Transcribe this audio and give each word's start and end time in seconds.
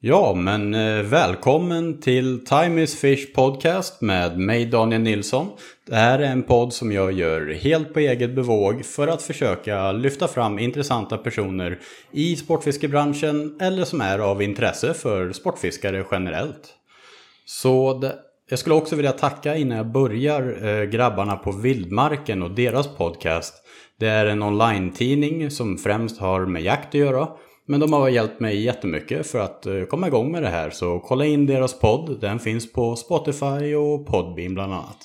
Ja, 0.00 0.34
men 0.34 0.74
eh, 0.74 1.02
välkommen 1.02 2.00
till 2.00 2.44
Time 2.44 2.82
is 2.82 3.00
Fish 3.00 3.34
Podcast 3.34 4.00
med 4.00 4.38
mig 4.38 4.66
Daniel 4.66 5.00
Nilsson. 5.00 5.48
Det 5.86 5.94
här 5.94 6.18
är 6.18 6.32
en 6.32 6.42
podd 6.42 6.72
som 6.72 6.92
jag 6.92 7.12
gör 7.12 7.54
helt 7.54 7.94
på 7.94 8.00
eget 8.00 8.34
bevåg 8.34 8.84
för 8.84 9.08
att 9.08 9.22
försöka 9.22 9.92
lyfta 9.92 10.28
fram 10.28 10.58
intressanta 10.58 11.18
personer 11.18 11.78
i 12.12 12.36
sportfiskebranschen 12.36 13.56
eller 13.60 13.84
som 13.84 14.00
är 14.00 14.18
av 14.18 14.42
intresse 14.42 14.94
för 14.94 15.32
sportfiskare 15.32 16.04
generellt. 16.10 16.74
Så 17.44 17.98
det, 17.98 18.14
jag 18.50 18.58
skulle 18.58 18.74
också 18.74 18.96
vilja 18.96 19.12
tacka 19.12 19.56
innan 19.56 19.76
jag 19.76 19.92
börjar 19.92 20.66
eh, 20.66 20.84
grabbarna 20.84 21.36
på 21.36 21.52
Vildmarken 21.52 22.42
och 22.42 22.50
deras 22.50 22.96
podcast. 22.96 23.54
Det 23.98 24.08
är 24.08 24.26
en 24.26 24.42
online-tidning 24.42 25.50
som 25.50 25.78
främst 25.78 26.20
har 26.20 26.46
med 26.46 26.62
jakt 26.62 26.88
att 26.88 26.94
göra. 26.94 27.28
Men 27.70 27.80
de 27.80 27.92
har 27.92 28.08
hjälpt 28.08 28.40
mig 28.40 28.62
jättemycket 28.62 29.26
för 29.26 29.38
att 29.38 29.66
eh, 29.66 29.82
komma 29.82 30.06
igång 30.06 30.32
med 30.32 30.42
det 30.42 30.48
här. 30.48 30.70
Så 30.70 30.98
kolla 30.98 31.24
in 31.24 31.46
deras 31.46 31.78
podd. 31.78 32.20
Den 32.20 32.38
finns 32.38 32.72
på 32.72 32.96
Spotify 32.96 33.74
och 33.74 34.06
Podbean 34.06 34.54
bland 34.54 34.72
annat. 34.72 34.96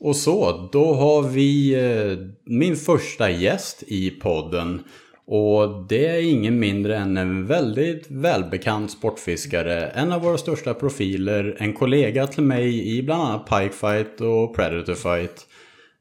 Och 0.00 0.16
så, 0.16 0.68
då 0.72 0.94
har 0.94 1.22
vi 1.22 1.74
eh, 1.74 2.18
min 2.44 2.76
första 2.76 3.30
gäst 3.30 3.82
i 3.86 4.10
podden. 4.10 4.84
Och 5.26 5.86
det 5.88 6.06
är 6.06 6.30
ingen 6.30 6.58
mindre 6.58 6.96
än 6.96 7.16
en 7.16 7.46
väldigt 7.46 8.10
välbekant 8.10 8.90
sportfiskare. 8.90 9.86
En 9.86 10.12
av 10.12 10.22
våra 10.22 10.38
största 10.38 10.74
profiler. 10.74 11.56
En 11.58 11.72
kollega 11.72 12.26
till 12.26 12.42
mig 12.42 12.96
i 12.98 13.02
bland 13.02 13.22
annat 13.22 13.46
Pikefight 13.46 14.20
och 14.20 14.56
Predatorfight. 14.56 15.46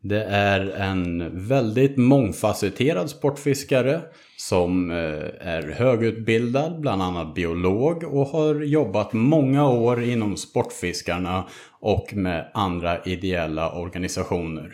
Det 0.01 0.23
är 0.23 0.59
en 0.69 1.29
väldigt 1.47 1.97
mångfacetterad 1.97 3.09
sportfiskare 3.09 4.01
som 4.37 4.91
eh, 4.91 5.47
är 5.47 5.75
högutbildad, 5.77 6.81
bland 6.81 7.01
annat 7.01 7.35
biolog 7.35 8.03
och 8.03 8.27
har 8.27 8.55
jobbat 8.55 9.13
många 9.13 9.69
år 9.69 10.03
inom 10.03 10.37
Sportfiskarna 10.37 11.47
och 11.79 12.13
med 12.13 12.51
andra 12.53 13.03
ideella 13.03 13.71
organisationer. 13.71 14.73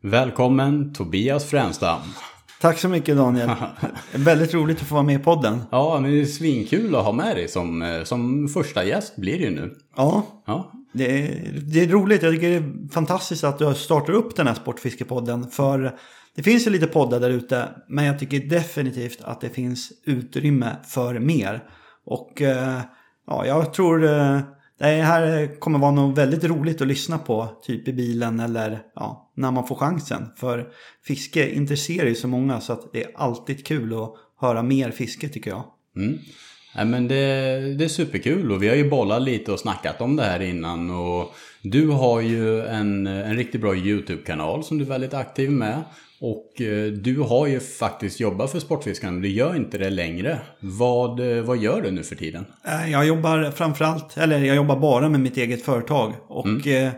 Välkommen 0.00 0.94
Tobias 0.94 1.50
Fränstam! 1.50 2.00
Tack 2.60 2.78
så 2.78 2.88
mycket 2.88 3.16
Daniel. 3.16 3.50
Väldigt 4.14 4.54
roligt 4.54 4.80
att 4.80 4.86
få 4.86 4.94
vara 4.94 5.04
med 5.04 5.20
i 5.20 5.24
podden. 5.24 5.62
Ja, 5.70 5.98
men 6.00 6.10
det 6.10 6.20
är 6.20 6.24
svinkul 6.24 6.94
att 6.94 7.04
ha 7.04 7.12
med 7.12 7.36
dig 7.36 7.48
som, 7.48 7.82
eh, 7.82 8.02
som 8.02 8.48
första 8.48 8.84
gäst 8.84 9.16
blir 9.16 9.38
det 9.38 9.44
ju 9.44 9.50
nu. 9.50 9.74
Ja, 9.96 10.26
ja. 10.46 10.72
Det, 10.92 11.28
är, 11.28 11.52
det 11.72 11.80
är 11.80 11.88
roligt. 11.88 12.22
Jag 12.22 12.32
tycker 12.34 12.48
det 12.48 12.56
är 12.56 12.88
fantastiskt 12.92 13.44
att 13.44 13.58
du 13.58 13.74
startar 13.74 14.12
upp 14.12 14.36
den 14.36 14.46
här 14.46 14.54
Sportfiskepodden. 14.54 15.50
För 15.50 15.98
det 16.34 16.42
finns 16.42 16.66
ju 16.66 16.70
lite 16.70 16.86
poddar 16.86 17.20
där 17.20 17.30
ute, 17.30 17.68
men 17.88 18.04
jag 18.04 18.18
tycker 18.18 18.40
definitivt 18.40 19.20
att 19.22 19.40
det 19.40 19.48
finns 19.48 19.92
utrymme 20.04 20.76
för 20.88 21.18
mer. 21.18 21.64
Och 22.04 22.42
eh, 22.42 22.80
ja, 23.26 23.46
jag 23.46 23.74
tror 23.74 24.04
eh, 24.04 24.40
det 24.78 24.86
här 24.86 25.60
kommer 25.60 25.78
vara 25.78 25.90
något 25.90 26.18
väldigt 26.18 26.44
roligt 26.44 26.80
att 26.80 26.86
lyssna 26.86 27.18
på, 27.18 27.48
typ 27.62 27.88
i 27.88 27.92
bilen 27.92 28.40
eller 28.40 28.82
ja, 28.94 29.32
när 29.36 29.50
man 29.50 29.66
får 29.66 29.76
chansen. 29.76 30.28
För 30.36 30.68
fiske 31.06 31.54
intresserar 31.54 32.08
ju 32.08 32.14
så 32.14 32.28
många 32.28 32.60
så 32.60 32.72
att 32.72 32.92
det 32.92 33.04
är 33.04 33.10
alltid 33.14 33.66
kul 33.66 33.92
att 33.94 34.14
höra 34.40 34.62
mer 34.62 34.90
fiske 34.90 35.28
tycker 35.28 35.50
jag. 35.50 35.64
Mm. 35.96 36.18
Nej, 36.76 36.84
men 36.84 37.08
det, 37.08 37.74
det 37.78 37.84
är 37.84 37.88
superkul 37.88 38.52
och 38.52 38.62
vi 38.62 38.68
har 38.68 38.76
ju 38.76 38.90
bollat 38.90 39.22
lite 39.22 39.52
och 39.52 39.60
snackat 39.60 40.00
om 40.00 40.16
det 40.16 40.22
här 40.22 40.40
innan. 40.40 40.90
Och 40.90 41.34
du 41.62 41.88
har 41.88 42.20
ju 42.20 42.66
en, 42.66 43.06
en 43.06 43.36
riktigt 43.36 43.60
bra 43.60 43.76
YouTube-kanal 43.76 44.64
som 44.64 44.78
du 44.78 44.84
är 44.84 44.88
väldigt 44.88 45.14
aktiv 45.14 45.50
med. 45.50 45.82
Och 46.24 46.60
eh, 46.60 46.92
du 46.92 47.20
har 47.20 47.46
ju 47.46 47.60
faktiskt 47.60 48.20
jobbat 48.20 48.52
för 48.52 48.60
Sportfiskarna, 48.60 49.12
men 49.12 49.22
du 49.22 49.28
gör 49.28 49.56
inte 49.56 49.78
det 49.78 49.90
längre. 49.90 50.38
Vad, 50.60 51.36
eh, 51.36 51.42
vad 51.42 51.58
gör 51.58 51.82
du 51.82 51.90
nu 51.90 52.02
för 52.02 52.16
tiden? 52.16 52.46
Eh, 52.64 52.90
jag 52.90 53.06
jobbar 53.06 53.50
framförallt, 53.50 54.16
eller 54.16 54.38
jag 54.38 54.56
jobbar 54.56 54.76
bara 54.76 55.08
med 55.08 55.20
mitt 55.20 55.36
eget 55.36 55.64
företag. 55.64 56.14
Och 56.28 56.66
mm. 56.66 56.92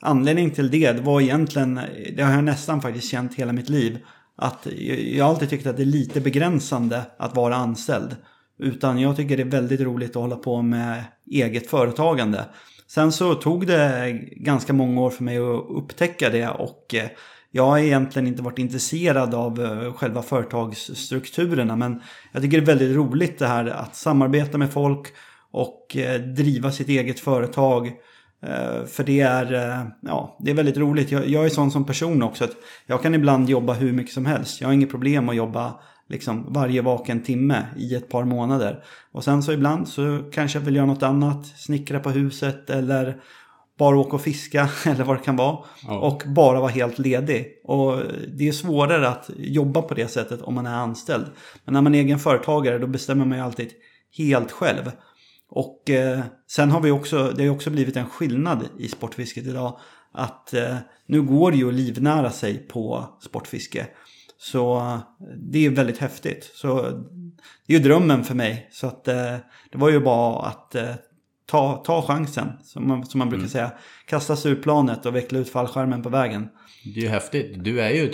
anledningen 0.00 0.50
till 0.50 0.70
det, 0.70 0.92
det 0.92 1.00
var 1.00 1.20
egentligen, 1.20 1.80
det 2.16 2.22
har 2.22 2.32
jag 2.32 2.44
nästan 2.44 2.82
faktiskt 2.82 3.10
känt 3.10 3.34
hela 3.34 3.52
mitt 3.52 3.68
liv. 3.68 3.98
Att 4.36 4.66
jag 5.14 5.24
har 5.24 5.30
alltid 5.30 5.50
tyckt 5.50 5.66
att 5.66 5.76
det 5.76 5.82
är 5.82 5.84
lite 5.84 6.20
begränsande 6.20 7.02
att 7.18 7.36
vara 7.36 7.56
anställd. 7.56 8.16
Utan 8.58 8.98
jag 8.98 9.16
tycker 9.16 9.36
det 9.36 9.42
är 9.42 9.44
väldigt 9.44 9.80
roligt 9.80 10.10
att 10.10 10.22
hålla 10.22 10.36
på 10.36 10.62
med 10.62 11.04
eget 11.30 11.70
företagande. 11.70 12.44
Sen 12.90 13.12
så 13.12 13.34
tog 13.34 13.66
det 13.66 14.12
ganska 14.36 14.72
många 14.72 15.00
år 15.00 15.10
för 15.10 15.24
mig 15.24 15.38
att 15.38 15.64
upptäcka 15.68 16.30
det 16.30 16.48
och 16.48 16.94
eh, 16.94 17.08
jag 17.50 17.66
har 17.66 17.78
egentligen 17.78 18.28
inte 18.28 18.42
varit 18.42 18.58
intresserad 18.58 19.34
av 19.34 19.60
eh, 19.64 19.92
själva 19.92 20.22
företagsstrukturerna 20.22 21.76
men 21.76 22.00
jag 22.32 22.42
tycker 22.42 22.56
det 22.56 22.64
är 22.64 22.76
väldigt 22.76 22.96
roligt 22.96 23.38
det 23.38 23.46
här 23.46 23.66
att 23.66 23.96
samarbeta 23.96 24.58
med 24.58 24.72
folk 24.72 25.06
och 25.50 25.96
eh, 25.96 26.20
driva 26.20 26.72
sitt 26.72 26.88
eget 26.88 27.20
företag. 27.20 27.92
För 28.86 29.04
det 29.04 29.20
är, 29.20 29.52
ja, 30.02 30.36
det 30.40 30.50
är 30.50 30.54
väldigt 30.54 30.76
roligt. 30.76 31.10
Jag, 31.10 31.28
jag 31.28 31.44
är 31.44 31.48
sån 31.48 31.70
som 31.70 31.86
person 31.86 32.22
också. 32.22 32.44
Att 32.44 32.56
jag 32.86 33.02
kan 33.02 33.14
ibland 33.14 33.50
jobba 33.50 33.72
hur 33.72 33.92
mycket 33.92 34.12
som 34.12 34.26
helst. 34.26 34.60
Jag 34.60 34.68
har 34.68 34.72
inget 34.72 34.90
problem 34.90 35.28
att 35.28 35.36
jobba 35.36 35.80
liksom 36.08 36.52
varje 36.52 36.82
vaken 36.82 37.22
timme 37.22 37.66
i 37.76 37.94
ett 37.94 38.08
par 38.08 38.24
månader. 38.24 38.84
Och 39.12 39.24
sen 39.24 39.42
så 39.42 39.52
ibland 39.52 39.88
så 39.88 40.30
kanske 40.32 40.58
jag 40.58 40.64
vill 40.64 40.76
göra 40.76 40.86
något 40.86 41.02
annat. 41.02 41.46
Snickra 41.46 42.00
på 42.00 42.10
huset 42.10 42.70
eller 42.70 43.20
bara 43.78 43.96
åka 43.96 44.16
och 44.16 44.22
fiska 44.22 44.68
eller 44.84 45.04
vad 45.04 45.16
det 45.16 45.24
kan 45.24 45.36
vara. 45.36 45.58
Ja. 45.86 45.98
Och 45.98 46.22
bara 46.26 46.60
vara 46.60 46.70
helt 46.70 46.98
ledig. 46.98 47.46
Och 47.64 48.02
det 48.28 48.48
är 48.48 48.52
svårare 48.52 49.08
att 49.08 49.30
jobba 49.36 49.82
på 49.82 49.94
det 49.94 50.08
sättet 50.08 50.42
om 50.42 50.54
man 50.54 50.66
är 50.66 50.74
anställd. 50.74 51.26
Men 51.64 51.74
när 51.74 51.80
man 51.80 51.94
är 51.94 51.98
egen 51.98 52.18
företagare 52.18 52.78
då 52.78 52.86
bestämmer 52.86 53.24
man 53.24 53.38
ju 53.38 53.44
alltid 53.44 53.70
helt 54.18 54.52
själv. 54.52 54.92
Och 55.50 55.90
eh, 55.90 56.20
sen 56.46 56.70
har 56.70 56.80
vi 56.80 56.90
också, 56.90 57.32
det 57.36 57.46
har 57.46 57.54
också 57.54 57.70
blivit 57.70 57.96
en 57.96 58.06
skillnad 58.06 58.68
i 58.78 58.88
sportfisket 58.88 59.46
idag. 59.46 59.78
Att 60.12 60.54
eh, 60.54 60.76
nu 61.06 61.22
går 61.22 61.50
det 61.50 61.56
ju 61.56 61.68
att 61.68 61.74
livnära 61.74 62.30
sig 62.30 62.58
på 62.58 63.04
sportfiske. 63.20 63.86
Så 64.38 64.98
det 65.36 65.66
är 65.66 65.70
väldigt 65.70 65.98
häftigt. 65.98 66.50
Så 66.54 66.82
det 67.66 67.74
är 67.74 67.78
ju 67.78 67.84
drömmen 67.84 68.24
för 68.24 68.34
mig. 68.34 68.68
Så 68.72 68.86
att 68.86 69.08
eh, 69.08 69.36
det 69.70 69.78
var 69.78 69.90
ju 69.90 70.00
bara 70.00 70.46
att 70.46 70.74
eh, 70.74 70.94
ta, 71.46 71.82
ta 71.86 72.02
chansen, 72.02 72.48
som 72.62 72.88
man, 72.88 73.06
som 73.06 73.18
man 73.18 73.28
brukar 73.28 73.40
mm. 73.40 73.50
säga. 73.50 73.72
Kasta 74.06 74.36
sig 74.36 74.52
ur 74.52 74.62
planet 74.62 75.06
och 75.06 75.16
veckla 75.16 75.38
ut 75.38 75.50
fallskärmen 75.50 76.02
på 76.02 76.08
vägen. 76.08 76.48
Det 76.84 77.00
är 77.00 77.04
ju 77.04 77.08
häftigt. 77.08 77.64
Du 77.64 77.80
är 77.80 77.90
ju, 77.90 78.08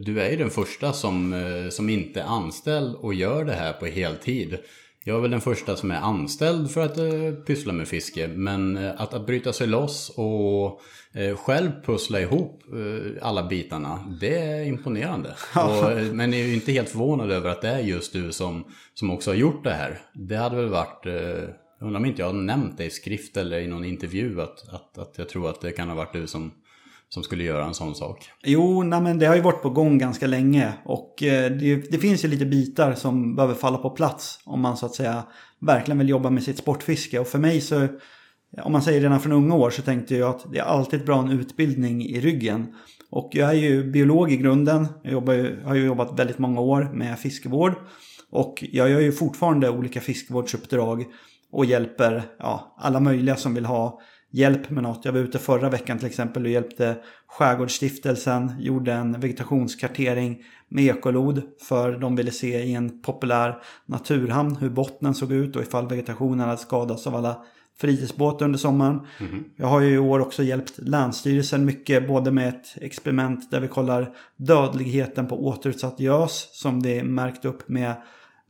du 0.00 0.20
är 0.20 0.30
ju 0.30 0.36
den 0.36 0.50
första 0.50 0.92
som, 0.92 1.32
eh, 1.32 1.70
som 1.70 1.88
inte 1.88 2.20
är 2.20 2.24
anställd 2.24 2.94
och 2.94 3.14
gör 3.14 3.44
det 3.44 3.54
här 3.54 3.72
på 3.72 3.86
heltid. 3.86 4.58
Jag 5.08 5.16
är 5.16 5.20
väl 5.20 5.30
den 5.30 5.40
första 5.40 5.76
som 5.76 5.90
är 5.90 6.00
anställd 6.00 6.70
för 6.70 6.80
att 6.80 6.98
uh, 6.98 7.34
pyssla 7.34 7.72
med 7.72 7.88
fiske. 7.88 8.28
Men 8.28 8.76
att, 8.76 9.14
att 9.14 9.26
bryta 9.26 9.52
sig 9.52 9.66
loss 9.66 10.12
och 10.16 10.80
uh, 11.16 11.36
själv 11.36 11.70
pussla 11.84 12.20
ihop 12.20 12.62
uh, 12.74 13.12
alla 13.22 13.48
bitarna, 13.48 14.16
det 14.20 14.38
är 14.38 14.64
imponerande. 14.64 15.28
och, 15.54 16.14
men 16.14 16.32
jag 16.32 16.40
är 16.40 16.46
ju 16.46 16.54
inte 16.54 16.72
helt 16.72 16.88
förvånad 16.88 17.30
över 17.30 17.50
att 17.50 17.62
det 17.62 17.68
är 17.68 17.78
just 17.78 18.12
du 18.12 18.32
som, 18.32 18.64
som 18.94 19.10
också 19.10 19.30
har 19.30 19.36
gjort 19.36 19.64
det 19.64 19.72
här. 19.72 20.00
Det 20.14 20.36
hade 20.36 20.56
väl 20.56 20.68
varit 20.68 21.06
jag 21.80 21.86
undrar 21.86 22.00
om 22.00 22.06
inte 22.06 22.22
jag 22.22 22.26
har 22.26 22.32
nämnt 22.32 22.78
det 22.78 22.84
i 22.84 22.90
skrift 22.90 23.36
eller 23.36 23.60
i 23.60 23.66
någon 23.66 23.84
intervju 23.84 24.40
att, 24.40 24.68
att, 24.68 24.98
att 24.98 25.18
jag 25.18 25.28
tror 25.28 25.50
att 25.50 25.60
det 25.60 25.72
kan 25.72 25.88
ha 25.88 25.94
varit 25.94 26.12
du 26.12 26.26
som, 26.26 26.52
som 27.08 27.22
skulle 27.22 27.44
göra 27.44 27.64
en 27.64 27.74
sån 27.74 27.94
sak. 27.94 28.30
Jo, 28.44 28.82
nej, 28.82 29.00
men 29.00 29.18
det 29.18 29.26
har 29.26 29.34
ju 29.34 29.40
varit 29.40 29.62
på 29.62 29.70
gång 29.70 29.98
ganska 29.98 30.26
länge. 30.26 30.72
Och 30.84 31.22
eh, 31.22 31.50
det, 31.52 31.90
det, 31.90 31.98
finns 31.98 32.24
ju 32.24 32.28
lite 32.28 32.46
bitar 32.46 32.94
som 32.94 33.36
behöver 33.36 33.54
falla 33.54 33.78
på 33.78 33.90
plats 33.90 34.40
om 34.44 34.60
man 34.60 34.76
så 34.76 34.86
att 34.86 34.94
säga 34.94 35.22
verkligen 35.60 35.98
vill 35.98 36.08
jobba 36.08 36.30
med 36.30 36.42
sitt 36.42 36.58
sportfiske. 36.58 37.18
Och 37.18 37.26
för 37.26 37.38
mig 37.38 37.60
så, 37.60 37.86
om 38.62 38.72
man 38.72 38.82
säger 38.82 39.00
redan 39.00 39.20
från 39.20 39.32
unga 39.32 39.54
år 39.54 39.70
så 39.70 39.82
tänkte 39.82 40.16
jag 40.16 40.30
att 40.30 40.52
det 40.52 40.58
är 40.58 40.62
alltid 40.62 41.04
bra 41.04 41.18
en 41.18 41.30
utbildning 41.30 42.04
i 42.04 42.20
ryggen. 42.20 42.74
Och 43.10 43.30
jag 43.32 43.50
är 43.50 43.54
ju 43.54 43.90
biolog 43.90 44.32
i 44.32 44.36
grunden. 44.36 44.86
Jag 45.02 45.12
jobbar 45.12 45.32
ju, 45.34 45.62
har 45.64 45.74
ju 45.74 45.86
jobbat 45.86 46.18
väldigt 46.18 46.38
många 46.38 46.60
år 46.60 46.90
med 46.94 47.18
fiskevård. 47.18 47.74
Och 48.30 48.64
jag 48.72 48.90
gör 48.90 49.00
ju 49.00 49.12
fortfarande 49.12 49.70
olika 49.70 50.00
fiskevårdsuppdrag 50.00 51.04
och 51.52 51.64
hjälper 51.64 52.22
ja, 52.38 52.74
alla 52.78 53.00
möjliga 53.00 53.36
som 53.36 53.54
vill 53.54 53.66
ha 53.66 54.00
hjälp 54.30 54.70
med 54.70 54.82
något. 54.82 55.04
Jag 55.04 55.12
var 55.12 55.20
ute 55.20 55.38
förra 55.38 55.70
veckan 55.70 55.98
till 55.98 56.06
exempel 56.06 56.44
och 56.44 56.50
hjälpte 56.50 56.96
Skärgårdsstiftelsen, 57.26 58.52
gjorde 58.58 58.92
en 58.92 59.20
vegetationskartering 59.20 60.42
med 60.68 60.84
ekolod 60.84 61.42
för 61.68 61.98
de 61.98 62.16
ville 62.16 62.30
se 62.30 62.62
i 62.62 62.74
en 62.74 63.02
populär 63.02 63.62
naturhamn 63.86 64.56
hur 64.56 64.70
bottnen 64.70 65.14
såg 65.14 65.32
ut 65.32 65.56
och 65.56 65.62
ifall 65.62 65.88
vegetationen 65.88 66.40
hade 66.40 66.56
skadats 66.56 67.06
av 67.06 67.14
alla 67.14 67.44
fritidsbåtar 67.80 68.44
under 68.44 68.58
sommaren. 68.58 69.00
Mm. 69.20 69.44
Jag 69.56 69.66
har 69.66 69.80
ju 69.80 69.94
i 69.94 69.98
år 69.98 70.20
också 70.20 70.42
hjälpt 70.42 70.78
Länsstyrelsen 70.78 71.64
mycket 71.64 72.08
både 72.08 72.30
med 72.30 72.48
ett 72.48 72.82
experiment 72.82 73.50
där 73.50 73.60
vi 73.60 73.68
kollar 73.68 74.14
dödligheten 74.36 75.26
på 75.26 75.46
återutsatt 75.46 76.00
gös 76.00 76.48
som 76.52 76.82
det 76.82 77.04
märkt 77.04 77.44
upp 77.44 77.68
med 77.68 77.94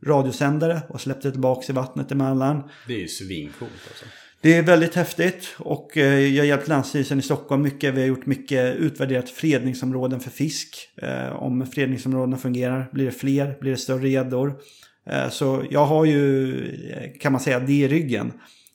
radiosändare 0.05 0.81
och 0.89 1.01
släppte 1.01 1.31
tillbaka 1.31 1.73
i 1.73 1.75
vattnet 1.75 2.11
emellan. 2.11 2.69
Det 2.87 2.93
är 2.93 2.99
ju 2.99 3.07
svincoolt 3.07 3.71
alltså. 3.87 4.05
Det 4.41 4.57
är 4.57 4.63
väldigt 4.63 4.95
häftigt 4.95 5.55
och 5.57 5.97
eh, 5.97 6.19
jag 6.19 6.41
har 6.41 6.47
hjälpt 6.47 6.67
Länsstyrelsen 6.67 7.19
i 7.19 7.21
Stockholm 7.21 7.61
mycket. 7.61 7.93
Vi 7.93 8.01
har 8.01 8.07
gjort 8.07 8.25
mycket 8.25 8.75
utvärderat 8.75 9.29
fredningsområden 9.29 10.19
för 10.19 10.29
fisk. 10.29 10.89
Eh, 11.01 11.43
om 11.43 11.65
fredningsområdena 11.65 12.37
fungerar, 12.37 12.89
blir 12.91 13.05
det 13.05 13.11
fler, 13.11 13.57
blir 13.61 13.71
det 13.71 13.77
större 13.77 14.09
gäddor. 14.09 14.53
Eh, 15.05 15.29
så 15.29 15.63
jag 15.69 15.85
har 15.85 16.05
ju, 16.05 17.11
kan 17.19 17.31
man 17.31 17.41
säga, 17.41 17.59
det 17.59 17.73
i 17.73 17.87
ryggen. 17.87 18.33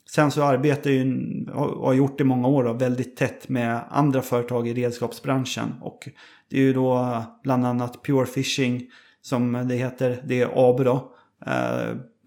Sen 0.09 0.31
så 0.31 0.43
arbetar 0.43 0.89
jag 0.89 1.05
ju, 1.05 1.45
och 1.53 1.87
har 1.87 1.93
gjort 1.93 2.17
det 2.17 2.21
i 2.21 2.25
många 2.25 2.47
år, 2.47 2.63
då, 2.63 2.73
väldigt 2.73 3.17
tätt 3.17 3.49
med 3.49 3.81
andra 3.89 4.21
företag 4.21 4.67
i 4.67 4.73
redskapsbranschen. 4.73 5.73
Och 5.81 6.09
det 6.49 6.57
är 6.57 6.61
ju 6.61 6.73
då 6.73 7.23
bland 7.43 7.65
annat 7.65 8.03
Pure 8.03 8.25
Fishing 8.25 8.89
som 9.21 9.67
det 9.67 9.75
heter, 9.75 10.21
det 10.27 10.41
är 10.41 10.69
ABO 10.69 10.83
då. 10.83 11.11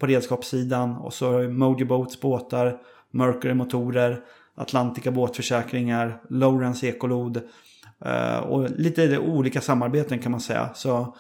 På 0.01 0.07
redskapssidan 0.07 0.97
och 0.97 1.15
så 1.15 1.43
Mojo 1.43 1.87
Boats 1.87 2.21
båtar, 2.21 2.81
Mercury 3.11 3.55
motorer, 3.55 4.21
Atlantica 4.55 5.11
båtförsäkringar, 5.11 6.23
Lawrence 6.31 6.87
ekolod 6.87 7.41
eh, 8.05 8.39
och 8.39 8.71
lite 8.71 9.19
olika 9.19 9.61
samarbeten 9.61 10.19
kan 10.19 10.33
man 10.33 10.41
säga. 10.41 10.71
Så 10.75 11.17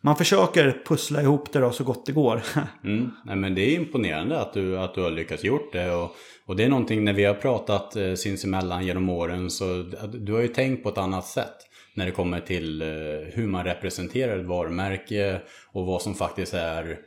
man 0.00 0.16
försöker 0.16 0.82
pussla 0.86 1.22
ihop 1.22 1.52
det 1.52 1.58
då 1.58 1.70
så 1.70 1.84
gott 1.84 2.06
det 2.06 2.12
går. 2.12 2.42
mm. 2.84 3.10
Nej, 3.24 3.36
men 3.36 3.54
det 3.54 3.60
är 3.60 3.76
imponerande 3.76 4.40
att 4.40 4.52
du, 4.52 4.78
att 4.78 4.94
du 4.94 5.02
har 5.02 5.10
lyckats 5.10 5.44
gjort 5.44 5.72
det. 5.72 5.92
Och, 5.92 6.16
och 6.46 6.56
det 6.56 6.64
är 6.64 6.68
någonting 6.68 7.04
när 7.04 7.12
vi 7.12 7.24
har 7.24 7.34
pratat 7.34 7.96
eh, 7.96 8.14
sinsemellan 8.14 8.86
genom 8.86 9.08
åren 9.08 9.50
så 9.50 9.64
du 10.12 10.32
har 10.32 10.40
ju 10.40 10.48
tänkt 10.48 10.82
på 10.82 10.88
ett 10.88 10.98
annat 10.98 11.26
sätt 11.26 11.56
när 11.94 12.06
det 12.06 12.12
kommer 12.12 12.40
till 12.40 12.82
eh, 12.82 12.88
hur 13.32 13.46
man 13.46 13.64
representerar 13.64 14.38
ett 14.38 14.46
varumärke 14.46 15.40
och 15.72 15.86
vad 15.86 16.02
som 16.02 16.14
faktiskt 16.14 16.54
är 16.54 16.98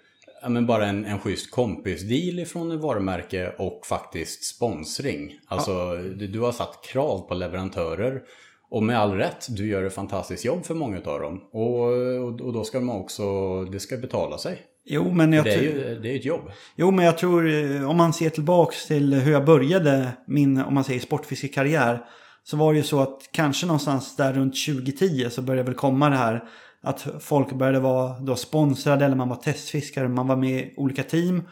ja, 0.44 0.50
men 0.50 0.66
bara 0.66 0.86
en, 0.86 1.06
en 1.06 1.20
schysst 1.20 1.52
kompisdeal 1.52 2.40
ifrån 2.40 2.72
ett 2.72 2.80
varumärke 2.80 3.54
och 3.58 3.86
faktiskt 3.86 4.44
sponsring. 4.44 5.40
Alltså 5.48 5.72
ja. 5.72 5.96
du, 5.96 6.28
du 6.28 6.40
har 6.40 6.52
satt 6.52 6.86
krav 6.86 7.28
på 7.28 7.34
leverantörer 7.34 8.22
och 8.70 8.84
med 8.84 9.00
all 9.00 9.14
rätt, 9.14 9.48
du 9.50 9.68
gör 9.68 9.84
ett 9.84 9.94
fantastiskt 9.94 10.46
jobb 10.46 10.66
för 10.66 10.76
många 10.76 10.98
av 10.98 11.20
dem. 11.20 11.42
Och, 11.52 11.80
och, 12.28 12.42
och 12.42 12.54
då 12.54 12.64
ska 12.64 12.82
man 12.82 12.96
också, 12.96 13.24
det 13.64 13.80
ska 13.80 13.98
betala 13.98 14.38
sig. 14.38 14.62
Jo, 14.86 15.12
men 15.12 15.34
jag 15.34 15.46
det, 15.46 15.54
är 15.54 15.62
ju, 15.62 16.00
det 16.00 16.12
är 16.12 16.16
ett 16.16 16.26
jobb. 16.26 16.52
Jo, 16.76 16.92
men 16.92 17.06
jag 17.06 17.18
tror 17.18 17.50
eh, 17.50 17.90
om 17.90 17.98
man 17.98 18.14
ser 18.14 18.30
tillbaks 18.30 18.88
till 18.88 19.14
hur 19.14 19.32
jag 19.32 19.46
började 19.46 20.10
min, 20.28 20.62
om 20.62 20.74
man 20.74 20.84
säger 20.84 21.00
sportfiskekarriär. 21.00 22.06
Så 22.44 22.58
var 22.58 22.74
det 22.74 22.78
ju 22.78 22.84
så 22.84 23.00
att 23.00 23.30
kanske 23.32 23.66
någonstans 23.66 24.16
där 24.16 24.34
runt 24.34 24.66
2010 24.66 25.30
så 25.30 25.42
började 25.42 25.70
väl 25.70 25.76
komma 25.76 26.10
det 26.10 26.16
här 26.16 26.44
att 26.84 27.08
folk 27.20 27.54
började 27.54 27.80
vara 27.80 28.20
då 28.20 28.36
sponsrade 28.36 29.06
eller 29.06 29.16
man 29.16 29.30
var 29.30 29.36
testfiskare, 29.36 30.08
man 30.08 30.28
var 30.28 30.36
med 30.36 30.60
i 30.60 30.74
olika 30.78 31.04
team. 31.04 31.44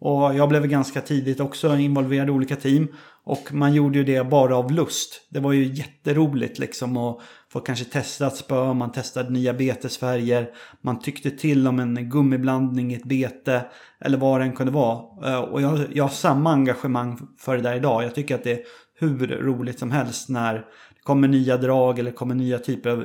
Och 0.00 0.34
jag 0.34 0.48
blev 0.48 0.66
ganska 0.66 1.00
tidigt 1.00 1.40
också 1.40 1.76
involverad 1.76 2.28
i 2.28 2.30
olika 2.30 2.56
team. 2.56 2.88
Och 3.24 3.54
man 3.54 3.74
gjorde 3.74 3.98
ju 3.98 4.04
det 4.04 4.24
bara 4.24 4.56
av 4.56 4.72
lust. 4.72 5.26
Det 5.30 5.40
var 5.40 5.52
ju 5.52 5.64
jätteroligt 5.64 6.58
liksom 6.58 6.96
att 6.96 7.18
få 7.52 7.60
kanske 7.60 7.84
testa 7.84 8.26
ett 8.26 8.36
spö, 8.36 8.74
man 8.74 8.92
testade 8.92 9.30
nya 9.30 9.54
betesfärger. 9.54 10.50
Man 10.80 11.00
tyckte 11.00 11.30
till 11.30 11.66
om 11.66 11.78
en 11.78 12.10
gummiblandning 12.10 12.92
i 12.92 12.96
ett 12.96 13.04
bete. 13.04 13.64
Eller 14.00 14.18
vad 14.18 14.40
det 14.40 14.44
än 14.44 14.52
kunde 14.52 14.72
vara. 14.72 15.30
Eh, 15.32 15.40
och 15.40 15.62
jag, 15.62 15.78
jag 15.92 16.04
har 16.04 16.10
samma 16.10 16.52
engagemang 16.52 17.20
för 17.38 17.56
det 17.56 17.62
där 17.62 17.76
idag. 17.76 18.04
Jag 18.04 18.14
tycker 18.14 18.34
att 18.34 18.44
det 18.44 18.52
är 18.52 18.60
hur 18.98 19.26
roligt 19.26 19.78
som 19.78 19.90
helst 19.90 20.28
när 20.28 20.54
det 20.54 21.02
kommer 21.02 21.28
nya 21.28 21.56
drag 21.56 21.98
eller 21.98 22.10
kommer 22.10 22.34
nya 22.34 22.58
typer 22.58 22.90
av 22.90 23.04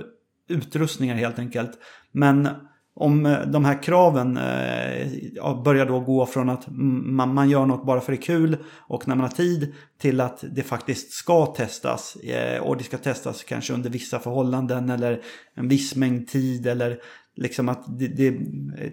utrustningar 0.50 1.16
helt 1.16 1.40
enkelt. 1.40 1.72
Men 2.12 2.48
om 2.96 3.26
eh, 3.26 3.42
de 3.42 3.66
här 3.66 3.84
kraven 3.84 4.38
eh, 4.38 5.64
börjar 5.64 5.86
då 5.86 6.00
gå 6.00 6.26
från 6.26 6.50
att 6.50 6.68
man, 6.68 7.50
gör 7.50 7.66
något 7.66 7.86
bara 7.86 8.02
för 8.02 8.12
det 8.12 8.18
är 8.18 8.22
kul 8.22 8.58
och 8.88 9.08
när 9.08 9.16
man 9.16 9.24
har 9.24 9.36
tid 9.36 9.74
till 10.00 10.22
att 10.22 10.44
det 10.52 10.64
faktiskt 10.64 11.12
ska 11.12 11.46
testas. 11.46 12.16
Eh, 12.16 12.62
och 12.62 12.78
det 12.78 12.84
ska 12.84 12.98
testas 12.98 13.44
kanske 13.44 13.74
under 13.74 13.90
vissa 13.90 14.20
förhållanden 14.20 14.90
eller 14.90 15.22
en 15.56 15.68
viss 15.68 15.96
mängd 15.96 16.28
tid 16.28 16.68
eller 16.68 16.98
liksom 17.36 17.70
att 17.70 18.00
det, 18.00 18.08
det, 18.08 18.40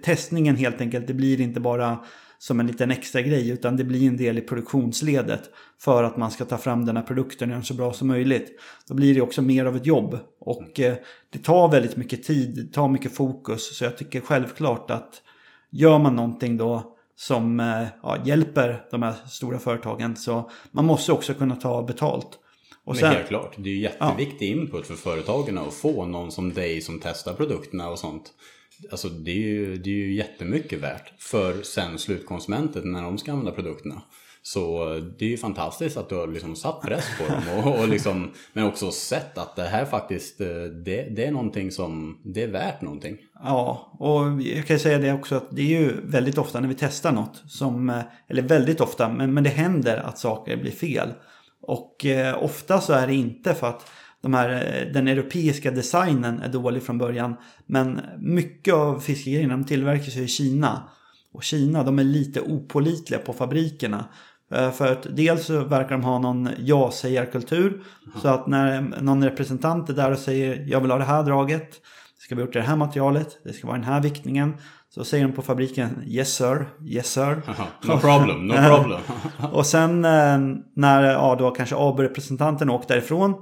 testningen 0.02 0.56
helt 0.56 0.80
enkelt, 0.80 1.06
det 1.06 1.14
blir 1.14 1.40
inte 1.40 1.60
bara 1.60 1.98
som 2.40 2.60
en 2.60 2.66
liten 2.66 2.90
extra 2.90 3.22
grej 3.22 3.50
utan 3.50 3.76
det 3.76 3.84
blir 3.84 4.08
en 4.08 4.16
del 4.16 4.38
i 4.38 4.40
produktionsledet 4.40 5.50
för 5.78 6.04
att 6.04 6.16
man 6.16 6.30
ska 6.30 6.44
ta 6.44 6.58
fram 6.58 6.86
den 6.86 6.96
här 6.96 7.02
produkten 7.02 7.48
och 7.48 7.50
göra 7.50 7.58
den 7.58 7.64
så 7.64 7.74
bra 7.74 7.92
som 7.92 8.08
möjligt. 8.08 8.60
Då 8.88 8.94
blir 8.94 9.14
det 9.14 9.20
också 9.20 9.42
mer 9.42 9.64
av 9.64 9.76
ett 9.76 9.86
jobb 9.86 10.18
och 10.40 10.80
eh, 10.80 10.94
det 11.30 11.38
tar 11.38 11.68
väldigt 11.68 11.96
mycket 11.96 12.22
tid, 12.22 12.54
det 12.54 12.72
tar 12.72 12.88
mycket 12.88 13.14
fokus 13.14 13.76
så 13.76 13.84
jag 13.84 13.98
tycker 13.98 14.20
självklart 14.20 14.90
att 14.90 15.22
gör 15.70 15.98
man 15.98 16.16
någonting 16.16 16.56
då 16.56 16.96
som 17.16 17.60
eh, 17.60 17.86
ja, 18.02 18.16
hjälper 18.24 18.84
de 18.90 19.02
här 19.02 19.14
stora 19.28 19.58
företagen 19.58 20.16
så 20.16 20.50
man 20.70 20.84
måste 20.84 21.12
också 21.12 21.34
kunna 21.34 21.56
ta 21.56 21.82
betalt. 21.82 22.38
Och 22.84 22.96
sen, 22.96 23.08
Men 23.08 23.16
helt 23.16 23.28
klart, 23.28 23.54
det 23.56 23.68
är 23.70 23.74
ju 23.74 23.80
jätteviktig 23.80 24.50
ja. 24.50 24.60
input 24.60 24.86
för 24.86 24.94
företagen 24.94 25.58
att 25.58 25.74
få 25.74 26.06
någon 26.06 26.32
som 26.32 26.52
dig 26.52 26.80
som 26.80 27.00
testar 27.02 27.34
produkterna 27.34 27.90
och 27.90 27.98
sånt. 27.98 28.32
Alltså 28.90 29.08
det 29.08 29.30
är, 29.30 29.48
ju, 29.48 29.76
det 29.76 29.90
är 29.90 29.94
ju 29.94 30.14
jättemycket 30.14 30.80
värt 30.80 31.12
för 31.18 31.62
sen 31.62 31.98
slutkonsumenten 31.98 32.92
när 32.92 33.02
de 33.02 33.18
ska 33.18 33.32
använda 33.32 33.52
produkterna. 33.52 34.02
Så 34.42 34.84
det 35.18 35.24
är 35.24 35.28
ju 35.28 35.36
fantastiskt 35.36 35.96
att 35.96 36.08
du 36.08 36.14
har 36.14 36.26
liksom 36.26 36.56
satt 36.56 36.80
press 36.80 37.04
på 37.18 37.32
dem 37.32 37.42
och, 37.58 37.80
och 37.80 37.88
liksom, 37.88 38.30
men 38.52 38.64
också 38.64 38.90
sett 38.90 39.38
att 39.38 39.56
det 39.56 39.62
här 39.62 39.84
faktiskt 39.84 40.40
eh, 40.40 40.46
det, 40.84 41.16
det, 41.16 41.24
är 41.24 41.30
någonting 41.30 41.70
som 41.70 42.20
det 42.24 42.42
är 42.42 42.48
värt 42.48 42.80
någonting. 42.82 43.16
Ja, 43.44 43.92
och 43.98 44.42
jag 44.42 44.66
kan 44.66 44.78
säga 44.78 44.98
det 44.98 45.12
också 45.12 45.34
att 45.34 45.50
det 45.50 45.62
är 45.62 45.80
ju 45.80 46.00
väldigt 46.04 46.38
ofta 46.38 46.60
när 46.60 46.68
vi 46.68 46.74
testar 46.74 47.12
något 47.12 47.42
som, 47.48 47.90
eh, 47.90 48.00
eller 48.28 48.42
väldigt 48.42 48.80
ofta, 48.80 49.08
men, 49.08 49.34
men 49.34 49.44
det 49.44 49.50
händer 49.50 49.96
att 49.96 50.18
saker 50.18 50.56
blir 50.56 50.72
fel. 50.72 51.08
Och 51.62 52.06
eh, 52.06 52.44
ofta 52.44 52.80
så 52.80 52.92
är 52.92 53.06
det 53.06 53.14
inte 53.14 53.54
för 53.54 53.66
att 53.66 53.90
de 54.22 54.34
här, 54.34 54.50
eh, 54.50 54.92
den 54.92 55.08
europeiska 55.08 55.70
designen 55.70 56.40
är 56.40 56.48
dålig 56.48 56.82
från 56.82 56.98
början. 56.98 57.36
Men 57.66 58.00
mycket 58.18 58.74
av 58.74 59.00
fiskegrejerna 59.00 59.56
de 59.56 59.64
tillverkas 59.64 60.16
i 60.16 60.28
Kina. 60.28 60.82
Och 61.32 61.42
Kina 61.42 61.82
de 61.82 61.98
är 61.98 62.04
lite 62.04 62.40
opolitliga 62.40 63.20
på 63.20 63.32
fabrikerna. 63.32 64.04
Eh, 64.54 64.70
för 64.70 64.92
att 64.92 65.06
dels 65.16 65.46
så 65.46 65.64
verkar 65.64 65.90
de 65.90 66.04
ha 66.04 66.18
någon 66.18 66.48
ja-sägarkultur. 66.58 67.82
Så 68.22 68.28
att 68.28 68.46
när 68.46 68.80
någon 69.00 69.24
representant 69.24 69.88
är 69.88 69.94
där 69.94 70.12
och 70.12 70.18
säger 70.18 70.64
jag 70.68 70.80
vill 70.80 70.90
ha 70.90 70.98
det 70.98 71.04
här 71.04 71.22
draget. 71.22 71.70
Det 72.16 72.22
ska 72.24 72.34
vara 72.34 72.44
gjort 72.44 72.52
det 72.52 72.62
här 72.62 72.76
materialet. 72.76 73.38
Det 73.44 73.52
ska 73.52 73.66
vara 73.66 73.76
den 73.76 73.86
här 73.86 74.00
viktningen. 74.00 74.54
Så 74.94 75.04
säger 75.04 75.24
de 75.26 75.32
på 75.32 75.42
fabriken 75.42 76.02
Yes 76.06 76.34
sir, 76.34 76.66
yes 76.84 77.12
sir. 77.12 77.42
no 77.82 77.98
problem, 77.98 78.46
no 78.46 78.54
problem. 78.54 79.00
och 79.52 79.66
sen 79.66 80.04
eh, 80.04 80.38
när 80.76 81.02
ja, 81.02 81.36
då 81.38 81.50
kanske 81.50 81.76
AB-representanten 81.78 82.70
åkt 82.70 82.88
därifrån. 82.88 83.34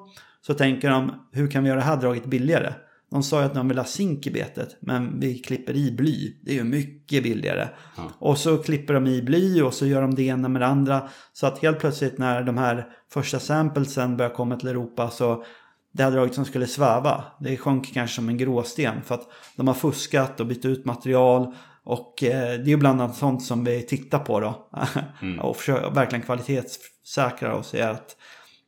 Så 0.46 0.54
tänker 0.54 0.90
de, 0.90 1.28
hur 1.32 1.50
kan 1.50 1.62
vi 1.62 1.68
göra 1.68 1.78
det 1.78 1.84
här 1.84 1.96
draget 1.96 2.26
billigare? 2.26 2.72
De 3.10 3.22
sa 3.22 3.40
ju 3.40 3.46
att 3.46 3.54
de 3.54 3.68
vill 3.68 3.78
ha 3.78 3.84
zink 3.84 4.26
i 4.26 4.30
betet, 4.30 4.76
men 4.80 5.20
vi 5.20 5.38
klipper 5.38 5.76
i 5.76 5.92
bly. 5.92 6.40
Det 6.42 6.50
är 6.50 6.54
ju 6.54 6.64
mycket 6.64 7.22
billigare. 7.22 7.68
Ja. 7.96 8.02
Och 8.18 8.38
så 8.38 8.58
klipper 8.58 8.94
de 8.94 9.06
i 9.06 9.22
bly 9.22 9.62
och 9.62 9.74
så 9.74 9.86
gör 9.86 10.02
de 10.02 10.14
det 10.14 10.22
ena 10.22 10.48
med 10.48 10.62
det 10.62 10.66
andra. 10.66 11.08
Så 11.32 11.46
att 11.46 11.58
helt 11.58 11.78
plötsligt 11.78 12.18
när 12.18 12.42
de 12.42 12.58
här 12.58 12.88
första 13.12 13.40
samplesen 13.40 14.16
börjar 14.16 14.34
komma 14.34 14.56
till 14.56 14.68
Europa 14.68 15.10
så 15.10 15.44
det 15.92 16.02
här 16.02 16.10
draget 16.10 16.34
som 16.34 16.44
skulle 16.44 16.66
sväva, 16.66 17.24
det 17.40 17.56
sjönk 17.56 17.94
kanske 17.94 18.16
som 18.16 18.28
en 18.28 18.36
gråsten. 18.36 19.02
För 19.02 19.14
att 19.14 19.28
de 19.56 19.68
har 19.68 19.74
fuskat 19.74 20.40
och 20.40 20.46
bytt 20.46 20.64
ut 20.64 20.84
material. 20.84 21.54
Och 21.84 22.22
eh, 22.22 22.30
det 22.30 22.62
är 22.62 22.68
ju 22.68 22.76
bland 22.76 23.02
annat 23.02 23.16
sånt 23.16 23.42
som 23.42 23.64
vi 23.64 23.82
tittar 23.82 24.18
på 24.18 24.40
då. 24.40 24.68
Mm. 25.22 25.40
och 25.44 25.56
försöker 25.56 25.90
verkligen 25.90 26.22
kvalitetssäkra 26.22 27.54
och 27.54 27.64
se 27.64 27.82
att 27.82 28.16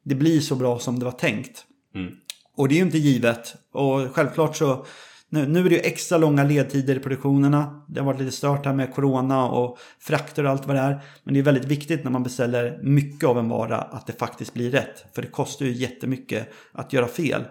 det 0.04 0.14
blir 0.14 0.40
så 0.40 0.54
bra 0.54 0.78
som 0.78 0.98
det 0.98 1.04
var 1.04 1.12
tänkt. 1.12 1.64
Mm. 1.94 2.12
Och 2.56 2.68
det 2.68 2.74
är 2.74 2.76
ju 2.76 2.84
inte 2.84 2.98
givet. 2.98 3.54
Och 3.72 4.14
självklart 4.14 4.56
så 4.56 4.86
nu, 5.32 5.46
nu 5.46 5.60
är 5.60 5.68
det 5.68 5.74
ju 5.74 5.80
extra 5.80 6.18
långa 6.18 6.44
ledtider 6.44 6.96
i 6.96 6.98
produktionerna. 6.98 7.84
Det 7.88 8.00
har 8.00 8.06
varit 8.06 8.20
lite 8.20 8.36
stört 8.36 8.66
här 8.66 8.72
med 8.72 8.94
corona 8.94 9.50
och 9.50 9.78
frakter 9.98 10.44
och 10.44 10.50
allt 10.50 10.66
vad 10.66 10.76
det 10.76 10.80
är. 10.80 11.00
Men 11.24 11.34
det 11.34 11.40
är 11.40 11.44
väldigt 11.44 11.64
viktigt 11.64 12.04
när 12.04 12.10
man 12.10 12.22
beställer 12.22 12.80
mycket 12.82 13.28
av 13.28 13.38
en 13.38 13.48
vara 13.48 13.76
att 13.76 14.06
det 14.06 14.12
faktiskt 14.18 14.54
blir 14.54 14.70
rätt. 14.70 15.04
För 15.14 15.22
det 15.22 15.28
kostar 15.28 15.66
ju 15.66 15.72
jättemycket 15.72 16.48
att 16.72 16.92
göra 16.92 17.08
fel. 17.08 17.44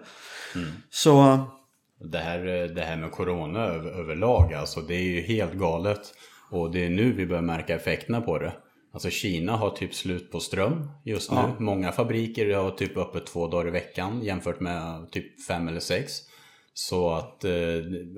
Mm. 0.54 0.68
Så... 0.90 1.38
Det 2.12 2.18
här, 2.18 2.38
det 2.74 2.82
här 2.82 2.96
med 2.96 3.10
corona 3.10 3.60
över, 3.60 3.90
överlag, 3.90 4.54
alltså 4.54 4.80
det 4.80 4.94
är 4.94 5.02
ju 5.02 5.20
helt 5.20 5.52
galet. 5.52 6.00
Och 6.50 6.72
det 6.72 6.86
är 6.86 6.90
nu 6.90 7.12
vi 7.12 7.26
börjar 7.26 7.42
märka 7.42 7.74
effekterna 7.74 8.20
på 8.20 8.38
det. 8.38 8.52
Alltså 8.92 9.10
Kina 9.10 9.56
har 9.56 9.70
typ 9.70 9.94
slut 9.94 10.32
på 10.32 10.40
ström 10.40 10.90
just 11.04 11.30
nu. 11.30 11.36
Ja. 11.36 11.56
Många 11.58 11.92
fabriker 11.92 12.54
har 12.54 12.70
typ 12.70 12.96
öppet 12.96 13.26
två 13.26 13.46
dagar 13.46 13.68
i 13.68 13.70
veckan 13.70 14.22
jämfört 14.22 14.60
med 14.60 15.10
typ 15.10 15.46
fem 15.46 15.68
eller 15.68 15.80
sex. 15.80 16.12
Så 16.74 17.10
att, 17.10 17.44
eh, 17.44 17.52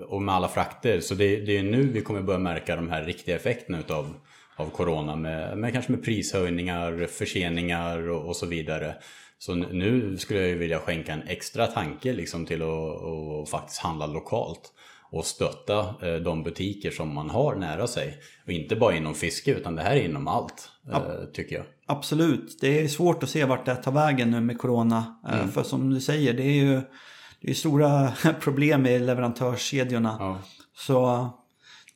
och 0.08 0.22
med 0.22 0.34
alla 0.34 0.48
frakter. 0.48 1.00
Så 1.00 1.14
det, 1.14 1.36
det 1.36 1.58
är 1.58 1.62
nu 1.62 1.82
vi 1.82 2.00
kommer 2.00 2.22
börja 2.22 2.38
märka 2.38 2.76
de 2.76 2.90
här 2.90 3.04
riktiga 3.04 3.36
effekterna 3.36 3.78
utav 3.78 4.14
av 4.56 4.70
Corona 4.70 5.16
med, 5.16 5.58
med 5.58 5.72
kanske 5.72 5.92
med 5.92 6.04
prishöjningar, 6.04 7.06
förseningar 7.06 8.10
och, 8.10 8.28
och, 8.28 8.36
så 8.36 8.46
vidare. 8.46 8.94
Så 9.38 9.54
nu 9.54 10.18
skulle 10.18 10.40
jag 10.40 10.48
ju 10.48 10.58
vilja 10.58 10.78
skänka 10.78 11.12
en 11.12 11.22
extra 11.22 11.66
tanke 11.66 12.12
liksom 12.12 12.46
till 12.46 12.62
att, 12.62 13.02
att 13.02 13.48
faktiskt 13.48 13.80
handla 13.80 14.06
lokalt 14.06 14.72
och 15.12 15.24
stötta 15.24 15.78
eh, 15.78 16.14
de 16.14 16.42
butiker 16.42 16.90
som 16.90 17.14
man 17.14 17.30
har 17.30 17.54
nära 17.54 17.86
sig. 17.86 18.18
Och 18.46 18.52
inte 18.52 18.76
bara 18.76 18.96
inom 18.96 19.14
fiske 19.14 19.50
utan 19.50 19.74
det 19.74 19.82
här 19.82 19.96
är 19.96 20.04
inom 20.04 20.28
allt, 20.28 20.70
eh, 20.92 21.24
tycker 21.32 21.56
jag. 21.56 21.64
Absolut, 21.86 22.58
det 22.60 22.80
är 22.80 22.88
svårt 22.88 23.22
att 23.22 23.28
se 23.28 23.44
vart 23.44 23.66
det 23.66 23.76
tar 23.76 23.92
vägen 23.92 24.30
nu 24.30 24.40
med 24.40 24.58
Corona. 24.58 25.20
Eh, 25.28 25.34
mm. 25.34 25.48
För 25.48 25.62
som 25.62 25.90
du 25.90 26.00
säger, 26.00 26.32
det 26.32 26.42
är 26.42 26.64
ju 26.64 26.80
det 27.40 27.50
är 27.50 27.54
stora 27.54 28.12
problem 28.40 28.82
med 28.82 29.02
leverantörskedjorna. 29.02 30.16
Ja. 30.18 30.38
Så 30.76 31.28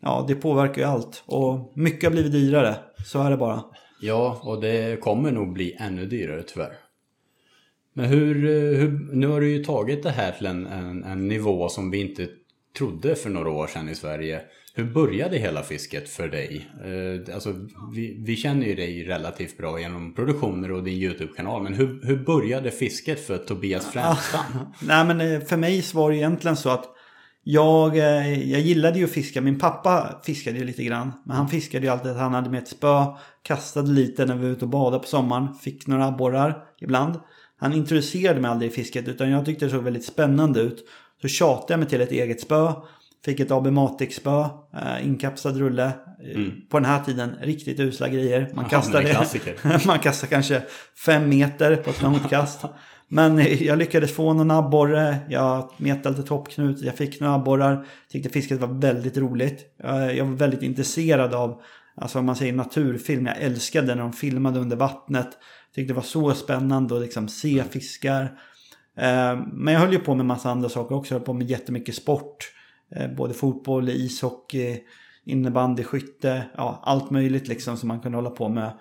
ja, 0.00 0.24
det 0.28 0.34
påverkar 0.34 0.82
ju 0.82 0.88
allt. 0.88 1.22
Och 1.26 1.72
mycket 1.74 2.04
har 2.04 2.10
blivit 2.10 2.32
dyrare. 2.32 2.76
Så 3.06 3.22
är 3.22 3.30
det 3.30 3.36
bara. 3.36 3.64
Ja, 4.00 4.40
och 4.42 4.60
det 4.60 5.00
kommer 5.00 5.32
nog 5.32 5.52
bli 5.52 5.76
ännu 5.80 6.06
dyrare 6.06 6.42
tyvärr. 6.42 6.72
Men 7.92 8.04
hur, 8.04 8.34
hur 8.76 9.10
nu 9.12 9.26
har 9.26 9.40
du 9.40 9.50
ju 9.50 9.64
tagit 9.64 10.02
det 10.02 10.10
här 10.10 10.32
till 10.32 10.46
en, 10.46 10.66
en, 10.66 11.04
en 11.04 11.28
nivå 11.28 11.68
som 11.68 11.90
vi 11.90 12.00
inte 12.00 12.28
trodde 12.78 13.14
för 13.14 13.30
några 13.30 13.50
år 13.50 13.66
sedan 13.66 13.88
i 13.88 13.94
Sverige. 13.94 14.40
Hur 14.74 14.84
började 14.84 15.38
hela 15.38 15.62
fisket 15.62 16.08
för 16.08 16.28
dig? 16.28 16.70
Eh, 16.84 17.34
alltså, 17.34 17.54
vi, 17.94 18.22
vi 18.26 18.36
känner 18.36 18.66
ju 18.66 18.74
dig 18.74 19.04
relativt 19.04 19.58
bra 19.58 19.80
genom 19.80 20.14
produktioner 20.14 20.72
och 20.72 20.84
din 20.84 20.94
YouTube-kanal. 20.94 21.62
Men 21.62 21.74
hur, 21.74 22.00
hur 22.06 22.24
började 22.24 22.70
fisket 22.70 23.26
för 23.26 23.38
Tobias 23.38 23.86
Frändstam? 23.86 24.44
Nej 24.80 25.04
men 25.04 25.20
eh, 25.20 25.40
för 25.40 25.56
mig 25.56 25.84
var 25.94 26.10
det 26.10 26.16
egentligen 26.16 26.56
så 26.56 26.70
att 26.70 26.84
jag, 27.48 27.96
eh, 27.96 28.50
jag 28.50 28.60
gillade 28.60 28.98
ju 28.98 29.04
att 29.04 29.10
fiska. 29.10 29.40
Min 29.40 29.58
pappa 29.58 30.20
fiskade 30.24 30.58
ju 30.58 30.64
lite 30.64 30.84
grann. 30.84 31.12
Men 31.24 31.36
han 31.36 31.48
fiskade 31.48 31.86
ju 31.86 31.92
alltid 31.92 32.12
han 32.12 32.34
hade 32.34 32.50
med 32.50 32.62
ett 32.62 32.68
spö. 32.68 33.04
Kastade 33.42 33.90
lite 33.90 34.26
när 34.26 34.36
vi 34.36 34.42
var 34.42 34.52
ute 34.52 34.64
och 34.64 34.70
badade 34.70 35.02
på 35.02 35.08
sommaren. 35.08 35.54
Fick 35.54 35.86
några 35.86 36.06
abborrar 36.06 36.64
ibland. 36.80 37.20
Han 37.58 37.72
introducerade 37.72 38.40
mig 38.40 38.50
aldrig 38.50 38.70
i 38.70 38.74
fisket 38.74 39.08
utan 39.08 39.30
jag 39.30 39.44
tyckte 39.44 39.64
det 39.64 39.70
såg 39.70 39.82
väldigt 39.82 40.04
spännande 40.04 40.60
ut. 40.60 40.84
Så 41.22 41.28
tjatade 41.28 41.72
jag 41.72 41.78
mig 41.80 41.88
till 41.88 42.00
ett 42.00 42.12
eget 42.12 42.40
spö. 42.40 42.72
Fick 43.24 43.40
ett 43.40 43.50
AB 43.50 43.66
Matic-spö, 43.66 44.40
eh, 44.74 45.06
inkapslad 45.06 45.56
rulle. 45.56 45.84
Eh, 45.84 45.92
Mm. 46.34 46.52
På 46.68 46.78
den 46.78 46.84
här 46.84 47.04
tiden 47.04 47.36
riktigt 47.40 47.80
usla 47.80 48.08
grejer. 48.08 48.50
Man 48.54 48.64
kastade, 48.64 49.10
klassiker. 49.10 49.86
man 49.86 49.98
kastade 49.98 50.30
kanske 50.30 50.62
fem 51.06 51.28
meter 51.28 51.76
på 51.76 51.90
ett 51.90 52.02
långt 52.02 52.30
kast. 52.30 52.64
Men 53.08 53.38
eh, 53.38 53.62
jag 53.66 53.78
lyckades 53.78 54.12
få 54.12 54.32
någon 54.32 54.50
abborre, 54.50 55.16
jag 55.28 55.70
metade 55.76 56.22
toppknut, 56.22 56.80
jag 56.80 56.94
fick 56.96 57.20
några 57.20 57.34
abborrar. 57.34 57.86
Tyckte 58.12 58.28
fisket 58.28 58.60
var 58.60 58.68
väldigt 58.80 59.16
roligt. 59.16 59.74
Jag 59.82 60.16
jag 60.16 60.24
var 60.24 60.36
väldigt 60.36 60.62
intresserad 60.62 61.34
av, 61.34 61.62
alltså 61.96 62.18
om 62.18 62.26
man 62.26 62.36
säger 62.36 62.52
naturfilm. 62.52 63.26
Jag 63.26 63.40
älskade 63.40 63.94
när 63.94 64.02
de 64.02 64.12
filmade 64.12 64.60
under 64.60 64.76
vattnet. 64.76 65.28
Tyckte 65.74 65.92
det 65.92 65.96
var 65.96 66.02
så 66.02 66.34
spännande 66.34 66.96
att 66.96 67.02
liksom 67.02 67.28
se 67.28 67.62
fiskar. 67.70 68.38
Eh, 68.96 69.38
Men 69.52 69.74
jag 69.74 69.80
höll 69.80 69.92
ju 69.92 69.98
på 69.98 70.14
med 70.14 70.26
massa 70.26 70.50
andra 70.50 70.68
saker 70.68 70.94
också. 70.94 71.14
Jag 71.14 71.18
höll 71.18 71.26
på 71.26 71.32
med 71.32 71.50
jättemycket 71.50 71.94
sport. 71.94 72.36
Eh, 72.96 73.08
Både 73.16 73.34
fotboll, 73.34 73.88
ishockey, 73.88 74.78
innebandy, 75.24 75.82
skytte. 75.82 76.42
Ja, 76.56 76.80
allt 76.84 77.10
möjligt 77.10 77.48
liksom 77.48 77.76
som 77.76 77.88
man 77.88 78.00
kunde 78.00 78.18
hålla 78.18 78.30
på 78.30 78.48
med. 78.48 78.66
Eh, 78.66 78.72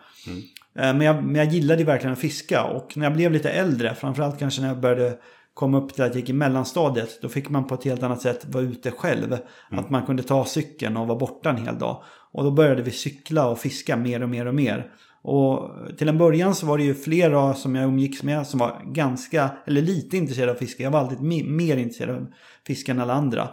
Men 0.74 1.01
jag, 1.01 1.24
men 1.24 1.36
jag 1.36 1.45
gillade 1.48 1.84
verkligen 1.84 2.13
att 2.13 2.19
fiska. 2.19 2.63
Och 2.63 2.98
när 2.98 3.05
jag 3.05 3.13
blev 3.13 3.31
lite 3.31 3.50
äldre, 3.50 3.95
framförallt 3.95 4.39
kanske 4.39 4.62
när 4.62 4.67
jag 4.67 4.79
började 4.79 5.17
komma 5.53 5.77
upp 5.77 5.93
till 5.93 6.03
att 6.03 6.10
jag 6.10 6.15
gick 6.19 6.29
i 6.29 6.34
mellanstadiet. 6.34 7.22
Då 7.22 7.29
fick 7.29 7.50
man 7.50 7.67
på 7.67 7.75
ett 7.75 7.84
helt 7.84 8.03
annat 8.03 8.22
sätt 8.22 8.45
vara 8.45 8.63
ute 8.63 8.91
själv. 8.91 9.38
Att 9.69 9.89
man 9.89 10.05
kunde 10.05 10.24
ta 10.24 10.45
cykeln 10.45 10.98
och 10.98 11.07
vara 11.07 11.19
borta 11.19 11.50
en 11.50 11.65
hel 11.65 11.79
dag. 11.79 12.03
Och 12.31 12.43
då 12.43 12.51
började 12.51 12.81
vi 12.81 12.91
cykla 12.91 13.48
och 13.48 13.60
fiska 13.60 13.98
mer 13.98 14.24
och 14.24 14.29
mer 14.29 14.45
och 14.45 14.55
mer. 14.55 14.91
Och 15.27 15.72
till 15.98 16.10
en 16.10 16.17
början 16.17 16.55
så 16.55 16.65
var 16.65 16.77
det 16.77 16.84
ju 16.84 16.96
flera 16.96 17.53
som 17.53 17.75
jag 17.75 17.86
umgicks 17.86 18.24
med 18.24 18.48
som 18.48 18.60
var 18.60 18.82
ganska, 18.86 19.50
eller 19.67 19.82
lite 19.82 20.17
intresserade 20.17 20.51
av 20.51 20.55
fiske. 20.55 20.84
Jag 20.84 20.91
var 20.91 21.00
alltid 21.00 21.17
me- 21.17 21.50
mer 21.50 21.77
intresserad 21.77 22.15
av 22.15 22.27
fiske 22.67 22.91
än 22.91 23.00
alla 23.00 23.13
andra. 23.13 23.50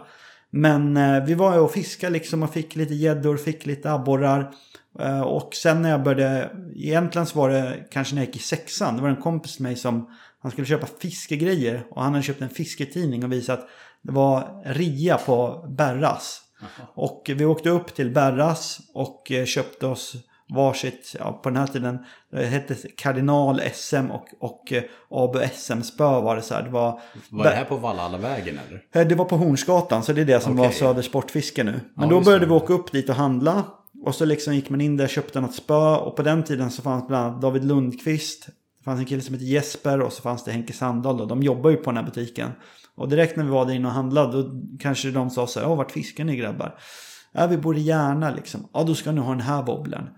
Men 0.49 0.97
eh, 0.97 1.25
vi 1.25 1.33
var 1.33 1.53
ju 1.53 1.59
och 1.59 1.71
fiskade 1.71 2.13
liksom 2.13 2.43
och 2.43 2.53
fick 2.53 2.75
lite 2.75 2.93
gäddor, 2.93 3.37
fick 3.37 3.65
lite 3.65 3.91
abborrar. 3.91 4.51
Eh, 4.99 5.21
och 5.21 5.53
sen 5.53 5.81
när 5.81 5.89
jag 5.89 6.03
började, 6.03 6.51
egentligen 6.75 7.25
så 7.25 7.39
var 7.39 7.49
det 7.49 7.87
kanske 7.91 8.15
när 8.15 8.21
jag 8.21 8.27
gick 8.27 8.35
i 8.35 8.39
sexan. 8.39 8.95
Det 8.95 9.01
var 9.01 9.09
en 9.09 9.15
kompis 9.15 9.55
till 9.55 9.63
mig 9.63 9.75
som, 9.75 10.09
han 10.41 10.51
skulle 10.51 10.67
köpa 10.67 10.87
fiskegrejer. 10.99 11.83
Och 11.89 12.03
han 12.03 12.13
hade 12.13 12.23
köpt 12.23 12.41
en 12.41 12.49
fisketidning 12.49 13.23
och 13.23 13.31
visat 13.31 13.59
att 13.59 13.67
det 14.01 14.11
var 14.11 14.63
ria 14.65 15.17
på 15.17 15.65
Berras. 15.77 16.41
Och 16.95 17.31
vi 17.35 17.45
åkte 17.45 17.69
upp 17.69 17.95
till 17.95 18.13
Berras 18.13 18.79
och 18.93 19.31
eh, 19.31 19.45
köpte 19.45 19.87
oss 19.87 20.15
varsitt, 20.49 21.15
ja, 21.19 21.39
på 21.43 21.49
den 21.49 21.57
här 21.57 21.67
tiden, 21.67 21.99
det 22.31 22.45
hette 22.45 22.75
Kardinal 22.97 23.61
SM 23.73 24.11
och, 24.11 24.27
och 24.39 24.73
eh, 24.73 24.83
ABU 25.09 25.39
SM-spö 25.53 26.03
var 26.03 26.35
det 26.35 26.41
så 26.41 26.53
här. 26.53 26.63
Det 26.63 26.69
var, 26.69 26.99
Var 27.29 27.43
det 27.43 27.49
här 27.49 27.65
på 27.65 27.75
Vallhallavägen 27.77 28.59
eller? 28.67 29.01
Eh, 29.01 29.07
det 29.07 29.15
var 29.15 29.25
på 29.25 29.37
Hornsgatan, 29.37 30.03
så 30.03 30.13
det 30.13 30.21
är 30.21 30.25
det 30.25 30.39
som 30.39 30.55
var 30.55 30.65
Okej. 30.65 30.77
Söder 30.79 31.01
Sportfiske 31.01 31.63
nu. 31.63 31.79
Men 31.95 32.09
Ja, 32.09 32.15
då 32.15 32.21
började 32.21 32.45
vi 32.45 32.51
åka 32.51 32.73
upp 32.73 32.91
dit 32.91 33.09
och 33.09 33.15
handla. 33.15 33.63
Och 34.05 34.15
så 34.15 34.25
liksom 34.25 34.55
gick 34.55 34.69
man 34.69 34.81
in 34.81 34.97
där 34.97 35.03
och 35.03 35.09
köpte 35.09 35.41
något 35.41 35.55
spö. 35.55 35.95
Och 35.95 36.15
på 36.15 36.23
den 36.23 36.43
tiden 36.43 36.71
så 36.71 36.81
fanns 36.81 37.07
bland 37.07 37.25
annat 37.25 37.41
David 37.41 37.65
Lundqvist. 37.65 38.45
Det 38.77 38.83
fanns 38.83 38.99
en 38.99 39.05
kille 39.05 39.21
som 39.21 39.33
hette 39.33 39.45
Jesper 39.45 40.01
och 40.01 40.13
så 40.13 40.21
fanns 40.21 40.43
det 40.43 40.51
Henke 40.51 40.73
Sandahl. 40.73 41.17
Då. 41.17 41.25
De 41.25 41.43
jobbar 41.43 41.69
ju 41.69 41.75
på 41.75 41.91
den 41.91 41.97
här 41.97 42.03
butiken. 42.03 42.49
Och 42.95 43.09
direkt 43.09 43.37
när 43.37 43.43
vi 43.43 43.49
var 43.49 43.65
där 43.65 43.73
inne 43.73 43.87
och 43.87 43.93
handlade 43.93 44.43
då 44.43 44.61
kanske 44.79 45.11
de 45.11 45.29
sa 45.29 45.47
så 45.47 45.59
här. 45.59 45.67
Ja, 45.67 45.75
vart 45.75 45.91
fiskar 45.91 46.23
ni 46.23 46.35
grabbar? 46.35 46.75
Ja, 47.31 47.47
vi 47.47 47.57
bor 47.57 47.77
i 47.77 47.81
Järna 47.81 48.31
liksom. 48.31 48.69
Ja, 48.73 48.83
då 48.83 48.95
ska 48.95 49.11
ni 49.11 49.21
ha 49.21 49.29
den 49.31 49.41
här 49.41 49.63
wobblen. 49.63 50.09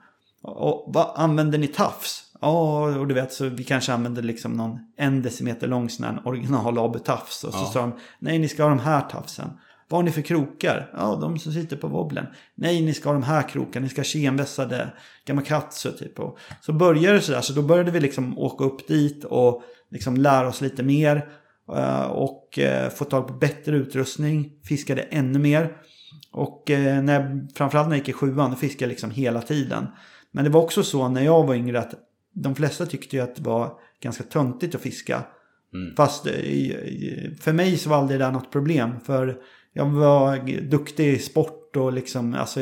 Och 0.48 0.86
vad 0.94 1.12
använder 1.16 1.58
ni 1.58 1.68
tafs? 1.68 2.22
Ja, 2.42 2.84
och 2.98 3.08
du 3.08 3.14
vet 3.14 3.34
så 3.34 3.50
vi 3.50 3.64
kanske 3.64 3.94
använder 3.94 4.22
liksom 4.22 4.52
någon 4.54 4.80
en 4.98 5.22
decimeter 5.22 5.68
lång 5.68 5.90
sån 5.90 6.06
här 6.06 6.22
original 6.26 6.78
AB 6.78 7.04
tafs. 7.04 7.44
Och 7.44 7.54
så 7.54 7.60
Ja. 7.60 7.70
sa 7.74 7.80
de, 7.82 7.94
nej 8.20 8.40
ni 8.40 8.48
ska 8.48 8.64
ha 8.64 8.70
de 8.70 8.80
här 8.80 9.02
tafsen. 9.02 9.50
Vad 9.90 9.98
har 9.98 10.04
ni 10.04 10.12
för 10.12 10.22
krokar? 10.22 10.90
Ja, 10.94 11.18
de 11.22 11.40
som 11.40 11.52
sitter 11.54 11.78
på 11.78 11.88
wobblen. 11.88 12.26
Nej, 12.56 12.82
ni 12.82 12.94
ska 12.94 13.10
ha 13.10 13.14
de 13.14 13.24
här 13.24 13.50
krokarna. 13.50 13.84
Ni 13.84 13.90
ska 13.90 14.00
ha 14.00 14.04
kemvässade 14.06 14.90
gamakatsu 15.26 15.92
typ. 15.92 16.20
Och 16.20 16.38
så 16.62 16.74
började 16.74 17.16
det 17.18 17.22
sådär. 17.22 17.42
Så 17.42 17.54
då 17.54 17.62
började 17.62 17.92
vi 17.92 18.00
liksom 18.00 18.38
åka 18.40 18.64
upp 18.64 18.88
dit 18.88 19.24
och 19.24 19.64
liksom 19.92 20.18
lära 20.18 20.48
oss 20.48 20.62
lite 20.62 20.84
mer. 20.84 21.30
eh, 21.76 22.02
Och 22.02 22.60
eh, 22.60 22.90
få 22.90 23.06
tag 23.06 23.28
på 23.28 23.34
bättre 23.34 23.76
utrustning. 23.78 24.52
Fiskade 24.64 25.02
ännu 25.02 25.40
mer. 25.40 25.78
Och 26.32 26.72
eh, 26.72 27.04
när 27.04 27.48
framförallt 27.56 27.88
när 27.88 27.96
jag 27.96 28.00
gick 28.00 28.10
i 28.10 28.14
sjuan, 28.14 28.52
då 28.52 28.58
fiskade 28.58 28.84
jag 28.86 28.90
liksom 28.90 29.12
hela 29.12 29.42
tiden. 29.42 29.88
Men 30.36 30.44
det 30.44 30.50
var 30.50 30.62
också 30.62 30.84
så 30.84 31.08
när 31.08 31.22
jag 31.22 31.48
var 31.48 31.56
yngre 31.56 31.80
att 31.80 31.94
de 32.34 32.56
flesta 32.56 32.86
tyckte 32.86 33.16
ju 33.16 33.22
att 33.22 33.36
det 33.36 33.42
var 33.42 33.80
ganska 34.02 34.24
töntigt 34.24 34.76
att 34.76 34.82
fiska. 34.82 35.24
Fast 35.98 36.28
eh, 36.28 36.34
för 37.40 37.54
mig 37.54 37.78
så 37.78 37.90
var 37.90 37.98
aldrig 37.98 38.20
det 38.20 38.26
där 38.26 38.32
något 38.32 38.52
problem. 38.52 38.92
För 39.06 39.38
jag 39.74 39.86
var 39.86 40.62
duktig 40.62 41.14
i 41.14 41.20
sport 41.20 41.76
och 41.76 41.94
liksom, 41.94 42.34
alltså, 42.34 42.60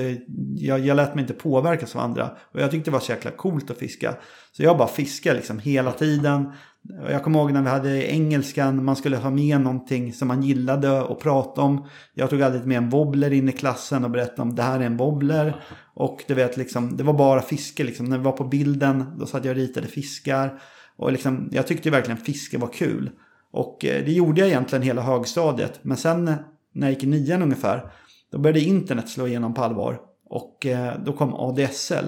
jag, 0.56 0.80
jag 0.80 0.98
lät 0.98 1.15
mig 1.15 1.22
inte 1.22 1.34
påverkas 1.34 1.96
av 1.96 2.01
andra. 2.01 2.32
Och 2.51 2.62
jag 2.62 2.72
tyckte 2.72 2.89
det 2.89 2.94
var 2.94 3.00
så 3.00 3.12
jäkla 3.12 3.32
coolt 3.32 3.72
att 3.72 3.77
fiska. 3.77 4.15
Så 4.51 4.63
jag 4.63 4.77
bara 4.77 4.88
fiskade 4.88 5.36
liksom 5.36 5.60
hela 5.60 5.92
tiden. 5.92 6.51
Jag 6.90 7.24
kommer 7.24 7.40
ihåg 7.40 7.52
när 7.52 7.62
vi 7.62 7.70
hade 7.70 8.12
engelskan, 8.12 8.86
man 8.86 8.96
skulle 8.96 9.18
ha 9.18 9.30
med 9.30 9.62
någonting 9.62 10.13
som 10.13 10.28
man 10.28 10.44
gillade 10.44 11.02
och 11.02 11.20
prata 11.20 11.62
om. 11.62 11.88
Jag 12.13 12.30
tog 12.30 12.42
alltid 12.42 12.66
med 12.66 12.78
en 12.78 12.90
wobbler 12.90 13.34
in 13.34 13.50
i 13.50 13.52
klassen 13.52 14.04
och 14.04 14.12
berättade 14.12 14.42
om 14.42 14.56
det 14.56 14.63
här 14.63 14.80
är 14.80 14.84
en 14.84 14.98
wobbler. 14.98 15.63
Och 15.94 16.24
du 16.28 16.34
vet, 16.34 16.58
liksom, 16.58 16.98
det 16.98 17.04
var 17.04 17.13
bara 17.13 17.42
fiske. 17.42 17.84
Liksom. 17.84 18.06
När 18.06 18.18
vi 18.18 18.24
var 18.24 18.32
på 18.32 18.44
bilden, 18.44 19.06
då 19.20 19.25
satt 19.25 19.46
jag 19.46 19.52
och 19.52 19.58
ritade 19.58 19.88
fiskar. 19.88 20.60
Och 20.98 21.12
liksom, 21.12 21.50
jag 21.52 21.68
tyckte 21.68 21.90
verkligen 21.90 22.18
fiske 22.18 22.58
var 22.58 22.68
kul. 22.68 23.10
Och 23.52 23.86
eh, 23.86 24.06
det 24.06 24.12
gjorde 24.12 24.42
jag 24.42 24.50
egentligen 24.50 24.84
hela 24.84 25.02
högstadiet. 25.02 25.80
Men 25.82 25.98
sen 25.98 26.28
eh, 26.28 26.36
när 26.74 26.88
jag 26.88 26.94
gick 26.94 27.04
i 27.04 27.08
nian 27.08 27.42
ungefär, 27.42 27.92
då 28.32 28.38
började 28.38 28.62
internet 28.62 29.10
slå 29.10 29.28
igenom 29.28 29.54
på 29.54 29.62
allvar. 29.62 30.00
Och 30.30 30.66
eh, 30.66 30.94
då 31.06 31.13
kom 31.13 31.34
ADSL. 31.34 32.06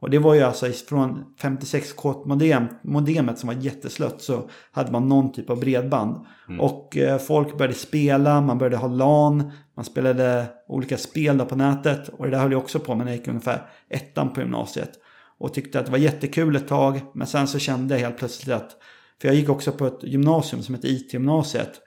Och 0.00 0.10
det 0.10 0.18
var 0.18 0.34
ju 0.34 0.42
alltså 0.42 0.66
från 0.88 1.24
56K-modem, 1.40 2.66
modemet 2.82 3.38
som 3.38 3.46
var 3.46 3.54
jätteslött 3.54 4.22
så 4.22 4.50
hade 4.72 4.92
man 4.92 5.08
någon 5.08 5.32
typ 5.32 5.50
av 5.50 5.60
bredband. 5.60 6.26
Och 6.58 6.96
eh, 6.96 7.18
folk 7.18 7.58
började 7.58 7.74
spela, 7.74 8.40
man 8.40 8.58
började 8.58 8.76
ha 8.76 8.88
LAN, 8.88 9.52
man 9.76 9.84
spelade 9.84 10.46
olika 10.68 10.96
spel 10.96 11.38
på 11.38 11.56
nätet. 11.56 12.08
Och 12.08 12.24
det 12.24 12.30
där 12.30 12.38
höll 12.38 12.52
jag 12.52 12.60
också 12.60 12.80
på 12.80 12.94
med 12.94 13.06
när 13.06 13.12
jag 13.12 13.18
gick 13.18 13.28
ungefär 13.28 13.70
ettan 13.90 14.32
på 14.32 14.40
gymnasiet. 14.40 14.90
Och 15.38 15.54
tyckte 15.54 15.80
att 15.80 15.86
det 15.86 15.92
var 15.92 15.98
jättekul 15.98 16.56
ett 16.56 16.68
tag, 16.68 17.00
men 17.14 17.26
sen 17.26 17.48
så 17.48 17.58
kände 17.58 17.94
jag 17.94 18.00
helt 18.00 18.18
plötsligt 18.18 18.54
att, 18.54 18.76
för 19.20 19.28
jag 19.28 19.34
gick 19.34 19.48
också 19.48 19.72
på 19.72 19.86
ett 19.86 20.02
gymnasium 20.02 20.62
som 20.62 20.74
heter 20.74 20.88
IT-gymnasiet. 20.88 21.80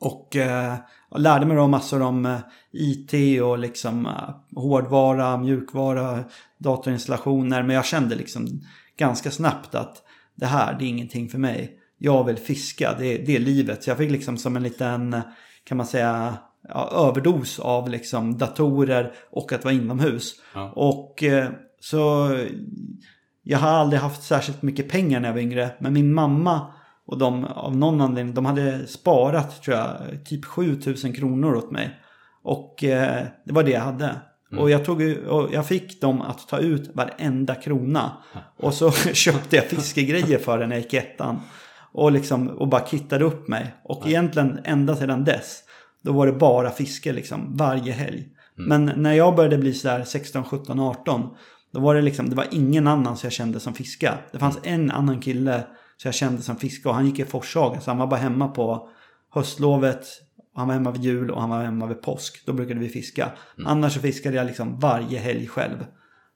Och 0.00 0.36
eh, 0.36 0.74
jag 1.10 1.20
lärde 1.20 1.46
mig 1.46 1.56
då 1.56 1.66
massor 1.66 2.02
om 2.02 2.26
eh, 2.26 2.38
IT 2.72 3.42
och 3.42 3.58
liksom 3.58 4.06
eh, 4.06 4.60
hårdvara, 4.62 5.36
mjukvara, 5.36 6.24
datorinstallationer. 6.58 7.62
Men 7.62 7.76
jag 7.76 7.84
kände 7.84 8.14
liksom 8.14 8.60
ganska 8.96 9.30
snabbt 9.30 9.74
att 9.74 10.02
det 10.34 10.46
här, 10.46 10.76
det 10.78 10.84
är 10.84 10.88
ingenting 10.88 11.28
för 11.28 11.38
mig. 11.38 11.78
Jag 11.98 12.24
vill 12.24 12.36
fiska, 12.36 12.94
det, 12.98 13.18
det 13.18 13.36
är 13.36 13.40
livet. 13.40 13.84
Så 13.84 13.90
jag 13.90 13.98
fick 13.98 14.10
liksom 14.10 14.36
som 14.36 14.56
en 14.56 14.62
liten, 14.62 15.20
kan 15.64 15.76
man 15.76 15.86
säga, 15.86 16.36
ja, 16.68 17.08
överdos 17.08 17.58
av 17.58 17.88
liksom 17.88 18.38
datorer 18.38 19.12
och 19.30 19.52
att 19.52 19.64
vara 19.64 19.74
inomhus. 19.74 20.34
Ja. 20.54 20.72
Och 20.76 21.22
eh, 21.22 21.48
så 21.80 22.30
jag 23.42 23.58
har 23.58 23.68
aldrig 23.68 24.00
haft 24.00 24.22
särskilt 24.22 24.62
mycket 24.62 24.88
pengar 24.88 25.20
när 25.20 25.28
jag 25.28 25.34
var 25.34 25.40
yngre. 25.40 25.70
Men 25.78 25.92
min 25.92 26.14
mamma 26.14 26.72
och 27.08 27.18
de 27.18 27.44
av 27.44 27.76
någon 27.76 28.00
anledning, 28.00 28.34
de 28.34 28.44
hade 28.44 28.86
sparat 28.86 29.62
tror 29.62 29.76
jag 29.76 29.96
typ 30.24 30.44
7000 30.44 31.12
kronor 31.12 31.54
åt 31.54 31.70
mig. 31.70 32.00
Och 32.42 32.84
eh, 32.84 33.26
det 33.44 33.52
var 33.52 33.62
det 33.62 33.70
jag 33.70 33.80
hade. 33.80 34.16
Och, 34.58 34.70
jag 34.70 34.84
tog, 34.84 35.02
och 35.28 35.48
jag 35.52 35.66
fick 35.66 36.00
dem 36.00 36.22
att 36.22 36.48
ta 36.48 36.58
ut 36.58 36.90
varenda 36.94 37.54
krona. 37.54 38.12
Och 38.56 38.74
så 38.74 38.90
köpte 39.12 39.56
jag 39.56 39.64
fiskegrejer 39.64 40.38
för 40.38 40.58
den 40.58 40.68
när 40.68 40.76
jag 40.76 40.82
gick 40.82 40.94
ettan. 40.94 41.40
Och, 41.92 42.12
liksom, 42.12 42.48
och 42.48 42.68
bara 42.68 42.86
kittade 42.86 43.24
upp 43.24 43.48
mig. 43.48 43.74
Och 43.84 44.06
egentligen 44.06 44.60
ända 44.64 44.96
sedan 44.96 45.24
dess, 45.24 45.62
då 46.02 46.12
var 46.12 46.26
det 46.26 46.32
bara 46.32 46.70
fiske 46.70 47.12
liksom 47.12 47.56
varje 47.56 47.92
helg. 47.92 48.28
Men 48.54 48.92
när 48.96 49.12
jag 49.12 49.36
började 49.36 49.58
bli 49.58 49.74
sådär 49.74 50.04
16, 50.04 50.44
17, 50.44 50.80
18. 50.80 51.28
Då 51.72 51.80
var 51.80 51.94
det 51.94 52.02
liksom, 52.02 52.30
det 52.30 52.36
var 52.36 52.46
ingen 52.50 52.86
annan 52.86 53.16
som 53.16 53.26
jag 53.26 53.32
kände 53.32 53.60
som 53.60 53.74
fiska. 53.74 54.14
Det 54.32 54.38
fanns 54.38 54.58
en 54.62 54.90
annan 54.90 55.20
kille 55.20 55.64
som 55.98 56.08
jag 56.08 56.14
kände 56.14 56.42
som 56.42 56.56
fiska 56.56 56.88
och 56.88 56.94
han 56.94 57.06
gick 57.06 57.18
i 57.18 57.24
Forshaga. 57.24 57.80
Så 57.80 57.90
han 57.90 57.98
var 57.98 58.06
bara 58.06 58.20
hemma 58.20 58.48
på 58.48 58.88
höstlovet. 59.30 60.06
Han 60.54 60.66
var 60.66 60.74
hemma 60.74 60.90
vid 60.90 61.02
jul 61.02 61.30
och 61.30 61.40
han 61.40 61.50
var 61.50 61.64
hemma 61.64 61.86
vid 61.86 62.02
påsk. 62.02 62.46
Då 62.46 62.52
brukade 62.52 62.80
vi 62.80 62.88
fiska. 62.88 63.32
Annars 63.66 63.94
så 63.94 64.00
fiskade 64.00 64.36
jag 64.36 64.46
liksom 64.46 64.78
varje 64.78 65.18
helg 65.18 65.46
själv. 65.46 65.86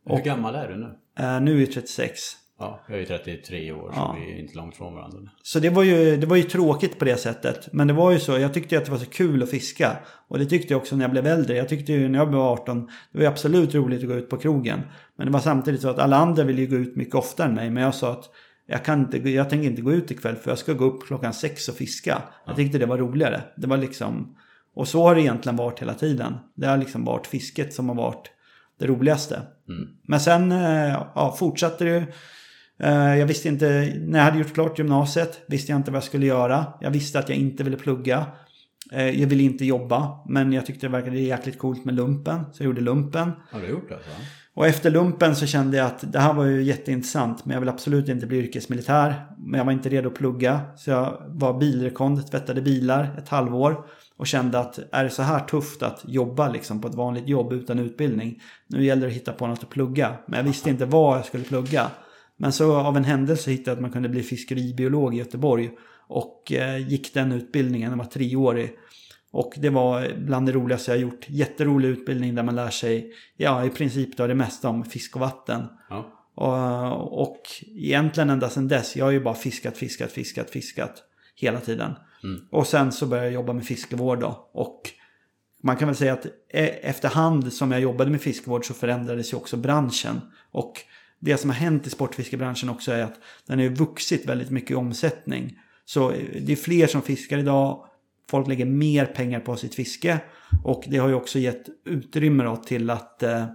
Hur 0.07 0.25
gammal 0.25 0.55
är 0.55 0.69
du 0.69 0.77
nu? 0.77 0.99
Eh, 1.19 1.41
nu 1.41 1.57
är 1.57 1.61
jag 1.61 1.73
36. 1.73 2.21
Ja, 2.59 2.81
jag 2.89 2.97
är 2.97 3.01
ju 3.01 3.07
33 3.07 3.73
år 3.73 3.93
så 3.95 4.17
vi 4.19 4.33
är 4.33 4.39
inte 4.39 4.57
långt 4.57 4.77
från 4.77 4.95
varandra. 4.95 5.31
Så 5.43 5.59
det 5.59 5.71
var, 5.71 5.83
ju, 5.83 6.17
det 6.17 6.27
var 6.27 6.37
ju 6.37 6.43
tråkigt 6.43 6.99
på 6.99 7.05
det 7.05 7.17
sättet. 7.17 7.69
Men 7.73 7.87
det 7.87 7.93
var 7.93 8.13
ju 8.13 8.19
så, 8.19 8.39
jag 8.39 8.55
tyckte 8.55 8.79
att 8.79 8.85
det 8.85 8.91
var 8.91 8.99
så 8.99 9.11
kul 9.11 9.43
att 9.43 9.51
fiska. 9.51 9.97
Och 10.29 10.39
det 10.39 10.47
tyckte 10.47 10.73
jag 10.73 10.81
också 10.81 10.97
när 10.97 11.05
jag 11.05 11.11
blev 11.11 11.27
äldre. 11.27 11.57
Jag 11.57 11.69
tyckte 11.69 11.93
ju 11.93 12.09
när 12.09 12.19
jag 12.19 12.29
blev 12.29 12.41
18, 12.41 12.87
det 12.87 13.19
var 13.19 13.21
ju 13.21 13.27
absolut 13.27 13.75
roligt 13.75 14.03
att 14.03 14.09
gå 14.09 14.15
ut 14.15 14.31
på 14.31 14.37
krogen. 14.37 14.81
Men 15.17 15.27
det 15.27 15.33
var 15.33 15.41
samtidigt 15.41 15.81
så 15.81 15.89
att 15.89 15.99
alla 15.99 16.17
andra 16.17 16.45
ville 16.45 16.61
ju 16.61 16.67
gå 16.67 16.77
ut 16.77 16.97
mycket 16.97 17.15
oftare 17.15 17.49
än 17.49 17.55
mig. 17.55 17.71
Men 17.71 17.83
jag 17.83 17.95
sa 17.95 18.13
att 18.13 18.31
jag, 18.67 18.85
kan 18.85 19.01
inte, 19.01 19.31
jag 19.31 19.51
tänker 19.51 19.69
inte 19.69 19.83
gå 19.83 19.93
ut 19.93 20.11
ikväll 20.11 20.37
för 20.37 20.51
jag 20.51 20.59
ska 20.59 20.73
gå 20.73 20.85
upp 20.85 21.07
klockan 21.07 21.35
sex 21.35 21.69
och 21.69 21.75
fiska. 21.75 22.23
Jag 22.47 22.57
tyckte 22.57 22.79
det 22.79 22.87
var 22.87 22.99
roligare. 22.99 23.41
Det 23.57 23.67
var 23.67 23.77
liksom... 23.77 24.37
Och 24.75 24.89
så 24.89 25.03
har 25.03 25.15
det 25.15 25.21
egentligen 25.21 25.57
varit 25.57 25.81
hela 25.83 25.95
tiden. 25.95 26.35
Det 26.55 26.67
har 26.67 26.77
liksom 26.77 27.05
varit 27.05 27.27
fisket 27.27 27.75
som 27.75 27.89
har 27.89 27.97
varit 27.97 28.31
det 28.79 28.87
roligaste. 28.87 29.43
Mm. 29.69 29.89
Men 30.03 30.21
sen 30.21 30.53
eh, 30.53 30.89
ja, 31.15 31.37
fortsatte 31.39 31.85
det. 31.85 32.07
Eh, 32.79 33.19
Jag 33.19 33.27
visste 33.27 33.49
inte, 33.49 33.93
när 34.01 34.19
jag 34.19 34.25
hade 34.25 34.39
gjort 34.39 34.55
klart 34.55 34.79
gymnasiet 34.79 35.41
visste 35.49 35.73
jag 35.73 35.79
inte 35.79 35.91
vad 35.91 35.97
jag 35.97 36.05
skulle 36.05 36.27
göra. 36.27 36.67
Jag 36.81 36.91
visste 36.91 37.19
att 37.19 37.29
jag 37.29 37.39
inte 37.39 37.65
ville 37.65 37.77
plugga. 37.77 38.27
Eh, 38.93 39.21
Jag 39.21 39.27
ville 39.29 39.43
inte 39.43 39.65
jobba, 39.65 40.25
men 40.29 40.53
jag 40.53 40.67
tyckte 40.67 40.87
det 40.87 40.91
verkade 40.93 41.19
jäkligt 41.19 41.59
coolt 41.59 41.85
med 41.85 41.95
lumpen. 41.95 42.45
Så 42.53 42.63
jag 42.63 42.67
gjorde 42.67 42.81
lumpen. 42.81 43.33
Har 43.51 43.61
du 43.61 43.67
gjort 43.67 43.89
det? 43.89 43.95
Så? 43.95 44.23
Och 44.55 44.67
efter 44.67 44.91
lumpen 44.91 45.37
så 45.37 45.47
kände 45.47 45.77
jag 45.77 45.87
att 45.87 46.13
det 46.13 46.19
här 46.19 46.35
var 46.35 46.45
ju 46.45 46.63
jätteintressant. 46.63 47.45
Men 47.45 47.55
jag 47.55 47.61
vill 47.61 47.69
absolut 47.69 48.09
inte 48.09 48.27
bli 48.27 48.39
yrkesmilitär. 48.39 49.27
Men 49.39 49.59
jag 49.59 49.65
var 49.65 49.73
inte 49.73 49.89
redo 49.89 50.09
att 50.09 50.15
plugga. 50.15 50.61
Så 50.77 50.91
jag 50.91 51.23
var 51.29 51.59
bilrekond, 51.59 52.31
tvättade 52.31 52.63
bilar 52.63 53.15
ett 53.19 53.29
halvår. 53.29 53.87
Och 54.17 54.27
kände 54.27 54.59
att 54.59 54.79
är 54.93 55.05
det 55.05 55.11
så 55.11 55.23
här 55.23 55.41
tufft 55.41 55.83
att 55.83 56.05
jobba 56.09 56.49
liksom 56.49 56.81
på 56.81 56.89
ett 56.89 56.95
vanligt 56.95 57.29
jobb 57.29 57.53
utan 57.53 57.79
utbildning. 57.79 58.43
Nu 58.67 58.85
gäller 58.85 59.03
det 59.03 59.09
att 59.09 59.13
hitta 59.13 59.33
på 59.33 59.47
något 59.47 59.63
att 59.63 59.71
plugga. 59.71 60.17
Men 60.27 60.37
jag 60.37 60.45
visste 60.45 60.71
inte 60.71 60.87
vad 60.87 61.19
jag 61.19 61.25
skulle 61.25 61.45
plugga. 61.45 61.91
Men 62.37 62.53
så 62.53 62.77
av 62.77 62.97
en 62.97 63.05
händelse 63.05 63.51
hittade 63.51 63.71
jag 63.71 63.75
att 63.77 63.83
man 63.83 63.93
kunde 63.93 64.09
bli 64.09 64.23
fiskeribiolog 64.23 65.15
i 65.15 65.19
Göteborg. 65.19 65.71
Och 66.09 66.53
eh, 66.53 66.89
gick 66.89 67.15
den 67.15 67.33
utbildningen, 67.33 67.91
den 67.91 67.99
var 67.99 68.07
treårig. 68.07 68.71
Och 69.33 69.53
det 69.57 69.71
var 69.71 70.13
bland 70.19 70.47
det 70.47 70.53
roligaste 70.53 70.91
jag 70.91 71.01
gjort. 71.01 71.27
Jätterolig 71.29 71.89
utbildning 71.89 72.35
där 72.35 72.43
man 72.43 72.57
lär 72.57 72.71
sig, 72.71 73.13
ja 73.37 73.65
i 73.65 73.71
princip 73.71 74.17
då 74.17 74.27
det 74.27 74.35
mesta 74.35 74.69
om 74.69 74.85
fisk 74.85 75.15
och 75.15 75.21
vatten. 75.21 75.67
Ja. 75.91 76.19
Och, 76.35 77.23
och 77.23 77.43
egentligen 77.77 78.31
ända 78.31 78.49
sedan 78.49 78.69
dess, 78.69 78.97
jag 78.97 79.05
har 79.05 79.13
ju 79.13 79.21
bara 79.21 79.35
fiskat, 79.35 79.77
fiskat, 79.77 80.13
fiskat, 80.13 80.51
fiskat 80.51 81.03
hela 81.37 81.61
tiden. 81.61 81.95
Och 82.51 82.67
sen 82.67 82.93
så 82.93 83.07
började 83.07 83.27
jag 83.29 83.35
jobba 83.35 83.53
med 83.53 83.65
fiskevård 83.65 84.21
då. 84.21 84.51
Och 84.53 84.81
man 85.63 85.77
kan 85.77 85.89
väl 85.89 85.97
säga 85.97 86.13
att 86.13 86.27
e- 86.49 86.79
efterhand 86.83 87.53
som 87.53 87.73
jag 87.73 87.81
jobbade 87.81 88.11
med 88.11 88.21
fiskevård 88.21 88.67
så 88.67 88.75
förändrades 88.75 89.33
ju 89.33 89.37
också 89.37 89.57
branschen. 89.57 90.21
Och 90.51 90.73
det 91.19 91.37
som 91.37 91.51
har 91.51 91.57
hänt 91.57 91.87
i 91.87 91.91
sportfiskebranschen 91.91 92.69
också 92.69 92.93
är 92.93 93.03
att 93.03 93.21
den 93.47 93.59
har 93.59 93.69
vuxit 93.69 94.27
väldigt 94.27 94.51
mycket 94.51 94.71
i 94.71 94.75
omsättning. 94.75 95.59
Så 95.85 96.11
det 96.41 96.53
är 96.53 96.57
fler 96.57 96.87
som 96.87 97.03
fiskar 97.03 97.39
idag. 97.39 97.87
Folk 98.33 98.49
lägger 98.49 98.67
mer 98.67 99.07
pengar 99.07 99.41
på 99.41 99.57
sitt 99.57 99.75
fiske. 99.75 100.21
Och 100.65 100.85
det 100.87 100.99
har 100.99 101.09
ju 101.09 101.15
också 101.15 101.39
gett 101.39 101.67
utrymme 101.85 102.57
till 102.67 102.91
att 102.91 103.23
eh, 103.23 103.47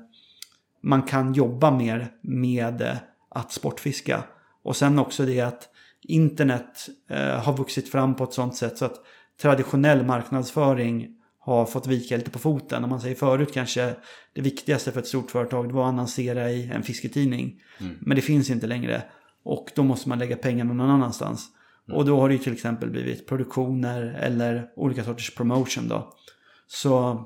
man 0.83 1.01
kan 1.01 1.33
jobba 1.33 1.71
mer 1.71 2.07
med 2.21 2.81
eh, 2.81 2.95
att 3.29 3.51
sportfiska. 3.51 4.23
Och 4.63 4.75
sen 4.75 4.99
också 4.99 5.25
det 5.25 5.41
att 5.41 5.69
internet 6.01 6.89
eh, 7.09 7.43
har 7.43 7.57
vuxit 7.57 7.91
fram 7.91 8.15
på 8.15 8.23
ett 8.23 8.33
sånt 8.33 8.55
sätt 8.55 8.77
så 8.77 8.85
att 8.85 8.95
traditionell 9.41 10.05
marknadsföring 10.05 11.07
har 11.39 11.65
fått 11.65 11.87
vika 11.87 12.17
lite 12.17 12.31
på 12.31 12.39
foten. 12.39 12.83
Om 12.83 12.89
man 12.89 13.01
säger 13.01 13.15
förut 13.15 13.53
kanske 13.53 13.95
det 14.33 14.41
viktigaste 14.41 14.91
för 14.91 14.99
ett 14.99 15.07
stort 15.07 15.31
företag 15.31 15.67
det 15.67 15.73
var 15.73 15.83
att 15.83 15.93
annonsera 15.93 16.51
i 16.51 16.71
en 16.73 16.83
fisketidning. 16.83 17.61
Men 17.99 18.15
det 18.15 18.21
finns 18.21 18.49
inte 18.49 18.67
längre. 18.67 19.03
Och 19.43 19.71
då 19.75 19.83
måste 19.83 20.09
man 20.09 20.19
lägga 20.19 20.35
pengarna 20.35 20.73
någon 20.73 20.89
annanstans. 20.89 21.51
Och 21.91 22.05
då 22.05 22.19
har 22.19 22.29
det 22.29 22.35
ju 22.35 22.39
till 22.41 22.53
exempel 22.53 22.89
blivit 22.89 23.27
produktioner 23.27 24.01
eller 24.21 24.69
olika 24.75 25.03
sorters 25.03 25.35
promotion 25.35 25.87
då. 25.87 26.13
Så... 26.67 27.23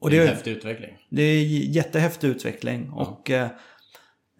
Och 0.00 0.10
Det 0.10 0.18
är 0.18 0.22
en 0.22 0.28
häftig 0.28 0.50
utveckling. 0.50 0.96
det 1.08 1.22
är 1.22 1.44
jättehäftig 1.46 2.28
utveckling. 2.28 2.90
Och 2.90 3.30
eh, 3.30 3.48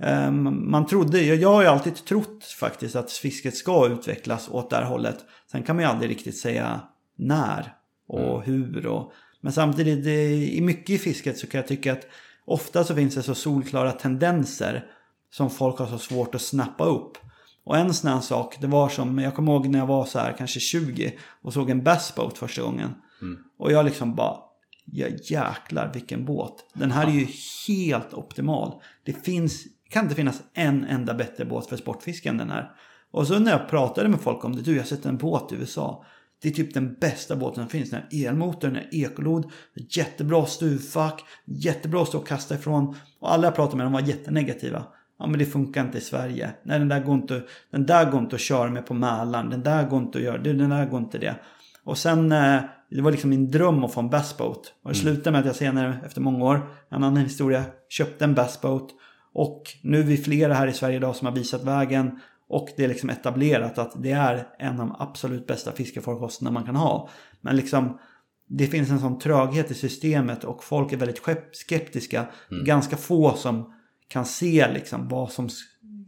eh, 0.00 0.30
man 0.30 0.86
trodde, 0.86 1.22
jag, 1.22 1.48
har 1.48 1.62
ju 1.62 1.68
alltid 1.68 2.04
trott 2.04 2.44
faktiskt 2.44 2.96
att 2.96 3.12
fisket 3.12 3.56
ska 3.56 3.86
utvecklas 3.86 4.48
åt 4.48 4.70
det 4.70 4.76
här 4.76 4.84
hållet. 4.84 5.18
Sen 5.50 5.62
kan 5.62 5.76
man 5.76 5.84
ju 5.84 5.90
aldrig 5.90 6.10
riktigt 6.10 6.38
säga 6.38 6.80
när 7.16 7.72
och 8.08 8.42
hur. 8.42 8.86
Och, 8.86 9.12
men 9.40 9.52
samtidigt, 9.52 10.06
i 10.52 10.60
mycket 10.60 10.90
i 10.90 10.98
fisket 10.98 11.38
så 11.38 11.46
kan 11.46 11.58
jag 11.58 11.68
tycka 11.68 11.92
att 11.92 12.06
ofta 12.44 12.84
så 12.84 12.94
finns 12.94 13.14
det 13.14 13.22
så 13.22 13.34
solklara 13.34 13.92
tendenser 13.92 14.86
som 15.30 15.50
folk 15.50 15.78
har 15.78 15.86
så 15.86 15.98
svårt 15.98 16.34
att 16.34 16.42
snappa 16.42 16.84
upp. 16.84 17.18
Och 17.68 17.76
en 17.76 17.94
sån 17.94 18.10
här 18.10 18.20
sak, 18.20 18.56
det 18.60 18.66
var 18.66 18.88
som, 18.88 19.18
jag 19.18 19.34
kommer 19.34 19.52
ihåg 19.52 19.68
när 19.68 19.78
jag 19.78 19.86
var 19.86 20.04
så 20.04 20.18
här 20.18 20.34
kanske 20.38 20.60
20 20.60 21.18
och 21.42 21.52
såg 21.52 21.70
en 21.70 21.84
bassboat 21.84 22.38
första 22.38 22.62
gången. 22.62 22.94
Och 23.58 23.72
jag 23.72 23.84
liksom 23.84 24.14
bara, 24.14 24.36
ja 24.84 25.06
jäklar 25.24 25.90
vilken 25.94 26.24
båt. 26.24 26.54
Den 26.74 26.90
här 26.90 27.06
är 27.06 27.10
ju 27.10 27.26
helt 27.66 28.14
optimal. 28.14 28.82
Det 29.04 29.12
finns, 29.12 29.64
kan 29.90 30.04
inte 30.04 30.14
finnas 30.14 30.42
en 30.54 30.84
enda 30.84 31.14
bättre 31.14 31.44
båt 31.44 31.66
för 31.66 31.76
sportfiske 31.76 32.28
än 32.28 32.36
den 32.36 32.50
här. 32.50 32.70
Och 33.10 33.26
så 33.26 33.38
när 33.38 33.50
jag 33.50 33.68
pratade 33.68 34.08
med 34.08 34.20
folk 34.20 34.44
om 34.44 34.56
det, 34.56 34.62
du 34.62 34.72
jag 34.72 34.82
har 34.82 34.86
sett 34.86 35.06
en 35.06 35.16
båt 35.16 35.52
i 35.52 35.54
USA. 35.54 36.04
Det 36.42 36.48
är 36.48 36.52
typ 36.52 36.74
den 36.74 36.94
bästa 37.00 37.36
båten 37.36 37.64
som 37.64 37.68
finns. 37.68 37.90
Den 37.90 38.00
här 38.02 38.26
elmotorn, 38.26 38.74
den 38.74 38.82
här 38.82 38.88
ekolod, 38.92 39.50
jättebra 39.90 40.46
stuvfack, 40.46 41.24
jättebra 41.46 42.02
att 42.02 42.08
stå 42.08 42.18
och 42.18 42.28
kasta 42.28 42.54
ifrån. 42.54 42.96
Och 43.20 43.32
alla 43.32 43.44
jag 43.44 43.54
pratade 43.54 43.76
med 43.76 43.86
de 43.86 43.92
var 43.92 44.00
jättenegativa. 44.00 44.86
Ja 45.18 45.26
men 45.26 45.38
det 45.38 45.46
funkar 45.46 45.84
inte 45.84 45.98
i 45.98 46.00
Sverige. 46.00 46.50
Nej 46.62 46.78
den 46.78 46.88
där 46.88 47.00
går 47.00 47.14
inte, 47.14 47.42
den 47.70 47.86
där 47.86 48.10
går 48.10 48.20
inte 48.20 48.36
att 48.36 48.42
köra 48.42 48.70
med 48.70 48.86
på 48.86 48.94
Mälaren. 48.94 49.50
Den 49.50 49.62
där 49.62 49.88
går 49.88 49.98
inte 49.98 50.18
att 50.18 50.24
göra, 50.24 50.38
den 50.38 50.70
där 50.70 50.86
går 50.86 51.00
inte 51.00 51.18
det. 51.18 51.34
Och 51.84 51.98
sen, 51.98 52.32
eh, 52.32 52.60
det 52.90 53.00
var 53.00 53.10
liksom 53.10 53.30
min 53.30 53.50
dröm 53.50 53.84
att 53.84 53.94
få 53.94 54.00
en 54.00 54.10
bassboat. 54.10 54.74
Och 54.82 54.90
det 54.90 54.98
slutade 54.98 55.30
med 55.30 55.40
att 55.40 55.46
jag 55.46 55.56
senare, 55.56 55.98
efter 56.06 56.20
många 56.20 56.44
år, 56.44 56.68
en 56.88 57.04
annan 57.04 57.16
historia, 57.16 57.64
köpte 57.88 58.24
en 58.24 58.34
bassboat. 58.34 58.88
Och 59.32 59.62
nu 59.82 59.98
är 59.98 60.02
vi 60.02 60.16
flera 60.16 60.54
här 60.54 60.66
i 60.66 60.72
Sverige 60.72 60.96
idag 60.96 61.16
som 61.16 61.26
har 61.26 61.34
visat 61.34 61.64
vägen. 61.64 62.20
Och 62.48 62.68
det 62.76 62.84
är 62.84 62.88
liksom 62.88 63.10
etablerat 63.10 63.78
att 63.78 64.02
det 64.02 64.10
är 64.10 64.46
en 64.58 64.72
av 64.72 64.76
de 64.76 64.96
absolut 64.98 65.46
bästa 65.46 65.72
fiskefarkosterna 65.72 66.50
man 66.50 66.64
kan 66.64 66.76
ha. 66.76 67.08
Men 67.40 67.56
liksom, 67.56 67.98
det 68.48 68.66
finns 68.66 68.90
en 68.90 69.00
sån 69.00 69.18
tröghet 69.18 69.70
i 69.70 69.74
systemet 69.74 70.44
och 70.44 70.64
folk 70.64 70.92
är 70.92 70.96
väldigt 70.96 71.22
skeptiska. 71.52 72.26
Ganska 72.64 72.96
få 72.96 73.34
som 73.34 73.72
kan 74.08 74.24
se 74.24 74.72
liksom 74.72 75.08
vad 75.08 75.32
som 75.32 75.48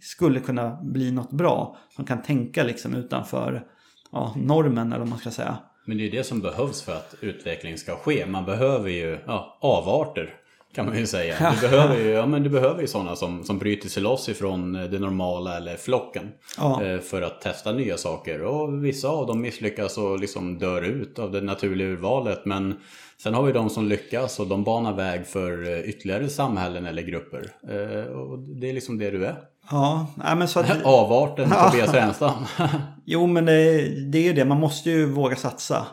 skulle 0.01 0.41
kunna 0.41 0.79
bli 0.83 1.13
något 1.13 1.31
bra. 1.31 1.77
Som 1.97 2.05
kan 2.05 2.23
tänka 2.23 2.63
liksom 2.65 2.95
utanför 2.95 3.67
ja, 4.13 4.35
normen 4.37 4.87
eller 4.87 4.99
vad 4.99 5.09
man 5.09 5.19
ska 5.19 5.31
säga. 5.31 5.59
Men 5.85 5.97
det 5.97 6.03
är 6.03 6.05
ju 6.05 6.11
det 6.11 6.25
som 6.25 6.41
behövs 6.41 6.83
för 6.83 6.93
att 6.93 7.15
utveckling 7.21 7.79
ska 7.79 7.97
ske. 7.97 8.27
Man 8.27 8.45
behöver 8.45 8.91
ju 8.91 9.19
ja, 9.27 9.59
avarter. 9.61 10.35
Kan 10.75 10.87
man 10.87 10.99
ju 10.99 11.07
säga. 11.07 11.55
Du 11.61 11.69
behöver 11.69 11.97
ju, 11.97 12.11
ja, 12.11 12.27
men 12.27 12.43
du 12.43 12.49
behöver 12.51 12.81
ju 12.81 12.87
sådana 12.87 13.17
som, 13.17 13.45
som 13.45 13.59
bryter 13.59 13.89
sig 13.89 14.03
loss 14.03 14.29
ifrån 14.29 14.73
det 14.73 14.99
normala 14.99 15.57
eller 15.57 15.77
flocken. 15.77 16.29
Ja. 16.59 16.83
eh, 16.85 17.01
För 17.01 17.23
att 17.23 17.41
testa 17.41 17.73
nya 17.73 17.97
saker. 17.97 18.43
Och 18.43 18.85
vissa 18.85 19.09
av 19.09 19.27
dem 19.27 19.41
misslyckas 19.41 19.99
och 19.99 20.21
liksom 20.21 20.59
dör 20.59 20.83
ut 20.83 21.19
av 21.19 21.33
det 21.33 21.41
naturliga 21.41 21.89
urvalet. 21.89 22.45
Men 22.45 22.75
sen 23.23 23.35
har 23.35 23.43
vi 23.43 23.53
de 23.53 23.71
som 23.71 23.89
lyckas 23.89 24.41
och 24.41 24.47
de 24.47 24.65
banar 24.65 24.93
väg 24.93 25.27
för 25.27 25.73
eh, 25.73 25.79
ytterligare 25.89 26.29
samhällen 26.29 26.87
eller 26.87 27.03
grupper. 27.03 27.47
Eh, 27.71 28.13
Och 28.13 28.39
det 28.39 28.69
är 28.71 28.73
liksom 28.73 28.99
det 28.99 29.11
du 29.11 29.27
är. 29.27 29.37
Ja, 29.71 30.07
nej, 30.17 30.37
men 30.37 30.49
så 30.49 30.61
att, 30.61 30.83
Avarten 30.85 31.51
Tobias 31.51 31.95
Ränstam. 31.95 32.45
Jo, 33.07 33.27
men 33.27 33.45
det, 33.45 33.89
det 34.11 34.29
är 34.29 34.35
det. 34.35 34.45
Man 34.45 34.61
måste 34.61 34.91
ju 34.91 35.07
våga 35.07 35.37
satsa. 35.37 35.87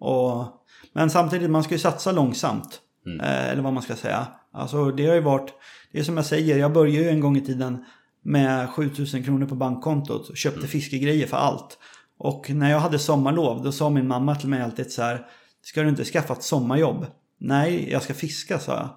Och, 0.00 0.44
men 0.92 1.10
samtidigt, 1.10 1.50
man 1.50 1.62
ska 1.64 1.74
ju 1.74 1.78
satsa 1.78 2.12
långsamt. 2.12 2.80
Eh, 3.06 3.48
eller 3.50 3.62
vad 3.62 3.72
man 3.72 3.82
ska 3.82 3.96
säga. 3.96 4.26
Alltså 4.52 4.90
det 4.90 5.06
har 5.06 5.14
ju 5.14 5.20
varit, 5.20 5.54
det 5.92 5.98
är 5.98 6.02
som 6.02 6.16
jag 6.16 6.26
säger, 6.26 6.58
jag 6.58 6.72
började 6.72 6.98
ju 6.98 7.08
en 7.08 7.20
gång 7.20 7.36
i 7.36 7.40
tiden 7.40 7.84
med 8.22 8.70
7000 8.70 9.24
kronor 9.24 9.46
på 9.46 9.54
bankkontot 9.54 10.28
och 10.28 10.36
köpte 10.36 10.66
fiskegrejer 10.66 11.26
för 11.26 11.36
allt. 11.36 11.78
Och 12.18 12.50
när 12.50 12.70
jag 12.70 12.80
hade 12.80 12.98
sommarlov, 12.98 13.62
då 13.62 13.72
sa 13.72 13.90
min 13.90 14.08
mamma 14.08 14.34
till 14.34 14.48
mig 14.48 14.62
alltid 14.62 14.92
så 14.92 15.02
här, 15.02 15.26
ska 15.62 15.82
du 15.82 15.88
inte 15.88 16.04
skaffa 16.04 16.32
ett 16.32 16.42
sommarjobb? 16.42 17.06
Nej, 17.38 17.90
jag 17.90 18.02
ska 18.02 18.14
fiska, 18.14 18.58
sa 18.58 18.72
jag. 18.72 18.88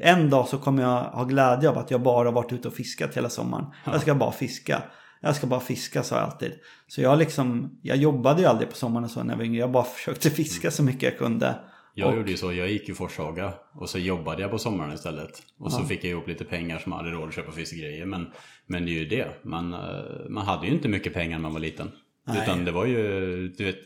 En 0.00 0.30
dag 0.30 0.48
så 0.48 0.58
kommer 0.58 0.82
jag 0.82 1.02
ha 1.02 1.24
glädje 1.24 1.68
av 1.68 1.78
att 1.78 1.90
jag 1.90 2.02
bara 2.02 2.30
varit 2.30 2.52
ute 2.52 2.68
och 2.68 2.74
fiskat 2.74 3.16
hela 3.16 3.28
sommaren. 3.28 3.66
Jag 3.84 4.00
ska 4.00 4.14
bara 4.14 4.32
fiska. 4.32 4.82
Jag 5.20 5.36
ska 5.36 5.46
bara 5.46 5.60
fiska, 5.60 6.02
sa 6.02 6.16
jag 6.16 6.24
alltid. 6.24 6.52
Så 6.88 7.00
jag 7.00 7.18
liksom, 7.18 7.78
jag 7.82 7.96
jobbade 7.96 8.40
ju 8.40 8.46
aldrig 8.48 8.70
på 8.70 8.76
sommaren 8.76 9.04
och 9.04 9.10
så 9.10 9.22
när 9.22 9.32
jag 9.32 9.38
var 9.38 9.44
yngre. 9.44 9.60
Jag 9.60 9.72
bara 9.72 9.84
försökte 9.84 10.30
fiska 10.30 10.70
så 10.70 10.82
mycket 10.82 11.02
jag 11.02 11.18
kunde. 11.18 11.54
Jag 11.94 12.08
Och- 12.08 12.16
gjorde 12.16 12.30
ju 12.30 12.36
så, 12.36 12.52
jag 12.52 12.70
gick 12.70 12.88
i 12.88 12.94
Forshaga 12.94 13.52
och 13.74 13.88
så 13.90 13.98
jobbade 13.98 14.42
jag 14.42 14.50
på 14.50 14.58
sommaren 14.58 14.92
istället. 14.92 15.42
Och 15.58 15.72
så 15.72 15.84
fick 15.84 16.04
jag 16.04 16.10
ihop 16.10 16.28
lite 16.28 16.44
pengar 16.44 16.78
som 16.78 16.92
hade 16.92 17.10
råd 17.10 17.28
att 17.28 17.34
köpa 17.34 17.52
fiskegrejer. 17.52 18.06
Men, 18.06 18.32
men 18.66 18.84
det 18.84 18.90
är 18.90 18.98
ju 18.98 19.04
det, 19.04 19.28
man, 19.42 19.72
eh, 19.74 20.28
man 20.28 20.46
hade 20.46 20.66
ju 20.66 20.72
inte 20.72 20.88
mycket 20.88 21.14
pengar 21.14 21.38
när 21.38 21.42
man 21.42 21.52
var 21.52 21.60
liten. 21.60 21.90
Nej. 22.26 22.42
Utan 22.42 22.64
det 22.64 22.72
var 22.72 22.86
ju, 22.86 23.00
du 23.48 23.64
vet, 23.64 23.78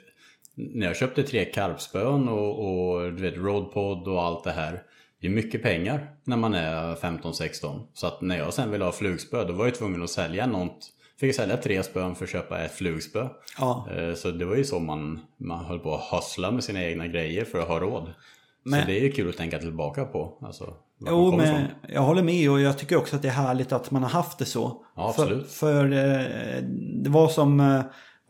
när 0.54 0.86
jag 0.86 0.96
köpte 0.96 1.22
tre 1.22 1.44
karpspön 1.44 2.28
och, 2.28 2.58
och 2.94 3.12
du 3.12 3.22
vet, 3.22 3.36
roadpod 3.36 4.08
och 4.08 4.22
allt 4.22 4.44
det 4.44 4.52
här. 4.52 4.82
Det 5.20 5.26
är 5.26 5.30
mycket 5.30 5.62
pengar 5.62 6.08
när 6.24 6.36
man 6.36 6.54
är 6.54 6.94
15-16. 6.94 7.86
Så 7.94 8.06
att 8.06 8.20
när 8.20 8.38
jag 8.38 8.54
sen 8.54 8.70
ville 8.70 8.84
ha 8.84 8.92
flugspö 8.92 9.44
då 9.44 9.52
var 9.52 9.64
jag 9.64 9.74
tvungen 9.74 10.02
att 10.02 10.10
sälja 10.10 10.46
något. 10.46 10.90
Fick 11.24 11.28
jag 11.28 11.34
sälja 11.36 11.56
tre 11.56 11.82
spön 11.82 12.14
för 12.14 12.24
att 12.24 12.30
köpa 12.30 12.58
ett 12.58 12.72
flugspö. 12.72 13.26
Ja. 13.58 13.88
Eh, 13.96 14.14
Så 14.14 14.30
det 14.30 14.44
var 14.44 14.56
ju 14.56 14.64
så 14.64 14.78
man, 14.80 15.20
man 15.40 15.64
höll 15.64 15.78
på 15.78 15.94
att 15.94 16.02
hustla 16.10 16.50
med 16.50 16.64
sina 16.64 16.84
egna 16.84 17.06
grejer 17.06 17.44
för 17.44 17.58
att 17.60 17.68
ha 17.68 17.80
råd. 17.80 18.10
Men- 18.64 18.80
Så 18.80 18.86
det 18.86 18.98
är 18.98 19.02
ju 19.02 19.12
kul 19.12 19.28
att 19.28 19.36
tänka 19.36 19.58
tillbaka 19.58 20.04
på. 20.04 20.38
Alltså, 20.42 20.74
Jo, 21.06 21.36
men 21.36 21.46
ifrån. 21.46 21.62
jag 21.88 22.02
håller 22.02 22.22
med 22.22 22.50
och 22.50 22.60
jag 22.60 22.78
tycker 22.78 22.96
också 22.96 23.16
att 23.16 23.22
det 23.22 23.28
är 23.28 23.32
härligt 23.32 23.72
att 23.72 23.90
man 23.90 24.02
har 24.02 24.10
haft 24.10 24.38
det 24.38 24.44
så. 24.44 24.84
Ja, 24.96 25.08
absolut. 25.08 25.50
För, 25.50 25.68
för 25.68 25.84
eh, 25.92 26.62
det 27.02 27.10
var 27.10 27.28
som 27.28 27.60
eh, 27.60 27.80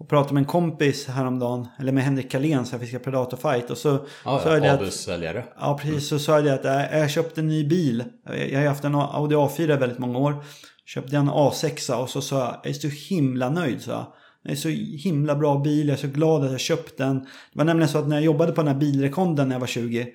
att 0.00 0.08
prata 0.08 0.34
med 0.34 0.40
en 0.40 0.44
kompis 0.44 1.06
häromdagen, 1.06 1.68
eller 1.78 1.92
med 1.92 2.04
Henrik 2.04 2.30
Carlén, 2.30 2.66
så 2.66 2.74
jag 2.74 2.80
fiskade 2.80 3.04
Predator 3.04 3.36
Fight. 3.36 3.70
Och 3.70 3.78
så 3.78 4.06
Ja, 4.24 4.40
sa 4.44 4.54
jag 4.56 4.66
att, 4.66 4.80
Abus-säljare. 4.80 5.44
Ja, 5.60 5.78
precis. 5.82 6.08
Så 6.08 6.18
sa 6.18 6.32
jag 6.40 6.44
det 6.44 6.54
att 6.54 6.92
äh, 6.92 6.98
jag 6.98 7.10
köpte 7.10 7.40
en 7.40 7.48
ny 7.48 7.68
bil. 7.68 8.04
Jag 8.26 8.32
har 8.56 8.62
ju 8.62 8.68
haft 8.68 8.84
en 8.84 8.94
Audi 8.94 9.34
A4 9.34 9.60
i 9.74 9.76
väldigt 9.76 9.98
många 9.98 10.18
år. 10.18 10.44
Köpte 10.86 11.16
en 11.16 11.30
A6 11.30 12.02
och 12.02 12.10
så 12.10 12.20
sa 12.20 12.38
jag, 12.38 12.56
jag 12.62 12.70
är 12.70 12.72
så 12.72 13.14
himla 13.14 13.50
nöjd. 13.50 13.82
Så 13.82 13.90
jag. 13.90 14.06
Det 14.44 14.52
är 14.52 14.56
så 14.56 14.68
himla 15.08 15.34
bra 15.34 15.58
bil, 15.58 15.88
jag 15.88 15.98
är 15.98 16.00
så 16.00 16.08
glad 16.08 16.44
att 16.44 16.50
jag 16.50 16.60
köpte 16.60 17.04
den. 17.04 17.20
Det 17.20 17.28
var 17.58 17.64
nämligen 17.64 17.88
så 17.88 17.98
att 17.98 18.08
när 18.08 18.16
jag 18.16 18.24
jobbade 18.24 18.52
på 18.52 18.62
den 18.62 18.72
här 18.72 18.80
bilrekonden 18.80 19.48
när 19.48 19.54
jag 19.54 19.60
var 19.60 19.66
20. 19.66 20.08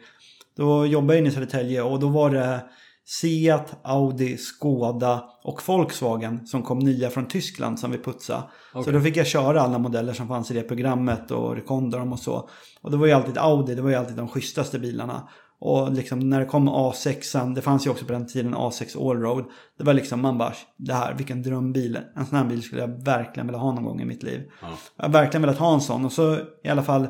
Då 0.55 0.85
jobbade 0.85 1.13
jag 1.13 1.19
inne 1.19 1.29
i 1.29 1.31
Södertälje 1.31 1.81
och 1.81 1.99
då 1.99 2.07
var 2.07 2.29
det 2.29 2.63
Seat, 3.05 3.75
Audi, 3.83 4.37
Skoda 4.37 5.23
och 5.43 5.61
Volkswagen 5.67 6.47
som 6.47 6.63
kom 6.63 6.79
nya 6.79 7.09
från 7.09 7.27
Tyskland 7.27 7.79
som 7.79 7.91
vi 7.91 7.97
putsade. 7.97 8.43
Så 8.73 8.79
Okej. 8.79 8.93
då 8.93 9.01
fick 9.01 9.17
jag 9.17 9.27
köra 9.27 9.61
alla 9.61 9.77
modeller 9.77 10.13
som 10.13 10.27
fanns 10.27 10.51
i 10.51 10.53
det 10.53 10.61
programmet 10.61 11.31
och 11.31 11.55
rekonda 11.55 11.97
dem 11.97 12.13
och 12.13 12.19
så. 12.19 12.49
Och 12.81 12.91
det 12.91 12.97
var 12.97 13.07
ju 13.07 13.13
alltid 13.13 13.37
Audi, 13.37 13.75
det 13.75 13.81
var 13.81 13.89
ju 13.89 13.95
alltid 13.95 14.15
de 14.15 14.27
schysstaste 14.27 14.79
bilarna. 14.79 15.29
Och 15.61 15.93
liksom 15.93 16.19
när 16.19 16.39
det 16.39 16.45
kom 16.45 16.69
A6, 16.69 17.55
det 17.55 17.61
fanns 17.61 17.85
ju 17.85 17.89
också 17.89 18.05
på 18.05 18.13
den 18.13 18.27
tiden 18.27 18.55
A6 18.55 19.09
Allroad. 19.09 19.45
Det 19.77 19.83
var 19.83 19.93
liksom 19.93 20.21
man 20.21 20.37
bara, 20.37 20.53
det 20.77 20.93
här, 20.93 21.13
vilken 21.13 21.41
drömbil. 21.41 21.99
En 22.15 22.25
sån 22.25 22.37
här 22.37 22.45
bil 22.45 22.63
skulle 22.63 22.81
jag 22.81 23.05
verkligen 23.05 23.47
vilja 23.47 23.59
ha 23.59 23.71
någon 23.71 23.83
gång 23.83 24.01
i 24.01 24.05
mitt 24.05 24.23
liv. 24.23 24.51
Ja. 24.61 24.67
Jag 24.95 25.03
har 25.03 25.11
verkligen 25.11 25.41
velat 25.41 25.57
ha 25.57 25.73
en 25.73 25.81
sån. 25.81 26.05
Och 26.05 26.11
så 26.11 26.37
i 26.63 26.69
alla 26.69 26.83
fall 26.83 27.07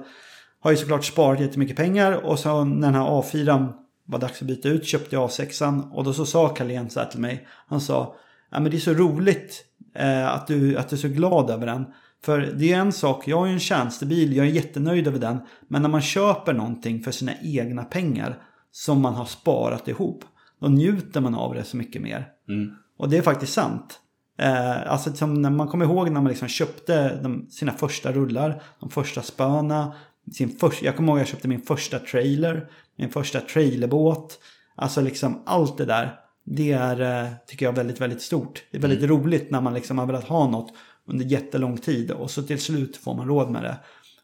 har 0.61 0.71
jag 0.71 0.79
såklart 0.79 1.05
sparat 1.05 1.39
jättemycket 1.39 1.77
pengar. 1.77 2.25
Och 2.25 2.39
så 2.39 2.63
när 2.63 2.87
den 2.87 3.01
här 3.01 3.09
A4 3.09 3.73
var 4.05 4.19
dags 4.19 4.41
att 4.41 4.47
byta 4.47 4.69
ut 4.69 4.85
köpte 4.85 5.15
jag 5.15 5.29
A6. 5.29 5.91
Och 5.91 6.03
då 6.03 6.13
så 6.13 6.25
sa 6.25 6.49
Carlén 6.49 6.89
så 6.89 6.99
här 6.99 7.07
till 7.07 7.19
mig. 7.19 7.47
Han 7.67 7.81
sa, 7.81 8.15
ja 8.51 8.59
men 8.59 8.71
det 8.71 8.77
är 8.77 8.79
så 8.79 8.93
roligt 8.93 9.65
eh, 9.95 10.27
att, 10.27 10.47
du, 10.47 10.77
att 10.77 10.89
du 10.89 10.95
är 10.95 10.99
så 10.99 11.07
glad 11.07 11.49
över 11.49 11.65
den. 11.65 11.85
För 12.23 12.39
det 12.39 12.73
är 12.73 12.77
en 12.77 12.91
sak, 12.91 13.27
jag 13.27 13.37
har 13.37 13.45
ju 13.45 13.53
en 13.53 13.59
tjänstebil, 13.59 14.35
jag 14.35 14.45
är 14.45 14.51
jättenöjd 14.51 15.07
över 15.07 15.19
den. 15.19 15.37
Men 15.67 15.81
när 15.81 15.89
man 15.89 16.01
köper 16.01 16.53
någonting 16.53 17.03
för 17.03 17.11
sina 17.11 17.31
egna 17.41 17.83
pengar 17.83 18.43
som 18.71 19.01
man 19.01 19.13
har 19.13 19.25
sparat 19.25 19.87
ihop. 19.87 20.23
Då 20.61 20.67
njuter 20.67 21.21
man 21.21 21.35
av 21.35 21.53
det 21.53 21.63
så 21.63 21.77
mycket 21.77 22.01
mer. 22.01 22.27
Mm. 22.49 22.75
Och 22.97 23.09
det 23.09 23.17
är 23.17 23.21
faktiskt 23.21 23.53
sant. 23.53 23.99
Eh, 24.39 24.91
alltså 24.91 25.13
som 25.13 25.41
när 25.41 25.49
man 25.49 25.67
kommer 25.67 25.85
ihåg 25.85 26.11
när 26.11 26.21
man 26.21 26.29
liksom 26.29 26.47
köpte 26.47 27.21
de, 27.21 27.47
sina 27.49 27.71
första 27.71 28.11
rullar, 28.11 28.63
de 28.79 28.89
första 28.89 29.21
spöna. 29.21 29.93
Sin 30.31 30.49
först, 30.49 30.83
jag 30.83 30.95
kommer 30.95 31.09
ihåg 31.09 31.17
att 31.17 31.21
jag 31.21 31.27
köpte 31.27 31.47
min 31.47 31.61
första 31.61 31.99
trailer, 31.99 32.69
min 32.95 33.09
första 33.09 33.39
trailerbåt. 33.39 34.39
Alltså 34.75 35.01
liksom 35.01 35.41
allt 35.45 35.77
det 35.77 35.85
där. 35.85 36.19
Det 36.45 36.71
är, 36.71 37.23
eh, 37.23 37.31
tycker 37.47 37.65
jag, 37.65 37.73
väldigt, 37.73 38.01
väldigt 38.01 38.21
stort. 38.21 38.63
Det 38.71 38.77
är 38.77 38.81
väldigt 38.81 39.09
roligt 39.09 39.51
när 39.51 39.61
man 39.61 39.73
liksom 39.73 39.97
har 39.97 40.05
velat 40.05 40.23
ha 40.23 40.49
något 40.49 40.73
under 41.09 41.25
jättelång 41.25 41.77
tid 41.77 42.11
och 42.11 42.31
så 42.31 42.43
till 42.43 42.59
slut 42.59 42.97
får 42.97 43.13
man 43.15 43.27
råd 43.27 43.51
med 43.51 43.63
det. 43.63 43.77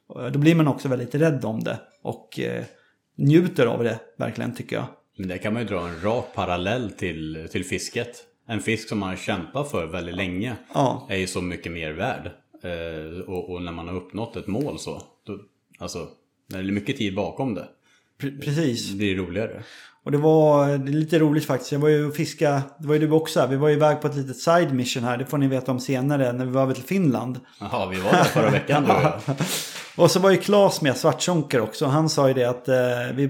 Och 0.07 0.31
Då 0.31 0.39
blir 0.39 0.55
man 0.55 0.67
också 0.67 0.87
väldigt 0.87 1.15
rädd 1.15 1.45
om 1.45 1.63
det 1.63 1.79
och 2.01 2.39
eh, 2.39 2.63
njuter 3.17 3.65
av 3.65 3.83
det, 3.83 3.99
verkligen 4.17 4.55
tycker 4.55 4.75
jag. 4.75 4.85
Men 5.17 5.27
det 5.27 5.37
kan 5.37 5.53
man 5.53 5.61
ju 5.61 5.67
dra 5.67 5.87
en 5.87 6.01
rak 6.01 6.25
parallell 6.35 6.91
till, 6.91 7.47
till 7.51 7.65
fisket. 7.65 8.23
En 8.47 8.59
fisk 8.61 8.89
som 8.89 8.99
man 8.99 9.09
har 9.09 9.15
kämpat 9.15 9.71
för 9.71 9.85
väldigt 9.85 10.15
länge 10.15 10.55
Ja. 10.73 11.07
är 11.09 11.17
ju 11.17 11.27
så 11.27 11.41
mycket 11.41 11.71
mer 11.71 11.91
värd. 11.91 12.31
Eh, 12.63 13.19
och, 13.19 13.49
och 13.53 13.61
när 13.61 13.71
man 13.71 13.87
har 13.87 13.95
uppnått 13.95 14.35
ett 14.35 14.47
mål 14.47 14.79
så, 14.79 15.01
då, 15.25 15.39
alltså, 15.79 16.07
när 16.49 16.63
det 16.63 16.69
är 16.69 16.71
mycket 16.71 16.97
tid 16.97 17.15
bakom 17.15 17.53
det, 17.55 17.67
Pre- 18.21 18.41
precis. 18.41 18.89
det 18.89 18.97
blir 18.97 19.15
roligare. 19.15 19.63
Och 20.05 20.11
det 20.11 20.17
var 20.17 20.77
det 20.77 20.91
lite 20.91 21.19
roligt 21.19 21.45
faktiskt. 21.45 21.71
Jag 21.71 21.79
var 21.79 21.89
ju 21.89 22.07
och 22.07 22.15
fiska, 22.15 22.61
det 22.79 22.87
var 22.87 22.95
ju 22.95 23.07
du 23.07 23.11
också 23.11 23.39
här. 23.39 23.47
Vi 23.47 23.55
var 23.55 23.67
ju 23.67 23.75
iväg 23.75 24.01
på 24.01 24.07
ett 24.07 24.15
litet 24.15 24.37
side 24.37 24.73
mission 24.73 25.03
här. 25.03 25.17
Det 25.17 25.25
får 25.25 25.37
ni 25.37 25.47
veta 25.47 25.71
om 25.71 25.79
senare 25.79 26.33
när 26.33 26.45
vi 26.45 26.51
var 26.51 26.61
över 26.61 26.73
till 26.73 26.83
Finland. 26.83 27.39
Jaha, 27.59 27.85
vi 27.89 27.99
var 27.99 28.11
där 28.11 28.23
förra 28.23 28.49
veckan 28.49 28.83
du 28.83 29.33
och 30.01 30.11
så 30.11 30.19
var 30.19 30.31
ju 30.31 30.37
Claes 30.37 30.81
med, 30.81 30.97
Svartsonker 30.97 31.61
också. 31.61 31.85
Han 31.85 32.09
sa 32.09 32.27
ju 32.27 32.33
det 32.33 32.45
att 32.45 32.67
eh, 32.67 32.75
vi, 33.13 33.27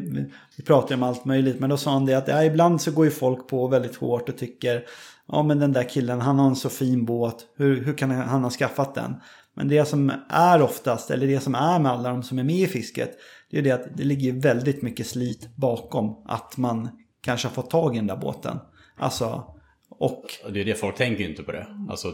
vi 0.58 0.64
pratar 0.64 0.96
om 0.96 1.04
allt 1.04 1.26
möjligt. 1.26 1.60
Men 1.60 1.70
då 1.70 1.78
sa 1.78 1.92
han 1.92 2.06
det 2.06 2.14
att 2.14 2.28
ja, 2.28 2.44
ibland 2.44 2.82
så 2.82 2.92
går 2.92 3.06
ju 3.06 3.12
folk 3.12 3.48
på 3.48 3.68
väldigt 3.68 3.96
hårt 3.96 4.30
och 4.30 4.38
tycker 4.38 4.84
Ja 5.28 5.44
men 5.44 5.60
den 5.60 5.74
där 5.74 5.90
killen, 5.90 6.22
han 6.22 6.40
har 6.40 6.48
en 6.48 6.56
så 6.56 6.70
fin 6.70 7.06
båt. 7.06 7.36
Hur, 7.58 7.84
hur 7.84 7.94
kan 7.94 8.12
han 8.12 8.44
ha 8.44 8.50
skaffat 8.50 8.96
den? 8.96 9.16
Men 9.56 9.68
det 9.68 9.86
som 9.86 10.12
är 10.30 10.62
oftast, 10.62 11.12
eller 11.12 11.28
det 11.28 11.40
som 11.40 11.56
är 11.56 11.80
med 11.80 11.92
alla 11.92 12.10
de 12.10 12.24
som 12.24 12.40
är 12.40 12.44
med 12.44 12.56
i 12.56 12.68
fisket. 12.68 13.12
Det 13.52 13.58
är 13.58 13.62
det 13.62 13.72
att 13.72 13.98
det 13.98 14.04
ligger 14.04 14.32
väldigt 14.32 14.82
mycket 14.82 15.08
slit 15.08 15.50
bakom 15.56 16.24
att 16.26 16.58
man 16.58 16.90
kanske 17.22 17.48
har 17.48 17.54
fått 17.54 17.70
tag 17.70 17.96
i 17.96 17.98
den 17.98 18.08
där 18.08 18.18
båten. 18.18 18.58
Alltså, 18.98 19.44
och 19.90 20.24
det 20.54 20.62
är 20.62 20.66
det, 20.66 20.76
folk 20.76 20.96
tänker 20.96 21.24
ju 21.24 21.30
inte 21.30 21.44
på 21.44 21.52
det. 21.52 21.68
Alltså, 21.90 22.08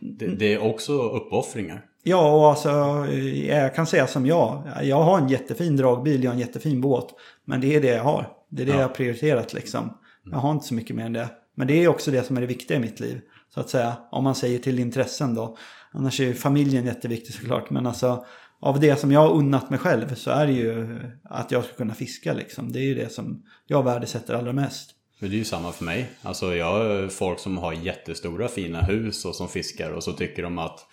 det, 0.00 0.26
det 0.26 0.54
är 0.54 0.62
också 0.62 0.92
uppoffringar. 0.92 1.84
Ja, 2.02 2.32
och 2.36 2.48
alltså 2.48 2.70
jag 3.46 3.74
kan 3.74 3.86
säga 3.86 4.06
som 4.06 4.26
jag. 4.26 4.62
Jag 4.82 5.02
har 5.02 5.18
en 5.18 5.28
jättefin 5.28 5.76
dragbil, 5.76 6.24
jag 6.24 6.30
har 6.30 6.34
en 6.34 6.40
jättefin 6.40 6.80
båt. 6.80 7.14
Men 7.44 7.60
det 7.60 7.76
är 7.76 7.80
det 7.80 7.88
jag 7.88 8.04
har. 8.04 8.32
Det 8.50 8.62
är 8.62 8.66
det 8.66 8.72
Ja. 8.72 8.78
jag 8.78 8.88
har 8.88 8.94
prioriterat 8.94 9.52
liksom. 9.54 9.98
Jag 10.30 10.38
har 10.38 10.50
inte 10.50 10.66
så 10.66 10.74
mycket 10.74 10.96
mer 10.96 11.04
än 11.04 11.12
det. 11.12 11.28
Men 11.54 11.66
det 11.66 11.84
är 11.84 11.88
också 11.88 12.10
det 12.10 12.22
som 12.22 12.36
är 12.36 12.40
det 12.40 12.46
viktiga 12.46 12.76
i 12.76 12.80
mitt 12.80 13.00
liv. 13.00 13.20
Så 13.54 13.60
att 13.60 13.70
säga, 13.70 13.96
om 14.10 14.24
man 14.24 14.34
säger 14.34 14.58
till 14.58 14.78
intressen 14.78 15.34
då. 15.34 15.56
Annars 15.92 16.20
är 16.20 16.24
ju 16.24 16.34
familjen 16.34 16.84
jätteviktig 16.84 17.34
såklart. 17.34 17.70
Men 17.70 17.86
alltså 17.86 18.24
av 18.60 18.80
det 18.80 18.96
som 18.96 19.12
jag 19.12 19.20
har 19.20 19.34
unnat 19.34 19.70
mig 19.70 19.78
själv 19.78 20.14
så 20.14 20.30
är 20.30 20.46
det 20.46 20.52
ju 20.52 21.00
att 21.24 21.50
jag 21.50 21.64
ska 21.64 21.74
kunna 21.74 21.94
fiska 21.94 22.32
liksom. 22.32 22.72
Det 22.72 22.78
är 22.78 22.84
ju 22.84 22.94
det 22.94 23.12
som 23.12 23.42
jag 23.66 23.82
värdesätter 23.82 24.34
allra 24.34 24.52
mest. 24.52 24.90
Men 25.18 25.30
det 25.30 25.36
är 25.36 25.38
ju 25.38 25.44
samma 25.44 25.72
för 25.72 25.84
mig. 25.84 26.10
Alltså 26.22 26.54
jag 26.54 26.72
har 26.72 27.08
folk 27.08 27.38
som 27.38 27.58
har 27.58 27.72
jättestora 27.72 28.48
fina 28.48 28.80
hus 28.80 29.24
och 29.24 29.34
som 29.34 29.48
fiskar 29.48 29.90
och 29.90 30.04
så 30.04 30.12
tycker 30.12 30.42
de 30.42 30.58
att 30.58 30.86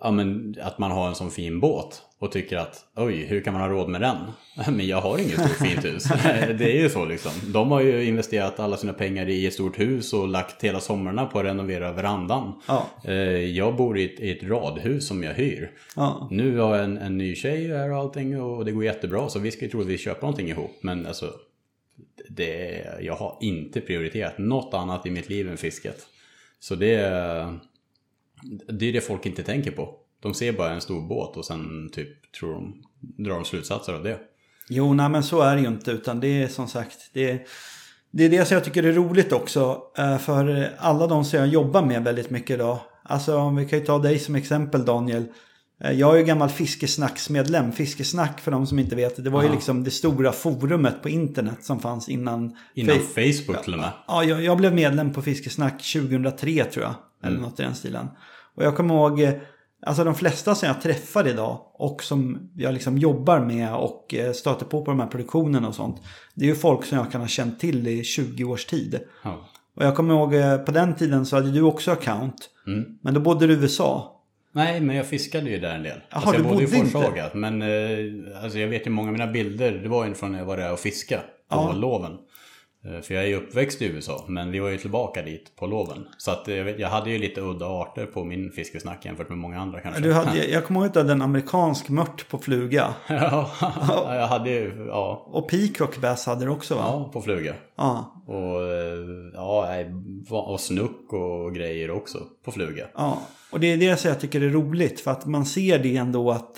Ja 0.00 0.10
men 0.10 0.54
att 0.62 0.78
man 0.78 0.90
har 0.90 1.08
en 1.08 1.14
sån 1.14 1.30
fin 1.30 1.60
båt 1.60 2.02
och 2.18 2.32
tycker 2.32 2.56
att 2.56 2.84
oj, 2.96 3.24
hur 3.24 3.40
kan 3.40 3.52
man 3.52 3.62
ha 3.62 3.68
råd 3.68 3.88
med 3.88 4.00
den? 4.00 4.16
Men 4.76 4.86
jag 4.86 5.00
har 5.00 5.18
inget 5.18 5.32
stort 5.40 5.68
fint 5.68 5.84
hus. 5.84 6.04
Det 6.58 6.78
är 6.78 6.82
ju 6.82 6.88
så 6.90 7.04
liksom. 7.04 7.32
De 7.52 7.70
har 7.70 7.80
ju 7.80 8.04
investerat 8.04 8.60
alla 8.60 8.76
sina 8.76 8.92
pengar 8.92 9.28
i 9.28 9.46
ett 9.46 9.54
stort 9.54 9.78
hus 9.80 10.12
och 10.12 10.28
lagt 10.28 10.64
hela 10.64 10.80
somrarna 10.80 11.26
på 11.26 11.38
att 11.38 11.44
renovera 11.44 11.92
verandan. 11.92 12.52
Ja. 12.68 12.86
Eh, 13.04 13.14
Jag 13.56 13.76
bor 13.76 13.98
i 13.98 14.04
ett, 14.04 14.20
i 14.20 14.30
ett 14.30 14.42
radhus 14.42 15.08
som 15.08 15.22
jag 15.22 15.34
hyr. 15.34 15.70
Ja, 15.96 16.28
Nu 16.30 16.58
har 16.58 16.76
jag 16.76 16.84
en, 16.84 16.98
en 16.98 17.18
ny 17.18 17.34
tjej 17.34 17.68
här 17.68 17.90
och 17.92 17.98
allting 17.98 18.40
och 18.42 18.64
det 18.64 18.72
går 18.72 18.84
jättebra 18.84 19.28
så 19.28 19.38
vi 19.38 19.50
ska 19.50 19.64
ju 19.64 19.70
troligtvis 19.70 20.00
köpa 20.00 20.20
någonting 20.20 20.48
ihop. 20.48 20.78
Men 20.80 21.06
alltså, 21.06 21.30
det, 22.28 22.84
jag 23.00 23.14
har 23.14 23.38
inte 23.40 23.80
prioriterat 23.80 24.38
något 24.38 24.74
annat 24.74 25.06
i 25.06 25.10
mitt 25.10 25.28
liv 25.28 25.48
än 25.48 25.56
fisket. 25.56 26.06
Så 26.60 26.74
det, 26.74 26.98
det 28.68 28.88
är 28.88 28.92
det 28.92 29.00
folk 29.00 29.26
inte 29.26 29.42
tänker 29.42 29.70
på. 29.70 29.94
De 30.20 30.34
ser 30.34 30.52
bara 30.52 30.72
en 30.72 30.80
stor 30.80 31.08
båt 31.08 31.36
och 31.36 31.44
sen 31.44 31.90
typ 31.92 32.32
tror 32.32 32.52
de, 32.54 32.82
drar 33.24 33.34
de 33.34 33.44
slutsatser 33.44 33.92
av 33.92 34.02
det. 34.02 34.18
Jo, 34.68 34.94
nej 34.94 35.08
men 35.08 35.22
så 35.22 35.40
är 35.40 35.54
det 35.56 35.62
ju 35.62 35.68
inte. 35.68 35.90
Utan 35.90 36.20
det 36.20 36.42
är 36.42 36.48
som 36.48 36.68
sagt, 36.68 36.96
det 37.12 37.30
är 37.30 37.42
det, 38.10 38.24
är 38.24 38.30
det 38.30 38.44
som 38.44 38.54
jag 38.54 38.64
tycker 38.64 38.82
är 38.82 38.92
roligt 38.92 39.32
också. 39.32 39.82
eh, 39.98 40.18
För 40.18 40.70
alla 40.78 41.06
de 41.06 41.24
som 41.24 41.38
jag 41.38 41.48
jobbar 41.48 41.82
med 41.82 42.04
väldigt 42.04 42.30
mycket 42.30 42.50
idag. 42.50 42.78
Alltså 43.02 43.36
om 43.36 43.56
vi 43.56 43.66
kan 43.68 43.78
ju 43.78 43.84
ta 43.84 43.98
dig 43.98 44.18
som 44.18 44.34
exempel 44.34 44.84
Daniel. 44.84 45.24
Eh, 45.80 45.92
Jag 45.92 46.14
är 46.14 46.18
ju 46.18 46.24
gammal 46.24 46.48
Fiskesnacksmedlem. 46.48 47.72
Fiskesnack 47.72 48.40
för 48.40 48.50
de 48.50 48.66
som 48.66 48.78
inte 48.78 48.96
vet 48.96 49.24
det. 49.24 49.30
Var 49.30 49.42
ju 49.42 49.48
Ja. 49.48 49.54
liksom 49.54 49.84
det 49.84 49.90
stora 49.90 50.32
forumet 50.32 51.02
på 51.02 51.08
internet 51.08 51.64
som 51.64 51.80
fanns 51.80 52.08
innan. 52.08 52.56
Innan 52.74 52.96
Fa- 52.96 53.32
Facebook 53.44 53.64
till 53.64 53.72
och 53.72 53.78
med. 53.80 53.90
Ja, 54.06 54.24
jag, 54.24 54.42
jag 54.44 54.56
blev 54.56 54.74
medlem 54.74 55.12
på 55.12 55.22
Fiskesnack 55.22 55.82
2003 55.92 56.64
tror 56.64 56.84
jag. 56.84 56.94
Eller 57.24 57.40
något 57.40 57.60
i 57.60 57.62
den 57.62 57.74
stilen. 57.74 58.08
Och 58.56 58.64
jag 58.64 58.76
kommer 58.76 58.94
ihåg, 58.94 59.20
eh, 59.20 59.32
alltså 59.86 60.04
de 60.04 60.14
flesta 60.14 60.54
som 60.54 60.66
jag 60.66 60.80
träffar 60.80 61.28
idag 61.28 61.60
och 61.74 62.02
som 62.02 62.50
jag 62.56 62.74
liksom 62.74 62.98
jobbar 62.98 63.40
med 63.40 63.74
och 63.74 64.14
eh, 64.14 64.32
stöter 64.32 64.66
på 64.66 64.84
på 64.84 64.90
de 64.90 65.00
här 65.00 65.06
produktionerna 65.06 65.68
och 65.68 65.74
sånt. 65.74 66.02
Det 66.34 66.44
är 66.44 66.48
ju 66.48 66.54
folk 66.54 66.84
som 66.84 66.98
jag 66.98 67.12
kan 67.12 67.20
ha 67.20 67.28
känt 67.28 67.60
till 67.60 67.88
i 67.88 68.04
20 68.04 68.44
års 68.44 68.64
tid. 68.66 69.00
Ja. 69.24 69.48
Och 69.76 69.84
jag 69.84 69.96
kommer 69.96 70.14
ihåg, 70.14 70.34
eh, 70.34 70.56
på 70.56 70.72
den 70.72 70.94
tiden 70.94 71.26
så 71.26 71.36
hade 71.36 71.50
du 71.50 71.62
också 71.62 71.90
account. 71.90 72.50
Mm. 72.66 72.84
Men 73.02 73.14
då 73.14 73.20
bodde 73.20 73.46
du 73.46 73.54
i 73.54 73.56
USA. 73.56 74.10
Nej, 74.52 74.80
men 74.80 74.96
jag 74.96 75.06
fiskade 75.06 75.50
ju 75.50 75.58
där 75.58 75.74
en 75.74 75.82
del. 75.82 76.00
Jaha, 76.10 76.20
alltså, 76.20 76.34
jag 76.34 76.42
bodde 76.44 76.62
i 76.62 76.66
bodde 76.66 76.78
inte? 76.78 76.90
Forshaga. 76.90 77.30
Men 77.34 77.62
eh, 77.62 78.42
alltså, 78.44 78.58
jag 78.58 78.68
vet 78.68 78.86
ju 78.86 78.90
många 78.90 79.08
av 79.08 79.12
mina 79.12 79.26
bilder, 79.26 79.72
det 79.72 79.88
var 79.88 80.06
ju 80.06 80.14
från 80.14 80.32
när 80.32 80.38
jag 80.38 80.46
var 80.46 80.56
där 80.56 80.72
och 80.72 80.78
fiskade 80.78 81.22
på 81.22 81.26
Ja. 81.48 81.72
loven. 81.72 82.12
Eh, 82.86 83.00
För 83.00 83.14
jag 83.14 83.24
är 83.24 83.28
ju 83.28 83.34
uppväxt 83.36 83.82
i 83.82 83.86
USA, 83.86 84.24
men 84.28 84.50
vi 84.50 84.58
var 84.58 84.68
ju 84.68 84.78
tillbaka 84.78 85.22
dit 85.22 85.56
på 85.56 85.66
loven. 85.66 86.06
Så 86.18 86.30
att 86.30 86.48
eh, 86.48 86.54
jag, 86.56 86.64
vet, 86.64 86.78
jag 86.78 86.88
hade 86.88 87.10
ju 87.10 87.18
lite 87.18 87.40
udda 87.40 87.66
arter 87.66 88.06
på 88.06 88.24
min 88.24 88.50
fiskesnack 88.52 89.04
jämfört 89.04 89.28
med 89.28 89.38
många 89.38 89.60
andra 89.60 89.80
kanske. 89.80 90.02
Du 90.02 90.12
hade, 90.12 90.46
jag 90.50 90.64
kommer 90.64 90.80
ihåg 90.80 90.86
att 90.86 90.94
du 90.94 91.00
hade 91.00 91.12
en 91.12 91.22
amerikansk 91.22 91.88
mört 91.88 92.28
på 92.28 92.38
fluga. 92.38 92.94
ja, 93.08 93.50
jag 94.08 94.26
hade 94.26 94.50
ju, 94.50 94.86
ja, 94.88 95.26
Och 95.26 95.48
peacock 95.50 95.98
bass 96.00 96.26
hade 96.26 96.44
du 96.44 96.50
också 96.50 96.74
va? 96.74 96.82
ja, 96.86 97.10
på 97.12 97.20
fluga. 97.22 97.54
Ja. 97.76 98.22
Och, 98.26 98.62
eh, 98.62 98.98
ja, 99.34 99.84
och 100.30 100.60
snuck 100.60 101.12
och 101.12 101.54
grejer 101.54 101.90
också 101.90 102.18
på 102.44 102.52
fluga. 102.52 102.86
ja. 102.94 103.22
Och 103.50 103.60
det 103.60 103.72
är 103.72 103.76
det 103.76 103.96
som 103.96 104.08
jag 104.08 104.20
tycker 104.20 104.40
är 104.40 104.48
roligt. 104.48 105.00
För 105.00 105.10
att 105.10 105.26
man 105.26 105.46
ser 105.46 105.78
det 105.78 105.96
ändå 105.96 106.30
att 106.30 106.54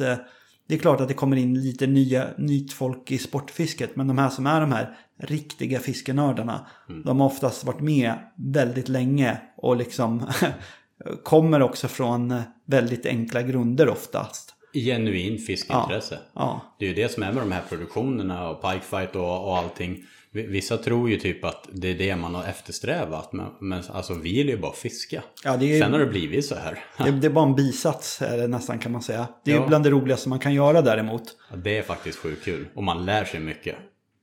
det 0.68 0.74
är 0.74 0.78
klart 0.78 1.00
att 1.00 1.08
det 1.08 1.14
kommer 1.14 1.36
in 1.36 1.60
lite 1.60 1.86
nya, 1.86 2.24
nytt 2.38 2.72
folk 2.72 3.10
i 3.10 3.18
sportfisket. 3.18 3.96
Men 3.96 4.08
de 4.08 4.18
här 4.18 4.28
som 4.28 4.46
är 4.46 4.60
de 4.60 4.72
här 4.72 4.96
riktiga 5.18 5.78
fiskenördarna. 5.78 6.66
De 7.04 7.20
har 7.20 7.26
oftast 7.26 7.64
varit 7.64 7.80
med 7.80 8.12
väldigt 8.36 8.88
länge. 8.88 9.36
Och 9.56 9.76
liksom 9.76 10.26
kommer 11.24 11.62
också 11.62 11.88
från 11.88 12.42
väldigt 12.66 13.06
enkla 13.06 13.42
grunder 13.42 13.88
oftast. 13.88 14.52
Genuin 14.74 15.38
fiskintresse. 15.38 16.18
Ja. 16.34 16.76
Det 16.78 16.84
är 16.84 16.88
ju 16.88 16.94
det 16.94 17.08
som 17.12 17.22
är 17.22 17.32
med 17.32 17.42
de 17.42 17.52
här 17.52 17.62
produktionerna 17.68 18.48
och 18.48 18.62
pikefight 18.62 19.16
och, 19.16 19.48
och 19.48 19.56
allting. 19.58 20.04
Vissa 20.30 20.76
tror 20.76 21.10
ju 21.10 21.16
typ 21.16 21.44
att 21.44 21.68
det 21.72 21.88
är 21.88 21.94
det 21.98 22.16
man 22.16 22.34
har 22.34 22.44
eftersträvat. 22.44 23.32
Men, 23.32 23.46
men 23.60 23.82
alltså 23.92 24.14
vi 24.14 24.34
vill 24.34 24.48
ju 24.48 24.56
bara 24.58 24.72
fiska. 24.72 25.22
Ja, 25.44 25.54
är- 25.54 25.80
Sen 25.80 25.92
har 25.92 25.98
det 26.00 26.06
blivit 26.06 26.46
så 26.46 26.54
här. 26.54 26.78
Det, 27.04 27.10
det 27.10 27.26
är 27.26 27.30
bara 27.30 27.46
en 27.48 27.54
bisats 27.54 28.22
är 28.22 28.36
det 28.38 28.46
nästan 28.48 28.78
kan 28.78 28.92
man 28.92 29.02
säga. 29.02 29.26
Det 29.44 29.50
är 29.50 29.54
Ja. 29.54 29.60
ju 29.62 29.68
bland 29.68 29.84
det 29.84 29.90
roligaste 29.90 30.28
man 30.28 30.38
kan 30.38 30.54
göra 30.54 30.82
däremot. 30.82 31.22
Ja, 31.50 31.56
Det 31.56 31.78
är 31.78 31.82
faktiskt 31.82 32.18
sjukt 32.18 32.44
kul. 32.44 32.66
Och 32.74 32.82
man 32.82 33.04
lär 33.04 33.24
sig 33.24 33.40
mycket. 33.40 33.76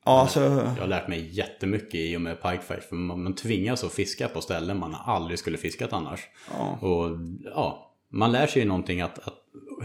Ja, 0.06 0.22
alltså, 0.22 0.39
Jag 0.39 0.82
har 0.82 0.88
lärt 0.88 1.08
mig 1.08 1.30
jättemycket 1.32 1.96
i 1.96 2.18
och 2.18 2.22
med 2.22 2.42
pikefight. 2.42 2.84
För 2.84 2.96
man, 2.96 3.24
man 3.24 3.36
tvingas 3.36 3.84
att 3.84 3.92
fiska 3.94 4.28
på 4.28 4.42
ställen 4.42 4.80
man 4.80 4.96
aldrig 5.06 5.39
skulle 5.39 5.58
fiskat 5.58 5.94
annars. 5.94 6.20
Ja. 6.58 6.78
Och 6.88 7.10
ja, 7.56 7.92
man 8.12 8.32
lär 8.32 8.48
sig 8.48 8.62
ju 8.62 8.68
någonting 8.68 9.02
att, 9.02 9.20
att 9.20 9.34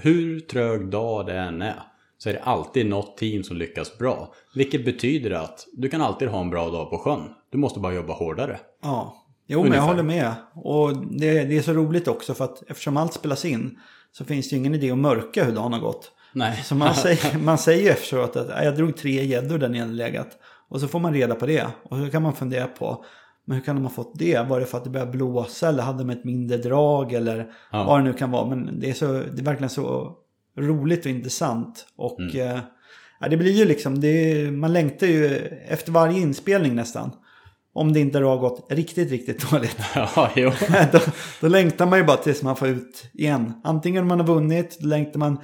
hur 0.02 0.40
trög 0.40 0.90
dag 0.90 1.26
det 1.26 1.38
än 1.38 1.62
är. 1.62 1.82
Så 2.18 2.28
är 2.28 2.32
det 2.32 2.42
alltid 2.42 2.86
något 2.86 3.16
team 3.18 3.42
som 3.44 3.56
lyckas 3.56 3.98
bra. 3.98 4.34
Vilket 4.54 4.84
betyder 4.84 5.30
att 5.30 5.66
du 5.72 5.88
kan 5.88 6.00
alltid 6.00 6.28
ha 6.28 6.40
en 6.40 6.50
bra 6.50 6.70
dag 6.70 6.90
på 6.90 6.98
sjön. 6.98 7.22
Du 7.50 7.58
måste 7.58 7.80
bara 7.80 7.94
jobba 7.94 8.12
hårdare. 8.12 8.58
ja. 8.82 9.24
Jo, 9.50 9.62
men 9.62 9.72
jag 9.72 9.76
Ungefär. 9.76 9.88
håller 9.88 10.02
med. 10.02 10.32
Och 10.54 10.96
det, 10.96 11.44
det 11.44 11.56
är 11.58 11.62
så 11.62 11.72
roligt 11.72 12.08
också 12.08 12.34
för 12.34 12.44
att 12.44 12.62
eftersom 12.70 12.96
allt 12.96 13.12
spelas 13.12 13.44
in 13.44 13.78
så 14.12 14.24
finns 14.24 14.48
det 14.50 14.56
ju 14.56 14.60
ingen 14.60 14.74
idé 14.74 14.90
att 14.90 14.98
mörka 14.98 15.44
hur 15.44 15.52
dagen 15.52 15.72
har 15.72 15.80
gått. 15.80 16.12
Nej. 16.32 16.62
Så 16.64 16.74
man 16.74 16.94
säger, 17.04 17.38
man 17.38 17.58
säger 17.58 17.90
efteråt 17.92 18.36
att 18.36 18.48
"Ja, 18.48 18.64
jag 18.64 18.76
drog 18.76 18.96
tre 18.96 19.24
gäddor 19.24 19.58
där 19.58 19.68
nere 19.68 19.86
legat. 19.86 20.28
Och 20.68 20.80
så 20.80 20.88
får 20.88 21.00
man 21.00 21.14
reda 21.14 21.34
på 21.34 21.46
det. 21.46 21.66
Och 21.82 21.98
så 21.98 22.10
kan 22.10 22.22
man 22.22 22.34
fundera 22.34 22.66
på 22.66 23.04
men 23.46 23.56
hur 23.56 23.64
kan 23.64 23.76
de 23.76 23.82
ha 23.84 23.90
fått 23.90 24.18
det? 24.18 24.48
Var 24.48 24.60
det 24.60 24.66
för 24.66 24.78
att 24.78 24.84
det 24.84 24.90
började 24.90 25.10
blåsa 25.12 25.68
eller 25.68 25.82
hade 25.82 25.98
de 25.98 26.10
ett 26.10 26.24
mindre 26.24 26.56
drag 26.56 27.12
eller 27.12 27.50
Ja. 27.72 27.84
vad 27.84 28.00
det 28.00 28.04
nu 28.04 28.12
kan 28.12 28.30
vara. 28.30 28.46
Men 28.48 28.80
det 28.80 28.90
är, 28.90 28.94
så, 28.94 29.06
det 29.12 29.40
är 29.40 29.44
verkligen 29.44 29.70
så 29.70 30.12
roligt 30.58 31.00
och 31.04 31.10
intressant. 31.10 31.86
Och 31.96 32.20
eh, 32.34 32.58
ja, 33.20 33.28
det 33.28 33.36
blir 33.36 33.52
ju 33.52 33.64
liksom, 33.64 34.04
är, 34.04 34.50
man 34.50 34.72
längtar 34.72 35.06
ju 35.06 35.26
efter 35.68 35.92
varje 35.92 36.20
inspelning 36.20 36.74
nästan. 36.74 37.10
Om 37.78 37.92
det 37.92 38.00
inte 38.00 38.18
har 38.18 38.36
gått 38.38 38.66
riktigt, 38.72 39.10
riktigt 39.10 39.50
dåligt. 39.50 39.76
ja, 39.94 40.30
jo. 40.36 40.50
då, 40.92 40.98
då 41.40 41.48
längtar 41.48 41.86
man 41.86 41.98
ju 41.98 42.04
bara 42.04 42.16
tills 42.16 42.42
man 42.42 42.56
får 42.56 42.68
ut 42.68 43.10
igen. 43.14 43.52
Antingen 43.64 44.02
om 44.02 44.08
man 44.08 44.20
har 44.20 44.26
vunnit, 44.26 44.78
då 44.80 44.88
längtar 44.88 45.18
man 45.18 45.38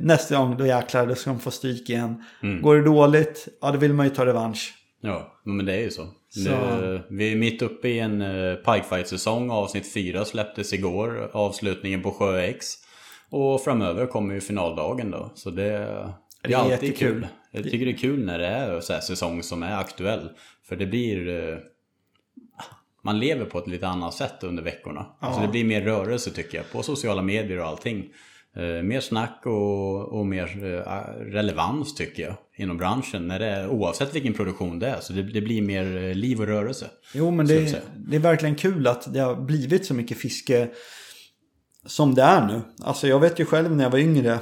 nästa 0.00 0.36
gång, 0.36 0.56
då 0.56 0.66
jäklar, 0.66 1.06
då 1.06 1.14
ska 1.14 1.30
de 1.30 1.38
få 1.40 1.50
stryk 1.50 1.90
igen. 1.90 2.24
Går 2.62 2.76
det 2.76 2.82
dåligt, 2.84 3.48
ja 3.60 3.70
då 3.70 3.78
vill 3.78 3.92
man 3.92 4.06
ju 4.06 4.14
ta 4.14 4.26
revansch. 4.26 4.74
Ja, 5.00 5.40
men 5.44 5.66
det 5.66 5.72
är 5.74 5.80
ju 5.80 5.90
så. 5.90 6.06
Så- 6.30 6.40
Det, 6.50 7.02
vi 7.10 7.32
är 7.32 7.36
mitt 7.36 7.62
uppe 7.62 7.88
i 7.88 7.98
en 7.98 8.22
uh, 8.22 8.54
pikefight-säsong. 8.56 9.50
Avsnitt 9.50 9.92
4 9.94 10.24
släpptes 10.24 10.72
igår. 10.72 11.30
Avslutningen 11.32 12.02
på 12.02 12.10
Sjö 12.10 12.38
X. 12.40 12.66
Och 13.30 13.60
framöver 13.60 14.06
kommer 14.06 14.34
ju 14.34 14.40
finaldagen 14.40 15.10
då. 15.10 15.32
Så 15.34 15.50
det, 15.50 15.62
det 15.62 15.68
är, 15.72 16.14
Det 16.42 16.52
är 16.54 16.56
alltid 16.58 16.72
jättekul. 16.72 17.12
kul. 17.20 17.26
Jag 17.52 17.64
tycker 17.64 17.86
det 17.86 17.92
är 17.92 17.96
kul 17.96 18.24
när 18.24 18.38
det 18.38 18.46
är 18.46 18.80
så 18.80 18.92
här 18.92 19.00
säsong 19.00 19.42
som 19.42 19.62
är 19.62 19.76
aktuell. 19.76 20.28
För 20.68 20.76
det 20.76 20.86
blir... 20.86 21.28
eh, 21.28 21.58
man 23.02 23.18
lever 23.18 23.44
på 23.44 23.58
ett 23.58 23.66
lite 23.68 23.88
annat 23.88 24.14
sätt 24.14 24.42
under 24.42 24.62
veckorna. 24.62 25.06
Alltså 25.20 25.40
det 25.40 25.48
blir 25.48 25.64
mer 25.64 25.82
rörelse 25.82 26.30
tycker 26.30 26.58
jag. 26.58 26.70
På 26.72 26.82
sociala 26.82 27.22
medier 27.22 27.58
och 27.58 27.66
allting. 27.66 28.12
Eh, 28.56 28.82
mer 28.82 29.00
snack 29.00 29.40
och, 29.44 30.18
och 30.18 30.26
mer 30.26 30.64
eh, 30.64 30.92
relevans 31.32 31.94
tycker 31.94 32.22
jag. 32.22 32.34
Inom 32.56 32.76
branschen. 32.76 33.28
När 33.28 33.38
det 33.38 33.46
är, 33.46 33.68
oavsett 33.68 34.14
vilken 34.14 34.34
produktion 34.34 34.78
det 34.78 34.86
är. 34.86 35.00
Så 35.00 35.12
det, 35.12 35.22
det 35.22 35.40
blir 35.40 35.62
mer 35.62 36.14
liv 36.14 36.40
och 36.40 36.46
rörelse. 36.46 36.90
Jo, 37.14 37.30
men 37.30 37.46
det, 37.46 37.82
det 37.96 38.16
är 38.16 38.20
verkligen 38.20 38.54
kul 38.54 38.86
att 38.86 39.12
det 39.14 39.20
har 39.20 39.36
blivit 39.36 39.86
så 39.86 39.94
mycket 39.94 40.18
fiske 40.18 40.68
som 41.86 42.14
det 42.14 42.22
är 42.22 42.46
nu. 42.46 42.60
Alltså 42.82 43.08
jag 43.08 43.20
vet 43.20 43.38
ju 43.38 43.44
själv 43.44 43.76
när 43.76 43.84
jag 43.84 43.90
var 43.90 43.98
yngre. 43.98 44.38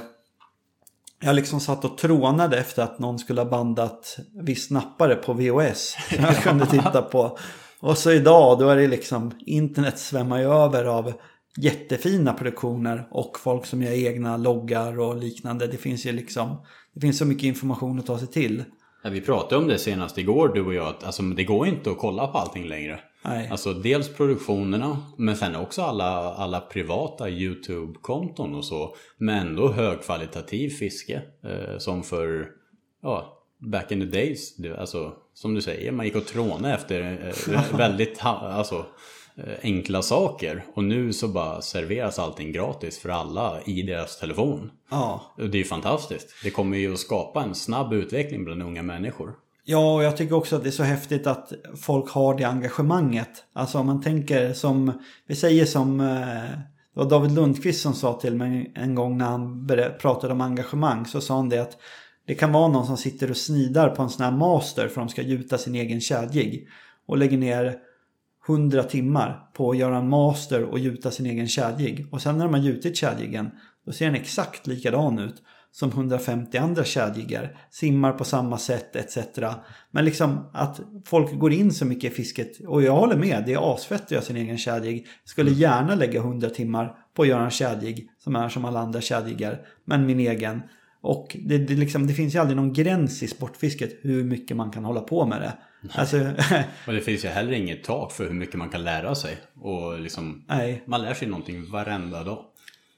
Jag 1.19 1.35
liksom 1.35 1.59
satt 1.59 1.85
och 1.85 1.97
trånade 1.97 2.57
efter 2.57 2.83
att 2.83 2.99
någon 2.99 3.19
skulle 3.19 3.41
ha 3.41 3.49
bandat 3.49 4.17
viss 4.43 4.71
nappare 4.71 5.15
på 5.15 5.33
VHS. 5.33 5.95
Som 6.15 6.23
jag 6.23 6.35
kunde 6.35 6.65
titta 6.65 7.01
på. 7.01 7.37
Och 7.79 7.97
så 7.97 8.11
idag 8.11 8.59
då 8.59 8.69
är 8.69 8.75
det 8.75 8.87
liksom 8.87 9.31
internet 9.45 9.99
svämmar 9.99 10.39
ju 10.39 10.45
över 10.45 10.85
av 10.85 11.13
jättefina 11.57 12.33
produktioner 12.33 13.07
och 13.11 13.39
folk 13.39 13.65
som 13.65 13.81
gör 13.81 13.91
egna 13.91 14.37
loggar 14.37 14.99
och 14.99 15.17
liknande. 15.17 15.67
Det 15.67 15.77
finns 15.77 16.05
ju 16.05 16.11
liksom, 16.11 16.57
det 16.93 17.01
finns 17.01 17.17
så 17.17 17.25
mycket 17.25 17.43
information 17.43 17.99
att 17.99 18.05
ta 18.05 18.19
sig 18.19 18.27
till. 18.27 18.63
Ja, 19.03 19.09
vi 19.09 19.21
pratade 19.21 19.61
om 19.61 19.67
det 19.67 19.77
senast 19.77 20.17
igår 20.17 20.47
du 20.47 20.65
och 20.65 20.73
jag. 20.73 20.87
Att, 20.87 21.03
alltså, 21.03 21.23
det 21.23 21.43
går 21.43 21.67
inte 21.67 21.91
att 21.91 21.97
kolla 21.97 22.27
på 22.27 22.37
allting 22.37 22.67
längre. 22.67 22.99
Nej. 23.27 23.47
Alltså 23.51 23.73
dels 23.73 24.09
produktionerna 24.09 24.97
men 25.17 25.35
sen 25.35 25.55
också 25.55 25.81
alla, 25.81 26.33
alla 26.33 26.59
privata 26.59 27.29
YouTube-konton 27.29 28.55
och 28.55 28.65
så. 28.65 28.95
Men 29.17 29.47
ändå 29.47 29.71
högkvalitativ 29.71 30.69
fiske. 30.69 31.21
Eh, 31.43 31.77
som 31.77 32.03
för, 32.03 32.47
ja, 33.01 33.43
back 33.71 33.91
in 33.91 33.99
the 33.99 34.05
days. 34.05 34.57
Det, 34.57 34.77
alltså, 34.77 35.13
som 35.33 35.53
du 35.53 35.61
säger, 35.61 35.91
man 35.91 36.05
gick 36.05 36.15
och 36.15 36.25
trånade 36.25 36.73
efter 36.73 37.33
eh, 37.47 37.77
väldigt 37.77 38.19
alltså, 38.21 38.85
eh, 39.37 39.53
enkla 39.61 40.01
saker. 40.01 40.65
Och 40.73 40.83
nu 40.83 41.13
så 41.13 41.27
bara 41.27 41.61
serveras 41.61 42.19
allting 42.19 42.51
gratis 42.51 42.99
för 42.99 43.09
alla 43.09 43.61
i 43.65 43.81
deras 43.81 44.19
telefon. 44.19 44.71
Ja, 44.89 45.35
Det 45.37 45.43
är 45.43 45.55
ju 45.55 45.63
fantastiskt. 45.63 46.43
Det 46.43 46.49
kommer 46.49 46.77
ju 46.77 46.93
att 46.93 46.99
skapa 46.99 47.43
en 47.43 47.55
snabb 47.55 47.93
utveckling 47.93 48.45
bland 48.45 48.63
unga 48.63 48.83
människor. 48.83 49.33
Ja, 49.69 49.93
och 49.93 50.03
jag 50.03 50.17
tycker 50.17 50.35
också 50.35 50.55
att 50.55 50.63
det 50.63 50.69
är 50.69 50.71
så 50.71 50.83
häftigt 50.83 51.27
att 51.27 51.53
folk 51.75 52.09
har 52.09 52.37
det 52.37 52.43
engagemanget. 52.43 53.45
Alltså 53.53 53.77
om 53.77 53.85
man 53.85 54.01
tänker 54.01 54.53
som, 54.53 55.01
vi 55.27 55.35
säger 55.35 55.65
som, 55.65 55.99
eh, 55.99 56.59
det 56.93 56.99
var 56.99 57.09
David 57.09 57.31
Lundqvist 57.31 57.81
som 57.81 57.93
sa 57.93 58.19
till 58.19 58.35
mig 58.35 58.71
en 58.75 58.95
gång 58.95 59.17
när 59.17 59.25
han 59.25 59.67
pratade 60.01 60.33
om 60.33 60.41
engagemang. 60.41 61.05
Så 61.05 61.21
sa 61.21 61.35
han 61.35 61.49
det 61.49 61.59
att 61.59 61.77
det 62.27 62.35
kan 62.35 62.51
vara 62.51 62.67
någon 62.67 62.85
som 62.85 62.97
sitter 62.97 63.29
och 63.29 63.37
snidar 63.37 63.89
på 63.89 64.01
en 64.01 64.09
sån 64.09 64.25
här 64.25 64.31
master 64.31 64.87
för 64.87 65.01
de 65.01 65.09
ska 65.09 65.21
gjuta 65.21 65.57
sin 65.57 65.75
egen 65.75 66.01
kedjig. 66.01 66.67
Och 67.07 67.17
lägger 67.17 67.37
ner 67.37 67.75
100 68.47 68.83
timmar 68.83 69.49
på 69.53 69.71
att 69.71 69.77
göra 69.77 69.97
en 69.97 70.09
master 70.09 70.63
och 70.63 70.79
gjuta 70.79 71.11
sin 71.11 71.25
egen 71.25 71.47
kedjig. 71.47 72.07
Och 72.11 72.21
sen 72.21 72.37
när 72.37 72.45
de 72.45 72.53
har 72.53 72.61
gjutit 72.61 72.97
kedjigen, 72.97 73.49
då 73.85 73.91
ser 73.91 74.05
den 74.05 74.15
exakt 74.15 74.67
likadan 74.67 75.19
ut 75.19 75.43
som 75.71 75.89
150 75.89 76.57
andra 76.57 76.83
kedjiggar. 76.83 77.57
Simmar 77.69 78.11
på 78.11 78.23
samma 78.23 78.57
sätt 78.57 78.95
etc. 78.95 79.17
Men 79.91 80.05
liksom 80.05 80.49
att 80.53 80.79
folk 81.05 81.39
går 81.39 81.53
in 81.53 81.73
så 81.73 81.85
mycket 81.85 82.11
i 82.11 82.15
fisket. 82.15 82.59
Och 82.67 82.83
jag 82.83 82.95
håller 82.95 83.15
med, 83.15 83.43
det 83.45 83.53
är 83.53 83.73
asfett 83.73 84.03
att 84.03 84.11
göra 84.11 84.21
sin 84.21 84.37
egen 84.37 84.57
kedjig. 84.57 85.07
Skulle 85.25 85.51
gärna 85.51 85.95
lägga 85.95 86.19
100 86.19 86.49
timmar 86.49 86.95
på 87.15 87.21
att 87.21 87.27
göra 87.27 87.45
en 87.45 87.51
kedjig 87.51 88.09
som 88.19 88.35
är 88.35 88.49
som 88.49 88.65
alla 88.65 88.79
andra 88.79 89.01
kedjiggar. 89.01 89.61
Men 89.85 90.05
min 90.05 90.19
egen. 90.19 90.61
Och 91.01 91.37
det, 91.45 91.57
det, 91.57 91.73
liksom, 91.73 92.07
det 92.07 92.13
finns 92.13 92.35
ju 92.35 92.39
aldrig 92.39 92.57
någon 92.57 92.73
gräns 92.73 93.23
i 93.23 93.27
sportfisket 93.27 93.99
hur 94.01 94.23
mycket 94.23 94.57
man 94.57 94.71
kan 94.71 94.85
hålla 94.85 95.01
på 95.01 95.25
med 95.25 95.41
det. 95.41 95.53
Alltså, 95.93 96.17
Och 96.87 96.93
det 96.93 97.01
finns 97.01 97.25
ju 97.25 97.29
heller 97.29 97.51
inget 97.51 97.83
tak 97.83 98.11
för 98.11 98.23
hur 98.23 98.33
mycket 98.33 98.55
man 98.55 98.69
kan 98.69 98.83
lära 98.83 99.15
sig. 99.15 99.37
Och 99.55 99.99
liksom, 99.99 100.45
nej. 100.47 100.83
man 100.85 101.01
lär 101.01 101.13
sig 101.13 101.27
någonting 101.27 101.71
varenda 101.71 102.23
dag. 102.23 102.45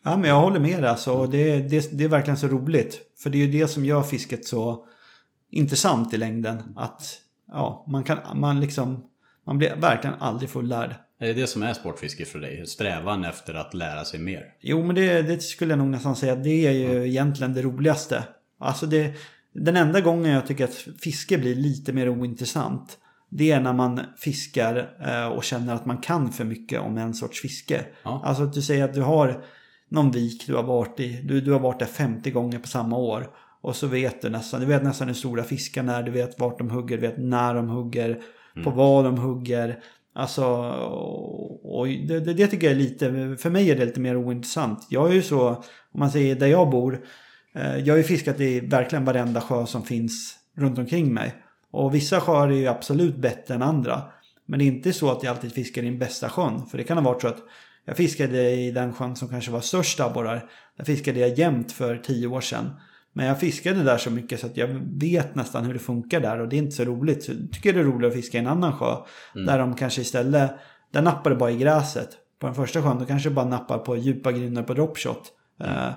Ja, 0.03 0.17
men 0.17 0.29
jag 0.29 0.39
håller 0.39 0.59
med 0.59 0.85
alltså. 0.85 1.27
Det, 1.27 1.59
det, 1.59 1.97
det 1.97 2.03
är 2.03 2.07
verkligen 2.07 2.37
så 2.37 2.47
roligt. 2.47 2.99
För 3.23 3.29
det 3.29 3.37
är 3.37 3.45
ju 3.45 3.59
det 3.59 3.67
som 3.67 3.85
gör 3.85 4.03
fisket 4.03 4.45
så 4.45 4.85
intressant 5.51 6.13
i 6.13 6.17
längden. 6.17 6.63
Att 6.75 7.17
ja, 7.47 7.85
man 7.87 8.03
kan, 8.03 8.39
man 8.39 8.59
liksom, 8.59 9.03
man 9.45 9.57
blir 9.57 9.75
verkligen 9.75 10.15
aldrig 10.19 10.49
fullärd. 10.49 10.95
Det 11.19 11.29
är 11.29 11.33
det 11.33 11.47
som 11.47 11.63
är 11.63 11.73
sportfiske 11.73 12.25
för 12.25 12.39
dig. 12.39 12.67
Strävan 12.67 13.23
efter 13.23 13.53
att 13.53 13.73
lära 13.73 14.05
sig 14.05 14.19
mer. 14.19 14.43
Jo, 14.61 14.83
men 14.83 14.95
det, 14.95 15.21
det 15.21 15.41
skulle 15.41 15.71
jag 15.71 15.79
nog 15.79 15.87
nästan 15.87 16.15
säga. 16.15 16.35
Det 16.35 16.67
är 16.67 16.71
ju 16.71 17.07
egentligen 17.07 17.53
det 17.53 17.61
roligaste. 17.61 18.23
Alltså 18.59 18.85
det, 18.85 19.13
den 19.53 19.75
enda 19.75 20.01
gången 20.01 20.31
jag 20.31 20.47
tycker 20.47 20.63
att 20.63 20.87
fiske 21.03 21.37
blir 21.37 21.55
lite 21.55 21.93
mer 21.93 22.09
ointressant. 22.09 22.97
Det 23.29 23.51
är 23.51 23.59
när 23.59 23.73
man 23.73 24.01
fiskar 24.17 24.89
eh, 25.07 25.27
och 25.27 25.43
känner 25.43 25.75
att 25.75 25.85
man 25.85 25.97
kan 25.97 26.31
för 26.31 26.43
mycket 26.43 26.81
om 26.81 26.97
en 26.97 27.13
sorts 27.13 27.41
fiske. 27.41 27.85
Ja. 28.03 28.21
Alltså 28.25 28.43
att 28.43 28.53
du 28.53 28.61
säger 28.61 28.83
att 28.83 28.93
du 28.93 29.01
har 29.01 29.43
någon 29.89 30.11
vik 30.11 30.47
du 30.47 30.55
har 30.55 30.63
varit 30.63 30.99
i. 30.99 31.21
Du, 31.23 31.41
du 31.41 31.51
har 31.51 31.59
varit 31.59 31.79
där 31.79 31.85
50 31.85 32.31
gånger 32.31 32.59
på 32.59 32.67
samma 32.67 32.97
år. 32.97 33.27
Och 33.61 33.75
så 33.75 33.87
vet 33.87 34.21
du 34.21 34.29
nästan, 34.29 34.59
du 34.59 34.65
vet 34.65 34.83
nästan 34.83 35.07
hur 35.07 35.15
stora 35.15 35.43
fiskarna 35.43 35.97
är, 35.97 36.03
du 36.03 36.11
vet 36.11 36.39
vart 36.39 36.57
de 36.57 36.69
hugger, 36.69 36.97
du 36.97 37.07
vet 37.07 37.17
när 37.17 37.55
de 37.55 37.69
hugger, 37.69 38.21
på 38.63 38.69
vad 38.69 39.05
de 39.05 39.17
hugger. 39.17 39.79
Alltså, 40.15 40.45
och 41.63 41.87
det, 41.87 42.19
det, 42.19 42.33
det 42.33 42.47
tycker 42.47 42.67
jag 42.67 42.75
är 42.75 42.79
lite, 42.79 43.35
för 43.39 43.49
mig 43.49 43.71
är 43.71 43.75
det 43.75 43.85
lite 43.85 43.99
mer 43.99 44.17
ointressant. 44.17 44.87
Jag 44.89 45.09
är 45.09 45.13
ju 45.13 45.21
så, 45.21 45.49
om 45.91 45.99
man 45.99 46.11
säger 46.11 46.35
där 46.35 46.47
jag 46.47 46.69
bor, 46.69 47.05
eh, 47.55 47.77
jag 47.77 47.93
har 47.93 47.97
ju 47.97 48.03
fiskat 48.03 48.39
i 48.39 48.59
verkligen 48.59 49.05
varenda 49.05 49.41
sjö 49.41 49.65
som 49.65 49.83
finns 49.83 50.35
runt 50.57 50.77
omkring 50.77 51.13
mig. 51.13 51.35
Och 51.71 51.95
vissa 51.95 52.21
sjöar 52.21 52.47
är 52.47 52.55
ju 52.55 52.67
absolut 52.67 53.15
bättre 53.15 53.53
än 53.53 53.61
andra. 53.61 54.01
Men 54.45 54.59
det 54.59 54.65
är 54.65 54.67
inte 54.67 54.93
så 54.93 55.11
att 55.11 55.23
jag 55.23 55.31
alltid 55.31 55.53
fiskar 55.53 55.81
i 55.81 55.85
den 55.85 55.99
bästa 55.99 56.29
sjön. 56.29 56.65
För 56.65 56.77
det 56.77 56.83
kan 56.83 56.97
ha 56.97 57.03
varit 57.03 57.21
så 57.21 57.27
att 57.27 57.43
jag 57.89 57.97
fiskade 57.97 58.51
i 58.51 58.71
den 58.71 58.93
sjön 58.93 59.15
som 59.15 59.29
kanske 59.29 59.51
var 59.51 59.61
störst 59.61 59.99
abborrar. 59.99 60.49
Där 60.77 60.85
fiskade 60.85 61.19
jag 61.19 61.37
jämt 61.37 61.71
för 61.71 61.97
tio 61.97 62.27
år 62.27 62.41
sedan. 62.41 62.69
Men 63.13 63.25
jag 63.25 63.39
fiskade 63.39 63.83
där 63.83 63.97
så 63.97 64.11
mycket 64.11 64.39
så 64.39 64.45
att 64.45 64.57
jag 64.57 64.67
vet 64.99 65.35
nästan 65.35 65.65
hur 65.65 65.73
det 65.73 65.79
funkar 65.79 66.19
där 66.19 66.39
och 66.39 66.49
det 66.49 66.55
är 66.55 66.57
inte 66.57 66.75
så 66.75 66.83
roligt. 66.83 67.23
Så 67.23 67.31
jag 67.31 67.51
tycker 67.51 67.73
det 67.73 67.79
är 67.79 67.83
roligare 67.83 68.07
att 68.07 68.13
fiska 68.13 68.37
i 68.37 68.41
en 68.41 68.47
annan 68.47 68.73
sjö. 68.73 68.95
Mm. 69.35 69.47
Där 69.47 69.59
de 69.59 69.75
kanske 69.75 70.01
istället, 70.01 70.51
där 70.91 71.01
nappar 71.01 71.29
det 71.29 71.35
bara 71.35 71.51
i 71.51 71.57
gräset. 71.57 72.09
På 72.39 72.47
den 72.47 72.55
första 72.55 72.81
sjön 72.81 72.99
då 72.99 73.05
kanske 73.05 73.29
det 73.29 73.35
bara 73.35 73.45
nappar 73.45 73.77
på 73.77 73.97
djupa 73.97 74.31
grynnor 74.31 74.63
på 74.63 74.73
dropshot. 74.73 75.31
Mm. 75.63 75.93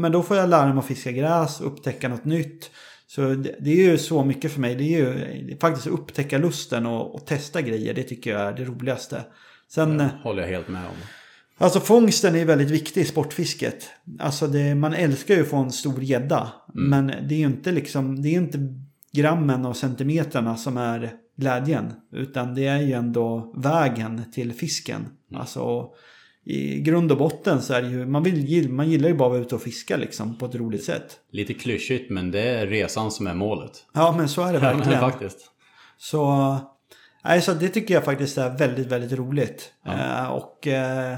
Men 0.00 0.12
då 0.12 0.22
får 0.22 0.36
jag 0.36 0.48
lära 0.48 0.68
mig 0.68 0.78
att 0.78 0.86
fiska 0.86 1.12
gräs, 1.12 1.60
upptäcka 1.60 2.08
något 2.08 2.24
nytt. 2.24 2.70
Så 3.06 3.20
det, 3.20 3.56
det, 3.60 3.70
är 3.70 3.90
ju 3.90 3.98
så 3.98 4.24
mycket 4.24 4.52
för 4.52 4.60
mig. 4.60 4.74
Det 4.74 4.84
är 4.84 4.98
ju 4.98 5.14
det 5.46 5.52
är 5.52 5.58
faktiskt 5.58 5.86
att 5.86 5.92
upptäcka 5.92 6.38
lusten 6.38 6.86
och, 6.86 7.14
och, 7.14 7.26
testa 7.26 7.62
grejer. 7.62 7.94
Det 7.94 8.02
tycker 8.02 8.30
jag 8.30 8.40
är 8.40 8.52
det 8.52 8.64
roligaste. 8.64 9.24
Sen, 9.68 9.98
det 9.98 10.10
håller 10.22 10.42
jag 10.42 10.48
helt 10.48 10.68
med 10.68 10.84
om. 10.86 10.96
Alltså 11.58 11.80
fångsten 11.80 12.34
är 12.34 12.44
väldigt 12.44 12.70
viktig 12.70 13.00
i 13.00 13.04
sportfisket. 13.04 13.90
Alltså 14.18 14.46
det, 14.46 14.74
man 14.74 14.94
älskar 14.94 15.34
ju 15.34 15.42
att 15.42 15.48
få 15.48 15.56
en 15.56 15.72
stor 15.72 16.02
gädda. 16.02 16.52
Mm. 16.74 16.90
Men 16.90 17.28
det 17.28 17.34
är 17.34 17.38
ju 17.38 17.46
inte 17.46 17.72
liksom, 17.72 18.22
det 18.22 18.28
är 18.28 18.32
inte 18.32 18.58
grammen 19.12 19.66
och 19.66 19.76
centimeterna 19.76 20.56
som 20.56 20.76
är 20.76 21.10
glädjen. 21.36 21.92
Utan 22.12 22.54
det 22.54 22.66
är 22.66 22.80
ju 22.80 22.92
ändå 22.92 23.54
vägen 23.56 24.22
till 24.32 24.52
fisken. 24.52 25.00
Mm. 25.00 25.40
Alltså 25.40 25.90
i 26.44 26.80
grund 26.80 27.12
och 27.12 27.18
botten 27.18 27.62
så 27.62 27.74
är 27.74 27.82
det 27.82 27.88
ju, 27.88 28.06
man, 28.06 28.22
vill, 28.22 28.70
man 28.70 28.90
gillar 28.90 29.08
ju 29.08 29.14
bara 29.14 29.26
att 29.26 29.32
vara 29.32 29.40
ute 29.42 29.54
och 29.54 29.62
fiska 29.62 29.96
liksom 29.96 30.38
på 30.38 30.46
ett 30.46 30.54
roligt 30.54 30.84
sätt. 30.84 31.18
Lite 31.30 31.54
klyschigt 31.54 32.10
men 32.10 32.30
det 32.30 32.40
är 32.40 32.66
resan 32.66 33.10
som 33.10 33.26
är 33.26 33.34
målet. 33.34 33.72
Ja 33.94 34.14
men 34.16 34.28
så 34.28 34.42
är 34.42 34.52
det 34.52 34.58
verkligen. 34.58 34.92
Ja, 34.92 35.10
faktiskt. 35.10 35.38
Så, 35.98 36.56
nej, 37.24 37.42
så 37.42 37.54
det 37.54 37.68
tycker 37.68 37.94
jag 37.94 38.04
faktiskt 38.04 38.38
är 38.38 38.58
väldigt, 38.58 38.86
väldigt 38.86 39.12
roligt. 39.12 39.72
Ja. 39.84 39.92
Eh, 39.92 40.28
och 40.28 40.66
eh, 40.66 41.16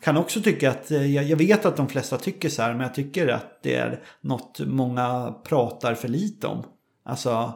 kan 0.00 0.16
också 0.16 0.40
tycka 0.40 0.70
att, 0.70 0.90
eh, 0.90 1.16
jag, 1.22 1.36
vet 1.36 1.66
att 1.66 1.76
de 1.76 1.88
flesta 1.88 2.16
tycker 2.16 2.48
så 2.48 2.62
här, 2.62 2.72
men 2.72 2.80
jag 2.80 2.94
tycker 2.94 3.28
att 3.28 3.62
det 3.62 3.74
är 3.74 4.02
något 4.20 4.60
många 4.66 5.34
pratar 5.44 5.94
för 5.94 6.08
lite 6.08 6.46
om. 6.46 6.64
Alltså, 7.04 7.54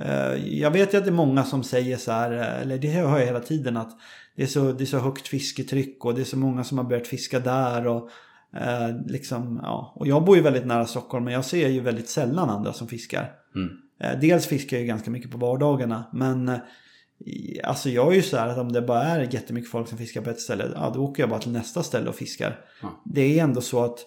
eh, 0.00 0.34
jag 0.58 0.70
vet 0.70 0.94
ju 0.94 0.98
att 0.98 1.04
det 1.04 1.10
är 1.10 1.12
många 1.12 1.44
som 1.44 1.62
säger 1.62 1.96
så 1.96 2.12
här, 2.12 2.32
eh, 2.32 2.62
eller 2.62 2.78
det 2.78 2.88
hör 2.88 3.18
jag 3.18 3.26
hela 3.26 3.40
tiden 3.40 3.76
att 3.76 3.90
det 4.36 4.42
är 4.42 4.46
så, 4.46 4.72
det 4.72 4.84
är 4.84 4.86
så 4.86 4.98
högt 4.98 5.28
fisketryck 5.28 6.04
och 6.04 6.14
det 6.14 6.20
är 6.20 6.24
så 6.24 6.38
många 6.38 6.64
som 6.64 6.78
har 6.78 6.84
börjat 6.84 7.06
fiska 7.06 7.40
där. 7.40 7.86
Och, 7.86 8.10
eh, 8.56 8.88
liksom, 9.06 9.60
ja. 9.62 9.92
och 9.96 10.06
jag 10.06 10.24
bor 10.24 10.36
ju 10.36 10.42
väldigt 10.42 10.66
nära 10.66 10.86
Stockholm 10.86 11.24
men 11.24 11.34
jag 11.34 11.44
ser 11.44 11.68
ju 11.68 11.80
väldigt 11.80 12.08
sällan 12.08 12.50
andra 12.50 12.72
som 12.72 12.88
fiskar. 12.88 13.32
Mm. 13.54 14.20
Dels 14.20 14.46
fiskar 14.46 14.76
jag 14.76 14.82
ju 14.82 14.88
ganska 14.88 15.10
mycket 15.10 15.30
på 15.30 15.38
vardagarna 15.38 16.04
men 16.12 16.58
Alltså 17.64 17.90
jag 17.90 18.12
är 18.12 18.16
ju 18.16 18.22
så 18.22 18.36
här 18.36 18.48
att 18.48 18.58
om 18.58 18.72
det 18.72 18.82
bara 18.82 19.02
är 19.02 19.34
jättemycket 19.34 19.70
folk 19.70 19.88
som 19.88 19.98
fiskar 19.98 20.22
på 20.22 20.30
ett 20.30 20.40
ställe, 20.40 20.72
ja 20.74 20.92
då 20.94 21.04
åker 21.04 21.22
jag 21.22 21.30
bara 21.30 21.40
till 21.40 21.52
nästa 21.52 21.82
ställe 21.82 22.08
och 22.08 22.14
fiskar. 22.14 22.60
Mm. 22.82 22.94
Det 23.04 23.38
är 23.38 23.44
ändå 23.44 23.60
så 23.60 23.84
att, 23.84 23.98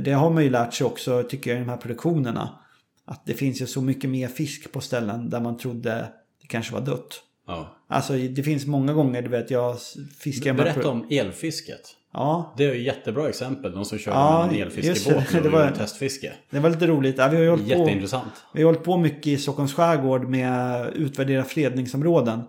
det 0.00 0.12
har 0.12 0.30
man 0.30 0.44
ju 0.44 0.50
lärt 0.50 0.74
sig 0.74 0.86
också 0.86 1.22
tycker 1.22 1.50
jag 1.50 1.56
i 1.56 1.60
de 1.64 1.70
här 1.70 1.76
produktionerna. 1.76 2.58
Att 3.04 3.26
det 3.26 3.34
finns 3.34 3.62
ju 3.62 3.66
så 3.66 3.82
mycket 3.82 4.10
mer 4.10 4.28
fisk 4.28 4.72
på 4.72 4.80
ställen 4.80 5.30
där 5.30 5.40
man 5.40 5.56
trodde 5.56 6.12
det 6.40 6.46
kanske 6.46 6.74
var 6.74 6.80
dött. 6.80 7.22
Ja. 7.46 7.76
Alltså 7.88 8.12
det 8.12 8.42
finns 8.42 8.66
många 8.66 8.92
gånger, 8.92 9.22
du 9.22 9.28
vet 9.28 9.50
jag 9.50 9.76
fiskar... 10.18 10.54
Berätta 10.54 10.88
om 10.88 11.06
elfisket. 11.10 11.96
Ja. 12.12 12.54
Det 12.56 12.64
är 12.64 12.74
ett 12.74 12.82
jättebra 12.82 13.28
exempel. 13.28 13.72
De 13.72 13.84
som 13.84 13.98
kör 13.98 14.12
ja, 14.12 14.46
med 14.46 14.56
en 14.56 14.62
elfiskebåt 14.62 15.34
och 15.34 15.42
det 15.42 15.48
var, 15.48 15.70
testfiske. 15.70 16.32
Det 16.50 16.58
var 16.58 16.70
lite 16.70 16.86
roligt. 16.86 17.18
Ja, 17.18 17.28
vi 17.28 17.46
har 17.46 17.58
Jätteintressant. 17.58 18.24
På, 18.24 18.50
vi 18.52 18.62
har 18.62 18.66
hållit 18.66 18.84
på 18.84 18.96
mycket 18.96 19.26
i 19.26 19.36
Stockholms 19.38 19.74
skärgård 19.74 20.28
med 20.28 20.82
att 20.82 20.92
utvärdera 20.94 21.44
fredningsområden. 21.44 22.42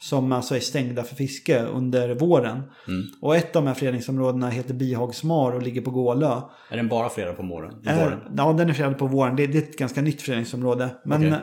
Som 0.00 0.32
alltså 0.32 0.56
är 0.56 0.60
stängda 0.60 1.02
för 1.02 1.16
fiske 1.16 1.62
under 1.62 2.14
våren. 2.14 2.62
Mm. 2.88 3.06
Och 3.20 3.36
ett 3.36 3.56
av 3.56 3.62
de 3.62 3.68
här 3.68 3.74
fredningsområdena 3.74 4.48
heter 4.48 4.74
Bihagsmar 4.74 5.52
och 5.52 5.62
ligger 5.62 5.80
på 5.80 5.90
Gålö. 5.90 6.40
Är 6.70 6.76
den 6.76 6.88
bara 6.88 7.08
fredad 7.08 7.36
på 7.36 7.42
våren? 7.42 7.74
Äh, 7.86 8.08
ja, 8.36 8.52
den 8.52 8.68
är 8.70 8.72
fredad 8.72 8.98
på 8.98 9.06
våren. 9.06 9.36
Det, 9.36 9.46
det, 9.46 9.58
är 9.58 9.62
ett 9.62 9.78
ganska 9.78 10.02
nytt 10.02 10.22
fredningsområde. 10.22 10.88
Men 11.04 11.26
okay. 11.26 11.38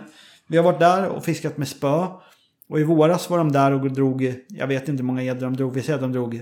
vi 0.47 0.57
har 0.57 0.63
varit 0.63 0.79
där 0.79 1.07
och 1.07 1.25
fiskat 1.25 1.57
med 1.57 1.67
spö. 1.67 2.05
Och 2.69 2.79
i 2.79 2.83
våras 2.83 3.29
var 3.29 3.37
de 3.37 3.51
där 3.51 3.71
och 3.71 3.91
drog, 3.91 4.33
jag 4.47 4.67
vet 4.67 4.89
inte 4.89 5.01
hur 5.01 5.07
många 5.07 5.23
gäddor 5.23 5.41
de 5.41 5.57
drog. 5.57 5.73
Vi 5.73 5.81
säger 5.81 5.95
att 5.95 6.01
de 6.01 6.11
drog 6.11 6.41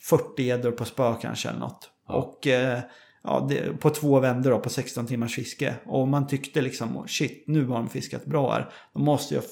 40 0.00 0.42
gäddor 0.42 0.72
på 0.72 0.84
spö 0.84 1.14
kanske 1.22 1.48
eller 1.48 1.60
något. 1.60 1.90
Ja. 2.08 2.14
Och 2.14 2.46
eh, 2.46 2.80
ja, 3.24 3.46
det, 3.48 3.80
på 3.80 3.90
två 3.90 4.20
vändor 4.20 4.50
då, 4.50 4.58
på 4.58 4.70
16 4.70 5.06
timmars 5.06 5.34
fiske. 5.34 5.74
Och 5.86 6.08
man 6.08 6.26
tyckte 6.26 6.60
liksom, 6.60 7.04
shit, 7.08 7.44
nu 7.46 7.66
har 7.66 7.76
de 7.76 7.88
fiskat 7.88 8.24
bra 8.24 8.52
här. 8.52 8.70
Då 8.94 9.00
måste 9.00 9.34
jag, 9.34 9.44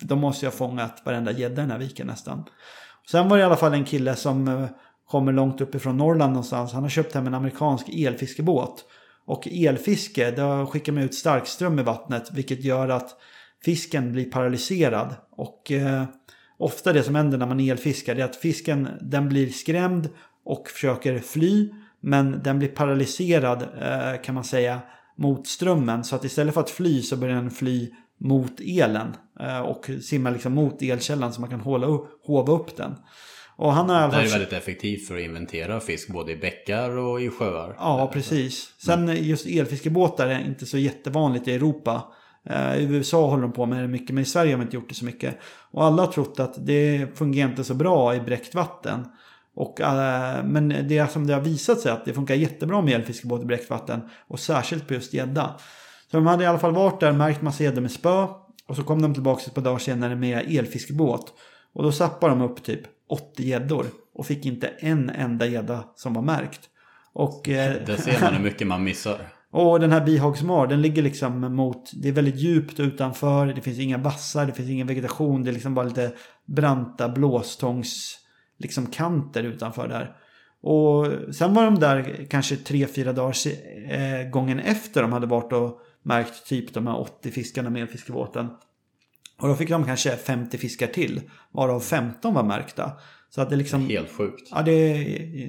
då 0.00 0.16
måste 0.16 0.46
jag 0.46 0.54
fångat 0.54 1.02
varenda 1.04 1.32
gädda 1.32 1.52
i 1.52 1.64
den 1.64 1.70
här 1.70 1.78
viken 1.78 2.06
nästan. 2.06 2.44
Sen 3.10 3.28
var 3.28 3.36
det 3.36 3.40
i 3.40 3.44
alla 3.44 3.56
fall 3.56 3.74
en 3.74 3.84
kille 3.84 4.16
som 4.16 4.48
eh, 4.48 4.66
kommer 5.08 5.32
långt 5.32 5.60
uppifrån 5.60 5.96
Norrland 5.96 6.32
någonstans. 6.32 6.72
Han 6.72 6.82
har 6.82 6.90
köpt 6.90 7.14
hem 7.14 7.26
en 7.26 7.34
amerikansk 7.34 7.88
elfiskebåt. 7.88 8.84
Och 9.26 9.48
elfiske, 9.48 10.30
då 10.30 10.66
skickar 10.66 10.92
man 10.92 11.02
ut 11.02 11.14
starkström 11.14 11.78
i 11.78 11.82
vattnet. 11.82 12.32
Vilket 12.32 12.64
gör 12.64 12.88
att 12.88 13.10
fisken 13.64 14.12
blir 14.12 14.30
paralyserad. 14.30 15.14
Och 15.30 15.72
eh, 15.72 16.04
ofta 16.58 16.92
det 16.92 17.02
som 17.02 17.14
händer 17.14 17.38
när 17.38 17.46
man 17.46 17.60
elfiskar 17.60 18.16
är 18.16 18.24
att 18.24 18.36
fisken 18.36 18.88
den 19.00 19.28
blir 19.28 19.50
skrämd 19.50 20.08
och 20.44 20.68
försöker 20.68 21.18
fly. 21.18 21.72
Men 22.00 22.40
den 22.44 22.58
blir 22.58 22.68
paralyserad 22.68 23.62
eh, 23.62 24.22
kan 24.22 24.34
man 24.34 24.44
säga 24.44 24.80
mot 25.16 25.46
strömmen. 25.46 26.04
Så 26.04 26.16
att 26.16 26.24
istället 26.24 26.54
för 26.54 26.60
att 26.60 26.70
fly 26.70 27.02
så 27.02 27.16
börjar 27.16 27.36
den 27.36 27.50
fly 27.50 27.90
mot 28.18 28.60
elen. 28.60 29.16
Eh, 29.40 29.60
och 29.60 29.90
simma 30.02 30.30
liksom 30.30 30.54
mot 30.54 30.82
elkällan 30.82 31.32
så 31.32 31.40
man 31.40 31.50
kan 31.50 31.60
håla 31.60 31.86
upp, 31.86 32.20
hova 32.22 32.52
upp 32.52 32.76
den. 32.76 32.94
Och 33.56 33.72
han 33.72 33.90
har 33.90 34.08
det 34.08 34.16
är 34.16 34.28
väldigt 34.28 34.52
effektivt 34.52 35.08
för 35.08 35.16
att 35.16 35.22
inventera 35.22 35.80
fisk 35.80 36.08
både 36.08 36.32
i 36.32 36.36
bäckar 36.36 36.96
och 36.96 37.20
i 37.20 37.30
sjöar. 37.30 37.74
Ja, 37.78 38.10
precis. 38.12 38.72
Sen 38.78 39.24
just 39.24 39.46
elfiskebåtar 39.46 40.26
är 40.26 40.46
inte 40.46 40.66
så 40.66 40.78
jättevanligt 40.78 41.48
i 41.48 41.54
Europa. 41.54 42.02
Eh, 42.46 42.76
I 42.76 42.84
USA 42.84 43.30
håller 43.30 43.42
de 43.42 43.52
på 43.52 43.66
med 43.66 43.82
det 43.82 43.88
mycket, 43.88 44.14
men 44.14 44.22
i 44.22 44.26
Sverige 44.26 44.52
har 44.52 44.58
man 44.58 44.66
inte 44.66 44.76
gjort 44.76 44.88
det 44.88 44.94
så 44.94 45.04
mycket. 45.04 45.38
Och 45.70 45.84
alla 45.84 46.02
har 46.02 46.12
trott 46.12 46.40
att 46.40 46.66
det 46.66 47.06
fungerar 47.18 47.50
inte 47.50 47.64
så 47.64 47.74
bra 47.74 48.14
i 48.14 48.20
bräckt 48.20 48.54
vatten. 48.54 49.04
Och, 49.54 49.80
eh, 49.80 50.44
men 50.44 50.68
det 50.68 51.12
som 51.12 51.26
det 51.26 51.34
har 51.34 51.40
visat 51.40 51.80
sig 51.80 51.92
att 51.92 52.04
det 52.04 52.12
funkar 52.12 52.34
jättebra 52.34 52.82
med 52.82 52.94
elfiskebåt 52.94 53.42
i 53.42 53.44
bräckt 53.44 53.70
vatten. 53.70 54.00
Och 54.28 54.40
särskilt 54.40 54.88
på 54.88 54.94
just 54.94 55.14
gädda. 55.14 55.54
Så 56.10 56.16
de 56.16 56.26
hade 56.26 56.44
i 56.44 56.46
alla 56.46 56.58
fall 56.58 56.74
varit 56.74 57.00
där, 57.00 57.12
märkt 57.12 57.42
massa 57.42 57.64
gäddor 57.64 57.82
med 57.82 57.90
spö. 57.92 58.26
Och 58.68 58.76
så 58.76 58.82
kom 58.82 59.02
de 59.02 59.14
tillbaka 59.14 59.42
ett 59.46 59.54
par 59.54 59.62
dagar 59.62 59.78
senare 59.78 60.16
med 60.16 60.56
elfiskebåt. 60.58 61.32
Och 61.72 61.82
då 61.82 61.92
sappade 61.92 62.32
de 62.34 62.42
upp 62.42 62.62
typ 62.62 62.80
80 63.08 63.42
gäddor. 63.42 63.86
Och 64.14 64.26
fick 64.26 64.46
inte 64.46 64.66
en 64.66 65.10
enda 65.10 65.46
gädda 65.46 65.84
som 65.96 66.14
var 66.14 66.22
märkt. 66.22 66.60
Och, 67.12 67.48
eh, 67.48 67.74
det 67.86 67.96
ser 67.96 68.20
man 68.20 68.34
hur 68.34 68.42
mycket 68.42 68.66
man 68.66 68.84
missar. 68.84 69.18
Och 69.58 69.80
den 69.80 69.92
här 69.92 70.04
Bihagsmar, 70.04 70.66
den 70.66 70.82
ligger 70.82 71.02
liksom 71.02 71.54
mot, 71.56 71.90
det 71.94 72.08
är 72.08 72.12
väldigt 72.12 72.36
djupt 72.36 72.80
utanför, 72.80 73.46
det 73.46 73.60
finns 73.60 73.78
inga 73.78 73.98
vassar, 73.98 74.46
det 74.46 74.52
finns 74.52 74.70
ingen 74.70 74.86
vegetation, 74.86 75.44
det 75.44 75.50
är 75.50 75.52
liksom 75.52 75.74
bara 75.74 75.86
lite 75.86 76.12
branta 76.46 77.08
blåstångs 77.08 78.18
liksom 78.58 78.86
kanter 78.86 79.42
utanför 79.42 79.88
där. 79.88 80.16
Och 80.62 81.34
sen 81.34 81.54
var 81.54 81.64
de 81.64 81.74
där 81.74 82.26
kanske 82.30 82.56
tre, 82.56 82.86
fyra 82.86 83.12
dagar 83.12 83.36
eh, 83.88 84.30
gången 84.30 84.58
efter 84.60 85.02
de 85.02 85.12
hade 85.12 85.26
varit 85.26 85.52
och 85.52 85.80
märkt 86.02 86.46
typ 86.46 86.74
de 86.74 86.86
här 86.86 87.00
80 87.00 87.30
fiskarna 87.30 87.70
med 87.70 87.90
fiskebåten. 87.90 88.48
Och 89.38 89.48
då 89.48 89.54
fick 89.54 89.70
de 89.70 89.84
kanske 89.84 90.16
50 90.16 90.58
fiskar 90.58 90.86
till, 90.86 91.20
varav 91.50 91.80
15 91.80 92.34
var 92.34 92.42
märkta. 92.42 92.92
Så 93.36 93.42
att 93.42 93.50
det 93.50 93.56
liksom... 93.56 93.88
Helt 93.88 94.10
sjukt. 94.10 94.48
Ja, 94.50 94.62
det, 94.62 94.94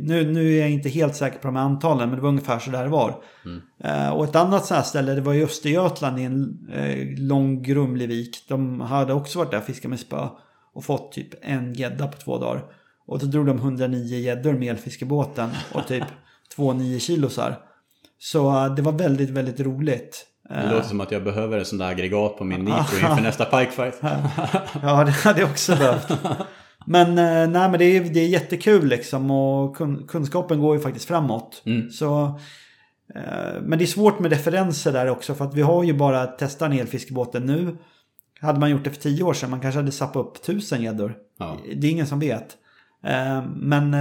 nu, 0.02 0.32
nu 0.32 0.56
är 0.56 0.60
jag 0.60 0.70
inte 0.70 0.90
helt 0.90 1.16
säker 1.16 1.40
på 1.40 1.48
de 1.48 1.56
här 1.56 1.64
antalen, 1.64 2.10
men 2.10 2.16
det 2.16 2.22
var 2.22 2.30
ungefär 2.30 2.60
så 2.60 2.72
där 2.72 2.84
det 2.84 2.90
var. 2.90 3.24
Mm. 3.46 3.62
Eh, 3.84 4.10
och 4.10 4.24
ett 4.24 4.36
annat 4.36 4.66
sånt 4.66 4.78
här 4.78 4.84
ställe, 4.84 5.14
det 5.14 5.22
var 5.22 5.34
i 5.34 5.44
Östergötland 5.44 6.20
i 6.20 6.24
en 6.24 6.68
eh, 6.74 7.20
lång 7.20 7.64
grumlig 7.64 8.08
vik. 8.08 8.46
De 8.48 8.82
hade 8.82 9.14
också 9.14 9.40
varit 9.40 9.52
där 9.52 9.58
och 9.58 9.64
fiskat 9.64 9.90
med 9.90 10.00
spö. 10.00 10.28
Och 10.74 10.84
fått 10.84 11.12
typ 11.12 11.28
en 11.42 11.74
gädda 11.74 12.08
på 12.08 12.18
två 12.18 12.38
dagar. 12.38 12.64
Och 13.06 13.20
då 13.20 13.26
drog 13.26 13.46
de 13.46 13.58
109 13.58 14.18
gäddor 14.18 14.54
med 14.54 14.70
elfiskebåten 14.70 15.50
och 15.74 15.88
typ 15.88 16.06
två 16.56 16.74
9 16.74 17.00
kilosar. 17.00 17.60
Så 18.20 18.50
uh, 18.50 18.76
det 18.76 18.82
var 18.82 18.92
väldigt, 18.92 19.30
väldigt 19.30 19.60
roligt. 19.60 20.26
Det 20.50 20.72
låter 20.72 20.88
som 20.88 21.02
att 21.02 21.12
jag 21.12 21.24
behöver 21.24 21.58
ett 21.58 21.68
sånt 21.68 21.80
där 21.80 21.90
aggregat 21.90 22.38
på 22.38 22.44
min 22.44 22.60
Nitro 22.60 22.98
inför 22.98 23.22
nästa 23.22 23.46
pikefight. 23.46 24.00
ja, 24.82 25.04
det 25.04 25.12
hade 25.12 25.40
jag 25.40 25.50
också 25.50 25.76
behövt. 25.76 26.12
Men, 26.86 27.10
eh, 27.10 27.50
nej, 27.50 27.70
men 27.70 27.80
det, 27.80 27.86
är, 27.86 28.02
det 28.02 28.20
är 28.20 28.28
jättekul 28.28 28.88
liksom 28.88 29.32
och 29.32 29.78
kun, 29.78 30.08
kunskapen 30.08 30.60
går 30.60 30.76
ju 30.76 30.82
faktiskt 30.82 31.06
framåt. 31.06 31.62
Mm. 31.66 31.90
Så, 31.90 32.26
eh, 33.16 33.62
men 33.62 33.80
det 33.80 33.86
är 33.86 33.88
svårt 33.88 34.20
med 34.20 34.32
referenser 34.32 34.94
där 34.94 35.10
också 35.10 35.36
för 35.36 35.46
att 35.46 35.54
vi 35.54 35.62
har 35.62 35.84
ju 35.84 35.94
bara 35.94 36.26
testat 36.26 36.72
en 36.72 36.80
elfiskebåten 36.80 37.46
nu. 37.46 37.78
Hade 38.42 38.60
man 38.60 38.70
gjort 38.70 38.84
det 38.84 38.90
för 38.90 39.02
tio 39.02 39.24
år 39.24 39.34
sedan, 39.34 39.50
man 39.50 39.60
kanske 39.60 39.80
hade 39.80 39.92
sappat 39.92 40.26
upp 40.26 40.42
tusen 40.42 40.82
gäddor. 40.82 41.16
Ja. 41.40 41.58
Det 41.76 41.88
är 41.88 41.92
ingen 41.92 42.08
som 42.08 42.20
vet. 42.20 42.58
Eh, 43.04 43.44
Men 43.56 43.92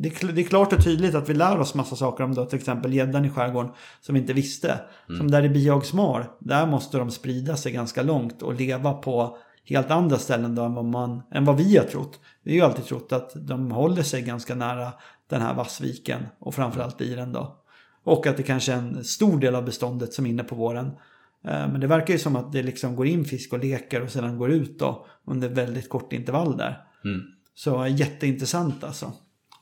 det 0.00 0.08
är 0.08 0.44
klart 0.44 0.72
och 0.72 0.84
tydligt 0.84 1.14
att 1.14 1.28
vi 1.28 1.34
lär 1.34 1.58
oss 1.58 1.74
massa 1.74 1.96
saker 1.96 2.24
om 2.24 2.34
då, 2.34 2.44
till 2.44 2.58
exempel 2.58 2.94
gäddan 2.94 3.24
i 3.24 3.30
skärgården 3.30 3.72
som 4.00 4.14
vi 4.14 4.20
inte 4.20 4.32
visste. 4.32 4.80
Som 5.06 5.30
där 5.30 5.44
i 5.44 5.48
Bihagsmar, 5.48 6.30
där 6.40 6.66
måste 6.66 6.98
de 6.98 7.10
sprida 7.10 7.56
sig 7.56 7.72
ganska 7.72 8.02
långt 8.02 8.42
och 8.42 8.54
leva 8.54 8.92
på 8.92 9.36
helt 9.68 9.90
andra 9.90 10.18
ställen 10.18 10.54
då 10.54 10.62
än 10.62 10.74
vad, 10.74 10.84
man, 10.84 11.22
än 11.30 11.44
vad 11.44 11.56
vi 11.56 11.76
har 11.76 11.84
trott. 11.84 12.20
Vi 12.42 12.50
har 12.50 12.56
ju 12.56 12.72
alltid 12.72 12.84
trott 12.84 13.12
att 13.12 13.32
de 13.34 13.70
håller 13.70 14.02
sig 14.02 14.22
ganska 14.22 14.54
nära 14.54 14.92
den 15.28 15.42
här 15.42 15.54
vassviken 15.54 16.26
och 16.38 16.54
framförallt 16.54 17.00
i 17.00 17.14
den 17.14 17.32
då. 17.32 17.56
Och 18.04 18.26
att 18.26 18.36
det 18.36 18.42
kanske 18.42 18.72
är 18.72 18.76
en 18.76 19.04
stor 19.04 19.40
del 19.40 19.54
av 19.54 19.64
beståndet 19.64 20.12
som 20.12 20.26
är 20.26 20.30
inne 20.30 20.44
på 20.44 20.54
våren. 20.54 20.86
Eh, 21.44 21.68
Men 21.68 21.80
det 21.80 21.86
verkar 21.86 22.14
ju 22.14 22.18
som 22.18 22.36
att 22.36 22.52
det 22.52 22.62
liksom 22.62 22.96
går 22.96 23.06
in 23.06 23.24
fisk 23.24 23.52
och 23.52 23.58
leker 23.58 24.02
och 24.02 24.10
sedan 24.10 24.38
går 24.38 24.50
ut 24.50 24.78
då 24.78 25.06
under 25.26 25.48
väldigt 25.48 25.88
kort 25.88 26.12
intervall 26.12 26.56
där. 26.56 26.84
Mm. 27.04 27.20
Så 27.54 27.86
jätteintressant 27.86 28.84
alltså. 28.84 29.12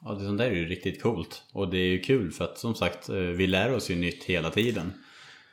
Ja, 0.04 0.14
det 0.14 0.24
sånt 0.24 0.38
där 0.38 0.46
är 0.46 0.54
ju 0.54 0.66
riktigt 0.66 1.02
coolt. 1.02 1.42
Och 1.52 1.70
det 1.70 1.78
är 1.78 1.88
ju 1.88 1.98
kul 1.98 2.30
för 2.30 2.44
att 2.44 2.58
som 2.58 2.74
sagt, 2.74 3.08
eh, 3.08 3.16
vi 3.16 3.46
lär 3.46 3.74
oss 3.74 3.90
ju 3.90 3.96
nytt 3.96 4.24
hela 4.24 4.50
tiden. 4.50 4.92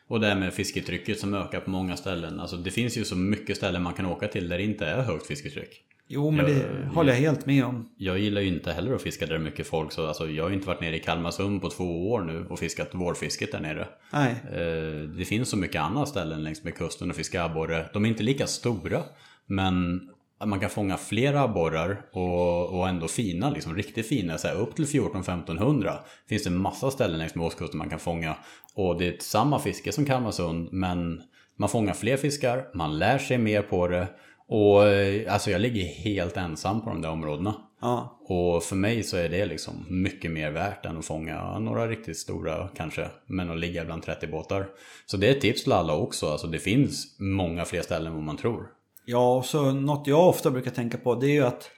Och 0.07 0.19
det 0.19 0.27
här 0.27 0.35
med 0.35 0.53
fisketrycket 0.53 1.19
som 1.19 1.33
ökar 1.33 1.59
på 1.59 1.69
många 1.69 1.97
ställen. 1.97 2.39
Alltså 2.39 2.57
det 2.57 2.71
finns 2.71 2.97
ju 2.97 3.05
så 3.05 3.15
mycket 3.15 3.57
ställen 3.57 3.81
man 3.83 3.93
kan 3.93 4.05
åka 4.05 4.27
till 4.27 4.49
där 4.49 4.57
det 4.57 4.63
inte 4.63 4.85
är 4.85 5.01
högt 5.01 5.27
fisketryck. 5.27 5.81
Jo, 6.07 6.31
men 6.31 6.45
det 6.45 6.51
Ja, 6.51 6.89
håller 6.93 7.13
jag 7.13 7.19
helt 7.19 7.45
med 7.45 7.65
om. 7.65 7.89
Jag 7.97 8.19
gillar 8.19 8.41
ju 8.41 8.47
inte 8.47 8.71
heller 8.71 8.93
att 8.95 9.01
fiska 9.01 9.25
där 9.25 9.33
det 9.33 9.39
är 9.39 9.43
mycket 9.43 9.67
folk. 9.67 9.91
Så 9.91 10.07
alltså, 10.07 10.29
jag 10.29 10.43
har 10.43 10.49
ju 10.49 10.55
inte 10.55 10.67
varit 10.67 10.81
nere 10.81 10.95
i 10.95 10.99
Kalmarsund 10.99 11.61
på 11.61 11.69
två 11.69 12.11
år 12.11 12.21
nu 12.21 12.45
och 12.49 12.59
fiskat 12.59 12.89
vårfisket 12.93 13.51
där 13.51 13.59
nere. 13.59 13.87
Nej, 14.13 14.35
Eh, 14.51 15.09
Det 15.17 15.25
finns 15.25 15.49
så 15.49 15.57
mycket 15.57 15.81
andra 15.81 16.05
ställen 16.05 16.43
längs 16.43 16.63
med 16.63 16.75
kusten 16.75 17.09
och 17.09 17.15
fiska 17.15 17.43
abborre. 17.43 17.89
De 17.93 18.05
är 18.05 18.09
inte 18.09 18.23
lika 18.23 18.47
stora. 18.47 19.01
Men 19.45 20.01
man 20.45 20.59
kan 20.59 20.69
fånga 20.69 20.97
flera 20.97 21.41
abborrar 21.41 22.01
och, 22.11 22.79
och 22.79 22.89
ändå 22.89 23.07
fina, 23.07 23.49
liksom 23.49 23.75
riktigt 23.75 24.07
fina. 24.07 24.37
Så 24.37 24.47
här, 24.47 24.55
upp 24.55 24.75
till 24.75 24.85
14-1500 24.85 25.93
finns 26.29 26.43
det 26.43 26.49
massa 26.49 26.91
ställen 26.91 27.17
längs 27.17 27.35
med 27.35 27.45
ostkusten 27.45 27.77
man 27.77 27.89
kan 27.89 27.99
fånga. 27.99 28.35
Och 28.75 28.99
det 28.99 29.07
är 29.07 29.15
samma 29.19 29.59
fiske 29.59 29.91
som 29.91 30.05
Kalmarsund 30.05 30.69
men 30.71 31.21
man 31.57 31.69
fångar 31.69 31.93
fler 31.93 32.17
fiskar, 32.17 32.67
man 32.73 32.99
lär 32.99 33.17
sig 33.17 33.37
mer 33.37 33.61
på 33.61 33.87
det. 33.87 34.07
Och 34.47 34.87
eh, 34.87 35.33
alltså 35.33 35.51
jag 35.51 35.61
ligger 35.61 35.83
helt 35.83 36.37
ensam 36.37 36.81
på 36.81 36.89
de 36.89 37.01
där 37.01 37.09
områdena. 37.09 37.55
ja. 37.81 38.19
Och 38.25 38.63
för 38.63 38.75
mig 38.75 39.03
så 39.03 39.17
är 39.17 39.29
det 39.29 39.45
liksom 39.45 39.85
mycket 39.89 40.31
mer 40.31 40.51
värt 40.51 40.85
än 40.85 40.97
att 40.97 41.05
fånga 41.05 41.59
några 41.59 41.87
riktigt 41.87 42.17
stora 42.17 42.69
kanske. 42.75 43.07
Men 43.27 43.49
att 43.49 43.59
ligga 43.59 43.85
bland 43.85 44.03
30 44.03 44.27
båtar. 44.27 44.67
Så 45.05 45.17
det 45.17 45.27
är 45.27 45.31
ett 45.31 45.41
tips 45.41 45.63
till 45.63 45.71
alla 45.71 45.95
också. 45.95 46.27
Alltså 46.27 46.47
det 46.47 46.59
finns 46.59 47.19
många 47.19 47.65
fler 47.65 47.81
ställen 47.81 48.07
än 48.07 48.13
vad 48.13 48.23
man 48.23 48.37
tror. 48.37 48.67
Ja, 49.05 49.43
så 49.45 49.71
något 49.71 50.07
jag 50.07 50.27
ofta 50.27 50.51
brukar 50.51 50.71
tänka 50.71 50.97
på 50.97 51.15
det 51.15 51.27
är 51.27 51.33
ju 51.33 51.43
att 51.43 51.69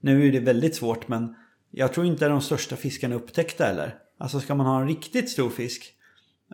nu 0.00 0.28
är 0.28 0.32
det 0.32 0.40
väldigt 0.40 0.76
svårt 0.76 1.08
men 1.08 1.34
jag 1.70 1.92
tror 1.92 2.06
inte 2.06 2.28
de 2.28 2.40
största 2.40 2.76
fiskarna 2.76 3.14
är 3.14 3.18
upptäckta 3.18 3.64
heller. 3.64 3.94
Alltså 4.18 4.40
ska 4.40 4.54
man 4.54 4.66
ha 4.66 4.80
en 4.80 4.88
riktigt 4.88 5.30
stor 5.30 5.50
fisk. 5.50 5.92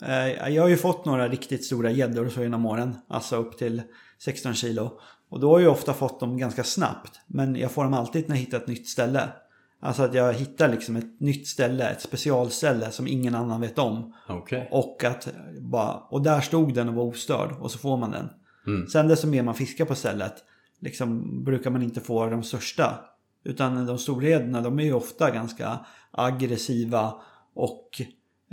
Eh, 0.03 0.49
jag 0.49 0.63
har 0.63 0.69
ju 0.69 0.77
fått 0.77 1.05
några 1.05 1.29
riktigt 1.29 1.65
stora 1.65 1.91
gäddor 1.91 2.29
så 2.29 2.43
genom 2.43 2.67
åren. 2.67 2.97
Alltså 3.09 3.37
upp 3.37 3.59
till 3.59 3.83
16 4.19 4.55
kilo. 4.55 5.01
Och 5.31 5.41
då 5.41 5.51
har 5.51 5.61
jag 5.61 5.73
ofta 5.73 5.95
fått 5.95 6.21
dem 6.21 6.39
ganska 6.39 6.65
snabbt. 6.65 7.21
Men 7.27 7.57
jag 7.57 7.71
får 7.71 7.85
dem 7.85 7.95
alltid 7.95 8.29
när 8.29 8.37
jag 8.37 8.41
hittar 8.41 8.59
ett 8.59 8.67
nytt 8.67 8.89
ställe. 8.89 9.29
Alltså 9.81 10.03
att 10.03 10.15
jag 10.15 10.33
hittar 10.33 10.69
liksom 10.69 10.97
ett 10.97 11.21
nytt 11.21 11.49
ställe, 11.49 11.91
ett 11.91 12.01
specialställe 12.01 12.91
som 12.91 13.07
ingen 13.07 13.35
annan 13.35 13.61
vet 13.61 13.79
om. 13.79 14.15
Okej. 14.29 14.69
Och, 14.71 15.05
att 15.05 15.29
bara, 15.61 15.95
och 15.95 16.23
där 16.23 16.41
stod 16.41 16.75
den 16.75 16.89
och 16.89 16.95
var 16.95 17.05
ostörd 17.05 17.53
och 17.61 17.71
så 17.71 17.79
får 17.79 17.97
man 17.97 18.11
den. 18.11 18.29
Mm. 18.67 18.87
Sen 18.87 19.09
desto 19.09 19.27
mer 19.27 19.43
man 19.43 19.55
fiskar 19.55 19.85
på 19.85 19.95
stället 19.95 20.35
liksom, 20.81 21.45
brukar 21.45 21.71
man 21.71 21.83
inte 21.83 22.01
få 22.01 22.27
de 22.27 22.43
största. 22.43 22.99
Utan 23.45 23.87
de 23.87 23.99
storheterna 23.99 24.61
de 24.61 24.79
är 24.79 24.85
ju 24.85 24.93
ofta 24.93 25.31
ganska 25.31 25.79
aggressiva 26.11 27.15
och 27.55 27.89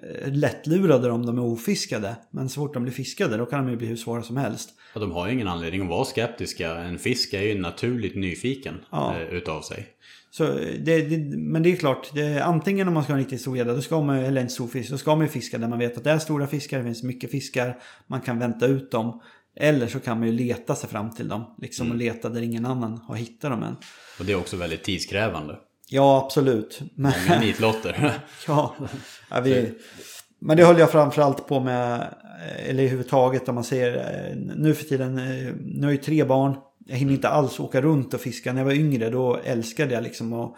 eh, 0.03 0.33
lättlurade 0.33 1.11
om 1.11 1.25
de 1.25 1.37
är 1.37 1.43
ofiskade. 1.43 2.15
Men 2.31 2.49
så 2.49 2.61
fort 2.61 2.73
de 2.73 2.83
blir 2.83 2.93
fiskade 2.93 3.37
då 3.37 3.45
kan 3.45 3.65
de 3.65 3.71
ju 3.71 3.77
bli 3.77 3.87
hur 3.87 3.95
svåra 3.95 4.21
som 4.23 4.37
helst. 4.37 4.69
Ja, 4.93 4.99
de 4.99 5.11
har 5.11 5.27
ju 5.27 5.33
ingen 5.33 5.47
anledning 5.47 5.81
att 5.81 5.89
vara 5.89 6.05
skeptiska. 6.05 6.75
En 6.75 6.99
fisk 6.99 7.33
är 7.33 7.41
ju 7.41 7.61
naturligt 7.61 8.15
nyfiken 8.15 8.75
Ja. 8.91 9.15
eh, 9.15 9.33
utav 9.33 9.61
sig. 9.61 9.87
Så 10.31 10.43
det, 10.79 11.01
det, 11.01 11.37
men 11.37 11.63
det 11.63 11.71
är 11.71 11.75
klart, 11.75 12.09
det, 12.13 12.43
antingen 12.43 12.87
om 12.87 12.93
man 12.93 13.03
ska 13.03 13.13
ha 13.13 13.17
en 13.17 13.23
riktigt 13.23 13.41
stor 13.41 13.57
gädda, 13.57 13.73
då 13.73 13.81
ska 13.81 14.01
man, 14.01 14.15
eller 14.15 14.41
en 14.41 14.49
stor 14.49 14.67
fisk, 14.67 14.91
då 14.91 14.97
ska 14.97 15.15
man 15.15 15.25
ju 15.25 15.31
fiska 15.31 15.57
där 15.57 15.67
man 15.67 15.79
vet 15.79 15.97
att 15.97 16.03
det 16.03 16.11
är 16.11 16.19
stora 16.19 16.47
fiskar, 16.47 16.77
det 16.77 16.83
finns 16.83 17.03
mycket 17.03 17.31
fiskar, 17.31 17.77
man 18.07 18.21
kan 18.21 18.39
vänta 18.39 18.67
ut 18.67 18.91
dem. 18.91 19.21
Eller 19.55 19.87
så 19.87 19.99
kan 19.99 20.19
man 20.19 20.27
ju 20.27 20.33
leta 20.33 20.75
sig 20.75 20.89
fram 20.89 21.11
till 21.11 21.27
dem, 21.27 21.55
liksom 21.61 21.91
och 21.91 21.97
leta 21.97 22.29
där 22.29 22.41
ingen 22.41 22.65
annan 22.65 22.97
har 22.97 23.15
hittat 23.15 23.51
dem 23.51 23.63
än. 23.63 23.75
Och 24.19 24.25
det 24.25 24.31
är 24.31 24.37
också 24.37 24.57
väldigt 24.57 24.83
tidskrävande. 24.83 25.57
Ja, 25.89 26.23
absolut. 26.25 26.81
Men, 26.95 27.13
Många 27.27 27.41
nitlotter. 27.41 28.13
ja, 28.47 28.75
ja, 29.29 29.41
vi, 29.41 29.73
men 30.39 30.57
det 30.57 30.65
höll 30.65 30.79
jag 30.79 30.91
framförallt 30.91 31.47
på 31.47 31.59
med, 31.59 32.01
eh, 32.01 32.69
eller 32.69 32.83
överhuvudtaget 32.83 33.49
om 33.49 33.55
man 33.55 33.63
säger, 33.63 33.95
eh, 33.95 34.37
nu 34.55 34.73
för 34.75 34.83
tiden, 34.83 35.17
eh, 35.17 35.53
nu 35.65 35.81
har 35.81 35.91
jag 35.91 35.91
ju 35.91 35.97
tre 35.97 36.23
barn. 36.23 36.55
Jag 36.85 36.97
hinner 36.97 37.13
inte 37.13 37.29
alls 37.29 37.59
åka 37.59 37.81
runt 37.81 38.13
och 38.13 38.21
fiska. 38.21 38.53
När 38.53 38.59
jag 38.59 38.65
var 38.65 38.73
yngre 38.73 39.09
då 39.09 39.39
älskade 39.43 39.93
jag 39.93 40.03
liksom 40.03 40.33
att 40.33 40.55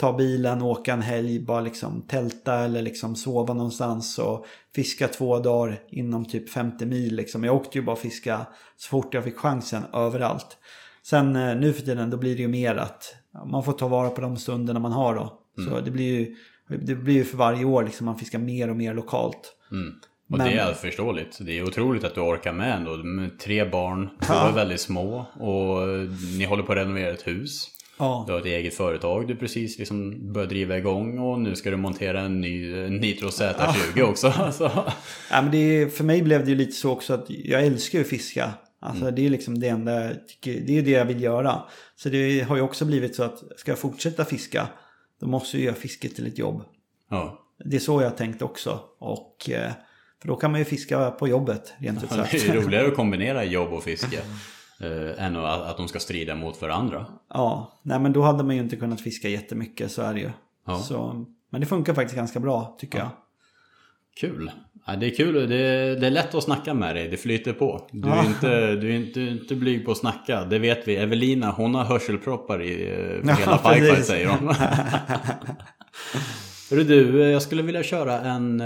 ta 0.00 0.12
bilen, 0.12 0.62
åka 0.62 0.92
en 0.92 1.02
helg, 1.02 1.40
bara 1.40 1.60
liksom 1.60 2.02
tälta 2.02 2.54
eller 2.54 2.82
liksom 2.82 3.16
sova 3.16 3.54
någonstans 3.54 4.18
och 4.18 4.46
fiska 4.74 5.08
två 5.08 5.38
dagar 5.38 5.80
inom 5.88 6.24
typ 6.24 6.50
50 6.50 6.86
mil. 6.86 7.16
Liksom. 7.16 7.44
Jag 7.44 7.56
åkte 7.56 7.78
ju 7.78 7.84
bara 7.84 7.96
fiska 7.96 8.46
så 8.76 8.88
fort 8.88 9.14
jag 9.14 9.24
fick 9.24 9.36
chansen 9.36 9.82
överallt. 9.94 10.56
Sen 11.02 11.36
eh, 11.36 11.56
nu 11.56 11.72
för 11.72 11.82
tiden 11.82 12.10
då 12.10 12.16
blir 12.16 12.36
det 12.36 12.42
ju 12.42 12.48
mer 12.48 12.74
att 12.76 13.14
man 13.46 13.64
får 13.64 13.72
ta 13.72 13.88
vara 13.88 14.10
på 14.10 14.20
de 14.20 14.36
stunderna 14.36 14.80
man 14.80 14.92
har 14.92 15.14
då. 15.14 15.36
Så 15.68 15.80
det 15.80 15.90
blir 15.90 16.18
ju 16.18 16.36
det 16.86 16.94
blir 16.94 17.14
ju 17.14 17.24
för 17.24 17.36
varje 17.36 17.64
år 17.64 17.84
liksom 17.84 18.04
man 18.06 18.18
fiskar 18.18 18.38
mer 18.38 18.70
och 18.70 18.76
mer 18.76 18.94
lokalt. 18.94 19.56
Mm. 19.72 19.94
Och 20.32 20.38
Men- 20.38 20.46
det 20.46 20.52
är 20.58 20.72
förståeligt. 20.74 21.38
Det 21.40 21.58
är 21.58 21.62
otroligt 21.62 22.04
att 22.04 22.14
du 22.14 22.20
orkar 22.20 22.52
med 22.52 22.74
ändå. 22.76 22.90
Tre 23.44 23.64
barn, 23.64 24.08
två 24.22 24.34
Ja. 24.34 24.48
är 24.48 24.52
väldigt 24.52 24.80
små 24.80 25.26
och 25.34 25.88
ni 26.38 26.44
håller 26.44 26.62
på 26.62 26.72
att 26.72 26.78
renovera 26.78 27.10
ett 27.10 27.26
hus. 27.26 27.68
Ja, 28.00 28.24
Du 28.26 28.32
har 28.32 28.40
ett 28.40 28.46
eget 28.46 28.74
företag 28.74 29.28
du 29.28 29.36
precis 29.36 29.78
liksom 29.78 30.32
börjar 30.32 30.48
driva 30.48 30.78
igång 30.78 31.18
och 31.18 31.40
nu 31.40 31.56
ska 31.56 31.70
du 31.70 31.76
montera 31.76 32.20
en 32.20 32.40
ny 32.40 32.72
Nitro 32.88 33.28
Z20 33.28 34.02
också. 34.02 34.32
Så. 34.52 34.70
ja 35.30 35.42
men 35.42 35.50
det, 35.50 35.58
är- 35.58 35.88
för 35.88 36.04
mig 36.04 36.22
blev 36.22 36.44
det 36.44 36.50
ju 36.50 36.56
lite 36.56 36.72
så 36.72 36.90
också 36.92 37.14
att 37.14 37.24
jag 37.28 37.64
älskar 37.66 37.98
ju 37.98 38.04
att 38.04 38.10
fiska. 38.10 38.50
Alltså 38.82 39.10
det 39.10 39.26
är 39.26 39.30
liksom 39.30 39.60
det 39.60 39.68
enda 39.68 40.04
jag 40.04 40.28
tycker, 40.28 40.60
det 40.66 40.78
är 40.78 40.82
det 40.82 40.90
jag 40.90 41.04
vill 41.04 41.22
göra. 41.22 41.62
Så 41.96 42.08
det 42.08 42.40
har 42.40 42.56
ju 42.56 42.62
också 42.62 42.84
blivit 42.84 43.14
så 43.16 43.22
att 43.22 43.38
ska 43.56 43.70
jag 43.70 43.78
fortsätta 43.78 44.24
fiska 44.24 44.66
då 45.20 45.26
måste 45.26 45.56
jag 45.56 45.64
göra 45.64 45.74
fisket 45.74 46.14
till 46.16 46.26
ett 46.26 46.38
jobb. 46.38 46.62
Ja. 47.10 47.46
Det 47.64 47.76
är 47.76 47.80
så 47.80 48.02
jag 48.02 48.16
tänkt 48.16 48.42
också. 48.42 48.80
Och, 48.98 49.50
eh, 49.50 49.70
för 50.20 50.28
då 50.28 50.36
kan 50.36 50.50
man 50.50 50.60
ju 50.60 50.64
fiska 50.64 51.10
på 51.10 51.28
jobbet 51.28 51.72
rent 51.78 52.02
ut 52.04 52.08
Det 52.10 52.14
sagt. 52.14 52.34
är 52.34 52.38
ju 52.54 52.60
roligare 52.62 52.86
att 52.88 52.94
kombinera 52.96 53.44
jobb 53.44 53.72
och 53.72 53.82
fiske 53.84 54.18
eh, 54.80 55.24
än 55.26 55.36
att, 55.36 55.62
att 55.66 55.76
de 55.76 55.88
ska 55.88 55.98
strida 55.98 56.34
mot 56.34 56.62
varandra. 56.62 57.06
Ja, 57.34 57.72
nej 57.82 58.00
men 58.00 58.12
då 58.12 58.22
hade 58.22 58.44
man 58.44 58.56
ju 58.56 58.62
inte 58.62 58.76
kunnat 58.76 59.00
fiska 59.00 59.28
jättemycket, 59.28 59.92
så 59.92 60.02
är 60.02 60.14
det 60.14 60.20
ju. 60.20 60.30
Ja. 60.66 60.78
Så, 60.78 61.24
men 61.50 61.60
det 61.60 61.66
funkar 61.66 61.94
faktiskt 61.94 62.16
ganska 62.16 62.40
bra 62.40 62.76
tycker 62.80 62.98
jag. 62.98 63.08
Kul. 64.20 64.50
Ja, 64.86 64.96
det 64.96 65.06
är 65.06 65.10
kul. 65.16 65.48
Det 65.48 65.56
är, 65.56 65.96
det 65.96 66.06
är 66.06 66.10
lätt 66.10 66.34
att 66.34 66.44
snacka 66.44 66.74
med 66.74 66.96
dig. 66.96 67.08
Det 67.08 67.16
flyter 67.16 67.52
på. 67.52 67.88
Du 67.92 68.08
är, 68.08 68.16
Ja. 68.16 68.24
inte, 68.26 68.74
du 68.76 68.90
är 68.90 68.96
inte, 68.96 69.20
du 69.20 69.26
är 69.26 69.30
inte 69.32 69.54
blyg 69.54 69.84
på 69.84 69.90
att 69.92 69.98
snacka. 69.98 70.44
Det 70.44 70.58
vet 70.58 70.88
vi. 70.88 70.96
Evelina, 70.96 71.50
hon 71.50 71.74
har 71.74 71.84
hörselproppar 71.84 72.62
i 72.62 72.88
eh, 72.90 73.28
Ja, 73.28 73.34
hela 73.34 73.58
Pikefight 73.74 74.06
säger 74.06 74.26
hon. 74.28 74.48
Hörru 76.70 76.84
du, 76.84 77.22
eh, 77.22 77.28
jag 77.28 77.42
skulle 77.42 77.62
vilja 77.62 77.82
köra 77.82 78.20
en... 78.20 78.62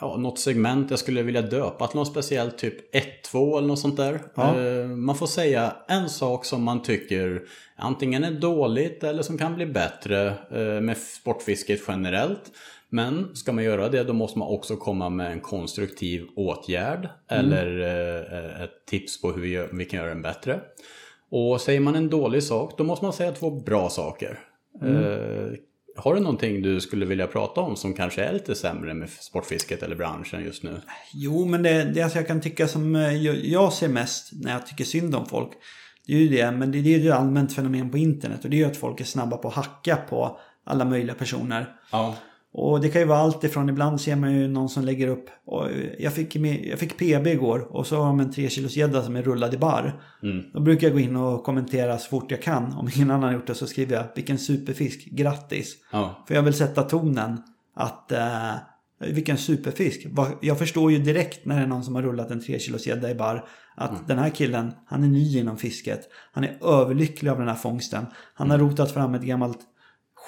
Ja, 0.00 0.16
något 0.16 0.38
segment 0.38 0.90
jag 0.90 0.98
skulle 0.98 1.22
vilja 1.22 1.42
döpa 1.42 1.86
till 1.86 1.98
något 1.98 2.08
speciellt. 2.08 2.58
Typ 2.58 2.94
1-2 3.32 3.58
eller 3.58 3.68
något 3.68 3.78
sånt 3.78 3.96
där. 3.96 4.20
Ja. 4.34 4.60
Eh, 4.60 4.86
Man 4.86 5.16
får 5.16 5.26
säga 5.26 5.76
en 5.88 6.08
sak 6.08 6.44
som 6.44 6.62
man 6.62 6.82
tycker 6.82 7.42
antingen 7.76 8.24
är 8.24 8.30
dåligt 8.30 9.04
eller 9.04 9.22
som 9.22 9.38
kan 9.38 9.54
bli 9.54 9.66
bättre 9.66 10.26
eh, 10.50 10.80
med 10.80 10.96
sportfisket 10.96 11.80
generellt. 11.88 12.42
Men 12.88 13.36
ska 13.36 13.52
man 13.52 13.64
göra 13.64 13.88
det 13.88 14.04
då 14.04 14.12
måste 14.12 14.38
man 14.38 14.48
också 14.48 14.76
komma 14.76 15.08
med 15.08 15.32
en 15.32 15.40
konstruktiv 15.40 16.26
åtgärd 16.36 17.08
eller 17.30 17.80
eh, 17.80 18.62
ett 18.62 18.86
tips 18.86 19.22
på 19.22 19.32
hur 19.32 19.42
vi, 19.42 19.48
gör, 19.48 19.68
vi 19.72 19.84
kan 19.84 19.98
göra 19.98 20.08
den 20.08 20.22
bättre. 20.22 20.60
Och 21.30 21.60
säger 21.60 21.80
man 21.80 21.94
en 21.94 22.10
dålig 22.10 22.42
sak 22.42 22.74
då 22.78 22.84
måste 22.84 23.04
man 23.04 23.12
säga 23.12 23.32
två 23.32 23.50
bra 23.50 23.88
saker. 23.88 24.38
Eh, 24.82 25.52
har 25.96 26.14
du 26.14 26.20
någonting 26.20 26.62
du 26.62 26.80
skulle 26.80 27.06
vilja 27.06 27.26
prata 27.26 27.60
om 27.60 27.76
som 27.76 27.94
kanske 27.94 28.24
är 28.24 28.32
lite 28.32 28.54
sämre 28.54 28.94
med 28.94 29.10
sportfisket 29.10 29.82
eller 29.82 29.96
branschen 29.96 30.44
just 30.44 30.62
nu? 30.62 30.80
Jo, 31.14 31.44
men 31.46 31.62
det, 31.62 31.84
det 31.84 32.02
alltså 32.02 32.18
jag 32.18 32.26
kan 32.26 32.40
tycka 32.40 32.68
som 32.68 32.96
eh, 32.96 33.16
jag, 33.26 33.72
ser 33.72 33.88
mest 33.88 34.30
när 34.32 34.52
jag 34.52 34.66
tycker 34.66 34.84
synd 34.84 35.14
om 35.14 35.26
folk. 35.26 35.50
Det 36.06 36.12
Det 36.12 36.18
är 36.18 36.18
ju 36.18 36.28
det, 36.28 36.50
men 36.50 36.72
det 36.72 36.78
är 36.78 36.82
ju 36.82 37.08
ett 37.08 37.14
allmänt 37.14 37.54
fenomen 37.54 37.90
på 37.90 37.98
internet 37.98 38.44
och 38.44 38.50
det 38.50 38.56
är 38.56 38.58
ju 38.58 38.64
att 38.64 38.76
folk 38.76 39.00
är 39.00 39.04
snabba 39.04 39.36
på 39.36 39.48
att 39.48 39.54
hacka 39.54 39.96
på 39.96 40.40
alla 40.64 40.84
möjliga 40.84 41.14
personer. 41.14 41.66
Ja. 41.92 42.16
Och 42.52 42.80
det 42.80 42.88
kan 42.88 43.00
ju 43.00 43.06
vara 43.06 43.18
allt 43.18 43.44
ifrån, 43.44 43.68
ibland 43.68 44.00
ser 44.00 44.16
man 44.16 44.34
ju 44.34 44.48
någon 44.48 44.68
som 44.68 44.84
lägger 44.84 45.08
upp, 45.08 45.30
och 45.46 45.68
jag, 45.98 46.12
fick, 46.12 46.36
jag 46.36 46.78
fick 46.78 46.98
PB 46.98 47.26
igår 47.26 47.76
och 47.76 47.86
så 47.86 47.96
har 47.96 48.06
de 48.06 48.20
en 48.20 48.32
3 48.32 48.48
kilos 48.48 48.76
gädda 48.76 49.02
som 49.02 49.16
är 49.16 49.22
rullad 49.22 49.54
i 49.54 49.58
bar. 49.58 50.02
Då 50.52 50.60
brukar 50.60 50.86
jag 50.86 50.94
gå 50.94 51.00
in 51.00 51.16
och 51.16 51.44
kommentera 51.44 51.98
så 51.98 52.08
fort 52.08 52.30
jag 52.30 52.42
kan. 52.42 52.72
Om 52.72 52.90
ingen 52.96 53.10
annan 53.10 53.22
har 53.22 53.32
gjort 53.32 53.46
det 53.46 53.54
så 53.54 53.66
skriver 53.66 53.96
jag 53.96 54.04
vilken 54.14 54.38
superfisk, 54.38 55.04
grattis. 55.04 55.76
Ja. 55.92 56.24
För 56.28 56.34
jag 56.34 56.42
vill 56.42 56.54
sätta 56.54 56.82
tonen 56.82 57.42
att 57.74 58.12
eh, 58.12 58.52
vilken 58.98 59.38
superfisk. 59.38 60.06
Jag 60.40 60.58
förstår 60.58 60.92
ju 60.92 60.98
direkt 60.98 61.44
när 61.44 61.56
det 61.56 61.62
är 61.62 61.66
någon 61.66 61.84
som 61.84 61.94
har 61.94 62.02
rullat 62.02 62.30
en 62.30 62.42
3 62.42 62.58
kilos 62.58 62.86
gädda 62.86 63.10
i 63.10 63.14
bar 63.14 63.48
att 63.76 64.08
den 64.08 64.18
här 64.18 64.30
killen, 64.30 64.72
han 64.86 65.04
är 65.04 65.08
ny 65.08 65.38
inom 65.38 65.56
fisket. 65.56 66.08
Han 66.32 66.44
är 66.44 66.58
överlycklig 66.64 67.30
av 67.30 67.38
den 67.38 67.48
här 67.48 67.54
fångsten. 67.54 68.06
Han 68.34 68.50
har 68.50 68.58
rotat 68.58 68.92
fram 68.92 69.14
ett 69.14 69.22
gammalt 69.22 69.58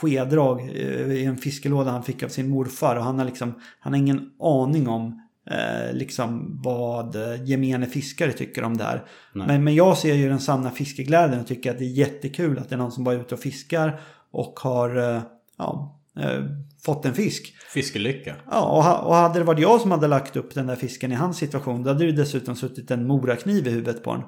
skedrag 0.03 0.61
eh, 0.61 1.13
i 1.13 1.25
en 1.25 1.37
fiskelåda 1.37 1.91
han 1.91 2.03
fick 2.03 2.23
av 2.23 2.29
sin 2.29 2.49
morfar 2.49 2.97
och 2.97 3.05
han 3.05 3.19
har 3.19 3.27
liksom, 3.27 3.55
han 3.81 3.93
har 3.93 4.01
ingen 4.01 4.31
aning 4.41 4.89
om 4.89 5.23
eh, 5.51 5.95
liksom 5.95 6.61
vad 6.65 7.17
eh, 7.17 7.45
gemene 7.45 7.87
fiskare 7.87 8.33
tycker 8.33 8.65
om 8.65 8.77
det 8.77 8.85
här. 8.85 9.05
Men, 9.33 9.65
men 9.65 9.75
jag 9.75 9.99
ser 9.99 10.15
ju 10.15 10.29
den 10.29 10.41
sanna 10.41 10.71
fiskeglädjen 10.71 11.41
och 11.41 11.47
tycker 11.47 11.71
att 11.71 11.79
det 11.79 11.85
är 11.85 11.99
jättekul 11.99 12.59
att 12.59 12.69
det 12.69 12.75
är 12.75 12.79
någon 12.79 12.93
som 12.93 13.05
bara 13.05 13.15
är 13.15 13.21
ute 13.21 13.35
och 13.35 13.41
fiskar 13.41 14.01
och 14.31 14.61
har 14.61 14.97
eh, 14.97 15.23
ja, 15.59 16.02
eh, 16.21 16.45
fått 16.85 17.05
en 17.05 17.15
fisk. 17.15 17.55
Fiskelycka. 17.69 18.35
Ja, 18.51 18.61
och, 18.63 19.09
och 19.09 19.15
hade 19.15 19.39
det 19.39 19.45
varit 19.45 19.61
jag 19.61 19.81
som 19.81 19.91
hade 19.91 20.09
lagt 20.09 20.37
upp 20.37 20.55
den 20.55 20.67
där 20.67 20.77
fisken 20.77 21.13
i 21.13 21.15
hans 21.15 21.37
situation, 21.37 21.83
då 21.83 21.91
hade 21.91 22.07
det 22.07 22.13
dessutom 22.13 22.57
suttit 22.57 22.91
en 22.91 23.07
morakniv 23.07 23.67
i 23.67 23.71
huvudet 23.71 24.05
på 24.05 24.13
den. 24.13 24.23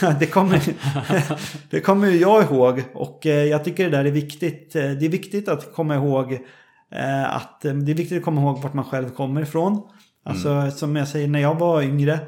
Ja. 0.00 0.12
det, 0.20 0.26
kommer, 0.26 0.62
det 1.70 1.80
kommer 1.80 2.08
ju 2.08 2.16
jag 2.20 2.42
ihåg 2.42 2.82
och 2.94 3.26
eh, 3.26 3.44
jag 3.44 3.64
tycker 3.64 3.84
det 3.84 3.96
där 3.96 4.04
är 4.04 4.10
viktigt. 4.10 4.76
Eh, 4.76 4.82
Det 4.90 5.06
är 5.06 5.10
viktigt 5.10 5.48
att 5.48 5.74
komma 5.74 5.94
ihåg 5.94 6.32
eh, 6.92 7.36
att 7.36 7.60
det 7.60 7.68
är 7.68 7.94
viktigt 7.94 8.18
att 8.18 8.24
komma 8.24 8.40
ihåg 8.40 8.62
vart 8.62 8.74
man 8.74 8.84
själv 8.84 9.10
kommer 9.10 9.42
ifrån. 9.42 9.82
Alltså 10.24 10.48
Mm. 10.50 10.70
som 10.70 10.96
jag 10.96 11.08
säger, 11.08 11.28
när 11.28 11.40
jag 11.40 11.54
var 11.58 11.82
yngre, 11.82 12.20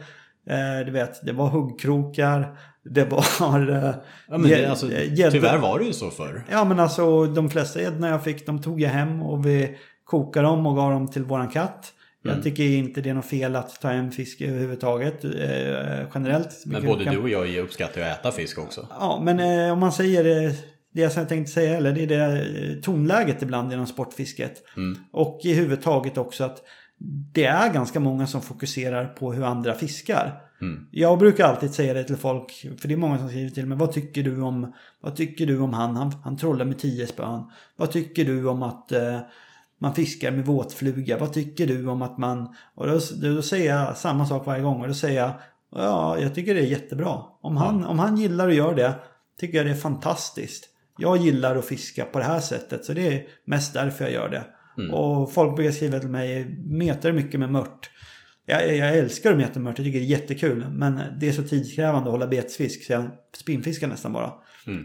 du 0.87 0.91
vet, 0.93 1.27
det 1.27 1.33
var 1.33 1.49
huggkrokar, 1.49 2.59
det 2.91 3.05
var... 3.05 3.71
eh, 3.71 3.95
Ja, 4.29 4.39
men 4.39 4.51
det, 4.51 4.67
alltså, 4.67 4.91
gädda- 4.93 5.31
tyvärr 5.31 5.59
var 5.59 5.79
det 5.79 5.85
ju 5.85 5.93
så 5.93 6.11
förr. 6.11 6.45
Ja 6.51 6.65
men 6.65 6.81
alltså 6.81 7.25
de 7.27 7.51
flesta 7.51 7.81
gäddorna 7.81 8.09
jag 8.09 8.25
fick 8.25 8.47
de 8.47 8.63
tog 8.63 8.81
jag 8.81 8.91
hem 8.91 9.23
och 9.23 9.47
vi 9.47 9.79
kokade 10.05 10.47
dem 10.47 10.67
och 10.67 10.77
gav 10.77 10.91
dem 10.93 11.09
till 11.09 11.25
våran 11.25 11.49
katt. 11.49 11.93
Mm. 12.25 12.37
Jag 12.37 12.45
tycker 12.45 12.63
inte 12.65 13.01
det 13.01 13.11
är 13.11 13.15
något 13.15 13.27
fel 13.27 13.57
att 13.57 13.81
ta 13.81 13.89
hem 13.89 14.11
fisk 14.11 14.41
överhuvudtaget 14.41 15.25
eh, 15.25 15.31
generellt. 16.15 16.63
Men 16.67 16.87
både 16.87 17.05
kan- 17.05 17.15
du 17.15 17.21
och 17.21 17.29
jag 17.29 17.57
uppskattar 17.65 18.01
att 18.01 18.19
äta 18.21 18.33
fisk 18.33 18.59
också. 18.59 18.87
Ja 18.91 19.21
men 19.25 19.41
eh, 19.67 19.73
om 19.73 19.79
man 19.79 19.93
säger 19.93 20.45
eh, 20.47 20.53
det 20.95 21.01
jag 21.01 21.29
tänkte 21.29 21.53
säga 21.53 21.77
eller 21.77 21.93
det 21.93 22.03
är 22.03 22.07
det 22.07 22.41
eh, 22.41 22.81
tonläget 22.83 23.43
ibland 23.43 23.73
inom 23.73 23.87
sportfisket. 23.87 24.55
Mm. 24.77 24.99
Och 25.13 25.41
i 25.45 25.55
huvudtaget 25.55 26.19
också 26.19 26.45
att 26.45 26.63
det 27.35 27.45
är 27.45 27.73
ganska 27.73 28.01
många 28.01 28.27
som 28.27 28.43
fokuserar 28.43 29.05
på 29.05 29.33
hur 29.33 29.45
andra 29.45 29.75
fiskar. 29.75 30.41
Mm. 30.61 30.87
Jag 30.91 31.19
brukar 31.19 31.45
alltid 31.45 31.75
säga 31.75 31.95
det 31.95 32.05
till 32.05 32.17
folk, 32.17 32.67
för 32.81 32.89
det 32.89 32.95
är 32.95 32.99
många 32.99 33.19
som 33.19 33.29
skriver 33.29 33.51
till 33.51 33.67
mig, 33.67 33.79
vad 33.79 33.93
tycker 33.93 34.23
du 34.23 34.41
om, 34.41 34.73
vad 35.01 35.17
tycker 35.17 35.47
du 35.47 35.59
om 35.59 35.73
han? 35.73 35.97
Han, 35.97 36.13
han 36.25 36.37
trollar 36.37 36.65
med 36.65 36.79
tio 36.79 37.07
spön. 37.07 37.51
Vad 37.77 37.91
tycker 37.91 38.25
du 38.25 38.49
om 38.49 38.63
att 38.63 38.93
eh, 38.93 39.21
man 39.79 39.95
fiskar 39.95 40.31
med 40.31 40.47
våtfluga? 40.47 41.19
Vad 41.19 41.33
tycker 41.33 41.67
du 41.67 41.89
om 41.89 42.03
att 42.03 42.19
man... 42.19 42.55
Och 42.75 42.87
då, 42.87 43.01
då 43.23 43.43
säger 43.43 43.77
jag 43.77 43.97
samma 43.97 44.27
sak 44.27 44.47
varje 44.47 44.63
gång 44.63 44.81
och 44.81 44.89
då 44.89 44.95
säger 44.95 45.21
jag, 45.21 45.33
ja, 45.75 46.19
jag 46.19 46.35
tycker 46.35 46.55
det 46.55 46.61
är 46.61 46.67
jättebra. 46.67 47.23
Om 47.41 47.57
han, 47.57 47.85
om 47.85 47.99
han 47.99 48.17
gillar 48.17 48.49
att 48.49 48.55
göra 48.55 48.75
det, 48.75 48.95
tycker 49.41 49.59
jag 49.59 49.67
det 49.67 49.73
är 49.73 49.77
fantastiskt. 49.77 50.65
Jag 50.99 51.17
gillar 51.17 51.57
att 51.57 51.65
fiska 51.65 52.05
på 52.05 52.19
det 52.19 52.25
här 52.25 52.41
sättet, 52.41 52.85
så 52.85 52.93
det 52.93 53.07
är 53.07 53.27
mest 53.45 53.75
därför 53.75 54.05
jag 54.05 54.13
gör 54.13 54.29
det. 54.29 54.45
Och 54.93 55.33
folk 55.33 55.57
brukar 55.57 55.73
skriva 55.73 55.99
till 55.99 56.09
mig, 56.09 56.57
metar 56.67 57.13
mycket 57.13 57.41
med 57.41 57.53
mört? 57.53 57.91
Jag, 58.49 58.77
jag 58.77 58.99
älskar 58.99 59.35
meta 59.35 59.61
mört, 59.61 59.79
jag 59.79 59.87
tycker 59.87 59.99
det 59.99 60.05
är 60.05 60.09
jättekul. 60.09 60.67
Men 60.71 61.01
det 61.21 61.29
är 61.29 61.33
så 61.33 61.43
tidskrävande 61.43 62.09
att 62.09 62.13
hålla 62.13 62.27
betesfisk 62.27 62.85
så 62.85 62.93
jag 62.93 63.11
spinnfiskar 63.37 63.89
nästan 63.89 64.13
bara. 64.13 64.33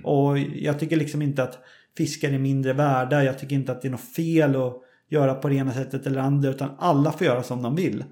Och 0.03 0.39
jag 0.39 0.79
tycker 0.79 0.95
liksom 0.95 1.21
inte 1.21 1.43
att 1.43 1.59
fiskar 1.97 2.31
är 2.31 2.39
mindre 2.39 2.73
värda. 2.73 3.23
Jag 3.23 3.39
tycker 3.39 3.55
inte 3.55 3.71
att 3.71 3.81
det 3.81 3.87
är 3.87 3.91
något 3.91 4.13
fel 4.15 4.55
att 4.55 4.73
göra 5.09 5.33
på 5.33 5.49
det 5.49 5.55
ena 5.55 5.71
sättet 5.73 6.07
eller 6.07 6.21
andra. 6.21 6.49
Utan 6.49 6.69
alla 6.79 7.11
får 7.11 7.27
göra 7.27 7.43
som 7.43 7.61
de 7.61 7.75
vill. 7.75 8.03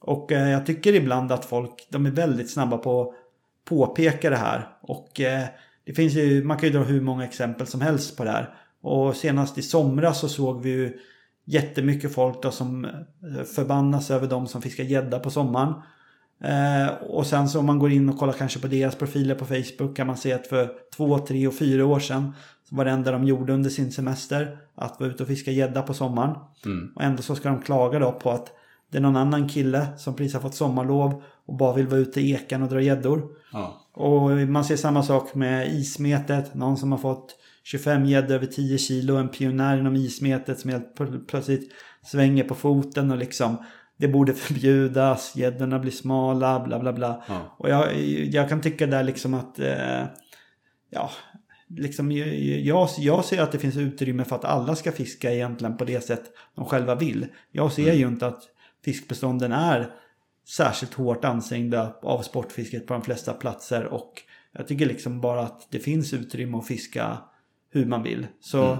Och 0.00 0.32
eh, 0.32 0.50
jag 0.50 0.66
tycker 0.66 0.94
ibland 0.94 1.32
att 1.32 1.44
folk, 1.44 1.88
de 1.90 2.06
är 2.06 2.10
väldigt 2.10 2.50
snabba 2.50 2.78
på 2.78 3.00
att 3.00 3.14
påpeka 3.64 4.30
det 4.30 4.36
här. 4.36 4.68
Och 4.82 5.20
eh, 5.20 5.44
det 5.86 5.94
finns 5.94 6.14
ju, 6.14 6.44
man 6.44 6.58
kan 6.58 6.68
ju 6.68 6.72
dra 6.72 6.84
hur 6.84 7.00
många 7.00 7.24
exempel 7.24 7.66
som 7.66 7.80
helst 7.80 8.16
på 8.16 8.24
det 8.24 8.30
här. 8.30 8.54
Och 8.82 9.16
senast 9.16 9.58
i 9.58 9.62
somras 9.62 10.20
så 10.20 10.28
såg 10.28 10.62
vi 10.62 10.70
ju 10.70 10.98
jättemycket 11.46 12.14
folk 12.14 12.42
då 12.42 12.50
som 12.50 12.84
eh, 12.84 13.44
förbannas 13.54 14.10
över 14.10 14.28
de 14.28 14.46
som 14.46 14.62
fiskar 14.62 14.84
gädda 14.84 15.18
på 15.18 15.30
sommaren. 15.30 15.74
Eh, 16.44 16.94
och 17.02 17.26
sen 17.26 17.48
så 17.48 17.58
om 17.58 17.66
man 17.66 17.78
går 17.78 17.92
in 17.92 18.08
och 18.08 18.18
kollar 18.18 18.32
kanske 18.32 18.60
på 18.60 18.66
deras 18.66 18.94
profiler 18.94 19.34
på 19.34 19.44
Facebook 19.44 19.96
kan 19.96 20.06
man 20.06 20.16
se 20.16 20.32
att 20.32 20.46
för 20.46 20.70
två, 20.96 21.18
tre 21.18 21.46
och 21.46 21.54
fyra 21.54 21.86
år 21.86 22.00
sedan 22.00 22.32
så 22.68 22.76
var 22.76 22.84
det 22.84 22.90
enda 22.90 23.12
de 23.12 23.24
gjorde 23.24 23.52
under 23.52 23.70
sin 23.70 23.92
semester 23.92 24.58
att 24.74 25.00
vara 25.00 25.10
ute 25.10 25.22
och 25.22 25.28
fiska 25.28 25.50
gädda 25.50 25.82
på 25.82 25.94
sommaren. 25.94 26.36
Och 26.94 27.02
ändå 27.02 27.22
så 27.22 27.34
ska 27.34 27.48
de 27.48 27.62
klaga 27.62 27.98
då 27.98 28.12
på 28.12 28.30
att 28.30 28.52
det 28.90 28.98
är 28.98 29.02
någon 29.02 29.16
annan 29.16 29.48
kille 29.48 29.86
som 29.96 30.14
precis 30.14 30.34
har 30.34 30.40
fått 30.40 30.54
sommarlov 30.54 31.22
och 31.46 31.56
bara 31.56 31.72
vill 31.72 31.86
vara 31.86 32.00
ute 32.00 32.20
i 32.20 32.32
ekan 32.32 32.62
och 32.62 32.68
dra 32.68 32.80
gäddor. 32.80 33.22
Ja. 33.52 33.82
Och 33.92 34.30
man 34.30 34.64
ser 34.64 34.76
samma 34.76 35.02
sak 35.02 35.34
med 35.34 35.74
ismetet. 35.74 36.54
Någon 36.54 36.76
som 36.76 36.92
har 36.92 36.98
fått 36.98 37.36
25 37.66 38.04
gäddor 38.06 38.34
över 38.34 38.46
10 38.46 38.78
kilo. 38.78 39.16
En 39.16 39.28
pionjär 39.28 39.78
inom 39.78 39.96
ismetet 39.96 40.60
som 40.60 40.70
helt 40.70 40.98
pl- 40.98 41.26
plötsligt 41.26 41.72
svänger 42.02 42.44
på 42.44 42.54
foten 42.54 43.10
och 43.10 43.16
liksom 43.16 43.56
det 43.96 44.08
borde 44.08 44.34
förbjudas, 44.34 45.36
gäddorna 45.36 45.78
blir 45.78 45.92
smala, 45.92 46.60
bla 46.60 46.78
bla 46.78 46.92
bla. 46.92 47.24
Ja. 47.28 47.56
Och 47.58 47.68
jag, 47.70 48.00
jag 48.08 48.48
kan 48.48 48.60
tycka 48.60 48.86
där 48.86 49.04
liksom 49.04 49.34
att, 49.34 49.58
eh, 49.58 50.04
ja, 50.90 51.10
liksom 51.68 52.12
jag, 52.12 52.88
jag 52.98 53.24
ser 53.24 53.42
att 53.42 53.52
det 53.52 53.58
finns 53.58 53.76
utrymme 53.76 54.24
för 54.24 54.36
att 54.36 54.44
alla 54.44 54.76
ska 54.76 54.92
fiska 54.92 55.32
egentligen 55.32 55.76
på 55.76 55.84
det 55.84 56.00
sätt 56.00 56.24
de 56.54 56.64
själva 56.64 56.94
vill. 56.94 57.26
Jag 57.52 57.72
ser 57.72 57.92
ju 57.92 58.06
inte 58.06 58.26
att 58.26 58.42
fiskbestånden 58.84 59.52
är 59.52 59.90
särskilt 60.48 60.94
hårt 60.94 61.24
ansträngda 61.24 61.96
av 62.02 62.22
sportfisket 62.22 62.86
på 62.86 62.92
de 62.92 63.02
flesta 63.02 63.32
platser 63.32 63.84
och 63.84 64.22
jag 64.52 64.68
tycker 64.68 64.86
liksom 64.86 65.20
bara 65.20 65.40
att 65.40 65.66
det 65.70 65.78
finns 65.78 66.12
utrymme 66.12 66.58
att 66.58 66.66
fiska 66.66 67.18
hur 67.76 67.86
man 67.86 68.02
vill. 68.02 68.26
Så, 68.40 68.78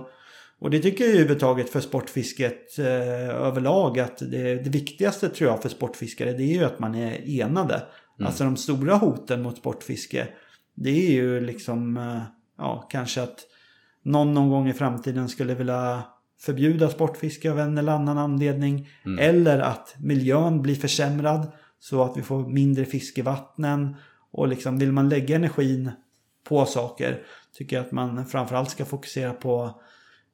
Och 0.58 0.70
det 0.70 0.78
tycker 0.78 1.04
jag 1.04 1.10
överhuvudtaget 1.10 1.70
för 1.70 1.80
sportfisket 1.80 2.78
eh, 2.78 3.28
överlag 3.28 4.00
att 4.00 4.18
det, 4.18 4.54
det 4.64 4.70
viktigaste 4.70 5.28
tror 5.28 5.50
jag 5.50 5.62
för 5.62 5.68
sportfiskare 5.68 6.32
det 6.32 6.42
är 6.42 6.54
ju 6.54 6.64
att 6.64 6.78
man 6.78 6.94
är 6.94 7.40
enade. 7.40 7.82
Alltså 8.26 8.44
de 8.44 8.56
stora 8.56 8.94
hoten 8.94 9.42
mot 9.42 9.56
sportfiske 9.58 10.28
det 10.74 10.90
är 10.90 11.12
ju 11.12 11.40
liksom 11.40 11.96
eh, 11.96 12.22
ja, 12.58 12.88
kanske 12.90 13.22
att 13.22 13.38
någon 14.02 14.34
någon 14.34 14.50
gång 14.50 14.68
i 14.68 14.72
framtiden 14.72 15.28
skulle 15.28 15.54
vilja 15.54 16.02
förbjuda 16.40 16.88
sportfiske 16.88 17.50
av 17.50 17.60
en 17.60 17.78
eller 17.78 17.92
annan 17.92 18.18
anledning. 18.18 18.88
Eller 19.20 19.58
att 19.58 19.94
miljön 19.98 20.62
blir 20.62 20.74
försämrad 20.74 21.52
så 21.78 22.02
att 22.02 22.16
vi 22.16 22.22
får 22.22 22.48
mindre 22.48 22.84
fisk 22.84 23.18
i 23.18 23.22
vattnen. 23.22 23.96
Och 24.32 24.48
liksom 24.48 24.78
vill 24.78 24.92
man 24.92 25.08
lägga 25.08 25.36
energin 25.36 25.90
på 26.48 26.64
saker 26.66 27.22
tycker 27.58 27.76
jag 27.76 27.86
att 27.86 27.92
man 27.92 28.26
framförallt 28.26 28.70
ska 28.70 28.84
fokusera 28.84 29.32
på 29.32 29.80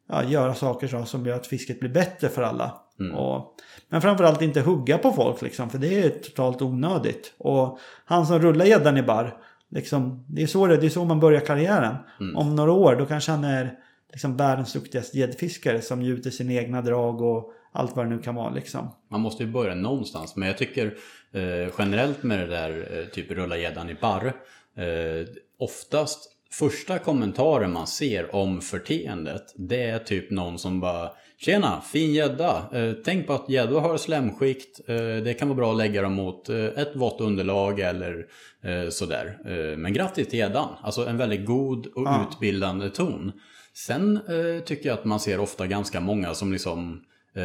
ja, 0.09 0.25
göra 0.25 0.55
saker 0.55 0.89
så, 0.89 1.05
som 1.05 1.27
gör 1.27 1.37
att 1.37 1.47
fisket 1.47 1.81
blir 1.81 1.91
bättre 1.91 2.29
för 2.29 2.43
alla. 2.43 2.83
Och, 3.15 3.57
men 3.89 4.03
framförallt 4.03 4.43
inte 4.43 4.61
hugga 4.61 4.99
på 4.99 5.13
folk 5.13 5.43
liksom, 5.43 5.71
för 5.71 5.79
det 5.79 6.05
är 6.05 6.09
totalt 6.11 6.63
onödigt. 6.63 7.35
Och 7.39 7.79
han 8.05 8.27
som 8.27 8.39
rullar 8.39 8.65
gäddan 8.65 8.97
i 8.97 9.03
bar, 9.03 9.37
liksom, 9.71 10.25
det, 10.29 10.43
är 10.43 10.47
så 10.47 10.67
det, 10.67 10.77
det 10.77 10.87
är 10.87 10.91
så 10.91 11.05
man 11.05 11.21
börjar 11.21 11.41
karriären. 11.41 11.97
Om 12.37 12.57
några 12.57 12.73
år 12.73 12.97
då 12.97 13.07
kanske 13.07 13.31
han 13.31 13.45
är 13.45 13.79
liksom, 14.13 14.37
världens 14.37 14.73
duktigaste 14.73 15.19
gäddfiskare 15.19 15.81
som 15.81 16.03
gjuter 16.03 16.31
sina 16.31 16.53
egna 16.53 16.83
drag 16.83 17.21
och 17.21 17.53
allt 17.73 17.97
vad 17.97 18.07
det 18.07 18.11
nu 18.11 18.19
kan 18.19 18.35
vara. 18.35 18.51
Liksom. 18.51 18.95
Man 19.11 19.21
måste 19.21 19.45
ju 19.45 19.53
börja 19.53 19.75
någonstans. 19.75 20.37
Men 20.37 20.49
jag 20.49 20.59
tycker 20.59 20.87
eh, 21.33 21.73
generellt 21.79 22.23
med 22.23 22.39
det 22.39 22.47
där 22.47 22.99
eh, 22.99 23.05
typ 23.05 23.31
rulla 23.31 23.57
gäddan 23.57 23.91
i 23.91 23.95
barr. 23.95 24.27
Eh, 24.77 25.27
oftast 25.59 26.32
första 26.53 26.99
kommentaren 26.99 27.73
man 27.73 27.87
ser 27.87 28.35
om 28.35 28.61
förteendet. 28.61 29.43
Det 29.57 29.83
är 29.83 29.99
typ 29.99 30.31
någon 30.31 30.59
som 30.59 30.81
bara 30.81 31.11
Tjena, 31.39 31.81
fin 31.93 32.13
gädda. 32.15 32.69
Eh, 32.73 32.93
tänk 33.05 33.27
på 33.27 33.33
att 33.33 33.49
gäddor 33.49 33.81
har 33.81 33.97
slemskikt. 33.97 34.81
Eh, 34.89 34.97
det 34.97 35.39
kan 35.39 35.49
vara 35.49 35.57
bra 35.57 35.71
att 35.71 35.79
lägga 35.79 36.03
dem 36.03 36.13
mot 36.13 36.49
eh, 36.49 36.65
ett 36.65 36.97
vått 36.97 37.21
underlag 37.21 37.81
eller 37.81 38.27
sådär. 38.91 39.39
Men 39.77 39.93
grattis 39.93 40.29
till 40.29 40.39
gäddan. 40.39 40.69
Alltså 40.83 41.07
en 41.07 41.17
väldigt 41.17 41.47
god 41.47 41.87
och 41.87 42.03
Ja. 42.07 42.27
utbildande 42.31 42.91
ton. 42.91 43.33
Sen 43.75 44.21
tycker 44.65 44.89
jag 44.89 44.99
att 44.99 45.05
man 45.05 45.21
ser 45.21 45.41
ofta 45.41 45.67
ganska 45.67 46.01
många 46.01 46.35
som 46.35 46.53
liksom 46.53 47.03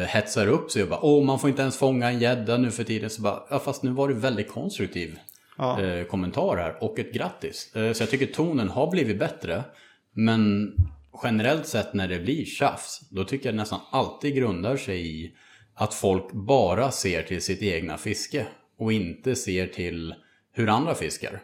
hetsar 0.08 0.46
upp 0.46 0.70
sig 0.70 0.82
och 0.82 0.88
bara 0.88 1.00
åh 1.02 1.24
man 1.24 1.38
får 1.38 1.50
inte 1.50 1.62
ens 1.62 1.76
fånga 1.76 2.08
en 2.10 2.18
gädda 2.18 2.56
nu 2.56 2.70
för 2.70 2.84
tiden. 2.84 3.10
Så 3.10 3.22
bara, 3.22 3.42
ja 3.50 3.58
fast 3.58 3.82
nu 3.82 3.90
var 3.90 4.08
du 4.08 4.14
väldigt 4.14 4.48
konstruktiv. 4.48 5.18
Ja. 5.58 5.82
eh, 5.82 6.04
kommentar 6.04 6.56
här 6.56 6.84
och 6.84 6.98
ett 6.98 7.12
grattis. 7.12 7.76
Eh, 7.76 7.92
så 7.92 8.02
jag 8.02 8.10
tycker 8.10 8.26
tonen 8.26 8.68
har 8.68 8.90
blivit 8.90 9.18
bättre. 9.18 9.64
Men 10.12 10.72
generellt 11.22 11.66
sett 11.66 11.94
när 11.94 12.08
det 12.08 12.18
blir 12.18 12.44
tjafs, 12.44 13.00
då 13.10 13.24
tycker 13.24 13.46
jag 13.46 13.54
det 13.54 13.60
nästan 13.60 13.80
alltid 13.90 14.34
grundar 14.34 14.76
sig 14.76 15.24
i 15.24 15.32
att 15.74 15.94
folk 15.94 16.32
bara 16.32 16.90
ser 16.90 17.22
till 17.22 17.42
sitt 17.42 17.62
egna 17.62 17.98
fiske 17.98 18.46
och 18.78 18.92
inte 18.92 19.34
ser 19.34 19.66
till 19.66 20.14
hur 20.52 20.68
andra 20.68 20.94
fiskar. 20.94 21.40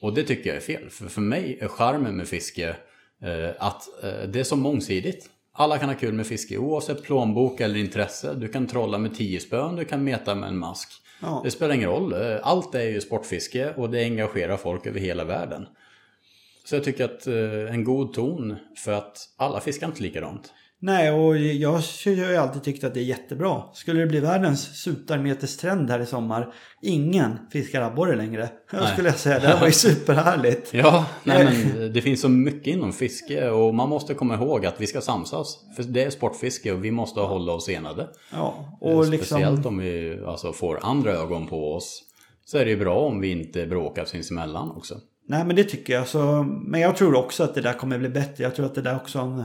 Och 0.00 0.14
det 0.14 0.22
tycker 0.22 0.50
jag 0.50 0.56
är 0.56 0.60
fel. 0.60 0.90
För 0.90 1.08
för 1.08 1.20
mig 1.20 1.58
är 1.60 1.68
charmen 1.68 2.16
med 2.16 2.28
fiske 2.28 2.76
eh, 3.22 3.50
att 3.58 4.04
eh, 4.04 4.28
det 4.28 4.40
är 4.40 4.44
så 4.44 4.56
mångsidigt. 4.56 5.30
Alla 5.52 5.78
kan 5.78 5.88
ha 5.88 5.96
kul 5.96 6.14
med 6.14 6.26
fiske 6.26 6.58
oavsett 6.58 7.02
plånbok 7.02 7.60
eller 7.60 7.76
intresse. 7.76 8.34
Du 8.34 8.48
kan 8.48 8.66
trolla 8.66 8.98
med 8.98 9.16
tio 9.16 9.40
spön, 9.40 9.76
du 9.76 9.84
kan 9.84 10.04
meta 10.04 10.34
med 10.34 10.48
en 10.48 10.58
mask. 10.58 10.88
Ja. 11.20 11.40
Det 11.44 11.50
spelar 11.50 11.74
ingen 11.74 11.90
roll. 11.90 12.14
Allt 12.42 12.74
är 12.74 12.82
ju 12.82 13.00
sportfiske 13.00 13.74
och 13.74 13.90
det 13.90 14.04
engagerar 14.04 14.56
folk 14.56 14.86
över 14.86 15.00
hela 15.00 15.24
världen. 15.24 15.66
Så 16.64 16.76
jag 16.76 16.84
tycker 16.84 17.04
att 17.04 17.26
eh, 17.26 17.74
en 17.74 17.84
god 17.84 18.12
ton 18.12 18.56
för 18.76 18.92
att 18.92 19.18
alla 19.36 19.60
fiskar 19.60 19.86
inte 19.86 20.02
likadant. 20.02 20.52
Nej, 20.78 21.10
och 21.10 21.38
jag 21.38 21.72
har 21.72 22.12
ju 22.30 22.36
alltid 22.36 22.62
tyckt 22.62 22.84
att 22.84 22.94
det 22.94 23.00
är 23.00 23.04
jättebra. 23.04 23.62
Skulle 23.74 24.00
det 24.00 24.06
bli 24.06 24.20
världens 24.20 24.82
supermeterstrend 24.82 25.90
här 25.90 26.00
i 26.00 26.06
sommar, 26.06 26.54
ingen 26.82 27.38
fiskar 27.52 27.82
abborre 27.82 28.16
längre. 28.16 28.48
Jag 28.72 28.88
skulle 28.88 29.08
jag 29.08 29.18
säga, 29.18 29.38
det 29.38 29.46
här 29.46 29.60
var 29.60 29.66
ju 29.66 29.72
superhärligt. 29.92 30.74
Ja, 30.74 31.06
nej 31.24 31.44
men 31.44 31.92
det 31.92 32.02
finns 32.02 32.20
så 32.20 32.28
mycket 32.28 32.66
inom 32.66 32.92
fiske 32.92 33.50
och 33.50 33.74
man 33.74 33.88
måste 33.88 34.14
komma 34.14 34.34
ihåg 34.34 34.66
att 34.66 34.80
vi 34.80 34.86
ska 34.86 35.00
samsas. 35.00 35.58
För 35.76 35.82
det 35.82 36.04
är 36.04 36.10
sportfiske 36.10 36.72
och 36.72 36.84
vi 36.84 36.90
måste 36.90 37.20
hålla 37.20 37.52
oss 37.52 37.68
enade. 37.68 38.08
Ja, 38.32 38.78
och 38.80 39.08
liksom... 39.08 39.26
Speciellt 39.26 39.66
om 39.66 39.78
vi 39.78 40.20
alltså, 40.26 40.52
får 40.52 40.78
andra 40.82 41.12
ögon 41.12 41.46
på 41.46 41.74
oss. 41.74 42.02
Så 42.44 42.58
är 42.58 42.64
det 42.64 42.70
ju 42.70 42.76
bra 42.76 42.98
om 42.98 43.20
vi 43.20 43.30
inte 43.30 43.66
bråkar 43.66 44.04
sinsemellan 44.04 44.70
också. 44.70 44.94
Nej 45.28 45.44
men 45.44 45.56
det 45.56 45.64
tycker 45.64 45.92
jag. 45.92 46.08
Så, 46.08 46.42
men 46.42 46.80
jag 46.80 46.96
tror 46.96 47.14
också 47.14 47.44
att 47.44 47.54
det 47.54 47.60
där 47.60 47.72
kommer 47.72 47.98
bli 47.98 48.08
bättre. 48.08 48.44
Jag 48.44 48.54
tror 48.54 48.66
att 48.66 48.74
det 48.74 48.82
där 48.82 48.96
också 48.96 49.18
är 49.18 49.22
en, 49.22 49.44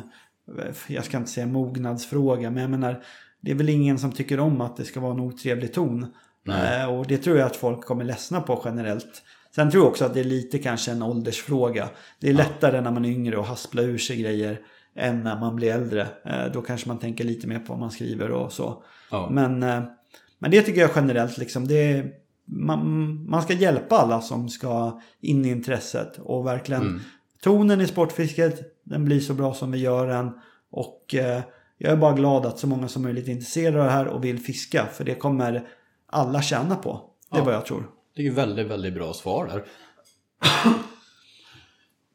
jag 0.87 1.05
ska 1.05 1.17
inte 1.17 1.31
säga 1.31 1.47
mognadsfråga, 1.47 2.51
men 2.51 2.61
jag 2.61 2.71
menar, 2.71 3.03
det 3.41 3.51
är 3.51 3.55
väl 3.55 3.69
ingen 3.69 3.99
som 3.99 4.11
tycker 4.11 4.39
om 4.39 4.61
att 4.61 4.77
det 4.77 4.85
ska 4.85 4.99
vara 4.99 5.13
en 5.13 5.19
otrevlig 5.19 5.73
ton. 5.73 6.05
Nej. 6.43 6.81
Eh, 6.81 6.93
och 6.93 7.07
det 7.07 7.17
tror 7.17 7.37
jag 7.37 7.45
att 7.45 7.55
folk 7.55 7.85
kommer 7.85 8.03
ledsna 8.03 8.41
på 8.41 8.61
generellt. 8.65 9.23
Sen 9.55 9.71
tror 9.71 9.83
jag 9.83 9.89
också 9.91 10.05
att 10.05 10.13
det 10.13 10.19
är 10.19 10.23
lite 10.23 10.57
kanske 10.57 10.91
en 10.91 11.01
åldersfråga. 11.01 11.89
Det 12.19 12.29
är 12.29 12.33
lättare 12.33 12.81
när 12.81 12.91
man 12.91 13.05
är 13.05 13.09
yngre 13.09 13.39
att 13.39 13.47
haspla 13.47 13.81
ur 13.81 13.97
sig 13.97 14.17
grejer 14.17 14.59
än 14.95 15.23
när 15.23 15.39
man 15.39 15.55
blir 15.55 15.71
äldre. 15.71 16.07
Eh, 16.25 16.51
då 16.53 16.61
kanske 16.61 16.87
man 16.87 16.99
tänker 16.99 17.23
lite 17.23 17.47
mer 17.47 17.59
på 17.59 17.73
vad 17.73 17.79
man 17.79 17.91
skriver 17.91 18.31
och 18.31 18.51
så. 18.51 18.83
Ja. 19.11 19.29
Men, 19.31 19.63
eh, 19.63 19.83
men 20.39 20.51
det 20.51 20.61
tycker 20.61 20.81
jag 20.81 20.91
generellt 20.95 21.37
liksom. 21.37 21.67
Det 21.67 21.91
är, 21.91 22.11
man, 22.45 23.29
man 23.29 23.41
ska 23.41 23.53
hjälpa 23.53 23.95
alla 23.95 24.21
som 24.21 24.49
ska 24.49 25.01
in 25.21 25.45
i 25.45 25.49
intresset. 25.49 26.19
Och 26.19 26.45
verkligen 26.45 27.01
tonen 27.41 27.81
i 27.81 27.87
sportfisket, 27.87 28.70
den 28.83 29.05
blir 29.05 29.19
så 29.19 29.33
bra 29.33 29.53
som 29.53 29.71
vi 29.71 29.77
gör 29.77 30.07
den. 30.07 30.31
Och 30.71 31.15
eh, 31.15 31.41
jag 31.77 31.91
är 31.91 31.97
bara 31.97 32.13
glad 32.13 32.45
att 32.45 32.59
så 32.59 32.67
många 32.67 32.87
som 32.87 33.03
möjligt 33.03 33.27
är 33.27 33.31
intresserade 33.31 33.79
av 33.79 33.85
det 33.85 33.91
här 33.91 34.07
och 34.07 34.23
vill 34.25 34.39
fiska. 34.39 34.85
För 34.93 35.03
det 35.03 35.15
kommer 35.15 35.67
alla 36.05 36.41
tjäna 36.41 36.75
på. 36.75 37.09
Det 37.31 37.35
är 37.37 37.39
Ja. 37.39 37.45
vad 37.45 37.53
jag 37.53 37.65
tror. 37.65 37.87
Det 38.15 38.21
är 38.21 38.25
ju 38.25 38.33
väldigt, 38.33 38.67
väldigt 38.67 38.93
bra 38.93 39.13
svar 39.13 39.47
där. 39.47 39.65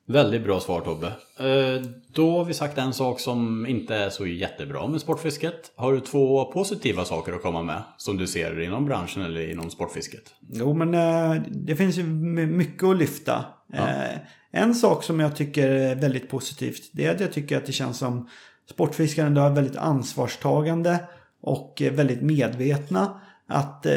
Väldigt 0.07 0.45
bra 0.45 0.61
svar 0.61 0.81
Tobbe. 0.81 1.07
Eh, 1.39 1.83
Då 2.13 2.39
har 2.39 2.45
vi 2.45 2.55
sagt 2.55 2.79
en 2.79 2.93
sak 2.93 3.21
som 3.21 3.67
inte 3.67 3.95
är 3.95 4.11
så 4.11 4.27
jättebra 4.27 4.87
med 4.87 5.01
sportfisket. 5.01 5.73
Har 5.77 5.93
du 5.93 6.01
två 6.01 6.45
positiva 6.53 7.05
saker 7.05 7.33
att 7.33 7.43
komma 7.43 7.63
med? 7.63 7.83
Som 7.97 8.17
du 8.17 8.27
ser 8.27 8.61
inom 8.61 8.85
branschen 8.87 9.23
eller 9.23 9.51
inom 9.51 9.71
sportfisket? 9.71 10.23
Jo, 10.53 10.75
men 10.75 10.95
eh, 10.95 11.43
det 11.51 11.77
finns 11.77 11.97
ju 11.99 12.03
my- 12.03 12.47
mycket 12.47 12.85
att 12.85 12.97
lyfta. 12.97 13.45
Eh, 13.75 14.19
en 14.51 14.75
sak 14.75 15.03
som 15.05 15.21
jag 15.21 15.37
tycker 15.37 15.69
är 15.71 15.95
väldigt 15.95 16.29
positivt, 16.31 16.91
det 16.93 17.07
är 17.07 17.15
att 17.15 17.21
jag 17.21 17.33
tycker 17.33 17.57
att 17.57 17.67
det 17.67 17.73
känns 17.73 17.99
som 17.99 18.29
sportfiskaren 18.71 19.37
är 19.37 19.51
väldigt 19.51 19.77
ansvarstagande 19.77 20.99
och 21.43 21.83
väldigt 21.93 22.23
medvetna. 22.23 23.21
Att 23.49 23.87
eh, 23.87 23.93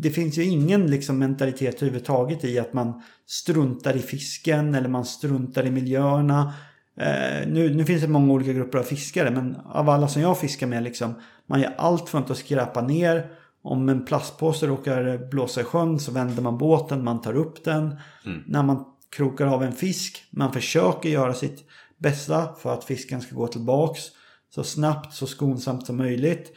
det 0.00 0.10
finns 0.10 0.38
ju 0.38 0.44
ingen 0.44 0.86
liksom, 0.86 1.18
mentalitet 1.18 1.74
överhuvudtaget 1.74 2.44
i 2.44 2.58
att 2.58 2.72
man 2.72 3.02
struntar 3.26 3.96
i 3.96 3.98
fisken 3.98 4.74
eller 4.74 4.88
man 4.88 5.04
struntar 5.04 5.66
i 5.66 5.70
miljöerna. 5.70 6.54
Eh, 7.00 7.48
nu, 7.48 7.74
nu 7.74 7.84
finns 7.84 8.02
det 8.02 8.08
många 8.08 8.32
olika 8.32 8.52
grupper 8.52 8.78
av 8.78 8.82
fiskare 8.82 9.30
men 9.30 9.56
av 9.64 9.88
alla 9.88 10.08
som 10.08 10.22
jag 10.22 10.38
fiskar 10.38 10.66
med 10.66 10.82
liksom, 10.82 11.14
man 11.46 11.60
gör 11.60 11.74
allt 11.78 12.08
för 12.08 12.18
att 12.18 12.24
inte 12.24 12.34
skräpa 12.34 12.82
ner. 12.82 13.30
Om 13.62 13.88
en 13.88 14.04
plastpåse 14.04 14.66
råkar 14.66 15.28
blåsa 15.30 15.60
i 15.60 15.64
sjön 15.64 15.98
så 15.98 16.12
vänder 16.12 16.42
man 16.42 16.58
båten, 16.58 17.04
man 17.04 17.20
tar 17.20 17.36
upp 17.36 17.64
den. 17.64 17.96
När 18.46 18.62
man 18.62 18.84
krokar 19.16 19.46
av 19.46 19.62
en 19.62 19.72
fisk, 19.72 20.24
man 20.30 20.52
försöker 20.52 21.08
göra 21.08 21.34
sitt 21.34 21.64
bästa 21.98 22.54
för 22.54 22.74
att 22.74 22.84
fisken 22.84 23.20
ska 23.20 23.34
gå 23.34 23.46
tillbaks 23.46 24.00
så 24.54 24.64
snabbt, 24.64 25.14
så 25.14 25.26
skonsamt 25.26 25.86
som 25.86 25.96
möjligt. 25.96 26.52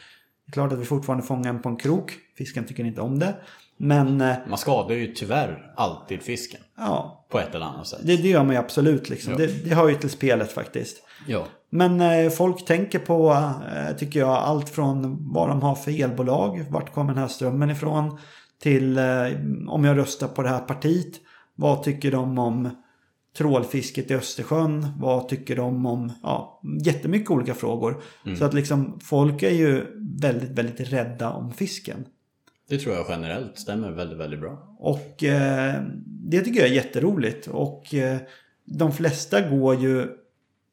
Det 0.50 0.52
är 0.52 0.54
klart 0.54 0.72
att 0.74 0.80
vi 0.80 0.86
fortfarande 0.86 1.26
fångar 1.26 1.50
en 1.50 1.62
på 1.62 1.70
en 1.70 1.76
krok. 1.78 2.14
Fisken 2.38 2.64
tycker 2.66 2.84
inte 2.86 3.02
om 3.02 3.20
det. 3.20 3.36
Men 3.78 4.22
eh, 4.22 4.36
Man 4.48 4.58
skadar 4.58 4.96
ju 4.96 5.14
tyvärr 5.14 5.72
alltid 5.76 6.22
fisken. 6.22 6.62
ja, 6.78 7.26
På 7.30 7.40
ett 7.40 7.56
eller 7.56 7.66
annat 7.66 7.88
sätt. 7.88 8.00
det, 8.04 8.16
det 8.18 8.28
gör 8.28 8.44
man 8.44 8.52
ju 8.56 8.60
absolut. 8.60 9.10
Liksom. 9.10 9.32
Ja. 9.32 9.38
Det, 9.38 9.70
det 9.70 9.76
hör 9.76 9.90
ju 9.90 9.96
till 9.96 10.10
spelet 10.10 10.52
faktiskt. 10.52 10.98
Ja. 11.28 11.46
Men 11.70 12.02
eh, 12.02 12.30
folk 12.30 12.66
tänker 12.66 13.00
på, 13.00 13.32
eh, 13.76 13.96
tycker 13.98 14.20
jag, 14.20 14.30
allt 14.30 14.70
från 14.70 15.18
vad 15.34 15.50
de 15.50 15.62
har 15.62 15.76
för 15.76 16.04
elbolag, 16.04 16.66
vart 16.70 16.94
kommer 16.94 17.14
den 17.14 17.22
här 17.22 17.28
strömmen 17.28 17.70
ifrån, 17.70 18.18
till 18.62 18.98
eh, 18.98 19.04
om 19.68 19.84
jag 19.86 19.98
röstar 19.98 20.28
på 20.28 20.42
det 20.42 20.50
här 20.50 20.60
partiet, 20.60 21.14
vad 21.56 21.84
tycker 21.84 22.12
de 22.12 22.40
om 22.40 22.70
trålfisket 23.38 24.12
i 24.12 24.16
Östersjön, 24.16 24.88
vad 25.00 25.30
tycker 25.30 25.56
de 25.56 25.86
om, 25.86 26.12
ja, 26.24 26.62
jättemycket 26.86 27.30
olika 27.30 27.54
frågor. 27.54 28.02
Så 28.38 28.46
att 28.46 28.54
liksom 28.54 29.00
folk 29.04 29.44
är 29.44 29.52
ju 29.52 29.86
väldigt, 30.22 30.50
väldigt 30.50 30.94
rädda 30.94 31.32
om 31.32 31.54
fisken. 31.54 32.06
Det 32.70 32.78
tror 32.78 32.96
jag 32.96 33.06
generellt 33.10 33.60
stämmer 33.60 33.92
väldigt, 33.92 34.18
väldigt 34.18 34.40
bra. 34.40 34.76
Och 34.80 35.24
eh, 35.24 35.84
det 36.06 36.42
tycker 36.42 36.60
jag 36.60 36.70
är 36.70 36.74
jätteroligt. 36.74 37.48
Och 37.48 37.94
eh, 37.94 38.18
de 38.66 38.92
flesta 38.92 39.50
går 39.50 39.76
ju 39.76 40.08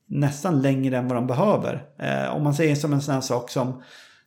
nästan 0.07 0.63
längre 0.63 0.97
än 0.97 1.09
vad 1.09 1.17
de 1.17 1.27
behöver. 1.27 1.85
Eh, 1.99 2.37
om 2.37 2.45
man 2.45 2.55
säger 2.55 2.75
som 2.75 2.93
en 2.93 3.03
sån 3.03 3.15
här 3.15 3.21
sak 3.21 3.51
som 3.51 3.83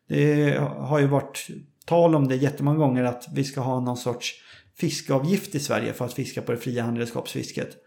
det 0.07 0.57
har 0.77 0.99
ju 0.99 1.07
varit 1.07 1.47
tal 1.85 2.15
om 2.15 2.27
det 2.27 2.35
jättemånga 2.35 2.77
gånger 2.77 3.03
att 3.03 3.25
vi 3.33 3.43
ska 3.43 3.61
ha 3.61 3.79
någon 3.79 3.97
sorts 3.97 4.33
fiskeavgift 4.77 5.55
i 5.55 5.59
Sverige 5.59 5.93
för 5.93 6.05
att 6.05 6.13
fiska 6.13 6.41
på 6.41 6.51
det 6.51 6.57
fria 6.57 6.83
handredskapsfisket. 6.83 7.77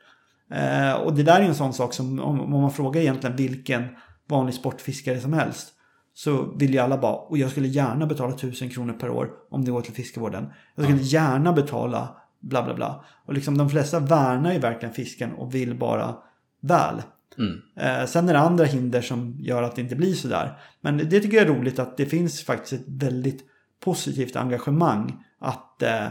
Eh, 0.53 0.93
och 0.93 1.15
det 1.15 1.23
där 1.23 1.41
är 1.41 1.45
en 1.45 1.55
sån 1.55 1.73
sak 1.73 1.95
som 1.95 2.21
om, 2.21 2.41
om 2.41 2.61
man 2.61 2.73
frågar 2.73 3.01
egentligen 3.01 3.37
vilken 3.37 3.85
vanlig 4.29 4.55
sportfiskare 4.55 5.21
som 5.21 5.33
helst 5.33 5.69
så 6.15 6.55
vill 6.57 6.73
ju 6.75 6.79
alla 6.79 6.99
bara, 6.99 7.15
och 7.15 7.39
jag 7.39 7.51
skulle 7.51 7.69
gärna 7.69 8.07
betala 8.07 8.35
1000 8.35 8.71
kronor 8.71 8.93
per 8.93 9.11
år 9.11 9.31
om 9.51 9.65
det 9.65 9.71
går 9.71 9.81
till 9.81 9.95
fiskevården. 9.95 10.47
Jag 10.75 10.85
skulle 10.85 11.03
gärna 11.03 11.53
betala 11.53 12.17
bla 12.41 12.63
bla 12.63 12.75
bla. 12.75 13.05
Och 13.27 13.35
liksom 13.35 13.59
de 13.59 13.71
flesta 13.71 14.01
värnar 14.01 14.53
ju 14.53 14.59
verkligen 14.59 14.95
fisken 14.95 15.33
och 15.33 15.55
vill 15.55 15.79
bara 15.79 16.17
väl. 16.61 17.03
Mm. 17.39 17.61
Eh, 17.77 18.07
sen 18.07 18.29
är 18.29 18.33
det 18.33 18.39
andra 18.39 18.65
hinder 18.65 19.01
som 19.01 19.37
gör 19.39 19.63
att 19.63 19.77
det 19.77 19.83
inte 19.83 19.97
blir 19.97 20.15
sådär. 20.15 20.59
Men 20.81 20.97
det 20.97 21.21
tycker 21.21 21.37
jag 21.37 21.47
är 21.47 21.55
roligt 21.55 21.79
att 21.79 21.97
det 21.97 22.07
finns 22.07 22.45
faktiskt 22.45 22.73
ett 22.73 22.89
väldigt 22.89 23.45
positivt 23.85 24.37
engagemang. 24.37 25.25
Att 25.39 25.83
eh, 25.83 26.07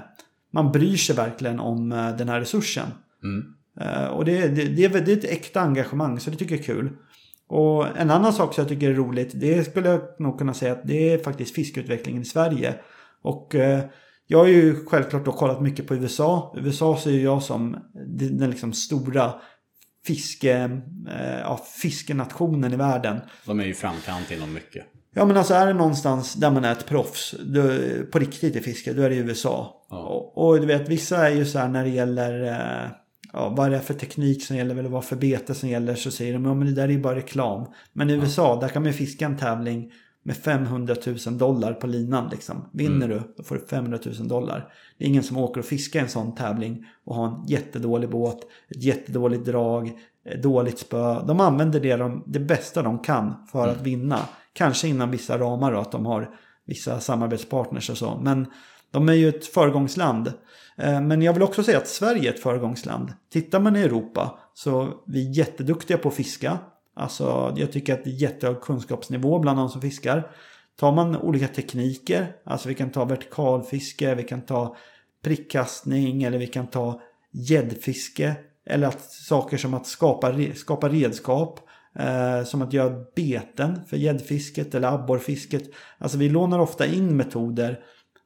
man 0.52 0.72
bryr 0.72 0.98
sig 0.98 1.16
verkligen 1.16 1.60
om 1.60 1.92
eh, 1.92 2.16
den 2.16 2.30
här 2.30 2.40
resursen. 2.40 2.88
Mm. 3.24 3.56
Eh, 3.80 4.06
och 4.06 4.26
det, 4.26 4.48
det, 4.48 4.66
det, 4.66 4.86
är, 4.86 4.90
det 4.90 5.12
är 5.12 5.18
ett 5.18 5.32
äkta 5.32 5.62
engagemang 5.62 6.20
så 6.20 6.30
det 6.30 6.38
tycker 6.38 6.56
jag 6.56 6.60
är 6.60 6.66
kul. 6.66 6.90
Och 7.48 7.98
en 7.98 8.12
annan 8.12 8.34
sak 8.34 8.54
som 8.54 8.62
jag 8.62 8.70
tycker 8.70 8.90
är 8.90 8.94
roligt 8.94 9.32
det 9.34 9.64
skulle 9.64 9.90
jag 9.90 10.02
nog 10.20 10.38
kunna 10.38 10.54
säga 10.54 10.72
att 10.72 10.88
det 10.88 11.14
är 11.14 11.18
faktiskt 11.18 11.56
fiskeutvecklingen 11.56 12.22
i 12.22 12.26
Sverige. 12.26 12.76
Och 13.22 13.56
eh, 13.56 13.84
jag 14.28 14.38
har 14.38 14.48
ju 14.48 14.86
självklart 14.86 15.26
då 15.26 15.32
kollat 15.32 15.62
mycket 15.62 15.88
på 15.88 15.96
USA. 15.96 16.56
USA 16.58 16.98
ser 16.98 17.20
jag 17.20 17.44
som 17.44 17.78
den, 18.18 18.50
liksom 18.50 18.74
stora 18.74 19.34
fiske, 20.06 20.82
eh, 21.10 21.40
ja, 21.40 21.66
fiskenationen 21.82 22.74
i 22.74 22.76
världen. 22.76 23.20
De 23.46 23.60
är 23.60 23.66
ju 23.66 23.74
framkant 23.74 24.32
inom 24.32 24.54
mycket. 24.54 24.86
Ja 25.14 25.26
men 25.26 25.38
alltså 25.38 25.54
är 25.54 25.68
det 25.68 25.74
någonstans 25.74 26.34
där 26.34 26.52
man 26.52 26.66
är 26.66 26.72
ett 26.72 26.86
proffs 26.86 27.36
då, 27.46 27.62
på 28.12 28.20
riktigt 28.20 28.56
i 28.56 28.60
fiske, 28.60 28.94
då 28.94 29.02
är 29.02 29.10
det 29.10 29.16
i 29.16 29.20
USA. 29.20 29.86
Ja. 29.90 29.98
Och, 29.98 30.48
och 30.48 30.60
du 30.60 30.66
vet 30.66 30.90
vissa 30.90 31.28
är 31.28 31.36
ju 31.36 31.46
så 31.46 31.60
här 31.60 31.68
när 31.68 31.84
det 31.84 31.90
gäller 31.90 32.92
ja, 33.34 33.50
vad 33.50 33.72
det 33.72 33.78
är 33.78 33.82
för 33.82 33.94
teknik 33.94 34.46
som 34.46 34.56
gäller 34.56 34.76
eller 34.76 34.90
vad 34.90 35.06
för 35.06 35.16
bete 35.16 35.54
som 35.54 35.70
gäller 35.70 35.96
så 35.96 36.12
säger 36.12 36.34
de 36.34 36.46
ja 36.46 36.54
men 36.54 36.68
det 36.68 36.74
där 36.74 36.84
är 36.84 36.92
ju 36.92 37.02
bara 37.02 37.16
reklam. 37.16 37.66
Men 37.94 38.10
i 38.10 38.14
USA 38.14 38.60
där 38.60 38.68
kan 38.68 38.82
man 38.82 38.92
ju 38.92 38.98
fiska 38.98 39.26
en 39.26 39.38
tävling 39.38 39.92
med 40.24 40.38
500 40.38 40.96
000 41.26 41.38
dollar 41.38 41.74
på 41.74 41.88
linan 41.88 42.30
liksom. 42.32 42.70
Vinner 42.74 43.08
du 43.08 43.22
då 43.38 43.44
får 43.44 43.56
du 43.56 43.62
500 43.62 44.00
000 44.06 44.28
dollar. 44.28 44.74
Det 44.98 45.06
är 45.06 45.10
ingen 45.10 45.24
som 45.24 45.38
åker 45.38 45.60
och 45.60 45.66
fiskar 45.66 46.00
en 46.00 46.10
sån 46.10 46.36
tävling 46.36 46.86
och 47.06 47.16
har 47.16 47.28
en 47.28 47.46
jättedålig 47.48 48.10
båt, 48.10 48.38
ett 48.70 48.84
jättedåligt 48.84 49.46
drag, 49.46 49.92
ett 50.26 50.44
dåligt 50.44 50.80
spö. 50.80 51.24
De 51.28 51.40
använder 51.40 51.80
det, 51.80 51.96
de, 51.96 52.24
det 52.28 52.40
bästa 52.40 52.82
de 52.82 53.00
kan 53.00 53.48
för 53.52 53.68
att 53.68 53.82
vinna. 53.82 54.20
Kanske 54.54 54.88
inom 54.88 55.12
vissa 55.12 55.38
ramar 55.38 55.72
då, 55.72 55.80
att 55.80 55.92
de 55.92 56.06
har 56.06 56.30
vissa 56.66 57.00
samarbetspartners 57.00 57.90
och 57.90 57.98
så. 57.98 58.20
Men, 58.24 58.46
De 58.92 59.10
är 59.10 59.14
ju 59.14 59.30
ett 59.30 59.46
föregångsland. 59.46 60.34
Eh, 60.82 61.02
men 61.02 61.22
jag 61.22 61.34
vill 61.34 61.44
också 61.44 61.64
säga 61.64 61.78
att 61.78 61.88
Sverige 61.88 62.30
är 62.30 62.34
ett 62.34 62.40
föregångsland. 62.40 63.14
Tittar 63.32 63.60
man 63.60 63.76
i 63.76 63.82
Europa 63.82 64.40
så 64.54 64.82
är 64.82 64.94
vi 65.08 65.32
jätteduktiga 65.32 65.98
på 65.98 66.10
att 66.10 66.16
fiska. 66.16 66.58
Alltså 66.96 67.54
jag 67.58 67.72
tycker 67.72 67.94
att 67.94 68.04
det 68.04 68.10
är 68.10 68.22
jättehög 68.22 68.62
kunskapsnivå 68.62 69.40
bland 69.40 69.60
de 69.60 69.70
som 69.70 69.82
fiskar. 69.82 70.32
Tar 70.80 70.92
man 70.92 71.18
olika 71.18 71.48
tekniker, 71.48 72.36
alltså 72.46 72.70
vi 72.70 72.76
kan 72.76 72.90
ta 72.90 73.06
vertikalfiske, 73.06 74.16
vi 74.16 74.24
kan 74.24 74.42
ta 74.42 74.76
prickkastning 75.24 76.24
eller 76.24 76.38
vi 76.38 76.48
kan 76.48 76.68
ta 76.68 77.02
gäddfiske. 77.32 78.36
Eller 78.66 78.88
att, 78.88 79.02
saker 79.02 79.58
som 79.58 79.74
att 79.74 79.88
skapa, 79.88 80.36
skapa 80.56 80.90
redskap. 80.90 81.60
Eh, 82.00 82.44
som 82.44 82.62
att 82.62 82.74
göra 82.74 83.06
beten 83.16 83.80
för 83.88 83.98
gäddfisket 83.98 84.76
eller 84.76 84.88
abborrfisket. 84.88 85.64
Alltså 85.98 86.18
vi 86.18 86.30
lånar 86.30 86.60
ofta 86.60 86.86
in 86.86 87.18
metoder 87.18 87.80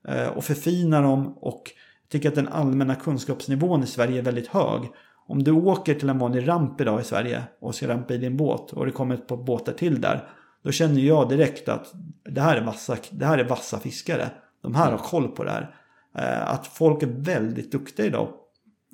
eh, 0.08 0.28
och 0.28 0.44
förfinar 0.44 1.04
dem 1.04 1.38
och 1.38 1.72
tycker 2.10 2.30
att 2.30 2.36
den 2.36 2.48
allmänna 2.48 2.96
kunskapsnivån 2.96 3.84
i 3.84 3.88
Sverige 3.88 4.18
är 4.20 4.24
väldigt 4.24 4.48
hög. 4.48 4.82
Om 5.28 5.44
du 5.44 5.52
åker 5.52 5.94
till 5.96 6.10
en 6.10 6.20
vanlig 6.20 6.48
ramp 6.48 6.82
idag 6.82 7.02
i 7.02 7.04
Sverige 7.04 7.44
och 7.62 7.76
ska 7.76 7.88
rampa 7.88 8.14
i 8.14 8.18
din 8.18 8.38
båt 8.38 8.72
och 8.74 8.86
det 8.86 8.92
kommer 8.92 9.16
ett 9.16 9.28
par 9.28 9.38
båtar 9.38 9.74
till 9.74 10.02
där. 10.02 10.30
Då 10.64 10.72
känner 10.72 11.02
jag 11.02 11.30
direkt 11.30 11.70
att 11.70 11.94
det 12.30 12.42
här 12.42 12.58
är 12.58 12.66
vassa, 12.66 12.98
det 13.12 13.26
här 13.26 13.38
är 13.38 13.44
vassa 13.44 13.80
fiskare. 13.80 14.30
De 14.64 14.76
här 14.76 14.92
har 14.92 14.98
koll 14.98 15.28
på 15.28 15.44
det 15.44 15.52
här. 15.52 15.76
Eh, 16.18 16.50
Att 16.54 16.68
folk 16.68 17.04
är 17.04 17.08
väldigt 17.08 17.72
duktiga 17.72 18.06
idag 18.06 18.28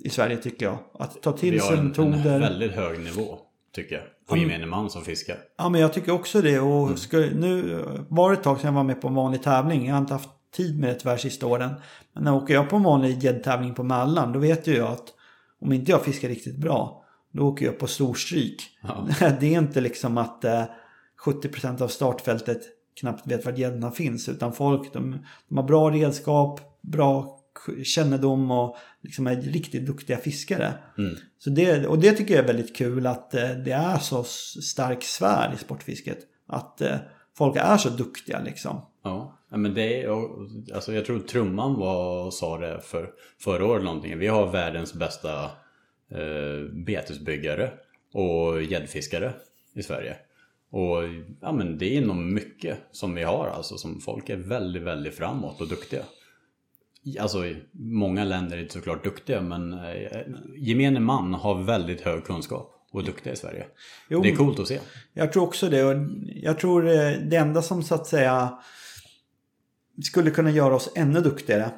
i 0.03 0.09
Sverige 0.09 0.38
tycker 0.38 0.66
jag. 0.66 0.78
Att 0.93 1.22
ta 1.22 1.32
Vi 1.32 1.38
till 1.39 1.59
har 1.59 1.68
sig 1.68 1.78
en, 1.78 1.80
en 1.80 1.88
metoder. 1.88 2.39
väldigt 2.39 2.72
hög 2.72 2.99
nivå, 2.99 3.38
tycker 3.76 3.95
jag. 3.95 4.03
På 4.30 4.38
gemene 4.38 4.66
man 4.66 4.89
som 4.89 5.01
fiskar. 5.01 5.38
Ja 5.57 5.70
men 5.70 5.82
jag 5.82 5.93
tycker 5.93 6.12
också 6.12 6.41
det. 6.41 6.59
Och 6.59 6.99
ska, 6.99 7.18
nu 7.18 7.80
var 8.09 8.30
det 8.32 8.38
ett 8.38 8.43
tag 8.43 8.57
sedan 8.59 8.68
jag 8.68 8.74
var 8.74 8.84
med 8.84 9.01
på 9.01 9.07
en 9.07 9.16
vanlig 9.16 9.43
tävling. 9.43 9.86
Jag 9.86 9.93
har 9.93 10.01
inte 10.01 10.14
haft 10.14 10.30
tid 10.52 10.80
med 10.80 10.89
det 10.89 10.95
tyvärr 10.95 11.18
sista 11.18 11.47
åren. 11.47 11.72
Men 12.14 12.24
när 12.24 12.34
åker 12.34 12.54
jag 12.54 12.70
på 12.70 12.76
en 12.76 12.84
vanlig 12.84 13.24
gäddtävling 13.24 13.74
på 13.74 13.84
Mälaren 13.84 14.34
då 14.34 14.39
vet 14.39 14.68
ju 14.68 14.76
jag 14.76 14.91
att 14.91 15.14
om 15.62 15.74
inte 15.74 15.91
jag 15.91 16.06
fiskar 16.06 16.30
riktigt 16.30 16.58
bra 16.58 17.06
då 17.32 17.43
åker 17.43 17.66
jag 17.66 17.80
på 17.80 17.88
storstryk. 17.88 18.62
Ja. 18.82 19.08
Det 19.39 19.54
är 19.56 19.58
inte 19.58 19.82
liksom 19.82 20.18
att 20.18 20.45
eh, 20.45 20.64
70% 21.26 21.82
av 21.82 21.88
startfältet 21.88 22.62
knappt 22.99 23.28
vet 23.28 23.45
var 23.45 23.52
gäddorna 23.52 23.91
finns. 23.91 24.30
Utan 24.30 24.54
folk 24.54 24.93
de, 24.93 25.26
de 25.47 25.58
har 25.58 25.64
bra 25.64 25.91
redskap, 25.91 26.62
bra 26.82 27.38
kännedom 27.84 28.52
och 28.52 28.78
liksom 29.02 29.28
är 29.28 29.36
riktigt 29.36 29.86
duktiga 29.86 30.18
fiskare. 30.18 30.74
Mm. 30.97 31.16
Så 31.39 31.49
det, 31.49 31.88
och 31.88 31.99
det 31.99 32.12
tycker 32.12 32.34
jag 32.34 32.43
är 32.43 32.47
väldigt 32.47 32.76
kul 32.76 33.08
att 33.08 33.34
eh, 33.34 33.49
det 33.49 33.72
är 33.72 33.97
så 33.97 34.24
stark 34.64 35.04
sfär 35.04 35.54
i 35.56 35.58
sportfisket. 35.58 36.20
Att 36.47 36.82
eh, 36.82 36.97
folk 37.38 37.58
är 37.58 37.78
så 37.78 37.89
duktiga 37.89 38.41
liksom. 38.41 38.82
Ja, 39.04 39.38
men 39.49 39.74
det 39.74 40.04
är, 40.04 40.10
alltså 40.74 40.93
jag 40.93 41.06
tror 41.06 41.20
Trumman 41.20 41.80
var, 41.80 42.32
sa 42.32 42.58
det 42.58 42.82
för 42.84 43.10
förra 43.39 43.66
året 43.66 43.84
någonting. 43.84 44.18
Vi 44.18 44.28
har 44.28 44.52
världens 44.52 44.93
bästa 44.93 45.43
eh, 46.12 46.74
betesbyggare 46.86 47.72
och 48.14 48.64
gäddfiskare 48.64 49.34
i 49.74 49.84
Sverige. 49.84 50.16
Och 50.72 51.04
ja, 51.41 51.52
men 51.52 51.78
det 51.78 51.97
är 51.97 52.02
nog 52.02 52.16
mycket 52.16 52.78
som 52.91 53.16
vi 53.16 53.24
har 53.24 53.47
alltså 53.47 53.78
som 53.78 54.02
folk 54.02 54.30
är 54.30 54.38
väldigt, 54.38 54.84
väldigt 54.84 55.16
framåt 55.16 55.62
och 55.62 55.68
duktiga. 55.68 56.04
Alltså 57.20 57.43
många 57.72 58.24
länder 58.24 58.58
är 58.58 58.62
inte 58.62 58.74
såklart 58.74 59.04
duktiga 59.04 59.41
men 59.41 59.74
eh, 59.74 60.22
gemene 60.58 60.99
man 60.99 61.34
har 61.34 61.64
väldigt 61.64 62.02
hög 62.02 62.24
kunskap 62.24 62.88
och 62.91 63.04
duktiga 63.04 63.34
i 63.34 63.36
Sverige. 63.36 63.66
Jo, 64.10 64.22
Det 64.22 64.30
är 64.30 64.36
coolt 64.36 64.60
att 64.60 64.68
se. 64.68 64.80
Jag 65.14 65.34
tror 65.34 65.43
också 65.43 65.70
det. 65.70 65.84
Och 65.84 65.95
jag 66.26 66.60
tror 66.60 66.88
eh, 66.89 67.12
det 67.12 67.36
enda 67.36 67.62
som 67.62 67.84
så 67.84 67.95
att 67.95 68.08
säga 68.08 68.60
skulle 70.04 70.32
kunna 70.32 70.52
göra 70.52 70.76
oss 70.76 70.89
ännu 70.96 71.22
duktigare. 71.22 71.72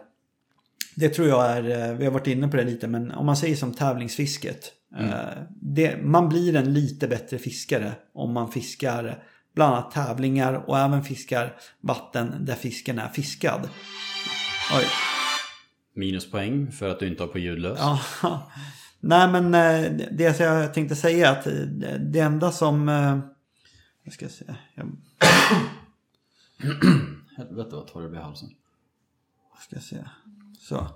Det 0.95 1.09
tror 1.09 1.27
jag 1.27 1.45
är, 1.51 1.89
eh, 1.91 1.97
vi 1.97 2.05
har 2.05 2.11
varit 2.11 2.27
inne 2.27 2.47
på 2.47 2.57
det 2.57 2.63
lite, 2.63 2.87
men 2.87 3.11
om 3.11 3.25
man 3.25 3.37
säger 3.37 3.55
som 3.55 3.73
tävlingsfisket. 3.73 4.71
eh, 4.99 5.15
Det, 5.61 5.97
man 6.03 6.29
blir 6.29 6.55
en 6.55 6.73
lite 6.73 7.07
bättre 7.07 7.37
fiskare 7.37 7.91
om 8.13 8.33
man 8.33 8.51
fiskar 8.51 9.23
bland 9.55 9.73
annat 9.75 9.91
tävlingar 9.91 10.53
och 10.53 10.79
även 10.79 11.03
fiskar 11.03 11.53
vatten 11.81 12.45
där 12.45 12.55
fisken 12.55 12.99
är 12.99 13.07
fiskad. 13.09 13.69
Oj. 14.77 14.85
Minuspoäng 15.95 16.71
för 16.71 16.89
att 16.89 16.99
du 16.99 17.07
inte 17.07 17.23
har 17.23 17.27
på 17.27 17.39
ljudlös. 17.39 17.79
Ja. 17.81 17.99
Nej 18.99 19.27
men 19.31 19.45
eh, 19.45 19.91
det- 20.11 20.39
jag 20.39 20.73
tänkte 20.73 20.95
säga 20.95 21.27
är 21.27 21.31
att 21.39 21.47
det 22.11 22.19
enda 22.19 22.51
som... 22.51 22.87
Jag 24.03 24.13
ska 24.13 24.29
se. 24.29 24.45
Jag 24.75 24.85
Helvete 27.37 27.75
vad 27.75 27.87
torr 27.87 28.01
det 28.01 28.09
blir 28.09 28.19
i 28.19 28.23
halsen. 28.23 28.49
ska 29.59 29.79
se. 29.79 29.97
Så. 30.59 30.87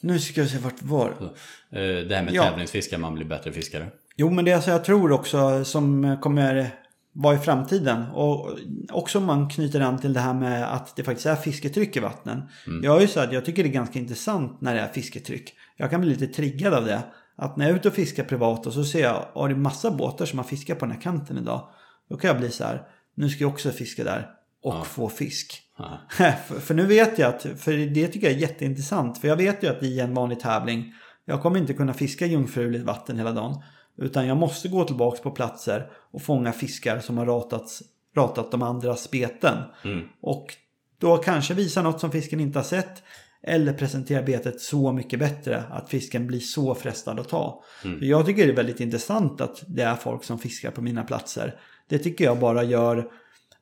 Nu 0.00 0.18
ska 0.18 0.40
jag 0.40 0.50
se 0.50 0.58
vart 0.58 0.82
var. 0.82 1.08
Eh, 1.10 1.78
Det 1.80 2.14
här 2.16 2.22
med 2.22 2.34
Ja. 2.34 2.42
tävlingsfiske, 2.42 2.98
man 2.98 3.14
blir 3.14 3.26
bättre 3.26 3.52
fiskare. 3.52 3.90
Jo 4.16 4.30
men 4.30 4.44
det 4.44 4.50
är 4.50 4.60
så 4.60 4.70
jag 4.70 4.84
tror 4.84 5.12
också 5.12 5.64
som 5.64 6.16
kommer 6.20 6.70
vara 7.12 7.34
i 7.34 7.38
framtiden. 7.38 8.04
Och 8.14 8.58
också 8.92 9.18
om 9.18 9.24
man 9.24 9.48
knyter 9.50 9.80
an 9.80 9.98
till 9.98 10.12
det 10.12 10.20
här 10.20 10.34
med 10.34 10.74
att 10.74 10.96
det 10.96 11.04
faktiskt 11.04 11.26
är 11.26 11.36
fisketryck 11.36 11.96
i 11.96 12.00
vattnen. 12.00 12.42
Jag 12.82 12.96
är 12.96 13.00
ju 13.00 13.06
så 13.08 13.20
att 13.20 13.32
jag 13.32 13.44
tycker 13.44 13.62
det 13.62 13.68
är 13.68 13.72
ganska 13.72 13.98
intressant 13.98 14.60
när 14.60 14.74
det 14.74 14.80
är 14.80 14.88
fisketryck. 14.92 15.54
Jag 15.76 15.90
kan 15.90 16.00
bli 16.00 16.10
lite 16.10 16.26
triggad 16.26 16.74
av 16.74 16.84
det. 16.84 17.02
Att 17.36 17.56
när 17.56 17.64
jag 17.64 17.72
är 17.72 17.76
ute 17.78 17.88
och 17.88 17.94
fiskar 17.94 18.24
privat 18.24 18.66
och 18.66 18.72
så 18.72 18.84
ser 18.84 19.02
jag 19.02 19.16
att 19.34 19.48
det 19.48 19.54
är 19.54 19.56
massa 19.56 19.90
båtar 19.90 20.26
som 20.26 20.38
har 20.38 20.46
fiskat 20.46 20.78
på 20.78 20.84
den 20.86 20.94
här 20.94 21.02
kanten 21.02 21.38
idag. 21.38 21.68
Då 22.08 22.16
kan 22.16 22.28
jag 22.28 22.38
bli 22.38 22.50
så 22.50 22.64
här. 22.64 22.82
Nu 23.20 23.28
ska 23.28 23.44
jag 23.44 23.52
också 23.52 23.70
fiska 23.70 24.04
där 24.04 24.30
och 24.62 24.86
få 24.86 25.08
fisk. 25.08 25.62
Ja. 25.78 25.98
för, 26.46 26.60
för 26.60 26.74
nu 26.74 26.86
vet 26.86 27.18
jag 27.18 27.34
att, 27.34 27.42
för 27.42 27.72
det 27.72 28.08
tycker 28.08 28.26
jag 28.26 28.36
är 28.36 28.40
jätteintressant. 28.40 29.18
För 29.18 29.28
jag 29.28 29.36
vet 29.36 29.62
ju 29.62 29.68
att 29.68 29.82
i 29.82 30.00
en 30.00 30.14
vanlig 30.14 30.40
tävling, 30.40 30.94
jag 31.24 31.42
kommer 31.42 31.58
inte 31.58 31.74
kunna 31.74 31.94
fiska 31.94 32.26
jungfruligt 32.26 32.84
vatten 32.84 33.18
hela 33.18 33.32
dagen. 33.32 33.62
Utan 33.98 34.26
jag 34.26 34.36
måste 34.36 34.68
gå 34.68 34.84
tillbaka 34.84 35.22
på 35.22 35.30
platser 35.30 35.90
och 36.10 36.22
fånga 36.22 36.52
fiskar 36.52 37.00
som 37.00 37.18
har 37.18 37.26
ratats, 37.26 37.82
ratat 38.16 38.50
de 38.50 38.62
andras 38.62 39.10
beten. 39.10 39.58
Mm. 39.84 40.08
Och 40.22 40.54
då 40.98 41.16
kanske 41.16 41.54
visa 41.54 41.82
något 41.82 42.00
som 42.00 42.10
fisken 42.10 42.40
inte 42.40 42.58
har 42.58 42.64
sett. 42.64 43.02
Eller 43.42 43.72
presentera 43.72 44.22
betet 44.22 44.60
så 44.60 44.92
mycket 44.92 45.18
bättre 45.18 45.64
att 45.70 45.88
fisken 45.88 46.26
blir 46.26 46.40
så 46.40 46.74
frestad 46.74 47.20
att 47.20 47.28
ta. 47.28 47.64
För 47.82 48.04
Jag 48.04 48.26
tycker 48.26 48.46
det 48.46 48.52
är 48.52 48.56
väldigt 48.56 48.80
intressant 48.80 49.40
att 49.40 49.62
det 49.66 49.82
är 49.82 49.94
folk 49.94 50.24
som 50.24 50.38
fiskar 50.38 50.70
på 50.70 50.82
mina 50.82 51.04
platser. 51.04 51.60
Det 51.90 51.98
tycker 51.98 52.24
jag 52.24 52.38
bara 52.38 52.62
gör... 52.62 53.08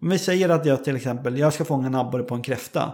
Om 0.00 0.08
vi 0.10 0.18
säger 0.18 0.48
att 0.48 0.66
jag 0.66 0.84
till 0.84 0.96
exempel, 0.96 1.38
jag 1.38 1.52
ska 1.52 1.64
fånga 1.64 1.86
en 1.86 1.94
abborre 1.94 2.22
på 2.22 2.34
en 2.34 2.42
kräfta. 2.42 2.92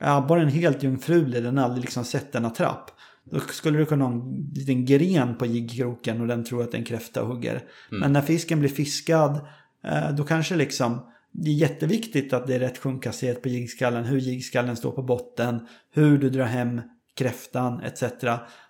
Är 0.00 0.18
abborren 0.18 0.48
helt 0.48 0.82
jungfrulig, 0.82 1.42
den 1.42 1.58
har 1.58 1.64
aldrig 1.64 1.84
liksom 1.84 2.04
sett 2.04 2.32
denna 2.32 2.50
trapp. 2.50 2.90
Då 3.24 3.40
skulle 3.40 3.78
du 3.78 3.86
kunna 3.86 4.04
ha 4.04 4.12
en 4.12 4.50
liten 4.54 4.84
gren 4.84 5.36
på 5.38 5.46
jiggkroken 5.46 6.20
och 6.20 6.26
den 6.26 6.44
tror 6.44 6.62
att 6.62 6.70
det 6.70 6.76
är 6.76 6.78
en 6.78 6.84
kräfta 6.84 7.22
och 7.22 7.28
hugger. 7.28 7.62
Men 7.90 8.12
när 8.12 8.22
fisken 8.22 8.60
blir 8.60 8.68
fiskad, 8.68 9.40
eh, 9.84 10.10
då 10.16 10.24
kanske 10.24 10.56
liksom 10.56 11.00
det 11.32 11.50
är 11.50 11.54
jätteviktigt 11.54 12.32
att 12.32 12.46
det 12.46 12.54
är 12.54 12.58
rätt 12.58 12.78
sjunkhastighet 12.78 13.42
på 13.42 13.48
jiggskallen, 13.48 14.04
hur 14.04 14.18
jiggskallen 14.18 14.76
står 14.76 14.92
på 14.92 15.02
botten, 15.02 15.66
hur 15.90 16.18
du 16.18 16.30
drar 16.30 16.44
hem 16.44 16.80
kräftan 17.14 17.80
etc. 17.80 18.04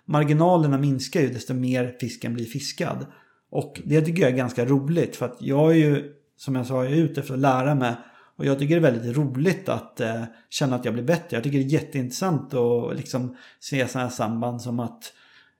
Marginalerna 0.05 0.77
minskar 0.77 1.21
ju 1.21 1.29
desto 1.29 1.53
mer 1.53 1.95
fisken 1.99 2.33
blir 2.33 2.45
fiskad. 2.45 3.05
Och 3.49 3.81
det 3.85 4.01
tycker 4.01 4.21
jag 4.21 4.31
är 4.31 4.35
ganska 4.37 4.65
roligt 4.65 5.15
för 5.15 5.25
att 5.25 5.37
jag 5.39 5.71
är 5.71 5.75
ju, 5.75 6.13
som 6.37 6.55
jag 6.55 6.65
sa, 6.65 6.83
jag 6.83 6.93
är 6.93 6.97
ute 6.97 7.21
för 7.21 7.33
att 7.33 7.39
lära 7.39 7.75
mig. 7.75 7.95
Och 8.37 8.45
jag 8.45 8.59
tycker 8.59 8.79
det 8.79 8.87
är 8.87 8.91
väldigt 8.91 9.17
roligt 9.17 9.69
att 9.69 9.99
eh, 9.99 10.23
känna 10.49 10.75
att 10.75 10.85
jag 10.85 10.93
blir 10.93 11.03
bättre. 11.03 11.37
Jag 11.37 11.43
tycker 11.43 11.57
det 11.57 11.63
är 11.63 11.69
jätteintressant 11.69 12.53
att 12.53 12.95
liksom 12.95 13.35
se 13.59 13.87
sådana 13.87 14.07
här 14.07 14.15
samband 14.15 14.61
som 14.61 14.79
att 14.79 15.13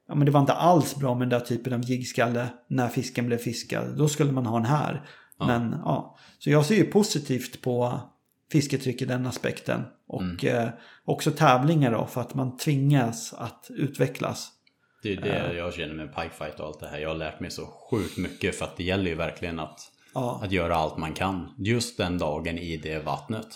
ja, 0.08 0.16
men 0.16 0.26
det 0.26 0.32
var 0.32 0.40
inte 0.40 0.54
alls 0.54 0.96
bra 0.96 1.16
med 1.16 1.30
den 1.30 1.40
där 1.40 1.46
typen 1.46 1.74
av 1.74 1.82
jiggskalle 1.82 2.48
när 2.68 2.88
fisken 2.88 3.28
blev 3.28 3.38
fiskad. 3.38 3.98
Då 3.98 4.08
skulle 4.08 4.32
man 4.32 4.46
ha 4.46 4.58
den 4.58 4.66
här. 4.66 5.10
Men 5.40 5.76
ja, 5.84 6.18
så 6.40 6.50
jag 6.50 6.66
ser 6.66 6.76
ju 6.76 6.84
positivt 6.86 7.62
på 7.62 8.00
fisketryck 8.52 9.02
i 9.02 9.06
den 9.06 9.26
aspekten. 9.26 9.84
Och 10.08 10.46
eh, 10.46 10.70
också 11.06 11.32
tävlingar 11.32 11.92
då 11.92 12.06
för 12.06 12.22
att 12.22 12.34
man 12.34 12.58
tvingas 12.58 13.34
att 13.34 13.68
utvecklas. 13.70 14.52
Det 15.06 15.14
är 15.14 15.50
det 15.50 15.58
jag 15.58 15.74
känner 15.74 15.94
med 15.94 16.16
pikefight 16.16 16.60
och 16.60 16.66
allt 16.66 16.80
det 16.80 16.88
här. 16.88 16.98
Jag 17.00 17.10
har 17.10 17.16
lärt 17.16 17.40
mig 17.40 17.52
så 17.52 17.66
sjukt 17.92 18.18
mycket 18.18 18.56
för 18.56 18.66
att 18.66 18.78
det 18.78 18.84
gäller 18.84 19.10
ju 19.10 19.16
verkligen 19.16 19.60
att, 19.60 19.80
Ja. 20.14 20.40
att 20.44 20.52
göra 20.52 20.76
allt 20.76 20.98
man 20.98 21.14
kan. 21.14 21.54
Just 21.58 21.98
den 21.98 22.18
dagen 22.18 22.58
i 22.58 22.78
det 22.78 23.00
vattnet. 23.00 23.48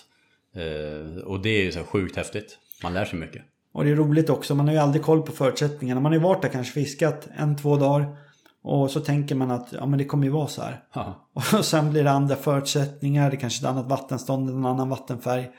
Eh, 0.56 1.24
och 1.24 1.40
det 1.40 1.50
är 1.50 1.64
ju 1.64 1.72
så 1.72 1.84
sjukt 1.84 2.16
häftigt. 2.16 2.58
Man 2.84 2.94
lär 2.94 3.06
sig 3.06 3.20
mycket. 3.20 3.42
Och 3.74 3.84
det 3.86 3.92
är 3.92 3.96
roligt 3.96 4.30
också, 4.30 4.56
man 4.56 4.68
har 4.68 4.74
ju 4.74 4.80
aldrig 4.80 5.04
koll 5.04 5.22
på 5.22 5.32
förutsättningarna. 5.32 6.02
Man 6.02 6.12
har 6.12 6.18
ju 6.18 6.24
varit 6.24 6.42
där 6.42 6.50
kanske 6.50 6.74
fiskat 6.74 7.28
en, 7.38 7.58
två 7.58 7.76
dagar. 7.78 8.18
Och 8.62 8.92
så 8.92 9.00
tänker 9.00 9.36
man 9.36 9.52
att 9.52 9.74
ja, 9.74 9.86
men 9.86 10.00
det 10.00 10.06
kommer 10.06 10.24
ju 10.24 10.30
vara 10.30 10.48
så 10.48 10.62
här. 10.62 10.84
Ja. 10.94 11.30
Och 11.34 11.66
sen 11.66 11.92
blir 11.92 12.04
det 12.04 12.12
andra 12.12 12.36
förutsättningar, 12.36 13.32
det 13.32 13.38
kanske 13.38 13.66
är 13.66 13.70
ett 13.70 13.76
annat 13.76 13.90
vattenstånd, 13.90 14.50
en 14.50 14.66
annan 14.66 14.90
vattenfärg. 14.90 15.50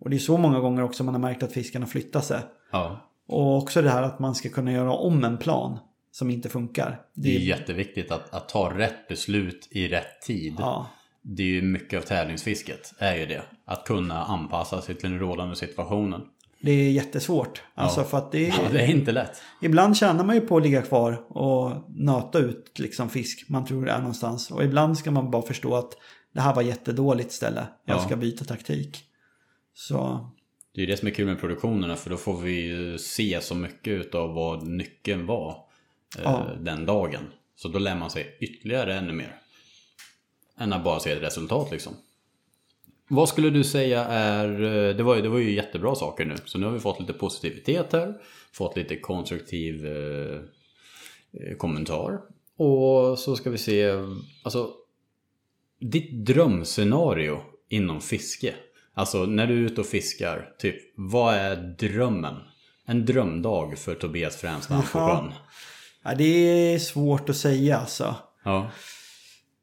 Och 0.00 0.10
det 0.10 0.16
är 0.16 0.18
så 0.18 0.36
många 0.36 0.60
gånger 0.60 0.82
också 0.82 1.04
man 1.04 1.14
har 1.14 1.20
märkt 1.20 1.42
att 1.42 1.52
fisken 1.52 1.82
har 1.82 1.88
flyttat 1.88 2.24
sig. 2.24 2.40
ja. 2.72 3.00
Och 3.26 3.56
också 3.56 3.82
det 3.82 3.90
här 3.90 4.02
att 4.02 4.18
man 4.18 4.34
ska 4.34 4.48
kunna 4.48 4.72
göra 4.72 4.92
om 4.92 5.24
en 5.24 5.38
plan 5.38 5.78
som 6.10 6.30
inte 6.30 6.48
funkar. 6.48 7.00
Det 7.14 7.36
är 7.36 7.40
jätteviktigt 7.40 8.10
att, 8.10 8.34
att 8.34 8.48
ta 8.48 8.78
rätt 8.78 9.08
beslut 9.08 9.68
i 9.70 9.88
rätt 9.88 10.22
tid. 10.22 10.54
Ja, 10.58 10.86
det 11.22 11.42
är 11.42 11.46
ju 11.46 11.62
mycket 11.62 11.98
av 11.98 12.02
tävlingsfisket, 12.06 12.94
är 12.98 13.16
ju 13.16 13.26
det. 13.26 13.42
Att 13.64 13.84
kunna 13.84 14.24
anpassa 14.24 14.82
sig 14.82 14.94
till 14.94 15.10
den 15.10 15.18
rådande 15.18 15.56
situationen. 15.56 16.22
Det 16.60 16.70
är 16.70 16.90
jättesvårt. 16.90 17.62
Alltså 17.74 18.04
för 18.04 18.18
att 18.18 18.32
det 18.32 18.48
är, 18.48 18.54
Ja, 18.64 18.68
det 18.72 18.80
är 18.82 18.90
inte 18.90 19.12
lätt. 19.12 19.42
Ibland 19.62 19.96
tjänar 19.96 20.24
man 20.24 20.34
ju 20.34 20.40
på 20.40 20.56
att 20.56 20.62
ligga 20.62 20.82
kvar 20.82 21.26
och 21.28 21.72
nöta 21.88 22.38
ut 22.38 22.78
liksom 22.78 23.08
fisk 23.08 23.48
man 23.48 23.64
tror 23.64 23.88
är 23.88 23.98
någonstans. 23.98 24.50
Och 24.50 24.64
ibland 24.64 24.98
ska 24.98 25.10
man 25.10 25.30
bara 25.30 25.42
förstå 25.42 25.76
att 25.76 25.92
det 26.34 26.40
här 26.40 26.54
var 26.54 26.62
jättedåligt 26.62 27.32
ställe. 27.32 27.66
Jag 27.84 27.96
Ja. 27.96 28.00
ska 28.02 28.16
byta 28.16 28.44
taktik. 28.44 29.04
Så 29.74 30.30
Det 30.76 30.82
är 30.82 30.86
det 30.86 30.96
som 30.96 31.08
är 31.08 31.12
kul 31.12 31.26
med 31.26 31.40
produktionerna 31.40 31.96
för 31.96 32.10
då 32.10 32.16
får 32.16 32.40
vi 32.40 32.60
ju 32.60 32.98
se 32.98 33.40
så 33.40 33.54
mycket 33.54 34.14
av 34.14 34.34
vad 34.34 34.66
nyckeln 34.66 35.26
var 35.26 35.50
eh, 36.18 36.22
Ja. 36.24 36.46
den 36.60 36.86
dagen. 36.86 37.22
Så 37.56 37.68
då 37.68 37.78
lär 37.78 37.96
man 37.96 38.10
sig 38.10 38.36
ytterligare 38.40 38.94
ännu 38.94 39.12
mer. 39.12 39.36
Än 40.58 40.72
att 40.72 40.84
bara 40.84 41.00
se 41.00 41.10
ett 41.12 41.22
resultat 41.22 41.70
liksom. 41.70 41.92
Vad 43.08 43.28
skulle 43.28 43.50
du 43.50 43.64
säga 43.64 44.04
är, 44.04 44.62
eh, 44.62 44.96
det 44.96 45.02
var, 45.02 45.16
ju- 45.16 45.22
det 45.22 45.28
var 45.28 45.38
ju 45.38 45.54
jättebra 45.54 45.94
saker 45.94 46.24
nu. 46.24 46.34
Så 46.44 46.58
nu 46.58 46.66
har 46.66 46.72
vi 46.72 46.80
fått 46.80 47.00
lite 47.00 47.12
positivitet 47.12 47.92
här. 47.92 48.14
Fått 48.52 48.76
lite 48.76 48.96
konstruktiv 48.96 49.86
eh, 49.86 50.40
eh, 51.32 51.56
kommentar. 51.56 52.20
Och 52.56 53.18
så 53.18 53.36
ska 53.36 53.50
vi 53.50 53.58
se, 53.58 53.90
alltså 54.42 54.70
ditt 55.80 56.26
drömscenario 56.26 57.40
inom 57.68 58.00
fiske. 58.00 58.54
Alltså 58.98 59.26
när 59.26 59.46
du 59.46 59.54
är 59.54 59.66
ute 59.66 59.80
och 59.80 59.86
fiskar, 59.86 60.48
typ 60.58 60.76
vad 60.96 61.34
är 61.34 61.56
drömmen? 61.56 62.34
En 62.86 63.04
drömdag 63.06 63.78
för 63.78 63.94
Tobias 63.94 64.36
Frändstam 64.36 64.82
på 64.82 64.86
sjön. 64.86 65.32
ja, 66.04 66.14
det 66.14 66.24
är 66.24 66.78
svårt 66.78 67.28
att 67.28 67.36
säga 67.36 67.78
alltså. 67.78 68.14
Ja. 68.44 68.70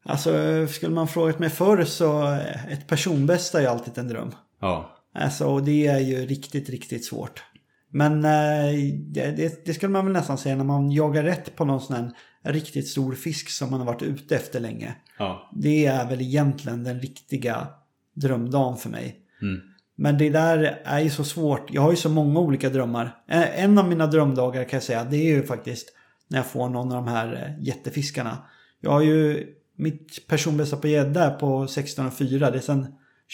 Alltså 0.04 0.32
skulle 0.66 0.94
man 0.94 1.08
frågat 1.08 1.38
mig 1.38 1.50
förr 1.50 1.84
så 1.84 2.38
ett 2.68 2.86
personbästa 2.86 3.62
är 3.62 3.66
alltid 3.66 3.98
en 3.98 4.08
dröm. 4.08 4.34
Ja. 4.60 4.96
Alltså 5.14 5.46
och 5.46 5.62
det 5.62 5.86
är 5.86 5.98
ju 5.98 6.26
riktigt, 6.26 6.70
riktigt 6.70 7.04
svårt. 7.04 7.42
Men 7.90 8.24
eh, 8.24 8.94
det, 8.94 9.30
det, 9.36 9.64
det 9.64 9.74
skulle 9.74 9.92
man 9.92 10.04
väl 10.04 10.12
nästan 10.12 10.38
säga 10.38 10.56
när 10.56 10.64
man 10.64 10.90
jagar 10.90 11.22
rätt 11.22 11.56
på 11.56 11.64
någon 11.64 11.80
sån 11.80 11.96
här 11.96 12.12
riktigt 12.52 12.88
stor 12.88 13.14
fisk 13.14 13.50
som 13.50 13.70
man 13.70 13.80
har 13.80 13.86
varit 13.86 14.02
ute 14.02 14.36
efter 14.36 14.60
länge. 14.60 14.94
Ja. 15.18 15.50
Det 15.52 15.86
är 15.86 16.08
väl 16.08 16.20
egentligen 16.20 16.84
den 16.84 17.00
riktiga 17.00 17.68
drömdagen 18.14 18.76
för 18.76 18.90
mig. 18.90 19.20
Mm. 19.44 19.60
Men 19.96 20.18
det 20.18 20.30
där 20.30 20.80
är 20.84 21.00
ju 21.00 21.10
så 21.10 21.24
svårt. 21.24 21.70
Jag 21.72 21.82
har 21.82 21.90
ju 21.90 21.96
så 21.96 22.08
många 22.08 22.40
olika 22.40 22.68
drömmar. 22.68 23.16
Eh, 23.30 23.64
En 23.64 23.78
av 23.78 23.88
mina 23.88 24.06
drömdagar 24.06 24.64
kan 24.64 24.76
jag 24.76 24.82
säga, 24.82 25.04
det 25.04 25.16
är 25.16 25.24
ju 25.36 25.42
faktiskt 25.42 25.88
när 26.28 26.38
jag 26.38 26.46
får 26.46 26.68
någon 26.68 26.92
av 26.92 27.04
de 27.04 27.08
här 27.10 27.34
eh, 27.58 27.64
jättefiskarna. 27.66 28.38
Jag 28.80 28.90
har 28.90 29.02
ju 29.02 29.46
mitt 29.76 30.26
personbästa 30.28 30.76
på 30.76 30.88
gädda 30.88 31.30
på 31.30 31.66
16,4. 31.66 32.38
Det 32.50 32.58
är 32.58 32.60
sedan 32.60 32.86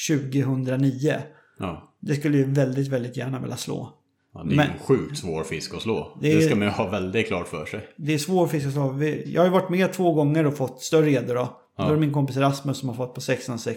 2009. 0.08 1.14
Ja. 1.58 1.94
Det 2.00 2.14
skulle 2.14 2.38
jag 2.38 2.46
väldigt, 2.46 2.88
väldigt 2.88 3.16
gärna 3.16 3.40
vilja 3.40 3.56
slå. 3.56 3.96
ja 4.34 4.42
det 4.44 4.52
är 4.54 4.56
Men- 4.56 4.70
en 4.70 4.78
sjukt 4.78 5.18
svår 5.18 5.44
fisk 5.44 5.74
att 5.74 5.82
slå. 5.82 6.18
Det 6.22 6.34
Det, 6.34 6.40
ska 6.42 6.56
man 6.56 6.68
ju 6.68 6.72
ha 6.74 6.90
väldigt 6.90 7.26
klart 7.26 7.48
för 7.48 7.64
sig. 7.66 7.88
Det 7.96 8.14
är 8.14 8.18
svår 8.18 8.46
fisk 8.46 8.66
att 8.66 8.72
slå. 8.72 9.02
Jag 9.26 9.40
har 9.40 9.46
ju 9.46 9.52
varit 9.52 9.70
med 9.70 9.92
två 9.92 10.12
gånger 10.12 10.46
och 10.46 10.56
fått 10.56 10.82
större 10.82 11.11
gäddor 11.11 11.34
då. 11.34 11.56
Då 11.76 11.82
är 11.84 11.90
det 11.94 12.00
min 12.00 12.12
kompis 12.12 12.36
Rasmus 12.36 12.78
som 12.78 12.88
har 12.88 12.96
fått 12.96 13.14
på 13.14 13.20
16,6, 13.20 13.76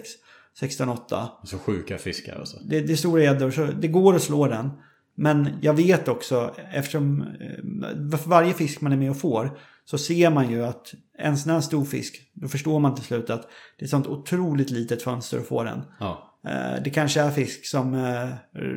16,8. 0.60 1.26
Så 1.44 1.58
sjuka 1.58 1.98
fiskar 1.98 2.36
alltså. 2.38 2.58
Det, 2.64 2.80
det 2.80 2.92
är 2.92 2.96
stora 2.96 3.22
gäddor 3.22 3.50
så 3.50 3.66
det 3.66 3.88
går 3.88 4.14
att 4.14 4.22
slå 4.22 4.46
den. 4.46 4.70
Men 5.16 5.48
jag 5.60 5.74
vet 5.74 6.08
också 6.08 6.54
eftersom 6.72 7.20
eh, 7.20 8.18
för 8.18 8.28
varje 8.28 8.54
fisk 8.54 8.80
man 8.80 8.92
är 8.92 8.96
med 8.96 9.10
och 9.10 9.16
får 9.20 9.58
så 9.84 9.98
ser 9.98 10.30
man 10.30 10.50
ju 10.50 10.64
att 10.64 10.94
en 11.18 11.38
sån 11.38 11.52
här 11.52 11.60
stor 11.60 11.84
fisk, 11.84 12.30
då 12.34 12.48
förstår 12.48 12.80
man 12.80 12.94
till 12.94 13.04
slut 13.04 13.30
att 13.30 13.42
det 13.78 13.82
är 13.82 13.84
ett 13.84 13.90
sånt 13.90 14.06
otroligt 14.06 14.70
litet 14.70 15.02
fönster 15.02 15.38
att 15.38 15.46
få 15.48 15.62
den. 15.64 15.82
Ja. 16.00 16.40
Eh, 16.46 16.82
Det 16.84 16.90
kanske 16.90 17.20
är 17.20 17.30
fisk 17.30 17.66
som 17.66 17.94
eh, 17.94 18.28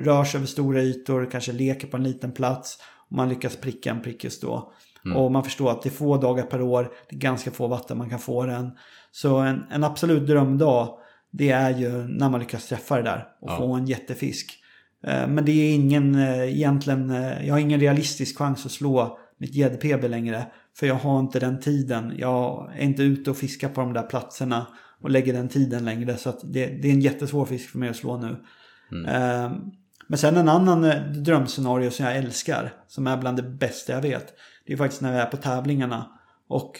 rör 0.03 0.23
sig 0.23 0.37
över 0.37 0.47
stora 0.47 0.81
ytor, 0.81 1.29
kanske 1.31 1.51
leker 1.51 1.87
på 1.87 1.97
en 1.97 2.03
liten 2.03 2.31
plats. 2.31 2.77
Och 3.09 3.15
man 3.17 3.29
lyckas 3.29 3.55
pricka 3.55 3.91
en 3.91 4.01
prick 4.01 4.23
just 4.23 4.41
då. 4.41 4.73
Och 5.15 5.31
man 5.31 5.43
förstår 5.43 5.71
att 5.71 5.81
det 5.81 5.89
är 5.89 5.91
få 5.91 6.17
dagar 6.17 6.43
per 6.43 6.61
år, 6.61 6.91
det 7.09 7.15
är 7.15 7.19
ganska 7.19 7.51
få 7.51 7.67
vatten 7.67 7.97
man 7.97 8.09
kan 8.09 8.19
få 8.19 8.45
den. 8.45 8.71
Så 9.11 9.37
en, 9.37 9.63
en 9.71 9.83
absolut 9.83 10.27
drömdag, 10.27 10.89
det 11.31 11.49
är 11.49 11.77
ju 11.77 11.91
när 11.91 12.29
man 12.29 12.39
lyckas 12.39 12.67
träffa 12.67 12.95
det 12.95 13.01
där 13.03 13.27
och 13.41 13.49
Ja. 13.51 13.57
få 13.57 13.73
en 13.73 13.85
jättefisk. 13.85 14.53
Eh, 15.03 15.27
Men 15.27 15.45
det 15.45 15.51
är 15.51 15.75
ingen, 15.75 16.15
eh, 16.15 16.55
egentligen, 16.55 17.09
eh, 17.09 17.45
jag 17.47 17.53
har 17.53 17.59
ingen 17.59 17.79
realistisk 17.79 18.37
chans 18.37 18.65
att 18.65 18.71
slå 18.71 19.17
mitt 19.37 19.55
gädd-PB 19.55 20.07
längre. 20.07 20.45
För 20.79 20.87
jag 20.87 20.95
har 20.95 21.19
inte 21.19 21.39
den 21.39 21.59
tiden. 21.59 22.13
Jag 22.17 22.71
är 22.77 22.83
inte 22.83 23.03
ute 23.03 23.29
och 23.31 23.37
fiskar 23.37 23.69
på 23.69 23.81
de 23.81 23.93
där 23.93 24.03
platserna 24.03 24.67
och 25.01 25.09
lägger 25.09 25.33
den 25.33 25.47
tiden 25.47 25.85
längre. 25.85 26.17
Så 26.17 26.33
det, 26.43 26.65
det 26.65 26.87
är 26.87 26.91
en 26.93 27.01
jättesvår 27.01 27.45
fisk 27.45 27.69
för 27.69 27.79
mig 27.79 27.89
att 27.89 27.95
slå 27.95 28.17
nu. 28.17 28.35
Eh, 29.07 29.51
Men 30.09 30.17
sen 30.17 30.35
en 30.37 30.49
annan 30.49 30.81
drömscenario 31.23 31.91
som 31.91 32.05
jag 32.05 32.17
älskar, 32.17 32.73
som 32.87 33.07
är 33.07 33.17
bland 33.17 33.37
det 33.37 33.43
bästa 33.43 33.93
jag 33.93 34.01
vet. 34.01 34.33
Det 34.65 34.73
är 34.73 34.77
faktiskt 34.77 35.01
när 35.01 35.11
vi 35.13 35.17
är 35.19 35.25
på 35.25 35.37
tävlingarna 35.37 36.05
och 36.47 36.79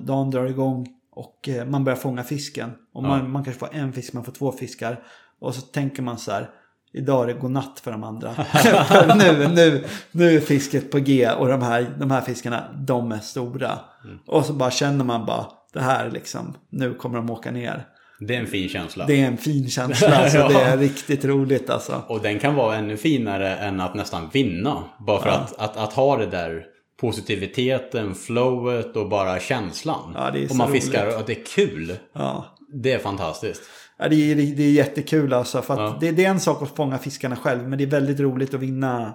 dagen 0.00 0.30
drar 0.30 0.46
igång 0.46 0.86
och 1.18 1.48
eh, 1.48 1.66
man 1.66 1.84
börjar 1.84 1.96
fånga 1.96 2.24
fisken. 2.24 2.70
Och 2.92 3.02
man, 3.02 3.30
man 3.30 3.44
kanske 3.44 3.60
får 3.60 3.68
en 3.72 3.92
fisk, 3.92 4.12
man 4.12 4.24
får 4.24 4.32
två 4.32 4.52
fiskar. 4.52 5.02
Och 5.40 5.54
så 5.54 5.60
tänker 5.60 6.02
man 6.02 6.18
så 6.18 6.32
här, 6.32 6.50
idag 6.92 7.22
är 7.22 7.34
det 7.34 7.40
godnatt 7.40 7.80
för 7.80 7.90
de 7.90 8.04
andra. 8.04 8.34
Nu, 9.16 9.48
nu, 9.48 9.84
nu 10.12 10.36
är 10.36 10.40
fisket 10.40 10.90
på 10.90 10.98
G 10.98 11.30
och 11.30 11.48
de 11.48 11.62
här, 11.62 11.96
de 11.98 12.10
här 12.10 12.20
fiskarna, 12.20 12.64
de 12.86 13.12
är 13.12 13.18
stora. 13.18 13.78
Och 14.26 14.44
så 14.44 14.52
bara 14.52 14.70
känner 14.70 15.04
man 15.04 15.26
bara, 15.26 15.46
det 15.72 15.80
här 15.80 16.10
liksom, 16.10 16.56
nu 16.70 16.94
kommer 16.94 17.16
de 17.16 17.30
åka 17.30 17.50
ner. 17.50 17.86
Det 18.20 18.34
är 18.34 18.40
en 18.40 18.46
fin 18.46 18.68
känsla. 18.68 19.06
Det 19.06 19.20
är 19.20 19.26
en 19.26 19.36
fin 19.36 19.68
känsla, 19.68 20.16
alltså, 20.16 20.48
det 20.48 20.62
är 20.62 20.76
riktigt 20.76 21.24
roligt 21.24 21.70
alltså. 21.70 22.02
Och 22.08 22.22
den 22.22 22.38
kan 22.38 22.54
vara 22.54 22.76
ännu 22.76 22.96
finare 22.96 23.56
än 23.56 23.80
att 23.80 23.94
nästan 23.94 24.28
vinna. 24.32 24.84
Bara 25.06 25.22
för 25.22 25.30
att, 25.30 25.58
att, 25.58 25.76
att 25.76 25.92
ha 25.92 26.16
det 26.16 26.26
där 26.26 26.77
positiviteten, 27.00 28.14
flowet 28.14 28.96
och 28.96 29.08
bara 29.08 29.40
känslan. 29.40 30.12
Ja, 30.14 30.30
det 30.30 30.50
och 30.50 30.56
man 30.56 30.68
roligt. 30.70 30.82
fiskar 30.84 31.18
och 31.18 31.22
det 31.26 31.32
är 31.32 31.44
kul. 31.44 31.96
Ja. 32.12 32.56
Det 32.82 32.92
är 32.92 32.98
fantastiskt. 32.98 33.62
Ja, 33.98 34.08
det, 34.08 34.32
är, 34.32 34.34
det 34.34 34.62
är 34.62 34.72
jättekul 34.72 35.32
alltså. 35.32 35.62
För 35.62 35.74
att 35.74 35.80
Ja. 35.80 35.98
det, 36.00 36.10
det 36.10 36.24
är 36.24 36.30
en 36.30 36.40
sak 36.40 36.62
att 36.62 36.76
fånga 36.76 36.98
fiskarna 36.98 37.36
själv. 37.36 37.68
Men 37.68 37.78
det 37.78 37.84
är 37.84 37.88
väldigt 37.88 38.20
roligt 38.20 38.54
att 38.54 38.60
vinna 38.60 39.14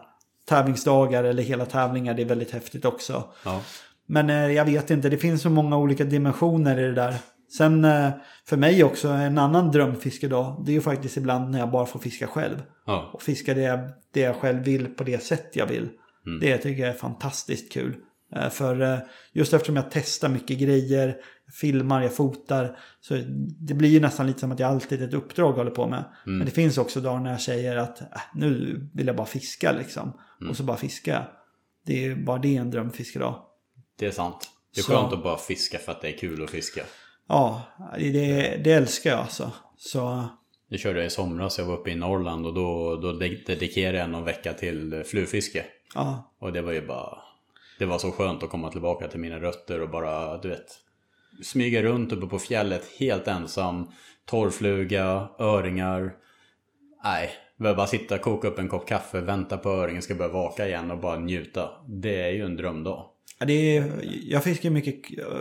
tävlingsdagar 0.50 1.24
eller 1.24 1.44
hela 1.44 1.66
tävlingar. 1.66 2.14
Det 2.14 2.22
är 2.22 2.26
väldigt 2.26 2.52
häftigt 2.52 2.86
också. 2.86 3.24
Ja. 3.46 3.62
Men 4.08 4.30
eh, 4.30 4.52
jag 4.52 4.66
vet 4.66 4.92
inte, 4.92 5.10
det 5.10 5.18
finns 5.18 5.42
så 5.42 5.50
många 5.50 5.78
olika 5.78 6.04
dimensioner 6.04 6.80
i 6.80 6.84
det 6.84 6.94
där. 6.94 7.16
Sen 7.58 7.86
eh, 7.86 8.10
för 8.46 8.58
mig 8.58 8.84
också, 8.84 9.08
en 9.08 9.38
annan 9.38 9.72
drömfiskedag. 9.72 10.64
Det 10.66 10.72
är 10.72 10.74
ju 10.74 10.82
faktiskt 10.82 11.18
ibland 11.18 11.52
när 11.52 11.60
jag 11.60 11.72
bara 11.72 11.86
får 11.86 12.00
fiska 12.00 12.28
själv. 12.28 12.62
Ja. 12.86 13.10
Och 13.14 13.22
fiska 13.22 13.54
det 13.54 13.80
det 14.14 14.20
jag 14.20 14.36
själv 14.36 14.64
vill 14.64 14.86
på 14.86 15.04
det 15.04 15.24
sätt 15.24 15.50
jag 15.54 15.66
vill. 15.68 15.90
Det 16.42 16.58
tycker 16.58 16.82
jag 16.84 16.90
är 16.94 16.98
fantastiskt 16.98 17.72
kul. 17.72 17.96
Eh, 18.36 18.50
För 18.50 18.82
eh, 18.82 19.00
just 19.34 19.54
eftersom 19.54 19.76
jag 19.76 19.86
testar 19.92 20.30
mycket 20.30 20.60
grejer, 20.60 21.16
filmar, 21.62 22.02
jag 22.02 22.16
fotar. 22.16 22.78
Så 23.02 23.14
det 23.60 23.74
blir 23.74 23.90
ju 23.90 24.00
nästan 24.00 24.28
lite 24.28 24.40
som 24.40 24.52
att 24.52 24.60
jag 24.60 24.70
alltid 24.70 25.02
ett 25.02 25.14
uppdrag 25.14 25.54
håller 25.54 25.72
på 25.72 25.88
med. 25.88 26.04
Men 26.26 26.46
det 26.46 26.52
finns 26.52 26.78
också 26.78 27.02
dagar 27.02 27.20
när 27.20 27.32
jag 27.32 27.42
säger 27.42 27.76
att 27.76 28.02
äh, 28.02 28.08
nu 28.36 28.80
vill 28.94 29.08
jag 29.08 29.16
bara 29.16 29.28
fiska 29.28 29.72
liksom. 29.72 30.20
Och 30.50 30.58
så 30.58 30.64
bara 30.64 30.78
fiska. 30.78 31.28
Det 31.86 32.06
är 32.06 32.16
bara 32.16 32.38
det 32.40 32.56
en 32.56 32.72
drömfiskedag. 32.72 33.36
Det 34.00 34.06
är 34.06 34.12
sant. 34.12 34.50
Det 34.76 34.80
är 34.82 34.84
Så. 34.84 34.92
skönt 34.92 35.14
att 35.14 35.24
bara 35.24 35.38
fiska 35.38 35.78
för 35.78 35.92
att 35.92 36.02
det 36.02 36.08
är 36.14 36.18
kul 36.18 36.44
att 36.44 36.50
fiska. 36.50 36.82
Ja, 37.28 37.62
det, 37.98 38.12
det 38.64 38.72
älskar 38.72 39.10
jag 39.10 39.20
alltså. 39.20 39.52
Så 39.78 40.28
Det 40.70 40.78
körde 40.78 41.00
jag 41.00 41.06
i 41.08 41.10
somras, 41.10 41.58
jag 41.58 41.66
var 41.66 41.78
uppe 41.78 41.90
i 41.92 41.96
Norrland 41.96 42.46
och 42.46 42.54
då, 42.54 42.96
då 42.96 43.14
dedikerade 43.48 43.98
jag 43.98 44.10
någon 44.10 44.24
vecka 44.24 44.54
till 44.54 45.04
flugfiske. 45.06 45.66
Ja, 45.96 46.34
Och 46.40 46.54
det 46.54 46.62
var 46.62 46.72
ju 46.72 46.88
bara... 46.88 47.18
Det 47.80 47.86
var 47.86 47.98
så 47.98 48.12
skönt 48.12 48.44
att 48.44 48.50
komma 48.50 48.70
tillbaka 48.72 49.08
till 49.08 49.20
mina 49.20 49.40
rötter 49.40 49.82
och 49.82 49.90
bara, 49.90 50.38
du 50.38 50.50
vet... 50.50 50.80
Smyga 51.44 51.84
runt 51.84 52.12
uppe 52.12 52.28
på 52.28 52.40
fjället 52.40 52.84
helt 53.00 53.28
ensam. 53.28 53.88
Torrfluga, 54.26 55.28
öringar. 55.40 56.14
Nej, 57.04 57.30
behöver 57.58 57.78
bara 57.78 57.88
sitta, 57.88 58.18
koka 58.18 58.48
upp 58.48 58.60
en 58.60 58.68
kopp 58.68 58.88
kaffe, 58.88 59.22
vänta 59.22 59.58
på 59.58 59.70
öringen 59.70 60.02
ska 60.02 60.16
börja 60.16 60.32
vaka 60.32 60.68
igen 60.68 60.92
och 60.92 60.98
bara 61.00 61.20
njuta. 61.20 61.70
Det 61.88 62.22
är 62.22 62.32
ju 62.32 62.46
en 62.46 62.56
drömdag. 62.56 63.06
Ja, 63.40 63.46
det 63.46 63.78
är, 63.78 64.00
jag 64.24 64.44
fiskar 64.44 64.70
mycket 64.70 64.96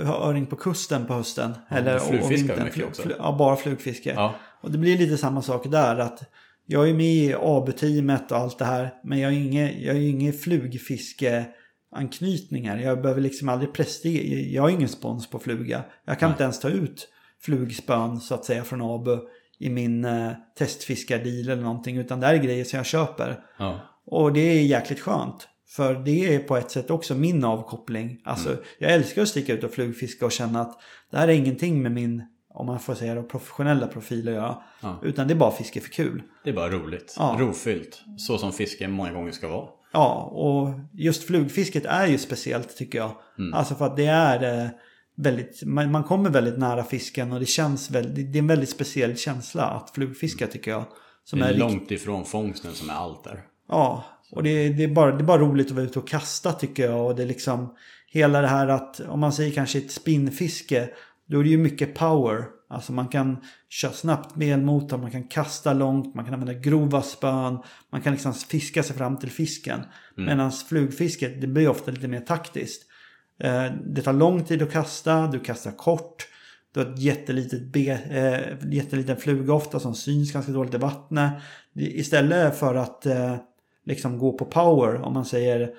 öring 0.04 0.46
på 0.46 0.56
kusten 0.56 1.06
på 1.06 1.14
hösten. 1.14 1.54
eller, 1.68 1.94
du 1.94 2.00
flugfiskar 2.00 2.36
vintern. 2.36 2.64
mycket 2.64 2.84
också. 2.86 3.02
Flu- 3.02 3.14
Ja, 3.18 3.36
bara 3.38 3.56
flugfiske. 3.56 4.12
Ja. 4.14 4.34
Och 4.60 4.70
det 4.70 4.78
blir 4.78 4.98
lite 4.98 5.16
samma 5.18 5.42
sak 5.42 5.66
där. 5.70 5.98
att 5.98 6.22
Jag 6.72 6.88
är 6.88 6.94
med 6.94 7.06
i 7.06 7.34
AB-teamet 7.34 8.32
och 8.32 8.38
allt 8.38 8.58
det 8.58 8.64
här. 8.64 8.94
Men 9.04 9.18
jag 9.18 9.32
är 9.32 9.36
ingen, 9.36 9.82
jag 9.82 9.96
är 9.96 10.00
ingen 10.00 10.32
flugfiskeanknytning 10.32 12.68
här. 12.68 12.78
Jag 12.78 13.02
behöver 13.02 13.20
liksom 13.20 13.48
aldrig 13.48 13.72
prestera. 13.72 14.40
Jag 14.40 14.62
har 14.62 14.70
ingen 14.70 14.88
spons 14.88 15.30
på 15.30 15.38
fluga. 15.38 15.84
Jag 16.04 16.18
kan 16.18 16.30
inte 16.30 16.42
ens 16.42 16.60
ta 16.60 16.68
ut 16.68 17.08
flugspön 17.40 18.20
så 18.20 18.34
att 18.34 18.44
säga 18.44 18.64
från 18.64 18.82
AB 18.82 19.08
i 19.58 19.70
min 19.70 20.04
eh, 20.04 20.30
testfiskardeal 20.58 21.48
eller 21.48 21.62
någonting. 21.62 21.96
Utan 21.96 22.20
det 22.20 22.26
här 22.26 22.34
är 22.34 22.42
grejer 22.42 22.64
som 22.64 22.76
jag 22.76 22.86
köper. 22.86 23.40
Ja. 23.58 23.80
Och 24.06 24.32
det 24.32 24.40
är 24.40 24.62
jäkligt 24.62 25.00
skönt. 25.00 25.48
För 25.68 25.94
det 25.94 26.34
är 26.34 26.38
på 26.38 26.56
ett 26.56 26.70
sätt 26.70 26.90
också 26.90 27.14
min 27.14 27.44
avkoppling. 27.44 28.20
Alltså, 28.24 28.56
jag 28.78 28.92
älskar 28.92 29.22
att 29.22 29.28
sticka 29.28 29.52
ut 29.52 29.64
och 29.64 29.70
flugfiska 29.70 30.26
och 30.26 30.32
känna 30.32 30.60
att 30.60 30.80
det 31.10 31.16
här 31.16 31.28
är 31.28 31.32
ingenting 31.32 31.82
med 31.82 31.92
min 31.92 32.22
om 32.54 32.66
man 32.66 32.80
får 32.80 32.94
säga 32.94 33.14
det, 33.14 33.22
professionella 33.22 33.86
profiler 33.86 34.32
göra. 34.32 34.56
Ja. 34.80 35.00
Utan 35.02 35.28
det 35.28 35.34
är 35.34 35.38
bara 35.38 35.50
fiske 35.50 35.80
för 35.80 35.90
kul. 35.90 36.22
Det 36.44 36.50
är 36.50 36.54
bara 36.54 36.70
roligt. 36.70 37.14
Ja. 37.18 37.36
Rofyllt. 37.38 38.02
Så 38.18 38.38
som 38.38 38.52
fiske 38.52 38.88
många 38.88 39.12
gånger 39.12 39.32
ska 39.32 39.48
vara. 39.48 39.68
Ja, 39.92 40.14
och 40.32 40.68
just 40.92 41.26
flugfisket 41.26 41.84
är 41.86 42.06
ju 42.06 42.18
speciellt 42.18 42.76
tycker 42.76 42.98
jag. 42.98 43.10
Alltså 43.54 43.74
för 43.74 43.86
att 43.86 43.96
det 43.96 44.06
är 44.06 44.62
eh, 44.64 44.68
väldigt, 45.16 45.62
man, 45.66 46.04
kommer 46.04 46.30
väldigt 46.30 46.58
nära 46.58 46.84
fisken 46.84 47.32
och 47.32 47.40
det 47.40 47.46
känns 47.46 47.90
väldigt, 47.90 48.32
det 48.32 48.38
är 48.38 48.40
en 48.42 48.46
väldigt 48.46 48.70
speciell 48.70 49.16
känsla 49.16 49.62
att 49.62 49.90
flugfiska 49.90 50.46
tycker 50.46 50.70
jag. 50.70 50.84
Som 51.24 51.38
Det 51.38 51.44
är 51.44 51.48
rikt- 51.48 51.60
långt 51.60 51.90
ifrån 51.90 52.24
fångsten 52.24 52.72
som 52.72 52.90
är 52.90 52.94
allt 52.94 53.24
där. 53.24 53.40
Ja, 53.68 54.04
och 54.32 54.42
det, 54.42 54.68
det, 54.68 54.84
är 54.84 54.88
bara, 54.88 55.10
det 55.12 55.22
är 55.22 55.26
bara 55.26 55.38
roligt 55.42 55.66
att 55.66 55.72
vara 55.72 55.84
ute 55.84 55.98
och 55.98 56.08
kasta 56.08 56.52
tycker 56.52 56.84
jag. 56.90 57.06
Och 57.06 57.16
det 57.16 57.22
är 57.22 57.26
liksom 57.26 57.74
hela 58.08 58.40
det 58.40 58.48
här 58.48 58.68
att 58.68 59.00
om 59.00 59.20
man 59.20 59.32
säger 59.32 59.50
kanske 59.54 59.78
ett 59.78 59.90
spinnfiske. 59.92 60.88
Då 61.32 61.38
är 61.40 61.44
det 61.44 61.50
ju 61.50 61.58
mycket 61.58 61.94
power. 61.94 62.44
Alltså 62.68 62.92
man 62.92 63.08
kan 63.08 63.36
köra 63.68 63.92
snabbt 63.92 64.36
med 64.36 64.54
elmotor, 64.54 64.98
man 64.98 65.10
kan 65.10 65.24
kasta 65.24 65.72
långt, 65.72 66.14
man 66.14 66.24
kan 66.24 66.34
använda 66.34 66.60
grova 66.60 67.02
spön. 67.02 67.58
Man 67.90 68.00
kan 68.00 68.12
liksom 68.12 68.34
fiska 68.34 68.82
sig 68.82 68.96
fram 68.96 69.16
till 69.16 69.30
fisken. 69.30 69.80
Medan 70.16 70.52
flugfisket, 70.52 71.40
det 71.40 71.46
blir 71.46 71.68
ofta 71.68 71.90
lite 71.90 72.08
mer 72.08 72.20
taktiskt. 72.20 72.82
Eh, 73.38 73.64
Det 73.86 74.02
tar 74.02 74.12
lång 74.12 74.44
tid 74.44 74.62
att 74.62 74.72
kasta, 74.72 75.26
du 75.26 75.40
kastar 75.40 75.70
kort. 75.70 76.28
Du 76.72 76.80
har 76.80 76.92
ett 76.92 76.98
jättelitet 76.98 77.72
be, 77.72 77.90
eh, 77.90 78.72
jätteliten 78.72 79.16
fluga 79.16 79.54
ofta 79.54 79.80
som 79.80 79.94
syns 79.94 80.32
ganska 80.32 80.52
dåligt 80.52 80.74
i 80.74 80.78
vattnet. 80.78 81.32
Istället 81.74 82.58
för 82.58 82.74
att 82.74 83.06
eh, 83.06 83.36
liksom 83.86 84.18
gå 84.18 84.32
på 84.32 84.44
power, 84.44 84.94
om 85.02 85.14
man 85.14 85.24
säger, 85.24 85.70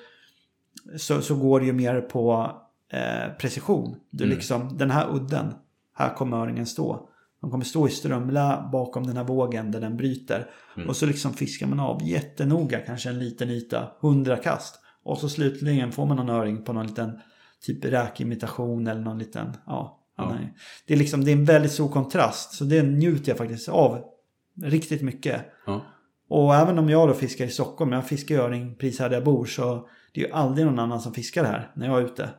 så, 0.98 1.22
så 1.22 1.36
går 1.36 1.60
det 1.60 1.66
ju 1.66 1.74
mer 1.74 2.02
på 2.02 2.52
eh, 2.94 3.34
precision. 3.40 3.96
Du 4.10 4.26
liksom, 4.26 4.78
den 4.78 4.92
här 4.92 5.16
udden, 5.16 5.54
här 5.94 6.16
kommer 6.16 6.38
öringen 6.38 6.66
stå. 6.66 7.10
De 7.42 7.52
kommer 7.52 7.66
stå 7.66 7.88
i 7.88 7.92
strömla 7.92 8.70
bakom 8.72 9.08
den 9.08 9.18
här 9.18 9.24
vågen 9.24 9.72
där 9.72 9.82
den 9.82 9.98
bryter. 9.98 10.50
Och 10.88 10.96
så 10.96 11.06
liksom 11.06 11.34
fiskar 11.34 11.68
man 11.68 11.80
av 11.80 12.04
jättenoga, 12.04 12.80
kanske 12.80 13.10
en 13.10 13.20
liten 13.20 13.50
yta, 13.50 13.92
100 14.04 14.38
kast. 14.38 14.80
Och 15.04 15.18
så 15.18 15.30
slutligen 15.30 15.92
får 15.92 16.06
man 16.06 16.18
någon 16.18 16.30
öring 16.30 16.64
på 16.64 16.74
någon 16.74 16.88
liten 16.88 17.20
typ 17.62 17.86
räkimitation 17.86 18.88
eller 18.88 19.02
någon 19.02 19.20
liten, 19.20 19.58
ja. 19.66 20.00
Ja. 20.18 20.38
Det, 20.88 20.94
är 20.94 20.98
liksom, 20.98 21.26
det 21.26 21.32
är 21.32 21.36
en 21.36 21.46
väldigt 21.46 21.72
stor 21.72 21.90
kontrast. 21.90 22.54
Så 22.54 22.64
det 22.64 22.84
njuter 22.84 23.32
jag 23.32 23.38
faktiskt 23.38 23.70
av 23.70 24.02
riktigt 24.64 25.02
mycket. 25.02 25.46
Ja. 25.66 25.82
Och 26.30 26.56
även 26.56 26.80
om 26.80 26.90
jag 26.90 27.10
då 27.10 27.14
fiskar 27.14 27.46
i 27.46 27.50
Stockholm, 27.50 27.92
jag 27.92 28.08
fiskar 28.08 28.36
öring 28.36 28.76
precis 28.76 29.00
här 29.00 29.10
där 29.10 29.16
jag 29.16 29.24
bor, 29.24 29.46
så 29.46 29.88
det 30.14 30.22
är 30.22 30.26
ju 30.28 30.34
aldrig 30.34 30.66
någon 30.66 30.80
annan 30.80 31.02
som 31.02 31.14
fiskar 31.14 31.44
här 31.44 31.72
när 31.76 31.88
jag 31.88 32.00
är 32.00 32.06
ute. 32.06 32.30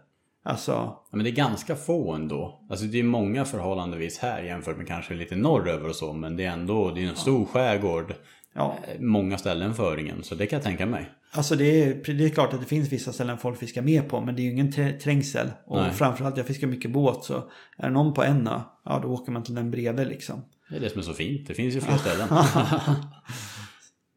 Alltså, 0.47 0.73
Ja, 0.73 1.09
men 1.11 1.25
det 1.25 1.31
är 1.31 1.35
ganska 1.35 1.77
få 1.77 2.13
ändå. 2.13 2.67
Alltså 2.71 2.85
det 2.87 2.99
är 2.99 3.03
många 3.05 3.45
förhållandevis 3.45 4.19
här 4.19 4.43
jämfört 4.43 4.77
med 4.77 4.87
kanske 4.87 5.15
lite 5.15 5.37
norröver 5.37 5.89
och 5.89 5.97
så. 5.97 6.13
Men 6.13 6.37
det 6.37 6.45
är 6.45 6.51
ändå 6.53 6.91
det 6.91 7.05
är 7.05 7.09
en 7.09 7.17
stor 7.17 7.47
skärgård. 7.47 8.15
ja. 8.55 8.77
Eh, 8.89 9.01
Många 9.01 9.39
ställen 9.39 9.75
för 9.75 9.93
öringen. 9.93 10.23
Så 10.23 10.35
det 10.35 10.47
kan 10.47 10.57
jag 10.57 10.65
tänka 10.65 10.87
mig. 10.87 11.11
Alltså 11.33 11.57
det 11.57 11.83
är, 11.83 12.15
det 12.15 12.25
är 12.25 12.29
klart 12.29 12.53
att 12.53 12.61
det 12.61 12.67
finns 12.67 12.93
vissa 12.93 13.13
ställen 13.13 13.39
folk 13.39 13.59
fiskar 13.59 13.83
med 13.83 14.09
på, 14.09 14.21
men 14.21 14.37
det 14.37 14.43
är 14.43 14.45
ju 14.45 14.51
ingen 14.53 14.73
trä- 14.73 14.99
trängsel. 14.99 15.49
Och 15.67 15.77
Nej. 15.77 15.91
framförallt, 15.93 16.37
jag 16.37 16.47
fiskar 16.47 16.67
mycket 16.67 16.93
båt, 16.93 17.25
så 17.25 17.35
är 17.79 17.87
det 17.87 17.91
någon 17.91 18.15
på 18.15 18.23
en 18.25 18.47
ö, 18.47 18.61
ja 18.85 18.99
då 19.03 19.09
åker 19.09 19.33
man 19.33 19.43
till 19.43 19.55
den 19.55 19.71
bredvid 19.71 20.07
liksom. 20.09 20.45
Det 20.71 20.77
är 20.77 20.81
det 20.81 20.91
som 20.91 20.99
är 20.99 21.03
så 21.03 21.13
fint. 21.15 21.49
Det 21.49 21.55
finns 21.55 21.75
ju 21.75 21.81
fler 21.81 21.97
ställen. 21.97 22.29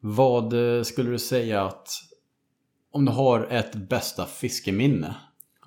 Vad 0.00 0.76
eh, 0.76 0.82
skulle 0.82 1.10
du 1.10 1.18
säga 1.18 1.62
att 1.64 1.88
om 2.92 3.04
du 3.04 3.12
har 3.12 3.46
ett 3.50 3.74
bästa 3.74 4.26
fiskeminne? 4.26 5.14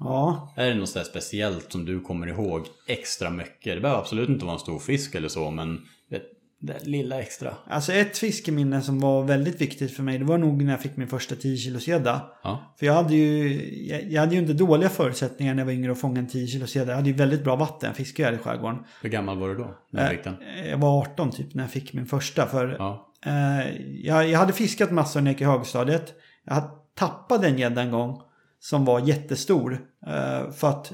Ja, 0.03 0.53
Är 0.55 0.67
det 0.69 0.75
något 0.75 0.89
sådär 0.89 1.05
speciellt 1.05 1.71
som 1.71 1.85
du 1.85 1.99
kommer 1.99 2.27
ihåg 2.27 2.65
extra 2.87 3.29
mycket? 3.29 3.75
Det 3.75 3.81
behöver 3.81 3.99
absolut 4.01 4.29
inte 4.29 4.45
vara 4.45 4.53
en 4.53 4.59
stor 4.59 4.79
fisk 4.79 5.15
eller 5.15 5.27
så, 5.27 5.51
men 5.51 5.79
det, 6.09 6.21
det 6.59 6.85
lilla 6.87 7.19
extra. 7.21 7.53
alltså 7.67 7.93
ett 7.93 8.17
fiskeminne 8.17 8.81
som 8.81 8.99
var 8.99 9.23
väldigt 9.23 9.61
viktigt 9.61 9.95
för 9.95 10.03
mig, 10.03 10.17
det 10.17 10.25
var 10.25 10.37
nog 10.37 10.63
när 10.63 10.71
jag 10.71 10.81
fick 10.81 10.97
min 10.97 11.07
första 11.07 11.35
10 11.35 11.57
kilos 11.57 11.87
gädda. 11.87 12.21
Ja, 12.43 12.75
För 12.79 12.85
jag 12.85 12.93
hade 12.93 13.15
ju, 13.15 13.53
jag, 13.89 14.03
jag 14.11 14.19
hade 14.21 14.35
ju 14.35 14.41
inte 14.41 14.53
dåliga 14.53 14.89
förutsättningar 14.89 15.53
när 15.53 15.61
jag 15.61 15.65
var 15.65 15.73
yngre 15.73 15.91
att 15.91 15.99
fånga 16.01 16.19
en 16.19 16.27
10 16.27 16.47
kilos 16.47 16.75
gädda. 16.75 16.89
Jag 16.91 16.95
hade 16.95 17.09
ju 17.09 17.15
väldigt 17.15 17.43
bra 17.43 17.55
vatten, 17.55 17.87
jag 17.87 17.95
fiskade 17.97 18.29
här 18.29 18.35
i 18.35 18.37
skärgården. 18.37 18.77
hur 19.01 19.09
gammal 19.09 19.39
var 19.39 19.49
du 19.49 19.55
då? 19.55 19.75
När 19.91 20.09
du 20.09 20.15
fick 20.15 20.23
den? 20.23 20.35
Eh, 20.41 20.69
Jag 20.69 20.77
var 20.77 20.99
18 21.01 21.31
typ 21.31 21.53
när 21.53 21.63
jag 21.63 21.71
fick 21.71 21.93
min 21.93 22.05
första. 22.05 22.45
För 22.47 22.75
Ja, 22.79 23.11
eh, 23.25 23.71
jag, 24.03 24.29
jag 24.29 24.39
hade 24.39 24.53
fiskat 24.53 24.91
massor 24.91 25.21
när 25.21 25.27
jag 25.27 25.33
gick 25.33 25.41
i 25.41 25.45
högstadiet. 25.45 26.13
Jag 26.45 26.53
hade 26.53 26.67
tappat 26.95 27.43
en 27.43 27.57
gädda 27.59 27.81
en 27.81 27.91
gång 27.91 28.21
som 28.61 28.85
var 28.85 28.99
jättestor. 28.99 29.79
Eh, 30.07 30.51
för 30.51 30.69
att 30.69 30.91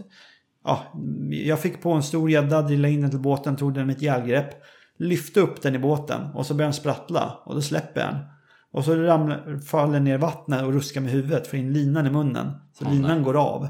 ja, 0.64 0.84
jag 1.30 1.60
fick 1.60 1.82
på 1.82 1.92
en 1.92 2.04
stor 2.04 2.32
gädda, 2.32 2.62
drillade 2.62 2.94
in 2.94 3.02
den 3.02 3.10
till 3.10 3.20
båten, 3.20 3.56
tog 3.56 3.74
den 3.74 3.88
med 3.88 3.96
ett 3.96 4.02
järngrepp. 4.02 4.50
Lyfte 5.00 5.40
upp 5.40 5.62
den 5.62 5.76
i 5.76 5.80
båten 5.80 6.22
och 6.34 6.46
så 6.46 6.54
började 6.54 6.68
den 6.68 6.74
sprattla 6.74 7.40
och 7.46 7.56
då 7.56 7.62
släpper 7.62 8.02
jag 8.02 8.10
den. 8.14 8.20
Och 8.72 8.86
så 8.86 8.96
ramlar, 8.96 9.60
faller 9.60 10.00
ner 10.00 10.14
i 10.14 10.18
vattnet 10.18 10.64
och 10.64 10.74
ruskar 10.74 11.02
med 11.02 11.12
huvudet, 11.12 11.48
får 11.48 11.60
in 11.60 11.74
linan 11.74 12.08
i 12.08 12.10
munnen. 12.10 12.52
Så 12.74 12.86
Åh, 12.86 12.94
linan 12.94 13.24
går 13.24 13.38
av 13.38 13.68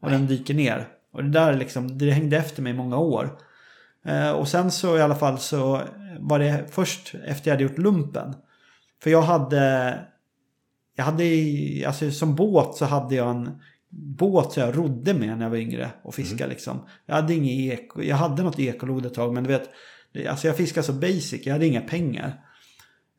och 0.00 0.10
den 0.10 0.26
dyker 0.26 0.54
ner. 0.54 0.88
Och 1.12 1.24
det 1.24 1.30
där 1.30 1.54
liksom, 1.54 1.98
det 1.98 2.10
hängde 2.10 2.36
efter 2.36 2.62
mig 2.62 2.72
i 2.72 2.76
många 2.76 2.98
år. 2.98 3.38
Eh, 4.04 4.30
och 4.30 4.48
sen 4.48 4.70
så 4.70 4.98
i 4.98 5.02
alla 5.02 5.14
fall 5.14 5.38
så 5.38 5.82
var 6.18 6.38
det 6.38 6.64
först 6.70 7.14
efter 7.26 7.50
jag 7.50 7.54
hade 7.54 7.62
gjort 7.62 7.78
lumpen. 7.78 8.34
För 9.02 9.10
jag 9.10 9.22
hade, 9.22 9.94
jag 10.96 11.04
hade, 11.04 11.24
alltså 11.86 12.10
som 12.10 12.34
båt 12.34 12.76
så 12.76 12.84
hade 12.84 13.14
jag 13.14 13.30
en 13.30 13.50
båt 13.90 14.52
som 14.52 14.62
jag 14.62 14.76
rodde 14.76 15.14
med 15.14 15.38
när 15.38 15.44
jag 15.44 15.50
var 15.50 15.56
yngre 15.56 15.90
och 16.02 16.14
fiskade 16.14 16.50
liksom. 16.50 16.78
Jag 17.06 17.14
hade 17.14 17.34
inget 17.34 17.80
eko, 17.80 18.02
jag 18.02 18.16
hade 18.16 18.42
något 18.42 18.58
ekolod 18.58 19.06
ett 19.06 19.14
tag 19.14 19.34
men 19.34 19.44
du 19.44 19.48
vet, 19.48 19.70
alltså 20.28 20.46
jag 20.46 20.56
fiskade 20.56 20.86
så 20.86 20.92
basic, 20.92 21.46
jag 21.46 21.52
hade 21.52 21.66
inga 21.66 21.80
pengar. 21.80 22.40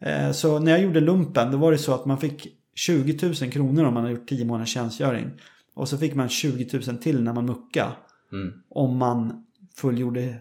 Eh, 0.02 0.32
Så 0.32 0.60
när 0.60 0.72
jag 0.72 0.82
gjorde 0.82 1.00
lumpen 1.00 1.52
då 1.52 1.58
var 1.58 1.72
det 1.72 1.78
så 1.78 1.94
att 1.94 2.06
man 2.06 2.18
fick 2.18 2.48
20 2.76 3.28
000 3.42 3.52
kronor 3.52 3.86
om 3.86 3.94
man 3.94 4.04
hade 4.04 4.16
gjort 4.16 4.30
10 4.30 4.46
månaders 4.46 4.74
tjänstgöring. 4.74 5.32
Och 5.74 5.90
så 5.90 5.98
fick 5.98 6.16
man 6.16 6.30
20 6.30 6.80
000 6.88 6.98
till 6.98 7.24
när 7.24 7.34
man 7.34 7.46
muckade 7.46 7.92
mm. 8.32 8.54
om 8.70 8.98
man 8.98 9.46
fullgjorde 9.76 10.36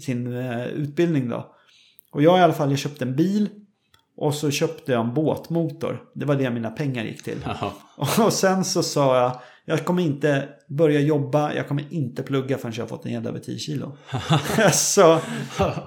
sin 0.00 0.32
eh, 0.32 0.66
utbildning 0.66 1.28
då. 1.28 1.54
Och 2.10 2.22
jag 2.22 2.38
i 2.38 2.42
alla 2.42 2.52
fall, 2.52 2.70
jag 2.70 2.78
köpte 2.78 3.04
en 3.04 3.16
bil 3.16 3.48
och 4.16 4.34
så 4.34 4.50
köpte 4.50 4.92
jag 4.92 5.00
en 5.06 5.14
båtmotor. 5.14 6.02
Det 6.14 6.24
var 6.26 6.34
det 6.36 6.50
mina 6.50 6.70
pengar 6.70 7.04
gick 7.04 7.22
till. 7.22 7.38
Ja, 7.44 7.72
Och 8.24 8.32
sen 8.32 8.64
så 8.64 8.82
sa 8.82 9.16
jag, 9.20 9.40
jag 9.64 9.84
kommer 9.84 10.02
inte 10.02 10.48
börja 10.68 11.00
jobba, 11.00 11.54
jag 11.54 11.68
kommer 11.68 11.84
inte 11.90 12.22
plugga 12.22 12.58
förrän 12.58 12.74
jag 12.76 12.82
har 12.82 12.88
fått 12.88 13.06
en 13.06 13.12
gädda 13.12 13.28
över 13.28 13.38
10 13.38 13.58
kilo. 13.58 13.96
så, 14.72 15.18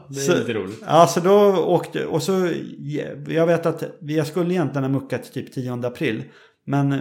det 0.10 0.20
är 0.20 0.26
Så- 0.26 0.36
lite 0.36 0.54
roligt. 0.54 0.80
ja, 0.88 1.08
så 1.08 1.20
då 1.20 1.58
åkte, 1.58 2.06
och 2.06 2.24
så, 2.24 2.52
jag 3.28 3.48
vet 3.48 3.66
att 3.66 3.84
jag 4.02 4.28
skulle 4.28 4.54
egentligen 4.54 4.84
ha 4.84 5.00
muckat 5.02 5.34
typ 5.34 5.54
10 5.54 5.74
april. 5.74 6.24
Men 6.66 6.92
eh, 6.92 7.00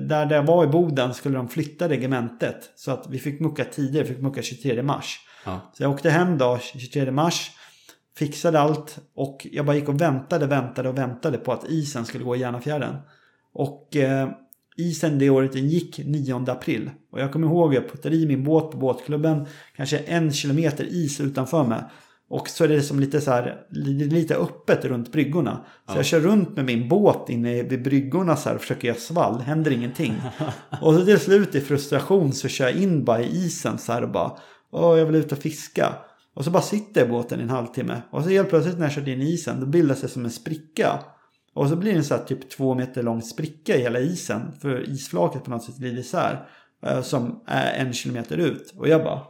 där, 0.00 0.26
där 0.26 0.36
jag 0.36 0.42
var 0.46 0.64
i 0.64 0.66
Boden 0.66 1.14
skulle 1.14 1.36
de 1.36 1.48
flytta 1.48 1.88
regementet. 1.88 2.56
Så 2.76 2.90
att 2.90 3.06
vi 3.10 3.18
fick 3.18 3.40
mucka 3.40 3.64
tidigare, 3.64 4.06
vi 4.06 4.14
fick 4.14 4.22
mucka 4.22 4.42
23 4.42 4.82
mars. 4.82 5.18
Ja. 5.44 5.70
Så 5.74 5.82
jag 5.82 5.90
åkte 5.90 6.10
hem 6.10 6.38
då 6.38 6.58
23 6.62 7.10
mars. 7.10 7.50
Fixade 8.20 8.60
allt 8.60 8.98
och 9.14 9.46
jag 9.52 9.66
bara 9.66 9.76
gick 9.76 9.88
och 9.88 10.00
väntade, 10.00 10.46
väntade 10.46 10.88
och 10.88 10.98
väntade 10.98 11.38
på 11.38 11.52
att 11.52 11.68
isen 11.68 12.04
skulle 12.06 12.24
gå 12.24 12.36
i 12.36 12.40
Järnafjärden. 12.40 12.96
Och 13.54 13.96
eh, 13.96 14.28
isen 14.76 15.18
det 15.18 15.30
året 15.30 15.52
den 15.52 15.68
gick 15.68 16.00
9 16.04 16.44
april. 16.48 16.90
Och 17.12 17.20
jag 17.20 17.32
kommer 17.32 17.46
ihåg 17.46 17.74
jag 17.74 17.88
puttade 17.92 18.16
i 18.16 18.26
min 18.26 18.44
båt 18.44 18.70
på 18.70 18.76
båtklubben. 18.78 19.46
Kanske 19.76 19.98
en 19.98 20.32
kilometer 20.32 20.84
is 20.84 21.20
utanför 21.20 21.64
mig. 21.64 21.78
Och 22.30 22.48
så 22.48 22.64
är 22.64 22.68
det 22.68 22.82
som 22.82 23.00
lite 23.00 23.20
så 23.20 23.30
här, 23.30 23.56
li- 23.70 24.04
lite 24.10 24.34
öppet 24.36 24.84
runt 24.84 25.12
bryggorna. 25.12 25.64
Så 25.88 25.92
jag 25.98 26.04
kör 26.06 26.20
runt 26.20 26.56
med 26.56 26.64
min 26.64 26.88
båt 26.88 27.28
inne 27.30 27.62
vid 27.62 27.82
bryggorna 27.82 28.36
så 28.36 28.48
här 28.48 28.56
och 28.56 28.60
försöker 28.60 28.88
göra 28.88 28.98
svall. 28.98 29.40
Händer 29.40 29.70
ingenting. 29.70 30.14
och 30.80 30.94
så 30.94 31.04
till 31.04 31.18
slut 31.18 31.54
i 31.54 31.60
frustration 31.60 32.32
så 32.32 32.48
kör 32.48 32.64
jag 32.64 32.74
in 32.76 33.04
bara 33.04 33.20
i 33.22 33.26
isen 33.46 33.78
så 33.78 33.92
här 33.92 34.02
och 34.02 34.10
bara. 34.12 34.32
Åh, 34.72 34.98
jag 34.98 35.06
vill 35.06 35.14
ut 35.14 35.32
och 35.32 35.38
fiska. 35.38 35.94
Och 36.40 36.44
så 36.44 36.50
bara 36.50 36.62
sitter 36.62 37.08
båten 37.08 37.40
i 37.40 37.42
en 37.42 37.50
halvtimme. 37.50 38.02
Och 38.10 38.22
så 38.22 38.30
helt 38.30 38.48
plötsligt 38.48 38.78
när 38.78 38.86
jag 38.86 38.92
kört 38.94 39.06
in 39.06 39.22
i 39.22 39.32
isen 39.32 39.60
då 39.60 39.66
bildas 39.66 40.00
det 40.00 40.08
som 40.08 40.24
en 40.24 40.30
spricka. 40.30 40.98
Och 41.54 41.68
så 41.68 41.76
blir 41.76 41.92
det 41.92 41.98
en 41.98 42.04
så 42.04 42.16
här 42.16 42.24
typ 42.24 42.50
två 42.50 42.74
meter 42.74 43.02
lång 43.02 43.22
spricka 43.22 43.76
i 43.76 43.80
hela 43.82 43.98
isen. 44.00 44.52
För 44.60 44.90
isflaket 44.90 45.44
på 45.44 45.50
något 45.50 45.64
sätt 45.64 45.76
glider 45.76 46.00
isär. 46.00 46.48
eh, 46.86 47.02
Som 47.02 47.42
är 47.46 47.72
en 47.86 47.92
kilometer 47.92 48.36
ut. 48.36 48.74
Och 48.76 48.88
jag 48.88 49.04
bara, 49.04 49.20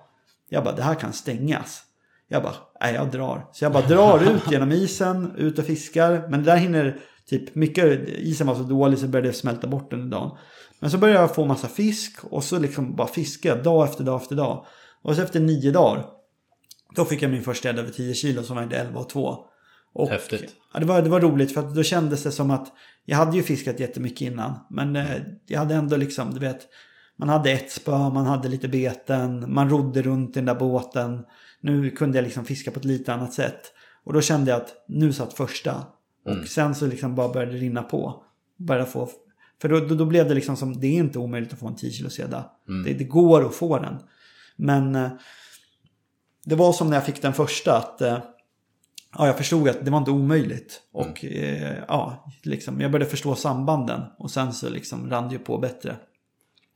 jag 0.49 0.65
bara 0.65 0.75
det 0.75 0.83
här 0.83 0.95
kan 0.95 1.13
stängas. 1.13 1.83
Jag 2.29 2.43
bara, 2.43 2.55
nej 2.81 2.95
jag 2.95 3.11
drar. 3.11 3.47
Så 3.53 3.65
jag 3.65 3.73
bara 3.73 3.87
drar 3.87 4.23
ut 4.35 4.43
genom 4.51 4.73
isen, 4.73 5.33
ut 5.37 5.59
och 5.59 5.65
fiskar. 5.65 6.29
Men 6.29 6.45
där 6.45 6.57
hinner 6.57 7.01
typ 7.27 7.55
mycket, 7.55 8.09
isen 8.09 8.47
var 8.47 8.55
så 8.55 8.63
dålig 8.63 8.99
så 8.99 9.07
började 9.07 9.29
det 9.29 9.35
smälta 9.35 9.67
bort 9.67 9.93
under 9.93 10.17
dagen. 10.19 10.39
Men 10.81 10.91
så 10.91 10.99
började 10.99 11.21
jag 11.21 11.35
få 11.35 11.45
massa 11.45 11.69
fisk 11.69 12.25
och 12.25 12.45
så 12.45 12.59
liksom 12.59 12.97
bara 12.97 13.09
fiska 13.09 13.55
dag 13.55 13.89
efter 13.89 14.05
dag 14.05 14.21
efter 14.23 14.37
dag. 14.37 14.67
Och 15.03 15.17
så 15.17 15.23
efter 15.23 15.41
nio 15.41 15.71
dagar, 15.71 16.20
då 16.95 17.05
fick 17.05 17.23
jag 17.23 17.31
min 17.31 17.43
första 17.43 17.69
gädda 17.69 17.83
över 17.83 17.93
10 17.93 18.15
kilo 18.15 18.43
som 18.43 18.57
vägde 18.57 18.77
11 18.77 19.01
och 19.01 19.09
2. 19.09 19.39
Och, 19.93 20.09
Häftigt. 20.09 20.55
Ja, 20.75 20.81
det, 20.81 20.87
var, 20.87 21.03
det 21.03 21.09
var 21.09 21.21
roligt 21.21 21.55
för 21.55 21.61
att 21.61 21.75
då 21.75 21.83
kändes 21.83 22.23
det 22.23 22.33
som 22.33 22.51
att 22.51 22.73
jag 23.05 23.17
hade 23.17 23.37
ju 23.37 23.43
fiskat 23.43 23.81
jättemycket 23.81 24.21
innan. 24.21 24.55
Men 24.71 24.97
eh, 24.97 25.21
jag 25.47 25.59
hade 25.59 25.75
ändå 25.75 25.97
liksom, 25.97 26.35
du 26.35 26.41
vet, 26.41 26.61
man 27.17 27.29
hade 27.29 27.51
ett 27.51 27.71
spö, 27.71 27.99
man 27.99 28.27
hade 28.27 28.49
lite 28.49 28.69
beten, 28.69 29.53
man 29.55 29.71
rodde 29.71 30.03
runt 30.03 30.31
i 30.31 30.33
den 30.33 30.45
där 30.45 30.55
båten. 30.55 31.25
Nu 31.61 31.91
kunde 31.91 32.19
jag 32.19 32.25
liksom 32.25 32.45
fiska 32.45 32.71
på 32.71 32.79
ett 32.79 32.85
lite 32.85 33.15
annat 33.15 33.33
sätt. 33.33 33.61
Och 34.05 34.13
då 34.13 34.21
kände 34.21 34.51
jag 34.51 34.61
att 34.61 34.75
nu 34.89 35.13
satt 35.13 35.33
första. 35.33 35.87
Och 36.25 36.49
sen 36.49 36.75
så 36.75 36.87
liksom 36.87 37.15
bara 37.15 37.33
började 37.33 37.53
det 37.53 37.59
rinna 37.59 37.83
på. 37.83 38.25
Började 38.59 38.91
få, 38.91 39.09
för 39.61 39.69
då, 39.69 39.81
då, 39.81 39.95
då 39.95 40.05
blev 40.05 40.29
det 40.29 40.35
liksom 40.35 40.57
som, 40.57 40.81
det 40.81 40.87
är 40.87 40.93
inte 40.93 41.19
omöjligt 41.19 41.53
att 41.53 41.59
få 41.59 41.67
en 41.67 41.77
10 41.77 41.91
kilo 41.91 42.11
seda. 42.11 42.45
Det, 42.85 42.93
det 42.93 43.05
går 43.05 43.47
att 43.47 43.55
få 43.55 43.79
den. 43.79 43.99
Men 44.57 44.95
eh, 44.95 45.11
det 46.45 46.55
var 46.55 46.73
som 46.73 46.91
när 46.91 46.97
jag 46.97 47.07
fick 47.07 47.23
den 47.23 47.33
första 47.35 47.77
att 47.77 48.01
eh, 48.01 48.19
ja, 49.19 49.27
jag 49.27 49.37
förstod 49.39 49.69
att 49.69 49.85
det 49.85 49.91
var 49.91 49.99
inte 49.99 50.11
omöjligt. 50.11 50.81
Och 50.93 51.25
eh, 51.25 51.77
ja, 51.89 52.29
liksom, 52.43 52.81
jag 52.81 52.91
började 52.91 53.11
förstå 53.11 53.35
sambanden. 53.35 54.01
Och 54.19 54.31
sen 54.31 54.53
så 54.53 54.69
liksom 54.69 55.11
rann 55.11 55.29
det 55.29 55.33
ju 55.33 55.39
på 55.39 55.59
bättre. 55.59 55.97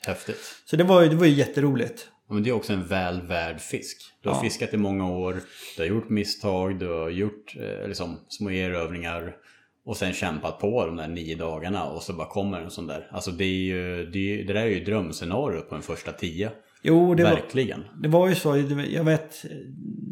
Häftigt. 0.06 0.36
Så 0.64 0.76
det 0.76 0.84
var, 0.84 1.02
det 1.02 1.16
var 1.16 1.26
ju 1.26 1.32
jätteroligt. 1.32 2.08
Ja, 2.28 2.34
Men 2.34 2.42
det 2.42 2.50
är 2.50 2.54
också 2.54 2.72
en 2.72 2.86
väl 2.86 3.22
värd 3.22 3.60
fisk. 3.60 3.96
Du 4.22 4.28
har 4.28 4.36
Ja. 4.36 4.40
fiskat 4.42 4.74
i 4.74 4.76
många 4.76 5.10
år, 5.10 5.40
du 5.76 5.82
har 5.82 5.88
gjort 5.88 6.08
misstag, 6.08 6.78
du 6.78 6.88
har 6.88 7.10
gjort 7.10 7.56
eh, 7.56 7.88
liksom, 7.88 8.20
små 8.28 8.50
erövringar 8.50 9.36
och 9.86 9.96
sen 9.96 10.12
kämpat 10.12 10.58
på 10.58 10.86
de 10.86 10.96
där 10.96 11.08
nio 11.08 11.36
dagarna 11.36 11.84
och 11.84 12.02
så 12.02 12.12
bara 12.12 12.28
kommer 12.28 12.60
en 12.60 12.70
sån 12.70 12.86
där. 12.86 13.08
Alltså 13.12 13.30
det 13.30 13.44
är 13.44 13.48
ju, 13.64 14.06
det, 14.10 14.18
är, 14.40 14.44
det 14.44 14.52
där 14.52 14.60
är 14.62 14.66
ju 14.66 14.84
drömscenariot 14.84 15.68
på 15.68 15.74
en 15.74 15.82
första 15.82 16.12
tio. 16.12 16.50
Jo, 16.86 17.14
det 17.14 17.24
var, 17.24 17.30
Verkligen. 17.30 17.84
det 18.02 18.08
var 18.08 18.28
ju 18.28 18.34
så. 18.34 18.56
Jag 18.90 19.04
vet, 19.04 19.44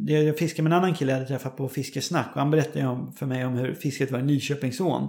jag 0.07 0.39
fiskade 0.39 0.69
med 0.69 0.73
en 0.73 0.79
annan 0.79 0.95
kille 0.95 1.13
jag 1.13 1.19
hade 1.19 1.29
träffat 1.29 1.57
på 1.57 1.69
fiskesnack. 1.69 2.29
Och 2.33 2.41
han 2.41 2.51
berättade 2.51 2.87
om, 2.87 3.13
för 3.13 3.27
mig 3.27 3.47
om 3.47 3.55
hur 3.55 3.75
fisket 3.75 4.11
var 4.11 4.19
i 4.19 4.23
Nyköpingsån. 4.23 5.09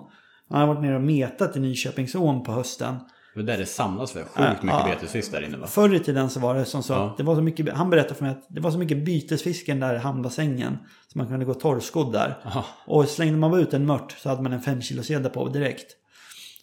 Han 0.50 0.60
hade 0.60 0.74
varit 0.74 0.84
nere 0.84 0.96
och 0.96 1.02
metat 1.02 1.58
i 1.58 1.60
Nyköpingsån 1.60 2.44
på 2.44 2.52
hösten. 2.52 2.96
Det 3.36 3.44
där 3.44 3.58
det 3.58 3.66
samlas 3.66 4.16
väl 4.16 4.24
sjukt 4.24 4.64
mycket 4.64 4.80
ja. 4.80 4.90
betesfisk 4.90 5.32
där 5.32 5.42
inne 5.42 5.58
va? 5.58 5.68
Förr 5.68 5.96
i 5.96 6.00
tiden 6.00 6.30
så 6.30 6.40
var 6.40 6.56
det 6.56 6.66
som 6.66 6.84
så 6.84 6.94
Ja. 6.94 7.10
att 7.10 7.18
det 7.18 7.24
var 7.24 7.36
så 7.36 7.42
mycket, 7.42 7.70
han 7.74 7.90
berättade 7.90 8.16
för 8.16 8.24
mig 8.24 8.32
att 8.32 8.46
det 8.50 8.62
var 8.62 8.72
så 8.72 8.78
mycket 8.78 9.06
bytesfisken 9.06 9.80
där 9.80 9.96
i 9.96 9.98
hamnbassängen. 9.98 10.78
Så 11.08 11.18
man 11.18 11.28
kunde 11.28 11.46
gå 11.46 11.54
torrskodd 11.54 12.14
där. 12.14 12.40
Aha. 12.46 12.66
Och 12.86 13.08
slängde 13.08 13.38
man 13.38 13.60
ut 13.60 13.74
en 13.74 13.86
mört 13.86 14.12
så 14.12 14.30
hade 14.30 14.42
man 14.42 14.54
en 14.54 14.62
5 14.62 14.82
kilo 14.82 15.02
gädda 15.04 15.30
på 15.30 15.48
direkt. 15.50 15.88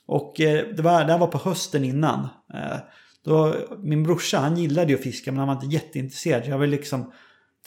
Och 0.07 0.41
eh, 0.41 0.65
det, 0.77 0.83
var, 0.83 1.05
det 1.05 1.13
här 1.13 1.19
var 1.19 1.27
på 1.27 1.39
hösten 1.39 1.85
innan. 1.85 2.29
Eh, 2.55 2.77
då, 3.25 3.55
min 3.79 4.03
brorsa 4.03 4.39
han 4.39 4.57
gillade 4.57 4.93
ju 4.93 4.99
att 4.99 5.05
fiska 5.05 5.33
men 5.33 5.39
han 5.39 5.49
var 5.49 5.55
inte 5.55 5.67
jätteintresserad. 5.67 6.47
Jag 6.47 6.59
var 6.59 6.67
liksom 6.67 7.13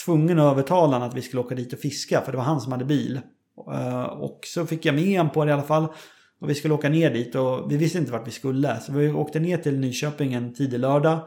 tvungen 0.06 0.40
att 0.40 0.52
övertala 0.52 0.94
honom 0.94 1.10
att 1.10 1.16
vi 1.16 1.22
skulle 1.22 1.42
åka 1.42 1.56
dit 1.56 1.74
och 1.74 1.80
fiska 1.80 2.22
för 2.22 2.32
det 2.32 2.38
var 2.38 2.46
han 2.46 2.62
som 2.62 2.72
hade 2.72 2.86
bil. 2.86 3.20
Eh, 3.72 4.04
och 4.04 4.40
så 4.44 4.66
fick 4.66 4.86
jag 4.86 4.96
med 4.96 5.18
honom 5.18 5.34
på 5.34 5.46
det 5.46 5.50
i 5.50 5.54
alla 5.54 5.64
fall. 5.64 5.88
Och 6.40 6.50
vi 6.50 6.56
skulle 6.56 6.74
åka 6.74 6.90
ner 6.90 7.14
dit 7.14 7.36
och 7.36 7.72
vi 7.72 7.78
visste 7.78 7.98
inte 7.98 8.12
vart 8.12 8.28
vi 8.28 8.32
skulle. 8.32 8.80
Så 8.80 8.94
vi 8.94 9.12
åkte 9.12 9.40
ner 9.40 9.58
till 9.58 9.80
Nyköping 9.80 10.34
en 10.34 10.54
tidig 10.54 10.80
lördag. 10.80 11.20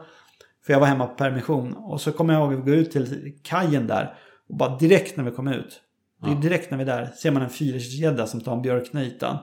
För 0.65 0.73
jag 0.73 0.79
var 0.79 0.87
hemma 0.87 1.05
på 1.05 1.15
permission. 1.15 1.73
Och 1.73 2.01
så 2.01 2.11
kommer 2.11 2.33
jag 2.33 2.43
ihåg 2.43 2.59
att 2.59 2.65
gå 2.65 2.71
ut 2.71 2.91
till 2.91 3.37
kajen 3.43 3.87
där. 3.87 4.17
Och 4.49 4.55
bara 4.55 4.77
direkt 4.77 5.17
när 5.17 5.23
vi 5.23 5.31
kom 5.31 5.47
ut. 5.47 5.81
Det 6.23 6.31
är 6.31 6.35
direkt 6.35 6.71
när 6.71 6.77
vi 6.77 6.81
är 6.81 6.87
där 6.87 7.05
ser 7.05 7.31
man 7.31 7.41
en 7.41 7.49
fyrakilsgädda 7.49 8.27
som 8.27 8.41
tar 8.41 8.53
en 8.53 8.61
björknytan. 8.61 9.37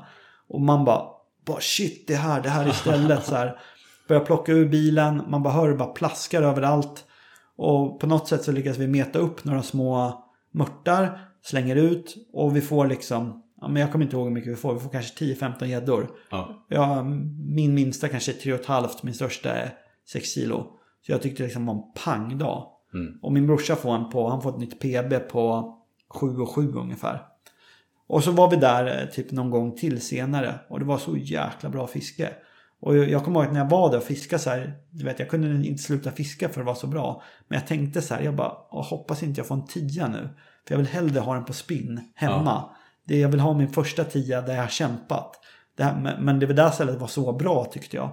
Och 0.49 0.61
man 0.61 0.85
bara, 0.85 1.03
bara 1.47 1.61
shit 1.61 2.05
det 2.07 2.15
här, 2.15 2.43
det 2.43 2.49
här 2.49 2.69
istället 2.71 3.25
så 3.25 3.35
här. 3.35 3.59
Börjar 4.09 4.25
plocka 4.25 4.53
ur 4.53 4.69
bilen, 4.69 5.23
man 5.29 5.43
bara 5.43 5.55
hör 5.55 5.69
det 5.69 5.75
bara 5.75 5.89
plaskar 5.89 6.43
överallt. 6.43 7.05
Och 7.57 8.01
på 8.01 8.07
något 8.07 8.29
sätt 8.29 8.43
så 8.43 8.53
lyckas 8.53 8.79
vi 8.79 8.87
meta 8.87 9.19
upp 9.19 9.45
några 9.45 9.63
små 9.63 10.25
mörtar, 10.51 11.29
slänger 11.43 11.77
ut 11.77 12.15
och 12.33 12.57
vi 12.57 12.61
får 12.61 12.87
liksom, 12.87 13.43
ja 13.61 13.69
men 13.69 13.83
jag 13.83 13.93
kommer 13.93 14.05
inte 14.05 14.17
ihåg 14.17 14.27
hur 14.27 14.35
mycket 14.35 14.53
vi 14.53 14.57
får, 14.57 14.75
vi 14.75 14.81
får 14.81 14.91
kanske 14.91 15.25
10-15 15.25 15.65
gäddor. 15.65 16.11
Ja. 16.31 16.67
Ja, 16.69 17.03
min 17.55 17.75
minsta 17.75 18.09
kanske 18.09 18.33
är 18.33 18.59
3,5, 18.59 18.89
min 19.03 19.15
största 19.15 19.51
är 19.51 19.75
6 20.13 20.29
kilo. 20.29 20.67
Så 21.07 21.13
jag 21.13 21.23
tyckte 21.23 21.43
det 21.43 21.47
liksom 21.47 21.67
var 21.67 21.75
en 21.75 21.83
pangdag. 22.05 22.67
Mm. 22.95 23.19
Och 23.23 23.33
min 23.33 23.47
brorsa 23.47 23.77
får 23.77 23.95
en 23.95 24.11
på, 24.11 24.29
han 24.29 24.43
får 24.43 24.51
ett 24.51 24.59
nytt 24.59 24.81
PB 24.81 25.29
på 25.29 25.75
7 26.09 26.37
och 26.37 26.49
7 26.49 26.73
ungefär. 26.73 27.23
Och 28.07 28.25
så 28.25 28.31
var 28.31 28.51
vi 28.51 28.57
där 28.57 29.03
eh, 29.03 29.09
typ 29.09 29.31
någon 29.31 29.51
gång 29.51 29.77
till 29.77 30.01
senare. 30.01 30.55
Och 30.69 30.79
det 30.79 30.85
var 30.85 30.99
så 30.99 31.17
jäkla 31.17 31.69
bra 31.69 31.87
fiske. 31.87 32.33
Och 32.87 32.97
jag 32.97 33.25
kommer 33.25 33.41
ihåg 33.41 33.47
att 33.47 33.53
när 33.53 33.61
jag 33.61 33.71
var 33.71 33.91
där 33.91 33.99
och 33.99 34.05
fiskade 34.05 34.43
så 34.43 34.51
här. 34.51 34.75
Du 34.91 35.05
vet, 35.05 35.19
jag 35.19 35.29
kunde 35.29 35.67
inte 35.69 35.83
sluta 35.83 36.11
fiska 36.11 36.49
för 36.49 36.61
det 36.61 36.67
var 36.67 36.75
så 36.75 36.87
bra. 36.87 37.23
Men 37.49 37.59
jag 37.59 37.67
tänkte 37.69 38.03
så 38.03 38.15
här, 38.15 38.23
jag 38.23 38.35
bara, 38.37 38.53
"Åh, 38.71 38.85
hoppas 38.89 39.23
inte 39.23 39.41
jag 39.41 39.47
får 39.47 39.55
en 39.55 39.67
tia 39.67 40.09
nu. 40.09 40.29
För 40.69 40.75
jag 40.75 40.77
vill 40.79 40.87
hellre 40.87 41.21
ha 41.21 41.35
den 41.35 41.45
på 41.45 41.53
spinn 41.53 42.01
hemma. 42.15 42.65
Det, 43.07 43.19
jag 43.19 43.29
vill 43.29 43.41
ha 43.41 43.55
min 43.55 43.69
första 43.69 44.05
tia 44.05 44.41
där 44.41 44.55
jag 44.55 44.63
har 44.63 44.69
kämpat. 44.69 45.33
Det 45.77 45.85
här, 45.85 46.17
men- 46.21 46.39
det 46.39 46.47
var 46.47 46.55
där 46.55 46.71
stället 46.71 47.01
var 47.01 47.07
så 47.07 47.33
bra 47.33 47.65
tyckte 47.65 47.97
jag. 47.97 48.11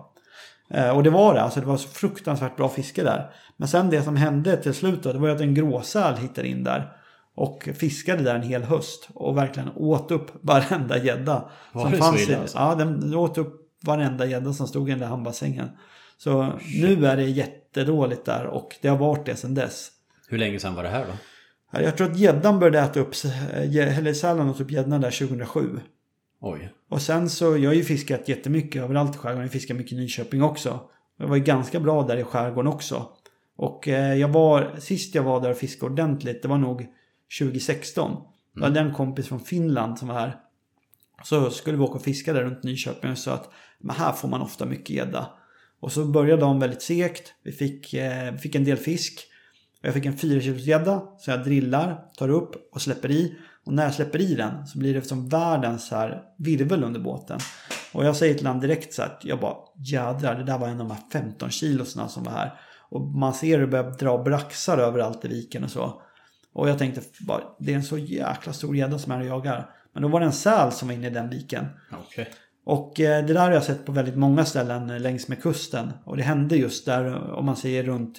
Eh, 0.69 0.89
Och 0.97 1.03
det 1.03 1.09
var 1.09 1.33
det, 1.33 1.41
alltså 1.41 1.59
det 1.59 1.65
var 1.65 1.77
så 1.77 1.89
fruktansvärt 1.89 2.55
bra 2.57 2.69
fiske 2.69 3.03
där. 3.03 3.31
Men 3.57 3.67
sen 3.67 3.89
det 3.89 4.01
som 4.03 4.15
hände 4.15 4.57
till 4.57 4.73
slut 4.73 5.03
då, 5.03 5.13
det 5.13 5.19
var 5.19 5.27
ju 5.27 5.35
att 5.35 5.41
en 5.41 5.53
gråsäl 5.53 6.15
hittade 6.17 6.47
in 6.47 6.63
där. 6.63 6.91
Och 7.35 7.69
fiskade 7.75 8.23
där 8.23 8.35
en 8.35 8.41
hel 8.43 8.63
höst. 8.63 9.09
Och 9.13 9.37
verkligen 9.37 9.69
åt 9.75 10.11
upp 10.11 10.31
varenda 10.41 10.97
gädda. 10.97 11.49
Var 11.73 11.81
som 11.81 11.91
det 11.91 11.97
så 11.97 12.03
fanns 12.03 12.19
i- 12.21 12.23
illa 12.23 12.39
alltså? 12.39 12.57
Ja, 12.57 12.75
den 12.75 13.15
åt 13.15 13.37
upp 13.37 13.60
varenda 13.83 14.25
gädda 14.25 14.53
som 14.53 14.67
stod 14.67 14.89
i 14.89 14.91
den 14.91 14.99
där 14.99 15.07
hamnbassängen. 15.07 15.69
Så 16.17 16.53
nu 16.81 17.05
är 17.05 17.17
det 17.17 17.23
jättedåligt 17.23 18.25
där 18.25 18.45
och 18.45 18.75
det 18.81 18.87
har 18.87 18.97
varit 18.97 19.25
det 19.25 19.35
sedan 19.35 19.53
dess. 19.53 19.91
Hur 20.27 20.37
länge 20.37 20.59
sedan 20.59 20.75
var 20.75 20.83
det 20.83 20.89
här 20.89 21.05
då? 21.05 21.13
Ja, 21.71 21.81
Jag 21.81 21.97
tror 21.97 22.11
att 22.11 22.17
gäddan 22.17 22.59
började 22.59 22.79
äta 22.79 22.99
upp, 22.99 23.13
eh, 23.25 23.97
eller 23.97 24.13
sälen 24.13 24.49
åt 24.49 24.61
upp 24.61 24.71
gäddan 24.71 25.01
där 25.01 25.11
2007. 25.11 25.79
Oj. 26.41 26.73
Och 26.89 27.01
sen 27.01 27.29
så, 27.29 27.57
jag 27.57 27.69
har 27.69 27.75
ju 27.75 27.83
fiskat 27.83 28.29
jättemycket 28.29 28.81
överallt 28.81 29.15
i 29.15 29.17
skärgården. 29.17 29.41
Jag 29.41 29.51
fiskar 29.51 29.75
mycket 29.75 29.93
i 29.93 29.95
Nyköping 29.95 30.43
också. 30.43 30.79
Jag 31.17 31.27
var 31.27 31.35
ju 31.35 31.43
ganska 31.43 31.79
bra 31.79 32.03
där 32.03 32.17
i 32.17 32.23
skärgården 32.23 32.71
också. 32.71 33.07
Och 33.57 33.87
eh, 33.87 34.13
jag 34.13 34.27
var, 34.27 34.75
sist 34.79 35.15
jag 35.15 35.23
var 35.23 35.41
där 35.41 35.51
och 35.51 35.57
fiskade 35.57 35.91
ordentligt, 35.91 36.41
det 36.41 36.47
var 36.47 36.57
nog 36.57 36.87
2016. 37.39 38.17
Då 38.55 38.63
hade 38.63 38.79
jag 38.79 38.87
en 38.87 38.93
kompis 38.93 39.27
från 39.27 39.39
Finland 39.39 39.99
som 39.99 40.07
var 40.07 40.15
här. 40.15 40.35
Så 41.23 41.49
skulle 41.49 41.77
vi 41.77 41.83
åka 41.83 41.93
och 41.93 42.03
fiska 42.03 42.33
där 42.33 42.43
runt 42.43 42.63
Nyköping 42.63 43.11
och 43.11 43.17
sa 43.17 43.33
att 43.33 43.49
men 43.83 43.95
här 43.95 44.11
får 44.11 44.27
man 44.27 44.41
ofta 44.41 44.65
mycket 44.65 44.89
gädda. 44.89 45.29
Och 45.79 45.91
så 45.91 46.05
började 46.05 46.41
dagen 46.41 46.59
väldigt 46.59 46.81
segt. 46.81 47.33
Vi 47.43 47.51
fick, 47.51 47.93
eh, 47.93 48.31
vi 48.31 48.37
fick 48.37 48.55
en 48.55 48.63
del 48.63 48.77
fisk. 48.77 49.27
Jag 49.81 49.93
fick 49.93 50.05
en 50.05 50.17
4 50.17 50.41
kilos 50.41 50.61
gädda 50.61 51.03
som 51.17 51.33
jag 51.33 51.43
drillar, 51.43 52.05
tar 52.17 52.29
upp 52.29 52.69
och 52.73 52.81
släpper 52.81 53.11
i. 53.11 53.35
Och 53.65 53.73
när 53.73 53.83
jag 53.83 53.93
släpper 53.93 54.21
i 54.21 54.35
den 54.35 54.67
så 54.67 54.79
blir 54.79 54.93
det 54.93 55.01
som 55.01 55.29
världens 55.29 55.87
så 55.87 55.95
här 55.95 56.21
virvel 56.37 56.83
under 56.83 56.99
båten. 56.99 57.39
Och 57.93 58.05
jag 58.05 58.15
säger 58.15 58.33
till 58.33 58.47
honom 58.47 58.61
direkt 58.61 58.93
så 58.93 59.03
att 59.03 59.21
jag 59.23 59.39
bara 59.39 59.55
jädrar, 59.75 60.35
det 60.35 60.43
där 60.43 60.57
var 60.57 60.67
en 60.67 60.81
av 60.81 60.87
de 60.87 60.91
här 60.91 61.03
15 61.11 61.49
kilosna 61.49 62.07
som 62.07 62.23
var 62.23 62.31
här. 62.31 62.59
Och 62.89 63.01
man 63.01 63.33
ser 63.33 63.57
hur 63.57 63.65
det 63.65 63.67
börjar 63.67 63.91
dra 63.91 64.17
braxar 64.17 64.77
överallt 64.77 65.25
i 65.25 65.27
viken 65.27 65.63
och 65.63 65.71
så. 65.71 66.01
Och 66.53 66.69
jag 66.69 66.77
tänkte 66.77 67.01
bara, 67.19 67.41
det 67.59 67.71
är 67.71 67.75
en 67.75 67.83
så 67.83 67.97
jäkla 67.97 68.53
stor 68.53 68.75
gädda 68.75 68.99
som 68.99 69.11
är 69.11 69.19
och 69.19 69.25
jagar. 69.25 69.69
Men 69.93 70.03
då 70.03 70.09
var 70.09 70.19
det 70.19 70.25
en 70.25 70.33
säl 70.33 70.71
som 70.71 70.87
var 70.87 70.95
inne 70.95 71.07
i 71.07 71.09
den 71.09 71.29
viken. 71.29 71.65
Okay. 72.07 72.25
Och 72.63 72.99
eh, 72.99 73.25
det 73.25 73.33
där 73.33 73.41
har 73.41 73.51
jag 73.51 73.63
sett 73.63 73.85
på 73.85 73.91
väldigt 73.91 74.15
många 74.15 74.45
ställen 74.45 74.89
eh, 74.89 74.99
längs 74.99 75.27
med 75.27 75.41
kusten. 75.41 75.93
Och 76.03 76.17
det 76.17 76.23
hände 76.23 76.55
just 76.55 76.85
där, 76.85 77.05
eh, 77.05 77.33
om 77.33 77.45
man 77.45 77.55
säger 77.55 77.83
runt 77.83 78.17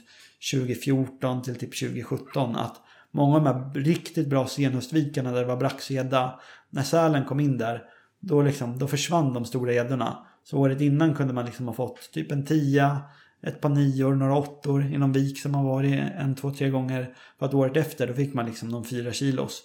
2014 0.53 1.43
till 1.43 1.55
typ 1.55 1.79
2017, 1.81 2.57
att 2.57 2.81
många 3.11 3.37
av 3.37 3.45
de 3.45 3.51
här 3.51 3.75
riktigt 3.75 4.29
bra 4.29 4.47
senhöstvikarna 4.47 5.33
där 5.33 5.41
det 5.41 5.47
var 5.47 5.57
braxgädda, 5.57 6.41
när 6.71 6.83
sälen 6.83 7.25
kom 7.25 7.41
in 7.41 7.59
där, 7.59 7.83
då, 8.21 8.43
liksom, 8.43 8.79
då 8.79 8.87
försvann 8.87 9.35
de 9.35 9.45
stora 9.45 9.73
gäddorna. 9.73 10.27
Så 10.45 10.59
året 10.59 10.81
innan 10.81 11.15
kunde 11.15 11.33
man 11.33 11.45
liksom 11.45 11.67
ha 11.67 11.75
fått 11.75 12.13
typ 12.13 12.33
en 12.33 12.45
tia, 12.45 13.01
ett 13.43 13.61
par 13.61 13.69
nior, 13.69 14.15
några 14.15 14.37
åttor 14.37 14.85
i 14.85 14.99
någon 14.99 15.13
vik 15.13 15.41
som 15.41 15.55
har 15.55 15.65
varit 15.65 16.03
en, 16.19 16.35
två, 16.35 16.51
tre 16.51 16.71
gånger. 16.71 17.15
För 17.39 17.47
att 17.47 17.55
året 17.55 17.77
efter 17.77 18.07
då 18.07 18.15
fick 18.15 18.35
man 18.35 18.47
liksom 18.47 18.73
de 18.73 18.85
fyra 18.85 19.13
kilos. 19.13 19.63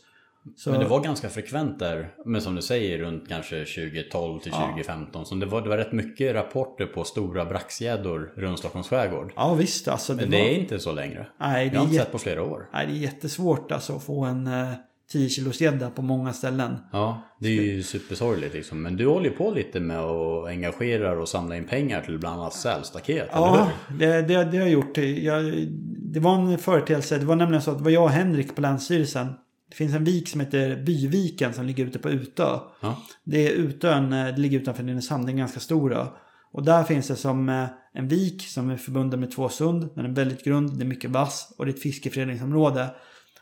Så, 0.55 0.71
Men 0.71 0.79
det 0.79 0.85
var 0.85 0.99
ganska 0.99 1.29
frekvent 1.29 1.79
där, 1.79 2.09
men 2.25 2.41
som 2.41 2.55
du 2.55 2.61
säger 2.61 2.97
runt 2.97 3.29
kanske 3.29 3.65
2012 3.65 4.39
till 4.39 4.51
2015. 4.51 5.25
Så 5.25 5.35
det 5.35 5.45
var, 5.45 5.61
det 5.61 5.69
var 5.69 5.77
rätt 5.77 5.91
mycket 5.91 6.35
rapporter 6.35 6.85
på 6.85 7.03
stora 7.03 7.45
braxgäddor 7.45 8.33
runt 8.35 8.59
Stockholms 8.59 8.87
skärgård. 8.87 9.33
Ja 9.35 9.53
visst 9.53 9.87
alltså. 9.87 10.13
Det 10.13 10.21
Men 10.21 10.31
var... 10.31 10.37
det 10.37 10.55
är 10.55 10.59
inte 10.59 10.79
så 10.79 10.91
längre. 10.91 11.27
Nej, 11.39 11.69
det 11.69 11.75
Jag 11.75 11.79
har 11.79 11.87
är 11.87 11.89
inte 11.89 12.03
sett 12.03 12.11
på 12.11 12.17
flera 12.17 12.43
år. 12.43 12.69
Nej, 12.73 12.87
det 12.87 12.93
är 12.93 12.95
jättesvårt 12.95 13.71
alltså 13.71 13.95
att 13.95 14.03
få 14.03 14.25
en 14.25 14.47
eh, 14.47 14.73
10 15.11 15.29
kilos 15.29 15.61
gädda 15.61 15.89
på 15.89 16.01
många 16.01 16.33
ställen. 16.33 16.77
Ja, 16.91 17.21
det 17.39 17.47
är 17.47 17.61
ju 17.61 17.83
supersorgligt 17.83 18.53
liksom. 18.53 18.81
Men 18.81 18.97
du 18.97 19.07
håller 19.07 19.29
ju 19.29 19.35
på 19.35 19.51
lite 19.51 19.79
med 19.79 19.99
att 19.99 20.47
engagera 20.47 21.21
och 21.21 21.29
samla 21.29 21.57
in 21.57 21.67
pengar 21.67 22.01
till 22.01 22.19
bland 22.19 22.41
annat 22.41 22.53
sälstaket, 22.53 23.29
Ja, 23.31 23.71
det, 23.99 24.05
det, 24.05 24.21
det 24.21 24.57
har 24.57 24.63
jag 24.63 24.69
gjort. 24.69 24.97
Jag, 24.97 25.67
det 26.13 26.19
var 26.19 26.35
en 26.35 26.57
företeelse. 26.57 27.17
Det 27.17 27.25
var 27.25 27.35
nämligen 27.35 27.61
så 27.61 27.71
att 27.71 27.77
det 27.77 27.83
var 27.83 27.91
jag 27.91 28.03
och 28.03 28.09
Henrik 28.09 28.55
på 28.55 28.61
Länsstyrelsen. 28.61 29.27
Det 29.69 29.75
finns 29.75 29.93
en 29.93 30.03
vik 30.03 30.27
som 30.27 30.39
heter 30.39 30.83
Byviken 30.83 31.53
som 31.53 31.65
ligger 31.65 31.85
ute 31.85 31.99
på 31.99 32.09
Utö. 32.09 32.59
Ja. 32.79 33.01
Det 33.23 33.47
är 33.47 33.51
Utön, 33.51 34.13
eh, 34.13 34.25
det 34.25 34.37
ligger 34.37 34.59
utanför 34.59 34.83
Nynäshamn, 34.83 35.25
det 35.25 35.29
är 35.29 35.33
en 35.33 35.37
ganska 35.37 35.59
stor 35.59 35.93
ö. 35.93 36.05
Och 36.51 36.65
där 36.65 36.83
finns 36.83 37.07
det 37.07 37.15
som 37.15 37.49
eh, 37.49 37.65
en 37.93 38.07
vik 38.07 38.41
som 38.41 38.69
är 38.69 38.77
förbunden 38.77 39.19
med 39.19 39.31
två 39.31 39.49
sund. 39.49 39.89
Den 39.95 40.05
är 40.05 40.09
väldigt 40.09 40.43
grund, 40.43 40.77
det 40.77 40.83
är 40.83 40.87
mycket 40.87 41.11
vass 41.11 41.55
och 41.57 41.65
det 41.65 41.71
är 41.71 41.73
ett 41.73 41.81
fiskeföreningsområde. 41.81 42.89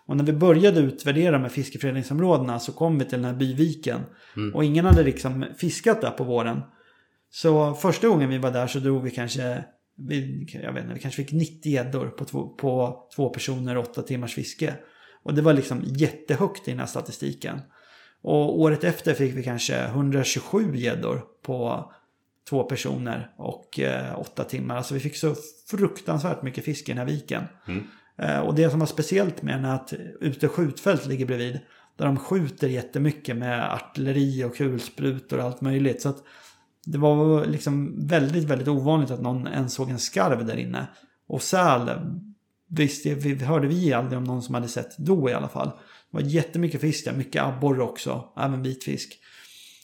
Och 0.07 0.17
när 0.17 0.23
vi 0.23 0.33
började 0.33 0.79
utvärdera 0.79 1.39
med 1.39 1.51
fiskeföreningsområdena 1.51 2.59
så 2.59 2.71
kom 2.71 2.99
vi 2.99 3.05
till 3.05 3.21
den 3.21 3.25
här 3.25 3.39
byviken. 3.39 4.01
Och 4.53 4.65
ingen 4.65 4.85
hade 4.85 5.03
liksom 5.03 5.45
fiskat 5.57 6.01
där 6.01 6.11
på 6.11 6.23
våren. 6.23 6.61
Så 7.31 7.73
första 7.73 8.07
gången 8.07 8.29
vi 8.29 8.37
var 8.37 8.51
där 8.51 8.67
så 8.67 8.79
drog 8.79 9.03
vi 9.03 9.11
kanske, 9.11 9.65
vi, 9.97 10.47
jag 10.63 10.73
vet 10.73 10.83
inte, 10.83 10.93
vi 10.93 10.99
kanske 10.99 11.23
fick 11.23 11.33
90 11.33 11.71
gäddor 11.71 12.07
på 12.07 12.25
två, 12.25 12.47
på 12.47 13.03
två 13.15 13.29
personer, 13.29 13.77
åtta 13.77 14.01
timmars 14.01 14.35
fiske. 14.35 14.73
Och 15.25 15.33
det 15.33 15.41
var 15.41 15.53
liksom 15.53 15.81
jättehögt 15.85 16.67
i 16.67 16.71
den 16.71 16.79
här 16.79 16.85
statistiken. 16.85 17.61
Och 18.21 18.59
året 18.59 18.83
efter 18.83 19.13
fick 19.13 19.35
vi 19.35 19.43
kanske 19.43 19.83
127 19.83 20.75
gäddor 20.75 21.21
på 21.45 21.91
två 22.49 22.63
personer 22.63 23.31
och 23.37 23.79
eh, 23.79 24.19
åtta 24.19 24.43
timmar. 24.43 24.77
Alltså 24.77 24.93
vi 24.93 24.99
fick 24.99 25.17
så 25.17 25.35
fruktansvärt 25.69 26.41
mycket 26.41 26.65
fisk 26.65 26.89
i 26.89 26.91
den 26.91 26.97
här 26.97 27.05
viken. 27.05 27.43
Mm. 27.67 27.83
Eh, 28.17 28.39
och 28.39 28.55
det 28.55 28.69
som 28.69 28.79
var 28.79 28.87
speciellt 28.87 29.41
med 29.41 29.55
den 29.55 29.65
är 29.65 29.75
att 29.75 29.93
ute 30.21 30.47
skjutfält 30.47 31.05
ligger 31.05 31.25
bredvid. 31.25 31.59
Där 31.97 32.05
de 32.05 32.17
skjuter 32.17 32.67
jättemycket 32.67 33.37
med 33.37 33.73
artilleri 33.73 34.43
och 34.43 34.55
kulsprutor 34.55 35.37
och 35.37 35.43
allt 35.43 35.61
möjligt. 35.61 36.01
Så 36.01 36.09
att 36.09 36.23
det 36.85 36.97
var 36.97 37.45
liksom 37.45 38.07
väldigt, 38.07 38.43
väldigt 38.43 38.67
ovanligt 38.67 39.11
att 39.11 39.21
någon 39.21 39.47
ens 39.47 39.73
såg 39.73 39.89
en 39.89 39.99
skarv 39.99 40.45
där 40.45 40.57
inne. 40.57 40.87
Och 41.27 41.41
säl, 41.41 41.89
visst 42.75 43.05
vi, 43.05 43.35
hörde 43.35 43.67
vi 43.67 43.93
aldrig 43.93 44.17
om 44.17 44.23
någon 44.23 44.41
som 44.41 44.55
hade 44.55 44.67
sett 44.67 44.97
då 44.97 45.29
i 45.29 45.33
alla 45.33 45.47
fall. 45.47 45.67
Det 45.67 46.17
var 46.17 46.21
jättemycket 46.21 46.81
fisk 46.81 47.05
där, 47.05 47.13
mycket 47.13 47.43
abborre 47.43 47.83
också, 47.83 48.23
även 48.37 48.63
vitfisk. 48.63 49.19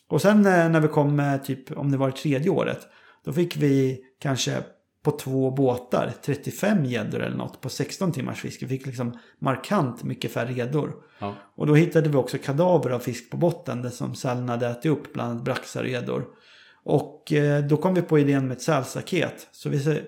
Och 0.07 0.21
sen 0.21 0.37
eh, 0.37 0.69
när 0.69 0.79
vi 0.79 0.87
kom 0.87 1.15
med 1.15 1.43
typ, 1.45 1.77
om 1.77 1.91
det 1.91 1.97
var 1.97 2.09
det 2.09 2.17
tredje 2.17 2.49
året, 2.49 2.87
då 3.25 3.33
fick 3.33 3.57
vi 3.57 3.99
kanske 4.19 4.63
på 5.03 5.11
två 5.11 5.51
båtar 5.51 6.13
35 6.25 6.85
gäddor 6.85 7.21
eller 7.21 7.37
något 7.37 7.61
på 7.61 7.69
16 7.69 8.11
timmars 8.11 8.41
fiske. 8.41 8.65
Vi 8.65 8.77
fick 8.77 8.85
liksom 8.85 9.17
markant 9.39 10.03
mycket 10.03 10.31
färre 10.31 10.53
gäddor. 10.53 10.93
Ja. 11.19 11.35
Och 11.55 11.67
då 11.67 11.75
hittade 11.75 12.09
vi 12.09 12.15
också 12.15 12.37
kadaver 12.37 12.89
av 12.89 12.99
fisk 12.99 13.29
på 13.29 13.37
botten, 13.37 13.81
det 13.81 13.91
som 13.91 14.15
sälen 14.15 14.49
hade 14.49 14.67
ätit 14.67 14.85
upp, 14.91 15.13
bland 15.13 15.31
annat 15.31 15.43
braxar 15.43 15.83
och 15.83 15.89
gäddor. 15.89 16.25
Och 16.83 17.33
eh, 17.33 17.63
då 17.63 17.77
kom 17.77 17.93
vi 17.93 18.01
på 18.01 18.19
idén 18.19 18.47
med 18.47 18.57
ett 18.57 18.63
sälstaket. 18.63 19.47
Så 19.51 19.69
vi, 19.69 20.01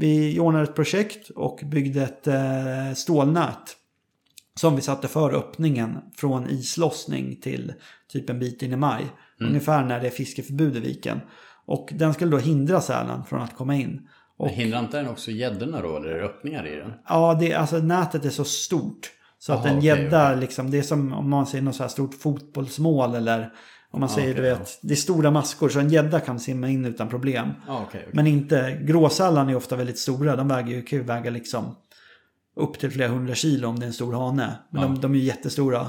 vi 0.00 0.40
ordnade 0.40 0.64
ett 0.64 0.74
projekt 0.74 1.30
och 1.30 1.60
byggde 1.64 2.02
ett 2.02 2.26
eh, 2.26 2.94
stålnät. 2.94 3.76
Som 4.60 4.76
vi 4.76 4.82
satte 4.82 5.08
för 5.08 5.34
öppningen 5.34 5.98
från 6.16 6.50
islossning 6.50 7.36
till 7.40 7.72
typ 8.12 8.30
en 8.30 8.38
bit 8.38 8.62
in 8.62 8.72
i 8.72 8.76
maj. 8.76 9.04
Ungefär 9.40 9.84
när 9.84 10.00
det 10.00 10.06
är 10.06 10.10
fiskeförbud 10.10 10.76
i 10.76 10.80
viken. 10.80 11.20
Och 11.66 11.88
den 11.92 12.14
skulle 12.14 12.30
då 12.30 12.38
hindra 12.38 12.80
sälen 12.80 13.24
från 13.24 13.42
att 13.42 13.56
komma 13.56 13.74
in. 13.74 14.08
Och, 14.36 14.48
Hindrar 14.48 14.80
inte 14.80 14.96
den 14.96 15.08
också 15.08 15.30
gäddorna 15.30 15.82
då? 15.82 15.96
Eller 15.96 16.08
är 16.08 16.18
det 16.18 16.24
öppningar 16.24 16.66
i 16.66 16.76
den? 16.76 16.92
ja, 17.08 17.36
det, 17.40 17.54
alltså 17.54 17.78
nätet 17.78 18.24
är 18.24 18.30
så 18.30 18.44
stort. 18.44 19.10
Så 19.38 19.52
att 19.52 19.64
Jaha, 19.64 19.74
en 19.74 19.80
gädda, 19.80 20.34
liksom, 20.34 20.70
det 20.70 20.78
är 20.78 20.82
som 20.82 21.12
om 21.12 21.30
man 21.30 21.46
ser 21.46 21.60
något 21.60 21.76
så 21.76 21.82
här 21.82 21.88
stort 21.90 22.14
fotbollsmål 22.14 23.14
eller 23.14 23.52
om 23.90 24.00
man 24.00 24.08
säger, 24.08 24.32
okej, 24.32 24.42
du 24.42 24.48
ja. 24.48 24.58
vet, 24.58 24.78
det 24.82 24.94
är 24.94 24.96
stora 24.96 25.30
maskor 25.30 25.68
så 25.68 25.80
en 25.80 25.88
gädda 25.88 26.20
kan 26.20 26.40
simma 26.40 26.68
in 26.68 26.84
utan 26.84 27.08
problem. 27.08 27.48
Ja, 27.66 27.82
okej. 27.88 28.00
okej. 28.00 28.10
Men 28.12 28.26
inte, 28.26 28.78
gråsällan 28.82 29.48
är 29.48 29.56
ofta 29.56 29.76
väldigt 29.76 29.98
stora. 29.98 30.36
De 30.36 30.48
väger 30.48 30.74
ju, 30.74 30.82
kan 30.82 30.98
ju 30.98 31.04
väga 31.04 31.30
liksom 31.30 31.76
upp 32.56 32.78
till 32.78 32.90
flera 32.90 33.08
hundra 33.08 33.34
kilo 33.34 33.68
om 33.68 33.78
det 33.78 33.84
är 33.84 33.86
en 33.86 33.92
stor 33.92 34.12
hane. 34.12 34.58
Men 34.70 34.82
de, 34.82 35.00
de 35.00 35.12
är 35.12 35.18
ju 35.18 35.24
jättestora. 35.24 35.86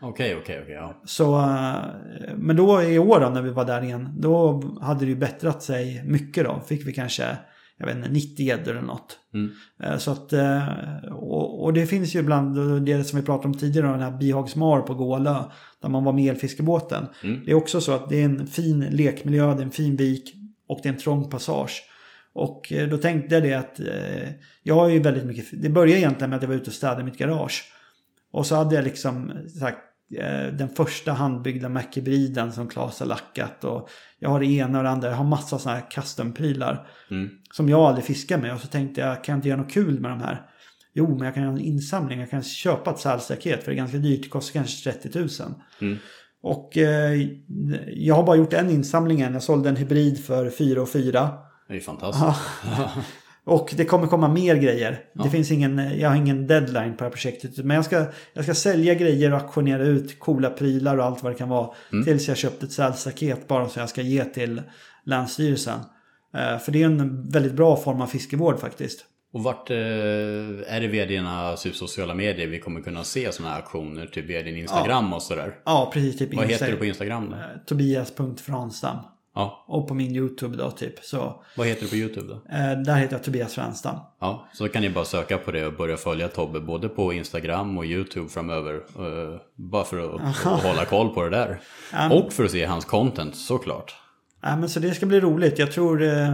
Okej, 0.00 0.36
okej, 0.36 0.60
okej. 0.62 0.74
Ja. 0.74 1.00
Så, 1.04 1.38
eh, 1.38 2.34
men 2.36 2.56
då 2.56 2.82
i 2.82 2.98
år 2.98 3.20
då, 3.20 3.28
när 3.28 3.42
vi 3.42 3.50
var 3.50 3.64
där 3.64 3.82
igen, 3.82 4.14
då 4.18 4.62
hade 4.80 5.00
det 5.00 5.08
ju 5.08 5.16
bättrat 5.16 5.62
sig 5.62 6.02
mycket 6.04 6.44
då. 6.44 6.62
Fick 6.66 6.86
vi 6.86 6.92
kanske, 6.92 7.36
jag 7.82 7.86
vet 7.86 7.96
inte, 7.96 8.10
90 8.10 8.46
gäddor 8.46 8.70
eller 8.70 8.86
något. 8.86 9.18
Mm. 9.34 9.50
Eh, 9.82 9.98
Så 9.98 10.10
att, 10.10 10.32
eh, 10.32 10.68
och, 11.12 11.64
och 11.64 11.72
det 11.72 11.86
finns 11.86 12.14
ju 12.14 12.18
ibland, 12.18 12.82
det 12.86 13.04
som 13.04 13.18
vi 13.20 13.26
pratade 13.26 13.48
om 13.48 13.54
tidigare, 13.54 13.86
den 13.86 14.00
här 14.00 14.18
Bihagsmar 14.18 14.80
på 14.80 14.94
Gålö, 14.94 15.44
där 15.82 15.88
man 15.88 16.04
var 16.04 16.12
med 16.12 16.30
elfiskebåten. 16.30 17.06
Mm. 17.24 17.40
Det 17.44 17.50
är 17.50 17.54
också 17.54 17.80
så 17.80 17.92
att 17.92 18.08
det 18.08 18.20
är 18.20 18.24
en 18.24 18.46
fin 18.46 18.80
lekmiljö, 18.80 19.54
det 19.54 19.60
är 19.60 19.64
en 19.64 19.70
fin 19.70 19.96
vik 19.96 20.34
och 20.66 20.80
det 20.82 20.88
är 20.88 20.92
en 20.92 20.98
trång 20.98 21.30
passage. 21.30 21.82
Och 22.32 22.72
eh, 22.72 22.88
då 22.88 22.98
tänkte 22.98 23.34
jag 23.34 23.42
det 23.42 23.54
att 23.54 23.80
jag 24.62 24.74
har 24.74 24.88
ju 24.88 24.98
väldigt 24.98 25.24
mycket, 25.24 25.62
det 25.62 25.68
började 25.68 26.00
egentligen 26.00 26.30
med 26.30 26.36
att 26.36 26.42
jag 26.42 26.48
var 26.48 26.56
ute 26.56 26.70
och 26.70 26.74
städade 26.74 27.04
mitt 27.04 27.18
garage. 27.18 27.64
Och 28.32 28.46
så 28.46 28.54
hade 28.54 28.74
jag 28.74 28.84
liksom 28.84 29.32
sagt, 29.60 29.78
den 30.52 30.68
första 30.68 31.12
handbyggda 31.12 31.68
Mac-hybriden 31.68 32.52
som 32.52 32.68
Claes 32.68 33.00
har 33.00 33.06
lackat. 33.06 33.64
Och 33.64 33.88
jag 34.18 34.30
har 34.30 34.40
det 34.40 34.46
ena 34.46 34.78
och 34.78 34.84
det 34.84 34.90
andra. 34.90 35.08
Jag 35.08 35.16
har 35.16 35.24
massa 35.24 35.58
sådana 35.58 35.78
här 35.78 35.90
custom-prylar. 35.90 36.86
Mm. 37.10 37.30
Som 37.52 37.68
jag 37.68 37.80
aldrig 37.80 38.04
fiskar 38.04 38.38
med. 38.38 38.54
Och 38.54 38.60
så 38.60 38.66
tänkte 38.66 39.00
jag, 39.00 39.24
kan 39.24 39.32
jag 39.32 39.38
inte 39.38 39.48
göra 39.48 39.60
något 39.60 39.72
kul 39.72 40.00
med 40.00 40.10
de 40.10 40.20
här? 40.20 40.46
Jo, 40.94 41.16
men 41.16 41.24
jag 41.24 41.34
kan 41.34 41.42
göra 41.42 41.52
en 41.52 41.60
insamling. 41.60 42.20
Jag 42.20 42.30
kan 42.30 42.42
köpa 42.42 42.90
ett 42.90 42.98
sälstaket 42.98 43.64
för 43.64 43.70
det 43.70 43.74
är 43.74 43.76
ganska 43.76 43.98
dyrt. 43.98 44.22
Det 44.22 44.28
kostar 44.28 44.52
kanske 44.52 44.92
30 44.92 45.18
000. 45.18 45.28
Mm. 45.80 45.98
Och 46.42 46.76
eh, 46.76 47.28
jag 47.86 48.14
har 48.14 48.22
bara 48.22 48.36
gjort 48.36 48.52
en 48.52 48.70
insamling 48.70 49.20
än. 49.20 49.32
Jag 49.32 49.42
sålde 49.42 49.68
en 49.68 49.76
hybrid 49.76 50.24
för 50.24 50.50
4 50.50 50.82
och 50.82 50.88
4. 50.88 51.30
Det 51.68 51.72
är 51.72 51.74
ju 51.74 51.80
fantastiskt. 51.80 52.40
Och 53.44 53.74
det 53.76 53.84
kommer 53.84 54.06
komma 54.06 54.28
mer 54.28 54.56
grejer. 54.56 55.00
Det 55.24 55.30
finns 55.30 55.50
ingen, 55.50 55.98
jag 55.98 56.08
har 56.08 56.16
ingen 56.16 56.46
deadline 56.46 56.92
på 56.92 56.98
det 56.98 57.04
här 57.04 57.10
projektet. 57.10 57.58
Men 57.58 57.74
jag 57.74 57.84
ska, 57.84 58.04
jag 58.32 58.44
ska 58.44 58.54
sälja 58.54 58.94
grejer 58.94 59.32
och 59.32 59.40
auktionera 59.40 59.82
ut 59.82 60.18
coola 60.18 60.50
prylar 60.50 60.96
och 60.98 61.04
allt 61.04 61.22
vad 61.22 61.32
det 61.32 61.36
kan 61.38 61.48
vara. 61.48 61.70
Tills 62.04 62.28
jag 62.28 62.36
köpt 62.36 62.62
ett 62.62 62.72
sälstaket 62.72 63.48
bara 63.48 63.68
som 63.68 63.80
jag 63.80 63.88
ska 63.88 64.02
ge 64.02 64.24
till 64.24 64.62
Länsstyrelsen. 65.04 65.78
Eh, 66.34 66.58
för 66.58 66.72
det 66.72 66.82
är 66.82 66.86
en 66.86 67.28
väldigt 67.30 67.52
bra 67.52 67.76
form 67.76 68.00
av 68.00 68.06
fiskevård 68.06 68.58
faktiskt. 68.58 69.04
Och 69.32 69.42
vart 69.42 69.70
eh, 69.70 69.76
är 69.76 70.80
det 70.80 70.86
via 70.86 71.06
dina 71.06 71.56
typ, 71.56 71.74
sociala 71.74 72.14
medier 72.14 72.46
vi 72.46 72.58
kommer 72.58 72.80
kunna 72.80 73.04
se 73.04 73.32
sådana 73.32 73.54
här 73.54 73.60
aktioner? 73.60 74.06
Typ 74.06 74.24
via 74.24 74.42
din 74.42 74.56
Instagram 74.56 75.12
och 75.12 75.22
sådär? 75.22 75.54
Ja, 75.64 75.90
precis. 75.94 76.18
Typ 76.18 76.34
Vad 76.34 76.46
heter 76.46 76.70
du 76.70 76.76
på 76.76 76.84
Instagram 76.84 77.30
då? 77.30 77.36
eh, 77.36 77.42
Tobias.Franstam. 77.66 78.96
Ja, 79.34 79.64
Och 79.68 79.88
på 79.88 79.94
min 79.94 80.16
YouTube 80.16 80.56
då 80.56 80.70
typ. 80.70 80.98
Så 81.04 81.42
vad 81.56 81.66
heter 81.66 81.82
du 81.82 81.88
på 81.88 81.96
YouTube 81.96 82.26
då? 82.26 82.34
eh, 82.34 82.82
där 82.84 82.96
heter 82.96 83.14
jag 83.16 83.24
Tobias 83.24 83.54
Franstam. 83.54 83.96
Ja, 84.20 84.48
så 84.52 84.68
kan 84.68 84.82
ni 84.82 84.90
bara 84.90 85.04
söka 85.04 85.38
på 85.38 85.50
det 85.52 85.66
och 85.66 85.72
börja 85.72 85.96
följa 85.96 86.28
Tobbe 86.28 86.60
både 86.60 86.88
på 86.88 87.12
Instagram 87.12 87.78
och 87.78 87.84
YouTube 87.84 88.28
framöver. 88.28 88.74
eh, 88.74 89.40
bara 89.54 89.84
för 89.84 90.14
att, 90.16 90.46
att 90.46 90.62
hålla 90.62 90.84
koll 90.84 91.14
på 91.14 91.22
det 91.22 91.30
där. 91.30 91.60
Och 92.10 92.32
för 92.32 92.44
att 92.44 92.50
se 92.50 92.64
hans 92.64 92.84
content 92.84 93.36
såklart. 93.36 93.94
Ja, 94.42 94.56
men 94.56 94.68
så 94.68 94.80
det 94.80 94.94
ska 94.94 95.06
bli 95.06 95.20
roligt. 95.20 95.58
Jag 95.58 95.72
tror, 95.72 96.02
eh, 96.02 96.32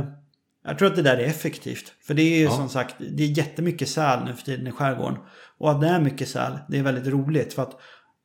jag 0.64 0.78
tror 0.78 0.88
att 0.88 0.96
det 0.96 1.02
där 1.02 1.16
är 1.16 1.24
effektivt. 1.24 1.92
För 2.06 2.14
det 2.14 2.22
är 2.22 2.38
ju 2.38 2.48
som 2.48 2.68
sagt, 2.68 2.94
det 3.16 3.22
är 3.22 3.38
jättemycket 3.38 3.88
säl 3.88 4.24
nu 4.24 4.32
för 4.32 4.44
tiden 4.44 4.66
i 4.66 4.72
skärgården. 4.72 5.18
Och 5.58 5.70
att 5.70 5.80
det 5.80 5.88
är 5.88 6.00
mycket 6.00 6.28
säl, 6.28 6.52
det 6.68 6.78
är 6.78 6.82
väldigt 6.82 7.06
roligt. 7.06 7.52
För 7.54 7.62
att 7.62 7.76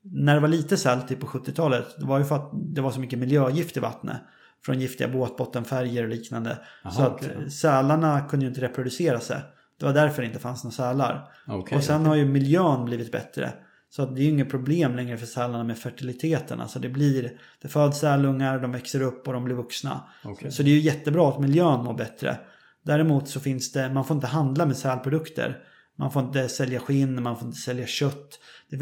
när 0.05 0.33
det 0.35 0.39
var 0.39 0.47
lite 0.47 0.77
säl 0.77 1.01
typ 1.01 1.19
på 1.19 1.27
70-talet, 1.27 1.85
det 1.99 2.05
var 2.05 2.19
ju 2.19 2.25
för 2.25 2.35
att 2.35 2.51
det 2.53 2.81
var 2.81 2.91
så 2.91 2.99
mycket 2.99 3.19
miljögift 3.19 3.77
i 3.77 3.79
vattnet. 3.79 4.17
Från 4.65 4.79
giftiga 4.79 5.07
båtbottenfärger 5.07 6.03
och 6.03 6.09
liknande. 6.09 6.57
så 6.91 7.01
att 7.01 7.13
okej. 7.13 7.37
eh, 7.41 7.47
sälarna 7.47 8.21
kunde 8.21 8.45
ju 8.45 8.49
inte 8.49 8.61
reproducera 8.61 9.19
sig. 9.19 9.37
Det 9.79 9.85
var 9.85 9.93
därför 9.93 10.21
det 10.21 10.27
inte 10.27 10.39
fanns 10.39 10.63
några 10.63 10.73
sälar. 10.75 11.31
Okej, 11.47 11.77
och 11.77 11.83
sen 11.83 12.05
har 12.05 12.15
ju 12.15 12.25
miljön 12.25 12.85
blivit 12.85 13.11
bättre. 13.11 13.53
Så 13.89 14.03
att 14.03 14.15
det 14.15 14.21
är 14.21 14.23
ju 14.23 14.29
inget 14.29 14.49
problem 14.49 14.95
längre 14.95 15.17
för 15.17 15.25
sälarna 15.25 15.63
med 15.63 15.77
fertiliteten. 15.77 16.61
Alltså 16.61 16.79
det 16.79 16.89
blir, 16.89 17.31
det 17.61 17.67
föds 17.67 17.99
sälungar, 17.99 18.59
de 18.59 18.71
växer 18.71 19.01
upp 19.01 19.27
och 19.27 19.33
de 19.33 19.43
blir 19.43 19.55
vuxna. 19.55 20.03
Så 20.51 20.63
det 20.63 20.69
är 20.69 20.73
ju 20.73 20.79
jättebra 20.79 21.29
att 21.29 21.39
miljön 21.39 21.83
mår 21.83 21.93
bättre. 21.93 22.37
Däremot 22.83 23.29
så 23.29 23.39
finns 23.39 23.71
det, 23.71 23.89
man 23.93 24.05
får 24.05 24.15
inte 24.15 24.27
handla 24.27 24.65
med 24.65 24.77
sälprodukter. 24.77 25.57
Man 25.97 26.11
får 26.11 26.23
inte 26.23 26.49
sälja 26.49 26.79
skinn, 26.79 27.23
man 27.23 27.37
får 27.37 27.47
inte 27.47 27.59
sälja 27.59 27.85
kött. 27.87 28.39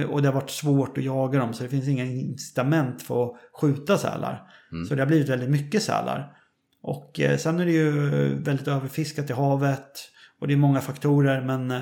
Och 0.10 0.22
det 0.22 0.28
har 0.28 0.34
varit 0.34 0.50
svårt 0.50 0.98
att 0.98 1.04
jaga 1.04 1.40
dem 1.40 1.54
så 1.54 1.64
det 1.64 1.70
finns 1.70 1.88
inga 1.88 2.06
incitament 2.06 3.02
för 3.02 3.24
att 3.24 3.36
skjuta 3.62 3.98
sälar. 3.98 4.48
Så 4.88 4.96
det 4.96 5.02
har 5.02 5.08
blivit 5.08 5.30
väldigt 5.30 5.50
mycket 5.50 5.84
sälar. 5.84 6.38
Och 6.82 7.20
eh, 7.20 7.38
sen 7.38 7.60
är 7.60 7.66
det 7.66 7.72
ju 7.72 7.92
väldigt 8.44 8.68
överfiskat 8.68 9.30
i 9.30 9.34
havet. 9.34 9.92
Och 10.40 10.48
det 10.48 10.54
är 10.54 10.58
många 10.58 10.82
faktorer 10.82 11.42
men 11.42 11.72
eh, 11.72 11.82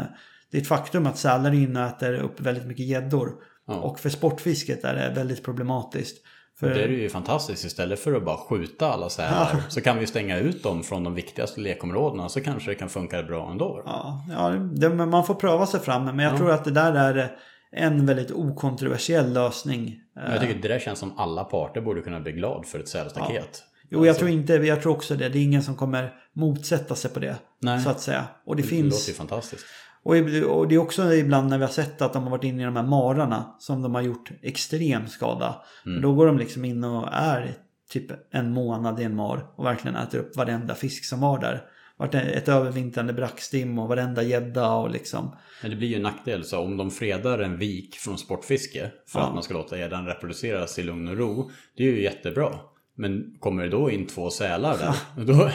det 0.51 0.57
är 0.57 0.61
ett 0.61 0.67
faktum 0.67 1.07
att 1.07 1.17
sälar 1.17 1.51
är 1.51 1.55
inne 1.55 1.83
och 1.83 1.89
äter 1.89 2.13
upp 2.13 2.39
väldigt 2.41 2.65
mycket 2.65 2.85
gäddor. 2.85 3.31
Ja. 3.67 3.75
Och 3.75 3.99
för 3.99 4.09
sportfisket 4.09 4.83
är 4.83 4.95
det 4.95 5.13
väldigt 5.15 5.43
problematiskt. 5.43 6.25
För, 6.59 6.69
Det 6.69 6.83
är 6.83 6.87
ju 6.87 7.09
fantastiskt. 7.09 7.65
Istället 7.65 7.99
för 7.99 8.13
att 8.13 8.25
bara 8.25 8.37
skjuta 8.37 8.93
alla 8.93 9.09
sälar 9.09 9.63
så 9.69 9.81
kan 9.81 9.97
vi 9.97 10.07
stänga 10.07 10.39
ut 10.39 10.63
dem 10.63 10.83
från 10.83 11.03
de 11.03 11.13
viktigaste 11.13 11.61
lekområdena 11.61 12.29
så 12.29 12.41
kanske 12.41 12.71
det 12.71 12.75
kan 12.75 12.89
funka 12.89 13.23
bra 13.23 13.51
ändå. 13.51 13.83
Ja, 13.85 14.25
ja 14.29 14.49
det, 14.49 14.89
man 14.89 15.25
får 15.25 15.35
pröva 15.35 15.65
sig 15.65 15.79
fram. 15.79 16.05
Men 16.05 16.19
jag 16.19 16.37
tror 16.37 16.51
att 16.51 16.65
det 16.65 16.71
där 16.71 16.93
är 16.93 17.37
en 17.71 18.05
väldigt 18.05 18.31
okontroversiell 18.31 19.33
lösning. 19.33 19.99
Men 20.15 20.31
jag 20.31 20.41
tycker 20.41 20.61
det 20.61 20.67
där 20.67 20.79
känns 20.79 20.99
som 20.99 21.19
alla 21.19 21.43
parter 21.43 21.81
borde 21.81 22.01
kunna 22.01 22.19
bli 22.19 22.31
glad 22.31 22.65
för 22.65 22.79
ett 22.79 22.87
sälstaket. 22.87 23.63
Jo, 23.89 24.05
jag 24.05 24.17
tror 24.17 24.29
inte, 24.29 24.53
jag 24.53 24.81
tror 24.81 24.93
också 24.93 25.15
det. 25.15 25.29
Det 25.29 25.39
är 25.39 25.43
ingen 25.43 25.63
som 25.63 25.75
kommer 25.75 26.13
motsätta 26.33 26.95
sig 26.95 27.11
på 27.11 27.19
det. 27.19 27.35
Nej. 27.61 27.79
Så 27.79 27.89
att 27.89 28.01
säga. 28.01 28.27
Och 28.45 28.55
det, 28.55 28.61
Det 28.61 28.67
finns... 28.67 28.93
låter 28.93 29.07
ju 29.07 29.13
fantastiskt. 29.13 29.65
Och, 30.03 30.67
det 30.67 30.75
är 30.75 30.77
också 30.77 31.13
ibland 31.13 31.49
när 31.49 31.57
vi 31.57 31.63
har 31.63 31.71
sett 31.71 32.01
att 32.01 32.13
de 32.13 32.23
har 32.23 32.29
varit 32.29 32.43
inne 32.43 32.61
i 32.61 32.65
de 32.65 32.75
här 32.75 32.83
mararna 32.83 33.55
som 33.59 33.81
de 33.81 33.95
har 33.95 34.01
gjort 34.01 34.31
extrem 34.41 35.07
skada. 35.07 35.55
För 35.83 36.01
Då 36.01 36.13
går 36.13 36.25
de 36.25 36.37
liksom 36.37 36.65
in 36.65 36.83
och 36.83 37.07
är 37.13 37.53
typ 37.89 38.11
en 38.31 38.53
månad 38.53 38.99
i 38.99 39.03
en 39.03 39.15
mar 39.15 39.45
och 39.55 39.65
verkligen 39.65 39.95
äter 39.95 40.19
upp 40.19 40.37
varenda 40.37 40.75
fisk 40.75 41.05
som 41.05 41.21
var 41.21 41.39
där. 41.39 41.63
Vart 41.99 42.15
ett 42.15 42.47
övervintrande 42.47 43.13
brackstim 43.13 43.79
och 43.79 43.87
varenda 43.87 44.23
gädda 44.23 44.73
och 44.73 44.89
liksom. 44.89 45.35
Men 45.61 45.71
det 45.71 45.77
blir 45.77 45.87
ju 45.87 45.95
en 45.95 46.01
nackdel. 46.01 46.43
Så 46.43 46.59
om 46.59 46.77
de 46.77 46.91
fredar 46.91 47.39
en 47.39 47.57
vik 47.57 47.95
från 47.95 48.17
sportfiske 48.17 48.91
för 49.07 49.19
att 49.19 49.33
man 49.33 49.43
ska 49.43 49.53
låta 49.53 49.77
gäddan 49.77 50.05
reproduceras 50.05 50.79
i 50.79 50.83
lugn 50.83 51.07
och 51.07 51.17
ro. 51.17 51.51
Det 51.77 51.83
är 51.83 51.87
ju 51.87 52.01
jättebra. 52.01 52.55
Men 52.95 53.35
kommer 53.39 53.63
det 53.63 53.69
då 53.69 53.91
in 53.91 54.07
två 54.07 54.29
sälar 54.29 54.77
där, 54.77 55.25
då, 55.25 55.49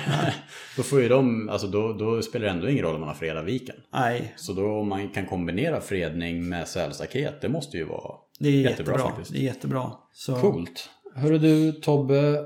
då 0.76 0.82
får 0.82 1.02
ju 1.02 1.08
de, 1.08 1.48
alltså 1.48 1.66
då, 1.66 1.92
då 1.92 2.22
spelar 2.22 2.46
det 2.46 2.50
ändå 2.50 2.68
ingen 2.68 2.84
roll 2.84 2.94
om 2.94 3.00
man 3.00 3.08
har 3.08 3.16
fredat 3.16 3.44
viken. 3.44 3.76
Nej, 3.92 4.34
Så 4.36 4.52
då 4.52 4.78
om 4.80 4.88
man 4.88 5.08
kan 5.08 5.26
kombinera 5.26 5.80
fredning 5.80 6.48
med 6.48 6.68
sälstaket, 6.68 7.40
det 7.40 7.48
måste 7.48 7.76
ju 7.76 7.84
vara 7.84 8.14
det 8.38 8.48
är 8.48 8.52
jättebra, 8.52 8.92
jättebra. 8.92 8.98
faktiskt. 8.98 9.32
Det 9.32 9.38
är 9.38 9.42
jättebra. 9.42 9.92
Så, 10.12 10.36
Coolt. 10.36 10.90
Hörru 11.14 11.38
du 11.38 11.72
Tobbe, 11.72 12.44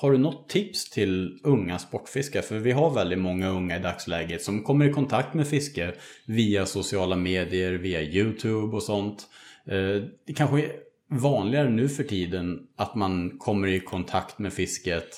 har 0.00 0.12
du 0.12 0.18
något 0.18 0.48
tips 0.48 0.90
till 0.90 1.38
unga 1.44 1.78
sportfiskare? 1.78 2.42
För 2.42 2.58
vi 2.58 2.72
har 2.72 2.90
väldigt 2.90 3.18
många 3.18 3.48
unga 3.48 3.76
i 3.76 3.82
dagsläget 3.82 4.42
som 4.42 4.62
kommer 4.62 4.88
i 4.88 4.92
kontakt 4.92 5.34
med 5.34 5.48
fiske 5.48 5.94
via 6.26 6.66
sociala 6.66 7.16
medier, 7.16 7.72
via 7.72 8.02
YouTube 8.02 8.76
och 8.76 8.82
sånt. 8.82 9.26
Eh, 9.66 10.02
Det 10.26 10.32
kanske 10.36 10.58
är 10.58 10.72
vanligare 11.10 11.70
nu 11.70 11.88
för 11.88 12.04
tiden 12.04 12.58
att 12.76 12.94
man 12.94 13.38
kommer 13.38 13.68
i 13.68 13.80
kontakt 13.80 14.38
med 14.38 14.52
fisket 14.52 15.08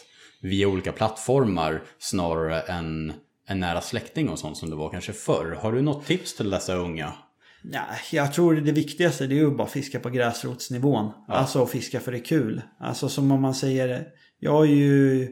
via 0.43 0.69
olika 0.69 0.93
plattformar 0.93 1.83
snarare 1.99 2.61
än 2.61 3.13
en 3.47 3.61
nära 3.61 3.81
släkting 3.81 4.29
och 4.29 4.39
sånt 4.39 4.57
som 4.57 4.71
det 4.71 4.77
var 4.77 4.91
kanske 4.91 5.13
förr. 5.13 5.59
Har 5.61 5.73
du 5.73 5.83
något 5.83 6.07
tips 6.07 6.37
till 6.37 6.51
dessa 6.51 6.75
unga? 6.75 7.13
Nej, 7.63 7.83
jag 8.13 8.33
tror 8.33 8.55
det 8.55 8.73
viktigaste 8.73 9.27
det 9.27 9.35
är 9.35 9.37
ju 9.37 9.51
bara 9.51 9.65
att 9.65 9.73
fiska 9.73 10.01
på 10.01 10.11
gräsrotsnivån. 10.11 11.11
Alltså 11.29 11.67
fiska 11.67 12.01
för 12.01 12.13
det 12.13 12.19
är 12.19 12.25
kul. 12.25 12.63
Alltså 12.79 13.09
som 13.09 13.33
om 13.33 13.43
man 13.43 13.55
säger, 13.55 14.07
jag 14.41 14.53
har 14.53 14.65
ju 14.65 15.29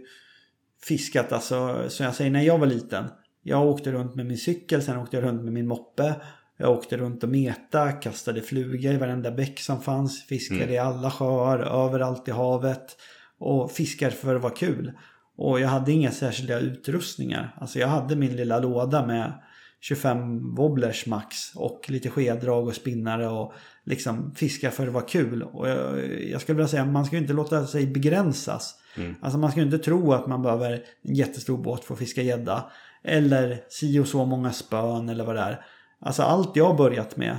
fiskat 0.82 1.32
alltså, 1.32 1.84
som 1.88 2.06
jag 2.06 2.14
säger 2.14 2.30
när 2.30 2.42
jag 2.42 2.58
var 2.58 2.66
liten. 2.66 3.04
Jag 3.42 3.66
åkte 3.66 3.92
runt 3.92 4.14
med 4.14 4.26
min 4.26 4.38
cykel, 4.38 4.82
sen 4.82 4.98
åkte 4.98 5.16
jag 5.16 5.24
runt 5.24 5.42
med 5.42 5.52
min 5.52 5.66
moppe. 5.66 6.14
Jag 6.56 6.70
åkte 6.70 6.96
runt 6.96 7.22
och 7.22 7.28
meta, 7.28 7.92
kastade 7.92 8.42
fluga 8.42 8.92
i 8.92 8.96
varenda 8.96 9.30
bäck 9.30 9.60
som 9.60 9.82
fanns. 9.82 10.26
Fiskade 10.26 10.72
i 10.72 10.78
alla 10.78 11.10
sjöar, 11.10 11.58
överallt 11.58 12.28
i 12.28 12.30
havet. 12.30 12.96
Och 13.38 13.72
fiskar 13.72 14.10
för 14.10 14.36
att 14.36 14.42
vara 14.42 14.54
kul. 14.54 14.92
Och 15.36 15.60
jag 15.60 15.68
hade 15.68 15.92
inga 15.92 16.10
särskilda 16.10 16.58
utrustningar. 16.58 17.54
Alltså 17.60 17.78
jag 17.78 17.88
hade 17.88 18.16
min 18.16 18.36
lilla 18.36 18.58
låda 18.58 19.06
med 19.06 19.32
25 19.80 20.54
wobblers 20.54 21.06
max 21.06 21.36
och 21.54 21.90
lite 21.90 22.10
skeddrag 22.10 22.66
och 22.66 22.74
spinnare 22.74 23.28
och 23.28 23.52
liksom 23.84 24.34
fiska 24.34 24.70
för 24.70 24.86
att 24.86 24.92
vara 24.92 25.04
kul. 25.04 25.42
Och 25.42 25.68
jag, 25.68 26.12
jag 26.22 26.40
skulle 26.40 26.56
vilja 26.56 26.68
säga 26.68 26.84
man 26.84 27.04
ska 27.04 27.16
ju 27.16 27.22
inte 27.22 27.32
låta 27.32 27.66
sig 27.66 27.86
begränsas. 27.86 28.74
Alltså 29.20 29.38
man 29.38 29.50
ska 29.50 29.60
ju 29.60 29.66
inte 29.66 29.78
tro 29.78 30.12
att 30.12 30.26
man 30.26 30.42
behöver 30.42 30.72
en 31.02 31.14
jättestor 31.14 31.58
båt 31.58 31.84
för 31.84 31.94
att 31.94 31.98
fiska 32.00 32.22
gädda. 32.22 32.70
Eller 33.04 33.60
si 33.68 33.98
och 33.98 34.06
så 34.06 34.24
många 34.24 34.52
spön 34.52 35.08
eller 35.08 35.24
vad 35.24 35.36
det 35.36 35.40
är. 35.40 35.64
Alltså 36.00 36.22
allt 36.22 36.56
jag 36.56 36.76
börjat 36.76 37.16
med 37.16 37.38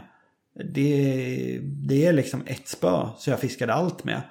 det, 0.66 1.60
det 1.64 2.06
är 2.06 2.14
liksom 2.14 2.44
ett 2.46 2.68
spö 2.68 3.08
så 3.18 3.30
jag 3.30 3.40
fiskade 3.40 3.74
allt 3.74 4.04
med. 4.04 4.22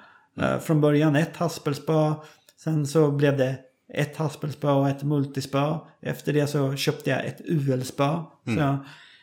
Eh, 0.41 0.59
Från 0.59 0.81
början 0.81 1.15
ett 1.15 1.37
haspelspö. 1.37 2.13
Sen 2.57 2.87
så 2.87 3.11
blev 3.11 3.37
det 3.37 3.55
ett 3.93 4.17
haspelspö 4.17 4.71
och 4.71 4.89
ett 4.89 5.03
multispö. 5.03 5.75
Efter 6.01 6.33
det 6.33 6.47
så 6.47 6.75
köpte 6.75 7.09
jag 7.09 7.25
ett 7.25 7.41
UL-spö. 7.45 8.19
Jag, 8.43 8.77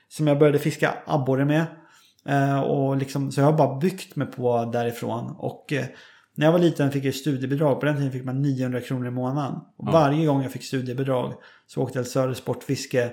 som 0.08 0.26
jag 0.26 0.38
började 0.38 0.58
fiska 0.58 0.94
abborre 1.06 1.44
med. 1.44 1.66
Eh, 2.28 2.60
och 2.60 2.96
liksom, 2.96 3.32
så 3.32 3.40
jag 3.40 3.46
har 3.46 3.52
bara 3.58 3.78
byggt 3.78 4.16
mig 4.16 4.26
på 4.26 4.64
därifrån. 4.64 5.34
Och 5.38 5.72
eh, 5.72 5.84
när 6.36 6.46
jag 6.46 6.52
var 6.52 6.58
liten 6.58 6.90
fick 6.90 7.04
jag 7.04 7.14
studiebidrag. 7.14 7.80
På 7.80 7.86
den 7.86 7.96
tiden 7.96 8.12
fick 8.12 8.24
man 8.24 8.42
900 8.42 8.80
kronor 8.80 9.06
i 9.06 9.10
månaden. 9.10 9.54
Och 9.78 9.92
Varje 9.92 10.26
gång 10.26 10.42
jag 10.42 10.52
fick 10.52 10.64
studiebidrag 10.64 11.34
så 11.66 11.82
åkte 11.82 11.98
jag 11.98 12.04
till 12.04 12.12
Söder 12.12 12.34
Sportfiske. 12.34 13.10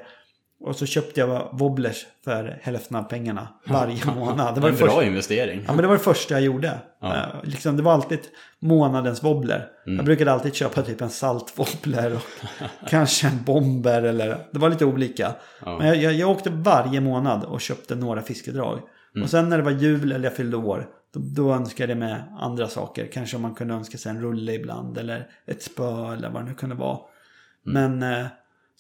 Och 0.66 0.76
så 0.76 0.86
köpte 0.86 1.20
jag 1.20 1.50
wobblers 1.54 2.06
för 2.24 2.60
hälften 2.62 2.98
av 2.98 3.04
pengarna 3.04 3.48
varje 3.68 4.06
månad. 4.16 4.56
Det 4.56 4.62
var 4.62 4.70
en 4.70 4.76
det 4.76 4.80
första, 4.80 4.96
bra 4.96 5.04
investering. 5.04 5.64
Ja 5.68 5.74
men 5.74 5.82
det 5.82 5.88
var 5.88 5.94
det 5.94 6.04
första 6.04 6.34
jag 6.34 6.44
gjorde. 6.44 6.80
Eh, 7.04 7.12
liksom, 7.44 7.78
det 7.78 7.84
var 7.84 7.94
alltid 7.94 8.20
månadens 8.60 9.24
wobbler. 9.24 9.68
Jag 9.86 10.06
brukade 10.06 10.32
alltid 10.32 10.56
köpa 10.56 10.82
typ 10.82 11.02
en 11.02 11.10
saltwobbler 11.10 12.16
och 12.16 12.22
kanske 12.90 13.28
en 13.28 13.44
bomber 13.44 14.04
eller 14.04 14.38
det 14.52 14.60
var 14.60 14.70
lite 14.70 14.86
olika. 14.86 15.36
Men 15.66 15.88
jag, 15.88 15.96
jag, 15.98 16.14
jag 16.14 16.30
åkte 16.30 16.50
varje 16.50 17.02
månad 17.02 17.44
och 17.44 17.62
köpte 17.62 17.96
några 17.96 18.22
fiskedrag. 18.22 18.80
Och 19.24 19.30
sen 19.30 19.50
när 19.50 19.58
det 19.58 19.64
var 19.64 19.72
jul 19.72 20.12
eller 20.12 20.24
jag 20.24 20.36
fyllde 20.36 20.58
år 20.58 20.88
då, 21.14 21.20
då 21.20 21.54
önskade 21.54 21.92
jag 21.92 22.00
mig 22.00 22.24
andra 22.40 22.68
saker. 22.68 23.10
Kanske 23.14 23.36
om 23.36 23.42
man 23.42 23.56
kunde 23.56 23.74
önska 23.74 23.98
sig 23.98 24.10
en 24.10 24.22
rulle 24.22 24.54
ibland 24.54 24.98
eller 24.98 25.30
ett 25.46 25.64
spö 25.64 26.14
eller 26.14 26.30
vad 26.30 26.42
det 26.42 26.50
nu 26.50 26.56
kunde 26.56 26.76
vara. 26.76 27.00
Men 27.64 28.04
eh, 28.04 28.26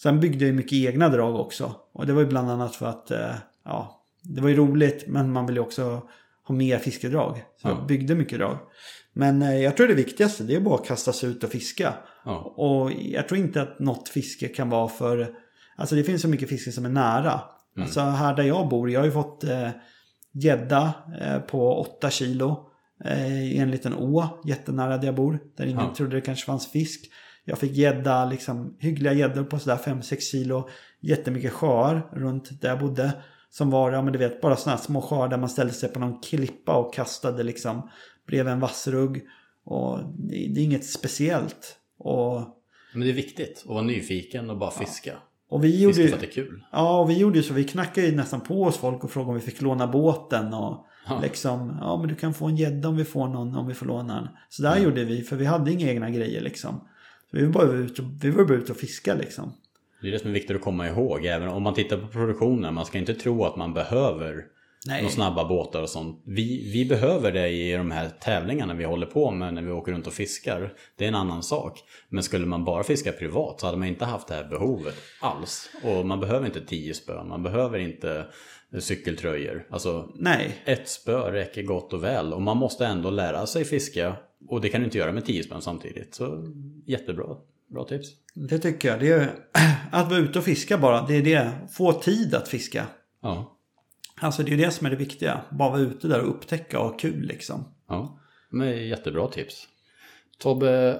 sen 0.01 0.19
byggde 0.19 0.45
jag 0.45 0.47
ju 0.47 0.53
mycket 0.53 0.73
egna 0.73 1.10
drag 1.10 1.35
också. 1.35 1.76
Och 1.93 2.05
det 2.05 2.14
var 2.14 2.22
ju 2.22 2.27
bland 2.27 2.51
annat 2.51 2.76
för 2.76 2.85
att 2.85 3.11
eh, 3.11 3.35
ja, 3.65 4.05
det 4.22 4.41
var 4.41 4.49
ju 4.49 4.55
roligt 4.55 5.07
men 5.07 5.31
man 5.31 5.45
ville 5.45 5.60
ju 5.60 5.65
också 5.65 6.01
ha 6.47 6.55
mer 6.55 6.77
fiskedrag. 6.77 7.43
Så 7.61 7.68
jag 7.68 7.88
byggde 7.88 8.15
mycket 8.15 8.39
drag. 8.39 8.57
Men 9.14 9.41
eh, 9.41 9.57
jag 9.57 9.77
tror 9.77 9.88
det 9.88 9.93
viktigaste 9.93 10.43
det 10.43 10.55
är 10.55 10.60
bara 10.60 10.76
att 10.76 10.88
kasta 10.88 11.14
sig 11.14 11.30
ut 11.30 11.43
och 11.43 11.49
fiska. 11.49 11.93
Ja. 12.26 12.53
Och 12.57 12.91
jag 13.01 13.27
tror 13.27 13.39
inte 13.39 13.61
att 13.61 13.80
något 13.80 14.10
fiske 14.10 14.47
kan 14.47 14.69
vara 14.69 14.88
för... 14.88 15.35
Alltså 15.76 15.95
det 15.95 16.03
finns 16.03 16.22
så 16.22 16.27
mycket 16.27 16.49
fiske 16.49 16.72
som 16.72 16.85
är 16.85 16.89
nära. 16.89 17.41
Alltså 17.80 17.99
här 18.01 18.35
där 18.35 18.43
jag 18.43 18.69
bor, 18.69 18.91
jag 18.91 18.99
har 18.99 19.05
ju 19.05 19.11
fått 19.11 19.43
eh, 19.43 19.69
gädda 20.34 20.93
eh, 21.22 21.39
på 21.39 21.80
8 21.80 22.10
kilo. 22.10 22.69
Eh, 23.05 23.43
I 23.43 23.57
en 23.57 23.72
liten 23.72 23.93
å 23.93 24.27
jättenära 24.45 24.97
där 24.97 25.05
jag 25.05 25.15
bor. 25.15 25.39
Där 25.57 25.65
ingen 25.65 25.80
Ja. 25.85 25.93
trodde 25.97 26.15
det 26.15 26.22
kanske 26.22 26.45
fanns 26.45 26.72
fisk. 26.72 27.11
Jag 27.45 27.57
fick 27.57 27.72
gädda, 27.72 28.26
liksom 28.26 28.76
hyggliga 28.80 29.14
gäddor 29.14 29.43
på 29.43 29.60
sådär 29.60 29.77
5-6 29.77 30.19
kilo. 30.31 30.69
Jättemycket 31.01 31.51
sjöar 31.53 32.10
runt 32.11 32.61
där 32.61 32.69
jag 32.69 32.80
bodde. 32.80 33.11
Som 33.49 33.69
var, 33.69 33.91
ja 33.91 34.01
men 34.01 34.14
du 34.14 34.19
vet, 34.19 34.41
bara 34.41 34.55
sådana 34.55 34.77
små 34.77 35.01
sjöar 35.01 35.27
där 35.27 35.38
man 35.38 35.49
ställde 35.49 35.73
sig 35.73 35.89
på 35.89 35.99
någon 35.99 36.22
klippa 36.22 36.76
och 36.76 36.93
kastade 36.93 37.43
liksom 37.43 37.89
bredvid 38.27 38.53
en 38.53 38.60
vassrugg. 38.60 39.22
Och 39.65 39.99
det, 40.18 40.47
det 40.53 40.60
är 40.61 40.64
inget 40.64 40.85
speciellt. 40.85 41.77
Och, 41.97 42.41
Men 42.93 43.01
det 43.01 43.10
är 43.10 43.14
viktigt 43.14 43.57
att 43.65 43.65
vara 43.69 43.81
nyfiken 43.81 44.49
och 44.49 44.57
bara 44.57 44.72
fiska. 44.72 45.14
Och 45.54 45.64
vi 45.64 45.82
gjorde 45.82 45.96
för 46.08 46.14
att 46.14 46.20
det 46.20 46.26
är 46.28 46.32
kul. 46.32 46.64
Ja, 46.72 47.00
och 47.00 47.10
vi 47.10 47.18
gjorde 47.18 47.38
ju 47.38 47.44
så. 47.44 47.54
Vi 47.54 47.64
knackade 47.64 48.08
ju 48.08 48.16
nästan 48.16 48.42
på 48.42 48.64
oss 48.64 48.78
folk 48.78 49.04
och 49.04 49.12
frågade 49.12 49.30
om 49.30 49.36
vi 49.36 49.42
fick 49.42 49.62
låna 49.62 49.88
båten. 49.88 50.54
Och 50.54 50.86
Ja. 51.08 51.20
liksom, 51.24 51.78
ja 51.82 51.98
men 51.98 52.08
du 52.08 52.16
kan 52.16 52.34
få 52.34 52.46
en 52.46 52.56
gädda 52.56 52.90
om 52.90 52.98
vi 52.98 53.06
får 53.06 53.28
någon, 53.28 53.56
om 53.56 53.68
vi 53.68 53.74
får 53.74 53.86
låna 53.86 54.16
den. 54.16 54.28
Så 54.50 54.64
där 54.64 54.78
gjorde 54.80 55.04
vi, 55.04 55.22
för 55.22 55.36
vi 55.36 55.46
hade 55.46 55.72
inga 55.72 55.90
egna 55.90 56.10
grejer 56.10 56.42
liksom. 56.42 56.76
Så 57.32 57.38
vi 57.38 57.46
var 57.46 57.54
bara 57.54 57.72
ute 57.72 58.02
och, 58.02 58.08
vi 58.22 58.30
var 58.30 58.46
bara 58.46 58.58
ute 58.58 58.72
och 58.72 58.78
fiska 58.78 59.16
liksom. 59.16 59.54
Det 60.02 60.08
är 60.08 60.12
det 60.12 60.20
som 60.20 60.30
är 60.30 60.34
viktigt 60.34 60.56
att 60.56 60.62
komma 60.62 60.88
ihåg. 60.88 61.26
Även 61.26 61.50
om 61.50 61.64
man 61.64 61.74
tittar 61.74 61.98
på 61.98 62.08
produktionen. 62.08 62.74
Man 62.74 62.86
ska 62.86 62.98
inte 62.98 63.14
tro 63.14 63.44
att 63.46 63.56
man 63.56 63.74
behöver 63.74 64.36
Nej. 64.85 65.10
snabba 65.10 65.47
båtar 65.47 65.81
och 65.81 65.89
sånt. 65.89 66.23
Vi, 66.26 66.72
vi 66.73 66.85
behöver 66.85 67.31
det 67.31 67.49
i 67.49 67.73
de 67.73 67.91
här 67.91 68.10
tävlingarna 68.10 68.73
vi 68.73 68.84
håller 68.84 69.05
på 69.05 69.31
med 69.31 69.53
när 69.53 69.61
vi 69.61 69.72
åker 69.72 69.91
runt 69.91 70.07
och 70.07 70.14
fiskar. 70.14 70.73
Det 70.97 71.03
är 71.03 71.07
en 71.07 71.15
annan 71.15 71.43
sak. 71.43 71.84
Men 72.10 72.23
skulle 72.23 72.45
man 72.45 72.65
bara 72.65 72.84
fiska 72.84 73.11
privat 73.11 73.60
så 73.60 73.65
hade 73.65 73.77
man 73.77 73.88
inte 73.88 74.05
haft 74.05 74.27
det 74.27 74.34
här 74.34 74.43
behovet 74.43 74.95
alls. 75.22 75.69
Och 75.84 76.05
man 76.05 76.19
behöver 76.19 76.45
inte 76.45 76.61
tio 76.61 76.93
spön. 76.93 77.27
Man 77.27 77.43
behöver 77.43 77.80
inte 77.80 78.26
cykeltröjor. 78.80 79.68
Alltså 79.69 80.10
Nej, 80.15 80.55
ett 80.65 80.89
spö 80.89 81.31
räcker 81.31 81.64
gott 81.64 81.93
och 81.93 82.03
väl. 82.03 82.34
Och 82.34 82.41
man 82.41 82.57
måste 82.57 82.85
ändå 82.85 83.10
lära 83.10 83.45
sig 83.45 83.65
fiska. 83.65 84.15
Och 84.49 84.61
det 84.61 84.69
kan 84.69 84.81
du 84.81 84.85
inte 84.85 84.97
göra 84.97 85.11
med 85.11 85.26
tio 85.26 85.43
spön 85.43 85.61
samtidigt. 85.61 86.15
Så 86.15 86.53
jättebra. 86.85 87.26
Bra 87.73 87.84
tips. 87.84 88.07
det 88.34 88.60
tycker 88.60 88.88
jag. 88.88 88.99
Det 88.99 89.07
är, 89.07 89.31
att 89.91 90.10
vara 90.10 90.19
ute 90.19 90.39
och 90.39 90.45
fiska 90.45 90.77
bara, 90.77 91.07
det 91.07 91.15
är 91.15 91.22
det. 91.22 91.51
Få 91.72 91.93
tid 91.93 92.35
att 92.35 92.47
fiska. 92.47 92.85
Ja. 93.22 93.53
Alltså 94.24 94.44
det 94.44 94.50
är 94.50 94.58
ju 94.58 94.66
det 94.66 94.72
som 94.72 94.86
är 94.86 94.91
det 94.91 94.95
viktiga. 94.95 95.41
Bara 95.50 95.70
vara 95.70 95.82
ute 95.82 96.08
där 96.08 96.22
och 96.22 96.30
upptäcka 96.30 96.80
och 96.80 96.86
ha 96.86 96.98
kul 96.98 97.22
liksom. 97.22 97.66
Ja, 97.90 98.20
men 98.50 98.88
jättebra 98.88 99.28
tips. 99.28 99.68
Tobbe, 100.40 101.00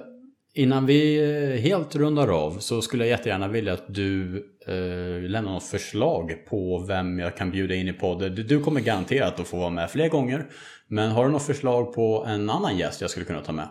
innan 0.54 0.86
vi 0.86 1.18
eh, 1.18 1.60
helt 1.60 1.96
rundar 1.96 2.28
av 2.28 2.58
så 2.58 2.82
skulle 2.82 3.04
jag 3.04 3.10
jättegärna 3.10 3.48
vilja 3.48 3.72
att 3.72 3.94
du 3.94 4.36
eh, 4.66 5.30
lämnar 5.30 5.52
något 5.52 5.64
förslag 5.64 6.46
på 6.48 6.78
vem 6.88 7.18
jag 7.18 7.36
kan 7.36 7.50
bjuda 7.50 7.74
in 7.74 7.88
i 7.88 7.92
podden. 7.92 8.34
Du, 8.34 8.42
du 8.42 8.60
kommer 8.60 8.80
garanterat 8.80 9.40
att 9.40 9.48
få 9.48 9.56
vara 9.56 9.70
med 9.70 9.90
fler 9.90 10.08
gånger. 10.08 10.46
Men 10.88 11.10
har 11.10 11.24
du 11.24 11.30
något 11.30 11.46
förslag 11.46 11.94
på 11.94 12.24
en 12.28 12.50
annan 12.50 12.78
gäst 12.78 13.00
jag 13.00 13.10
skulle 13.10 13.26
kunna 13.26 13.40
ta 13.40 13.52
med? 13.52 13.68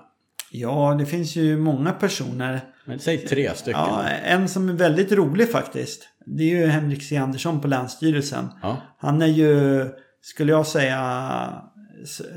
Ja, 0.56 0.96
det 1.00 1.06
finns 1.06 1.36
ju 1.36 1.58
många 1.58 1.92
personer. 1.92 2.62
Men, 2.86 3.00
säg 3.00 3.18
tre 3.18 3.54
stycken. 3.56 3.82
Ja, 3.82 4.04
en 4.08 4.50
som 4.50 4.70
är 4.70 4.74
väldigt 4.74 5.12
rolig 5.12 5.52
faktiskt. 5.52 6.10
Det 6.26 6.44
är 6.44 6.48
ju 6.48 6.66
Henrik 6.66 7.04
C. 7.04 7.18
Andersson 7.18 7.62
på 7.62 7.68
Länsstyrelsen. 7.68 8.50
Ja. 8.62 8.78
Han 8.98 9.22
är 9.22 9.28
ju, 9.28 9.86
skulle 10.22 10.52
jag 10.52 10.68
säga, 10.68 11.62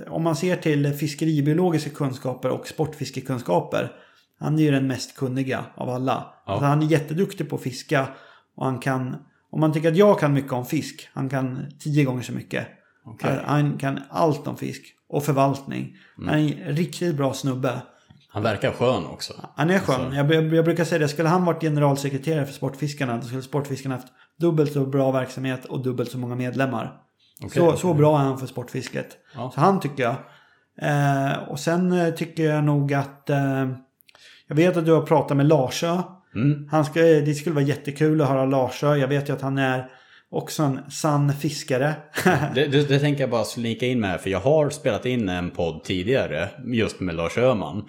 om 0.09 0.23
man 0.23 0.37
ser 0.37 0.57
till 0.57 0.93
fiskeribiologiska 0.93 1.91
kunskaper 1.91 2.51
och 2.51 2.69
sportfiskekunskaper. 2.69 3.93
Han 4.41 4.59
är 4.59 4.63
ju 4.63 4.71
den 4.71 4.87
mest 4.87 5.17
kunniga 5.17 5.65
av 5.75 5.91
alla. 5.91 6.35
Alltså, 6.47 6.65
han 6.65 6.83
är 6.83 6.87
jätteduktig 6.87 7.51
på 7.51 7.57
att 7.57 7.63
fiska. 7.63 8.09
Och 8.57 8.65
han 8.65 8.79
kan, 8.79 9.17
om 9.51 9.61
man 9.61 9.73
tycker 9.73 9.91
att 9.91 9.97
jag 9.97 10.21
kan 10.21 10.33
mycket 10.33 10.53
om 10.53 10.67
fisk, 10.67 11.09
han 11.13 11.29
kan 11.29 11.67
tio 11.79 12.05
gånger 12.05 12.23
så 12.23 12.33
mycket. 12.33 12.67
Okej. 13.05 13.39
Han 13.45 13.79
kan 13.79 14.01
allt 14.11 14.47
om 14.47 14.57
fisk 14.57 14.83
och 15.09 15.25
förvaltning. 15.25 15.97
Han 16.27 16.39
är 16.39 16.63
en 16.67 16.77
riktigt 16.77 17.17
bra 17.17 17.33
snubbe. 17.33 17.83
Han 18.37 18.43
verkar 18.43 18.73
skön 18.73 19.07
också. 19.07 19.33
Han 19.55 19.71
är 19.71 19.79
skön. 19.79 20.13
Jag, 20.13 20.35
jag, 20.35 20.55
jag 20.55 20.65
brukar 20.65 20.85
säga 20.85 20.99
det. 20.99 21.09
Skulle 21.09 21.29
han 21.29 21.45
varit 21.45 21.61
generalsekreterare 21.61 22.47
för 22.47 22.53
Sportfiskarna. 22.53 23.17
Då 23.17 23.23
skulle 23.23 23.43
Sportfiskarna 23.43 23.95
haft 23.95 24.09
dubbelt 24.41 24.73
så 24.73 24.87
bra 24.87 25.13
verksamhet 25.13 25.65
och 25.65 25.83
dubbelt 25.83 26.11
så 26.11 26.19
många 26.19 26.35
medlemmar. 26.35 27.01
Okej. 27.45 27.63
Så, 27.63 27.77
så 27.77 27.95
bra 27.95 28.19
är 28.19 28.23
han 28.23 28.39
för 28.39 28.47
sportfisket. 28.47 29.17
Ja. 29.35 29.51
Så 29.55 29.61
han 29.61 29.81
tycker 29.81 30.03
jag. 30.03 30.15
Eh, 30.83 31.39
och 31.49 31.61
sen 31.61 31.93
eh, 31.93 32.15
tycker 32.15 32.43
jag 32.43 32.65
nog 32.65 32.95
att... 32.95 33.31
Eh, 33.31 33.69
jag 34.49 34.57
vet 34.57 34.77
att 34.77 34.85
du 34.87 34.93
har 34.93 35.03
pratat 35.03 35.37
med 35.37 35.47
Larsö. 35.47 36.03
Mm. 36.35 36.69
Han 36.71 36.85
ska, 36.85 37.01
det 37.01 37.35
skulle 37.35 37.55
vara 37.55 37.65
jättekul 37.65 38.21
att 38.21 38.29
höra 38.29 38.45
Larsö. 38.45 38.97
Jag 38.97 39.09
vet 39.09 39.29
ju 39.29 39.33
att 39.33 39.43
han 39.43 39.59
är 39.59 39.91
också 40.31 40.63
en 40.63 40.91
sann 40.91 41.33
fiskare. 41.33 41.95
Det, 42.55 42.67
det, 42.67 42.89
det 42.89 42.99
tänker 42.99 43.21
jag 43.21 43.31
bara 43.31 43.45
slika 43.45 43.87
in 43.87 44.01
med 44.01 44.11
här, 44.11 44.19
för 44.19 44.31
jag 44.31 44.41
har 44.41 44.71
spelat 44.71 45.07
in 45.07 45.29
en 45.29 45.51
podd 45.51 45.85
tidigare 45.85 46.49
just 46.67 47.01
med 47.01 47.15
Lars 47.15 47.39
Öhman. 47.39 47.85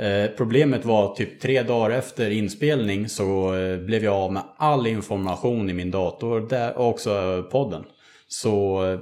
Eh, 0.00 0.30
problemet 0.36 0.84
var 0.84 1.14
typ 1.14 1.40
tre 1.40 1.62
dagar 1.62 1.90
efter 1.90 2.30
inspelning 2.30 3.08
så 3.08 3.54
eh, 3.54 3.78
blev 3.78 4.04
jag 4.04 4.14
av 4.14 4.32
med 4.32 4.42
all 4.56 4.86
information 4.86 5.70
i 5.70 5.72
min 5.72 5.90
dator 5.90 6.40
där, 6.40 6.78
och 6.78 6.88
också 6.88 7.42
podden. 7.50 7.84
Så 8.28 8.84
eh, 8.86 8.98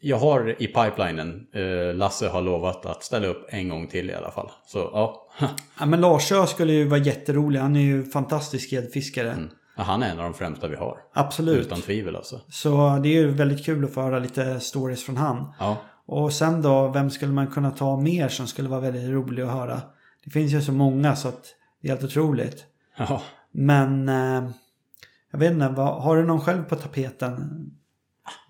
jag 0.00 0.16
har 0.16 0.62
i 0.62 0.66
pipelinen, 0.66 1.46
Lasse 1.94 2.28
har 2.28 2.42
lovat 2.42 2.86
att 2.86 3.04
ställa 3.04 3.26
upp 3.26 3.46
en 3.48 3.68
gång 3.68 3.86
till 3.86 4.10
i 4.10 4.14
alla 4.14 4.30
fall. 4.30 4.50
Så 4.66 4.78
ja, 4.78 5.28
ja, 5.80 5.86
men 5.86 6.00
Larsö 6.00 6.46
skulle 6.46 6.72
ju 6.72 6.84
vara 6.84 7.00
jätterolig. 7.00 7.60
Han 7.60 7.76
är 7.76 7.80
ju 7.80 8.04
fantastisk 8.04 8.72
gäddfiskare. 8.72 9.36
Ja, 9.76 9.82
han 9.82 10.02
är 10.02 10.10
en 10.10 10.18
av 10.18 10.24
de 10.24 10.34
främsta 10.34 10.68
vi 10.68 10.76
har. 10.76 10.98
Absolut. 11.14 11.66
Utan 11.66 11.80
tvivel 11.80 12.16
alltså. 12.16 12.40
Så 12.48 13.00
det 13.02 13.08
är 13.08 13.12
ju 13.12 13.30
väldigt 13.30 13.64
kul 13.64 13.84
att 13.84 13.94
få 13.94 14.00
höra 14.00 14.18
lite 14.18 14.60
stories 14.60 15.04
från 15.04 15.16
han. 15.16 15.54
Ja, 15.58 15.76
Och 16.06 16.32
sen 16.32 16.62
då, 16.62 16.88
vem 16.88 17.10
skulle 17.10 17.32
man 17.32 17.46
kunna 17.46 17.70
ta 17.70 17.96
mer 17.96 18.28
som 18.28 18.46
skulle 18.46 18.68
vara 18.68 18.80
väldigt 18.80 19.10
rolig 19.10 19.42
att 19.42 19.52
höra? 19.52 19.80
Det 20.26 20.30
finns 20.30 20.52
ju 20.52 20.60
så 20.62 20.72
många 20.72 21.16
så 21.16 21.28
att 21.28 21.44
det 21.82 21.88
är 21.88 21.92
helt 21.92 22.04
otroligt. 22.04 22.64
ja. 22.98 23.22
Men 23.52 24.08
eh, 24.08 24.50
jag 25.32 25.38
vet 25.38 25.52
inte, 25.52 25.68
vad, 25.68 26.02
har 26.02 26.16
du 26.16 26.24
någon 26.24 26.40
själv 26.40 26.62
på 26.64 26.76
tapeten? 26.76 27.40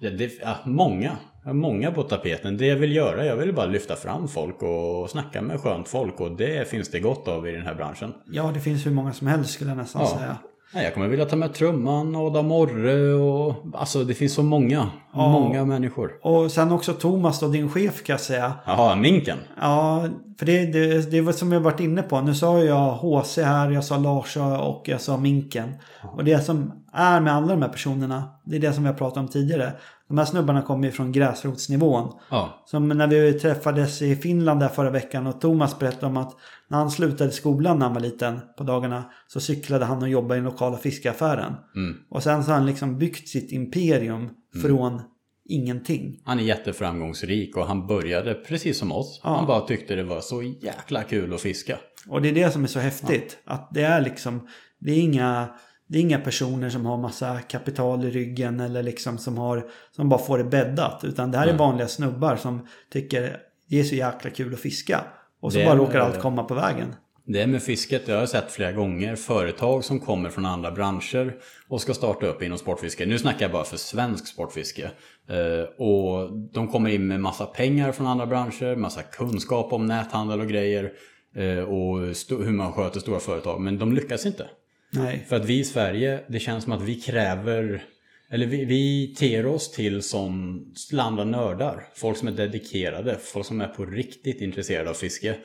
Ja, 0.00 0.10
det, 0.10 0.32
ja, 0.42 0.56
många. 0.64 1.16
Många 1.52 1.92
på 1.92 2.02
tapeten. 2.02 2.56
Det 2.56 2.66
jag 2.66 2.76
vill 2.76 2.96
göra, 2.96 3.24
jag 3.24 3.36
vill 3.36 3.54
bara 3.54 3.66
lyfta 3.66 3.96
fram 3.96 4.28
folk 4.28 4.62
och 4.62 5.10
snacka 5.10 5.42
med 5.42 5.60
skönt 5.60 5.88
folk. 5.88 6.20
Och 6.20 6.36
det 6.36 6.68
finns 6.68 6.88
det 6.90 7.00
gott 7.00 7.28
av 7.28 7.48
i 7.48 7.52
den 7.52 7.62
här 7.62 7.74
branschen. 7.74 8.14
Ja, 8.26 8.50
det 8.54 8.60
finns 8.60 8.86
hur 8.86 8.90
många 8.90 9.12
som 9.12 9.26
helst 9.26 9.50
skulle 9.50 9.70
jag 9.70 9.76
nästan 9.78 10.02
Ja. 10.02 10.18
säga. 10.18 10.36
Ja, 10.74 10.82
jag 10.82 10.94
kommer 10.94 11.08
vilja 11.08 11.24
ta 11.24 11.36
med 11.36 11.54
Trumman, 11.54 12.16
Adam 12.16 12.46
Morre 12.46 13.14
och... 13.14 13.54
Alltså 13.74 14.04
det 14.04 14.14
finns 14.14 14.34
så 14.34 14.42
många. 14.42 14.90
Ja. 15.12 15.28
Många 15.28 15.64
människor. 15.64 16.12
Och 16.22 16.52
sen 16.52 16.72
också 16.72 16.92
Thomas 16.92 17.40
då, 17.40 17.48
din 17.48 17.70
chef 17.70 18.02
kan 18.02 18.14
jag 18.14 18.20
säga. 18.20 18.52
Jaha, 18.66 18.96
Minken. 18.96 19.38
Ja, 19.60 20.08
för 20.38 20.46
det, 20.46 20.66
det, 20.66 21.10
det 21.10 21.20
var 21.20 21.32
som 21.32 21.52
jag 21.52 21.60
varit 21.60 21.80
inne 21.80 22.02
på. 22.02 22.20
Nu 22.20 22.34
sa 22.34 22.58
jag 22.58 22.92
HC 22.92 23.38
här, 23.38 23.70
jag 23.70 23.84
sa 23.84 23.96
Larsö 23.96 24.56
och 24.56 24.82
jag 24.88 25.00
sa 25.00 25.16
Minken. 25.16 25.74
Och 26.02 26.24
det 26.24 26.44
som 26.44 26.72
är 26.92 27.20
med 27.20 27.34
alla 27.34 27.46
de 27.46 27.62
här 27.62 27.68
personerna, 27.68 28.24
det 28.44 28.56
är 28.56 28.60
det 28.60 28.72
som 28.72 28.82
vi 28.82 28.88
har 28.88 28.96
pratat 28.96 29.18
om 29.18 29.28
tidigare. 29.28 29.72
De 30.08 30.18
här 30.18 30.24
snubbarna 30.24 30.62
kommer 30.62 30.86
ju 30.86 30.92
från 30.92 31.12
gräsrotsnivån. 31.12 32.12
Ja. 32.30 32.62
Som 32.66 32.88
när 32.88 33.06
vi 33.06 33.32
träffades 33.32 34.02
i 34.02 34.16
Finland 34.16 34.60
där 34.60 34.68
förra 34.68 34.90
veckan 34.90 35.26
och 35.26 35.40
Thomas 35.40 35.78
berättade 35.78 36.06
om 36.06 36.16
att 36.16 36.32
när 36.68 36.78
han 36.78 36.90
slutade 36.90 37.30
skolan 37.30 37.78
när 37.78 37.86
han 37.86 37.94
var 37.94 38.00
liten 38.00 38.40
på 38.58 38.64
dagarna 38.64 39.04
så 39.26 39.40
cyklade 39.40 39.84
han 39.84 40.02
och 40.02 40.08
jobbade 40.08 40.34
i 40.34 40.38
den 40.40 40.50
lokala 40.50 40.76
fiskaffären. 40.76 41.54
Mm. 41.76 41.96
Och 42.08 42.22
sen 42.22 42.44
så 42.44 42.50
har 42.50 42.58
han 42.58 42.66
liksom 42.66 42.98
byggt 42.98 43.28
sitt 43.28 43.52
imperium 43.52 44.28
från 44.62 45.00
ingenting. 45.48 46.22
Han 46.24 46.38
är 46.38 46.42
jätteframgångsrik 46.42 47.56
och 47.56 47.66
han 47.66 47.86
började 47.86 48.34
precis 48.34 48.78
som 48.78 48.92
oss. 48.92 49.20
Ja. 49.24 49.36
Han 49.36 49.46
bara 49.46 49.60
tyckte 49.60 49.94
det 49.94 50.04
var 50.04 50.20
så 50.20 50.42
jäkla 50.42 51.02
kul 51.02 51.34
att 51.34 51.40
fiska. 51.40 51.78
Och 52.08 52.22
det 52.22 52.28
är 52.28 52.32
det 52.32 52.50
som 52.50 52.64
är 52.64 52.68
så 52.68 52.78
häftigt. 52.78 53.38
Att 53.44 53.70
det 53.74 53.82
är 53.82 54.00
liksom, 54.00 54.48
det 54.78 54.92
är 54.92 55.00
inga, 55.00 55.48
det 55.88 55.98
är 55.98 56.02
inga 56.02 56.18
personer 56.18 56.70
som 56.70 56.86
har 56.86 56.98
massa 56.98 57.38
kapital 57.38 58.04
i 58.04 58.10
ryggen 58.10 58.60
eller 58.60 58.82
liksom 58.82 59.18
som 59.18 59.38
har, 59.38 59.66
som 59.90 60.08
bara 60.08 60.20
får 60.20 60.38
det 60.38 60.44
bäddat. 60.44 61.04
Utan 61.04 61.30
det 61.30 61.38
här 61.38 61.46
är 61.46 61.50
Nej. 61.50 61.58
vanliga 61.58 61.88
snubbar 61.88 62.36
som 62.36 62.66
tycker 62.92 63.36
det 63.68 63.80
är 63.80 63.84
så 63.84 63.94
jäkla 63.94 64.30
kul 64.30 64.54
att 64.54 64.60
fiska. 64.60 65.04
Och 65.46 65.52
så 65.52 65.58
Det 65.58 65.64
bara 65.64 65.76
råkar 65.76 66.00
allt 66.00 66.20
komma 66.20 66.44
på 66.44 66.54
vägen. 66.54 66.94
Det 67.24 67.40
är 67.40 67.46
med 67.46 67.62
fisket, 67.62 68.08
jag 68.08 68.18
har 68.18 68.26
sett 68.26 68.50
flera 68.50 68.72
gånger 68.72 69.16
företag 69.16 69.84
som 69.84 70.00
kommer 70.00 70.30
från 70.30 70.46
andra 70.46 70.70
branscher 70.70 71.34
och 71.68 71.80
ska 71.80 71.94
starta 71.94 72.26
upp 72.26 72.42
inom 72.42 72.58
sportfiske. 72.58 73.06
Nu 73.06 73.18
snackar 73.18 73.44
jag 73.44 73.52
bara 73.52 73.64
för 73.64 73.76
svensk 73.76 74.26
sportfiske. 74.26 74.90
Eh, 75.28 75.84
och 75.86 76.32
de 76.52 76.68
kommer 76.68 76.90
in 76.90 77.06
med 77.06 77.20
massa 77.20 77.46
pengar 77.46 77.92
från 77.92 78.06
andra 78.06 78.26
branscher, 78.26 78.76
massa 78.76 79.02
kunskap 79.02 79.72
om 79.72 79.86
näthandel 79.86 80.40
och 80.40 80.48
grejer. 80.48 80.92
eh, 81.36 81.58
och 81.58 81.98
hur 82.44 82.52
man 82.52 82.72
sköter 82.72 83.00
stora 83.00 83.20
företag. 83.20 83.60
Men 83.60 83.78
de 83.78 83.92
lyckas 83.92 84.26
inte. 84.26 84.46
Nej. 84.92 85.26
För 85.28 85.36
att 85.36 85.44
vi 85.44 85.58
i 85.60 85.64
Sverige, 85.64 86.20
det 86.28 86.38
känns 86.38 86.64
som 86.64 86.72
att 86.72 86.82
vi 86.82 86.94
kräver 86.94 87.82
eller 88.30 88.46
vi, 88.46 88.64
vi 88.64 89.14
ter 89.18 89.46
oss 89.46 89.72
till 89.72 90.02
som 90.02 90.60
andra 90.98 91.24
nördar. 91.24 91.88
Folk 91.94 92.16
som 92.16 92.28
är 92.28 92.32
dedikerade, 92.32 93.18
folk 93.18 93.46
som 93.46 93.60
är 93.60 93.68
på 93.68 93.84
riktigt 93.84 94.40
intresserade 94.40 94.90
av 94.90 94.94
fiske. 94.94 95.36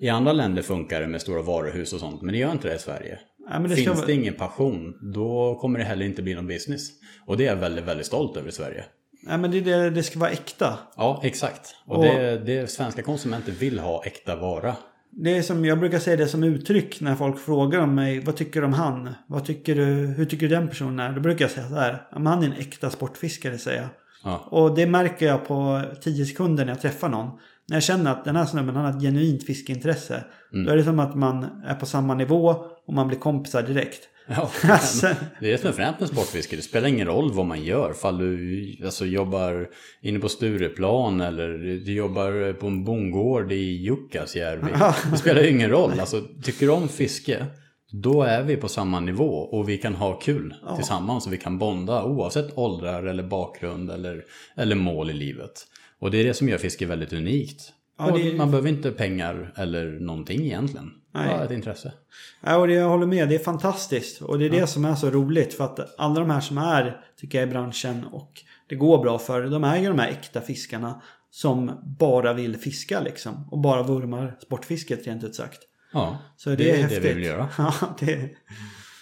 I 0.00 0.08
andra 0.08 0.32
länder 0.32 0.62
funkar 0.62 1.00
det 1.00 1.06
med 1.06 1.20
stora 1.20 1.42
varuhus 1.42 1.92
och 1.92 2.00
sånt, 2.00 2.22
men 2.22 2.32
det 2.32 2.38
gör 2.38 2.52
inte 2.52 2.68
det 2.68 2.74
i 2.74 2.78
Sverige. 2.78 3.18
Ja, 3.50 3.58
det 3.58 3.76
Finns 3.76 4.06
det 4.06 4.12
ingen 4.12 4.34
passion, 4.34 4.94
då 5.14 5.58
kommer 5.60 5.78
det 5.78 5.84
heller 5.84 6.06
inte 6.06 6.22
bli 6.22 6.34
någon 6.34 6.46
business. 6.46 6.90
Och 7.26 7.36
det 7.36 7.44
är 7.44 7.48
jag 7.48 7.56
väldigt, 7.56 7.84
väldigt 7.84 8.06
stolt 8.06 8.36
över 8.36 8.48
i 8.48 8.52
Sverige. 8.52 8.84
Nej 9.22 9.38
men 9.38 9.50
det, 9.50 9.60
det, 9.60 9.90
det 9.90 10.02
ska 10.02 10.18
vara 10.18 10.30
äkta. 10.30 10.78
Ja, 10.96 11.20
exakt. 11.24 11.74
Och, 11.86 11.96
Och- 11.96 12.04
det, 12.04 12.38
det 12.38 12.70
svenska 12.70 13.02
konsumenter 13.02 13.52
vill 13.52 13.78
ha 13.78 14.04
äkta 14.04 14.36
vara. 14.36 14.76
Det 15.20 15.36
är 15.36 15.42
som, 15.42 15.64
jag 15.64 15.78
brukar 15.78 15.98
säga 15.98 16.16
det 16.16 16.28
som 16.28 16.44
uttryck 16.44 17.00
när 17.00 17.14
folk 17.14 17.38
frågar 17.38 17.80
om 17.80 17.94
mig. 17.94 18.20
Vad 18.20 18.36
tycker 18.36 18.60
du 18.60 18.66
om 18.66 18.72
han? 18.72 19.14
Vad 19.26 19.44
tycker 19.44 19.74
du, 19.74 19.84
hur 19.84 20.24
tycker 20.24 20.48
du 20.48 20.54
den 20.54 20.68
personen 20.68 21.00
är? 21.00 21.12
Då 21.12 21.20
brukar 21.20 21.44
jag 21.44 21.52
säga 21.52 21.68
så 21.68 21.74
här. 21.74 22.02
Han 22.10 22.26
är 22.26 22.46
en 22.46 22.52
äkta 22.52 22.90
sportfiskare 22.90 23.58
säger 23.58 23.80
jag. 23.80 23.88
Ja. 24.24 24.48
Och 24.50 24.74
det 24.74 24.86
märker 24.86 25.26
jag 25.26 25.46
på 25.46 25.82
10 26.00 26.26
sekunder 26.26 26.64
när 26.64 26.72
jag 26.72 26.80
träffar 26.80 27.08
någon. 27.08 27.26
När 27.68 27.76
jag 27.76 27.82
känner 27.82 28.10
att 28.10 28.24
den 28.24 28.36
här 28.36 28.44
snubben 28.44 28.76
har 28.76 28.90
ett 28.90 29.02
genuint 29.02 29.46
fiskeintresse. 29.46 30.24
Då 30.52 30.70
är 30.70 30.76
det 30.76 30.84
som 30.84 30.98
att 31.00 31.14
man 31.14 31.46
är 31.66 31.74
på 31.74 31.86
samma 31.86 32.14
nivå 32.14 32.54
och 32.86 32.94
man 32.94 33.08
blir 33.08 33.18
kompisar 33.18 33.62
direkt. 33.62 34.08
Ja, 34.28 34.50
Alltså. 34.68 35.06
det 35.40 35.46
är 35.46 35.52
det 35.52 35.58
som 35.58 35.68
är 35.68 35.72
fränt 35.72 36.00
med 36.00 36.08
sportfiske. 36.08 36.56
Det 36.56 36.62
spelar 36.62 36.88
ingen 36.88 37.06
roll 37.06 37.32
vad 37.32 37.46
man 37.46 37.64
gör. 37.64 37.92
Fall 37.92 38.18
du 38.18 38.76
alltså, 38.84 39.06
jobbar 39.06 39.68
inne 40.02 40.18
på 40.18 40.28
Stureplan 40.28 41.20
eller 41.20 41.48
du 41.84 41.92
jobbar 41.94 42.52
på 42.52 42.66
en 42.66 42.84
bondgård 42.84 43.52
i 43.52 43.76
Jukkasjärvi. 43.82 44.72
Det 45.10 45.16
spelar 45.16 45.42
ju 45.42 45.50
ingen 45.50 45.70
roll. 45.70 46.00
Alltså, 46.00 46.22
tycker 46.42 46.66
du 46.66 46.72
om 46.72 46.88
fiske, 46.88 47.46
då 47.92 48.22
är 48.22 48.42
vi 48.42 48.56
på 48.56 48.68
samma 48.68 49.00
nivå 49.00 49.30
och 49.34 49.68
vi 49.68 49.78
kan 49.78 49.94
ha 49.94 50.14
kul 50.18 50.54
tillsammans 50.76 51.26
och 51.26 51.32
vi 51.32 51.38
kan 51.38 51.58
bonda 51.58 52.04
oavsett 52.04 52.58
åldrar 52.58 53.02
eller 53.02 53.22
bakgrund 53.22 53.90
eller, 53.90 54.24
eller 54.56 54.76
mål 54.76 55.10
i 55.10 55.14
livet. 55.14 55.66
Och 56.00 56.10
det 56.10 56.18
är 56.20 56.24
det 56.24 56.34
som 56.34 56.48
gör 56.48 56.58
fiske 56.58 56.86
väldigt 56.86 57.12
unikt. 57.12 57.72
Ja, 57.98 58.16
det- 58.16 58.34
Man 58.36 58.50
behöver 58.50 58.68
inte 58.68 58.90
pengar 58.90 59.52
eller 59.56 59.86
någonting 60.00 60.40
egentligen. 60.46 60.90
Nej. 61.20 61.28
Bara 61.36 61.44
ett 61.44 61.50
intresse. 61.50 61.92
Ja, 62.40 62.56
och 62.56 62.66
det, 62.68 62.74
jag 62.74 62.88
håller 62.88 63.06
med. 63.06 63.28
Det 63.28 63.34
är 63.34 63.38
fantastiskt. 63.38 64.22
Och 64.22 64.38
det 64.38 64.46
är 64.46 64.50
det 64.50 64.66
som 64.66 64.84
är 64.84 64.94
så 64.94 65.10
roligt. 65.10 65.54
För 65.54 65.64
att 65.64 65.94
alla 66.00 66.20
de 66.20 66.30
här 66.30 66.40
som 66.40 66.58
är, 66.58 67.00
tycker 67.20 67.38
jag, 67.38 67.48
i 67.48 67.50
branschen 67.50 68.04
och 68.12 68.32
det 68.68 68.74
går 68.74 68.98
bra 69.02 69.18
för. 69.18 69.42
De 69.42 69.64
är 69.64 69.76
ju 69.78 69.88
de 69.88 69.98
här 69.98 70.08
äkta 70.08 70.40
fiskarna 70.40 71.02
som 71.30 71.70
bara 71.98 72.32
vill 72.32 72.56
fiska 72.56 73.00
liksom. 73.00 73.48
Och 73.50 73.58
bara 73.58 73.82
vurmar 73.82 74.36
sportfisket 74.42 75.06
rent 75.06 75.24
ut 75.24 75.34
sagt. 75.34 75.58
Ja, 75.92 76.18
Så 76.36 76.50
det, 76.50 76.56
det 76.56 76.70
är 76.70 76.74
är 76.74 76.82
häftigt. 76.82 77.02
det 77.02 77.08
vi 77.08 77.14
vill 77.14 77.24
göra. 77.24 77.48
Ja, 77.58 77.72
det, 78.00 78.30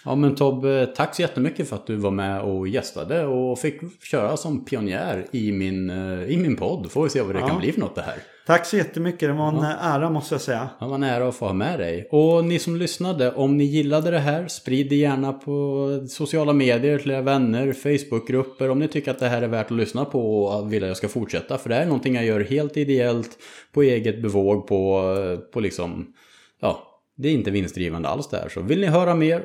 Ja 0.05 0.15
men 0.15 0.35
Tobbe, 0.35 0.85
tack 0.95 1.15
så 1.15 1.21
jättemycket 1.21 1.69
för 1.69 1.75
att 1.75 1.87
du 1.87 1.95
var 1.95 2.11
med 2.11 2.41
och 2.41 2.67
gästade 2.67 3.25
och 3.25 3.59
fick 3.59 4.03
köra 4.03 4.37
som 4.37 4.65
pionjär 4.65 5.25
i 5.31 5.51
min, 5.51 5.89
eh, 5.89 6.23
i 6.23 6.37
min 6.37 6.55
podd. 6.55 6.91
Får 6.91 7.03
vi 7.03 7.09
se 7.09 7.21
vad 7.21 7.35
det 7.35 7.39
Ja. 7.39 7.47
kan 7.47 7.59
bli 7.59 7.71
för 7.71 7.79
något 7.79 7.95
det 7.95 8.01
här. 8.01 8.15
Tack 8.47 8.65
så 8.65 8.77
jättemycket. 8.77 9.29
Det 9.29 9.33
var 9.33 9.47
en 9.47 9.63
ära 9.63 10.09
måste 10.09 10.33
jag 10.33 10.41
säga. 10.41 10.69
Det 10.79 10.85
var 10.85 10.95
en 10.95 11.03
ära 11.03 11.27
att 11.27 11.35
få 11.35 11.45
ha 11.45 11.53
med 11.53 11.79
dig. 11.79 12.07
Och 12.11 12.45
ni 12.45 12.59
som 12.59 12.75
lyssnade, 12.75 13.31
om 13.31 13.57
ni 13.57 13.63
gillade 13.63 14.11
det 14.11 14.19
här, 14.19 14.47
sprid 14.47 14.89
det 14.89 14.95
gärna 14.95 15.33
på 15.33 15.87
sociala 16.09 16.53
medier 16.53 16.99
till 16.99 17.11
era 17.11 17.21
vänner, 17.21 17.73
Facebookgrupper, 17.73 18.69
om 18.69 18.79
ni 18.79 18.87
tycker 18.87 19.11
att 19.11 19.19
det 19.19 19.27
här 19.27 19.41
är 19.41 19.47
värt 19.47 19.71
att 19.71 19.77
lyssna 19.77 20.05
på 20.05 20.43
och 20.43 20.73
vill 20.73 20.83
att 20.83 20.87
jag 20.87 20.97
ska 20.97 21.07
fortsätta. 21.07 21.57
För 21.57 21.69
det 21.69 21.75
här 21.75 21.81
är 21.81 21.85
någonting 21.85 22.15
jag 22.15 22.25
gör 22.25 22.39
helt 22.39 22.77
ideellt, 22.77 23.29
på 23.73 23.83
eget 23.83 24.21
bevåg, 24.21 24.67
på, 24.67 25.13
på 25.53 25.59
liksom, 25.59 26.13
ja, 26.61 27.01
det 27.17 27.29
är 27.29 27.33
inte 27.33 27.51
vinstdrivande 27.51 28.09
alls 28.09 28.27
det 28.27 28.37
här. 28.37 28.49
Så 28.49 28.61
vill 28.61 28.81
ni 28.81 28.87
höra 28.87 29.15
mer, 29.15 29.43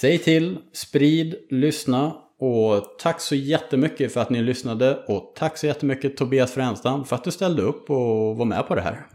säg 0.00 0.18
till, 0.18 0.58
sprid, 0.72 1.34
lyssna. 1.50 2.12
Och 2.44 2.98
tack 2.98 3.20
så 3.20 3.34
jättemycket 3.34 4.12
för 4.12 4.20
att 4.20 4.30
ni 4.30 4.42
lyssnade 4.42 4.96
och 5.06 5.32
tack 5.34 5.58
så 5.58 5.66
jättemycket 5.66 6.16
Tobias 6.16 6.52
Fränstam 6.52 7.04
för 7.04 7.16
att 7.16 7.24
du 7.24 7.30
ställde 7.30 7.62
upp 7.62 7.90
och 7.90 8.36
var 8.36 8.44
med 8.44 8.68
på 8.68 8.74
det 8.74 8.80
här. 8.80 9.06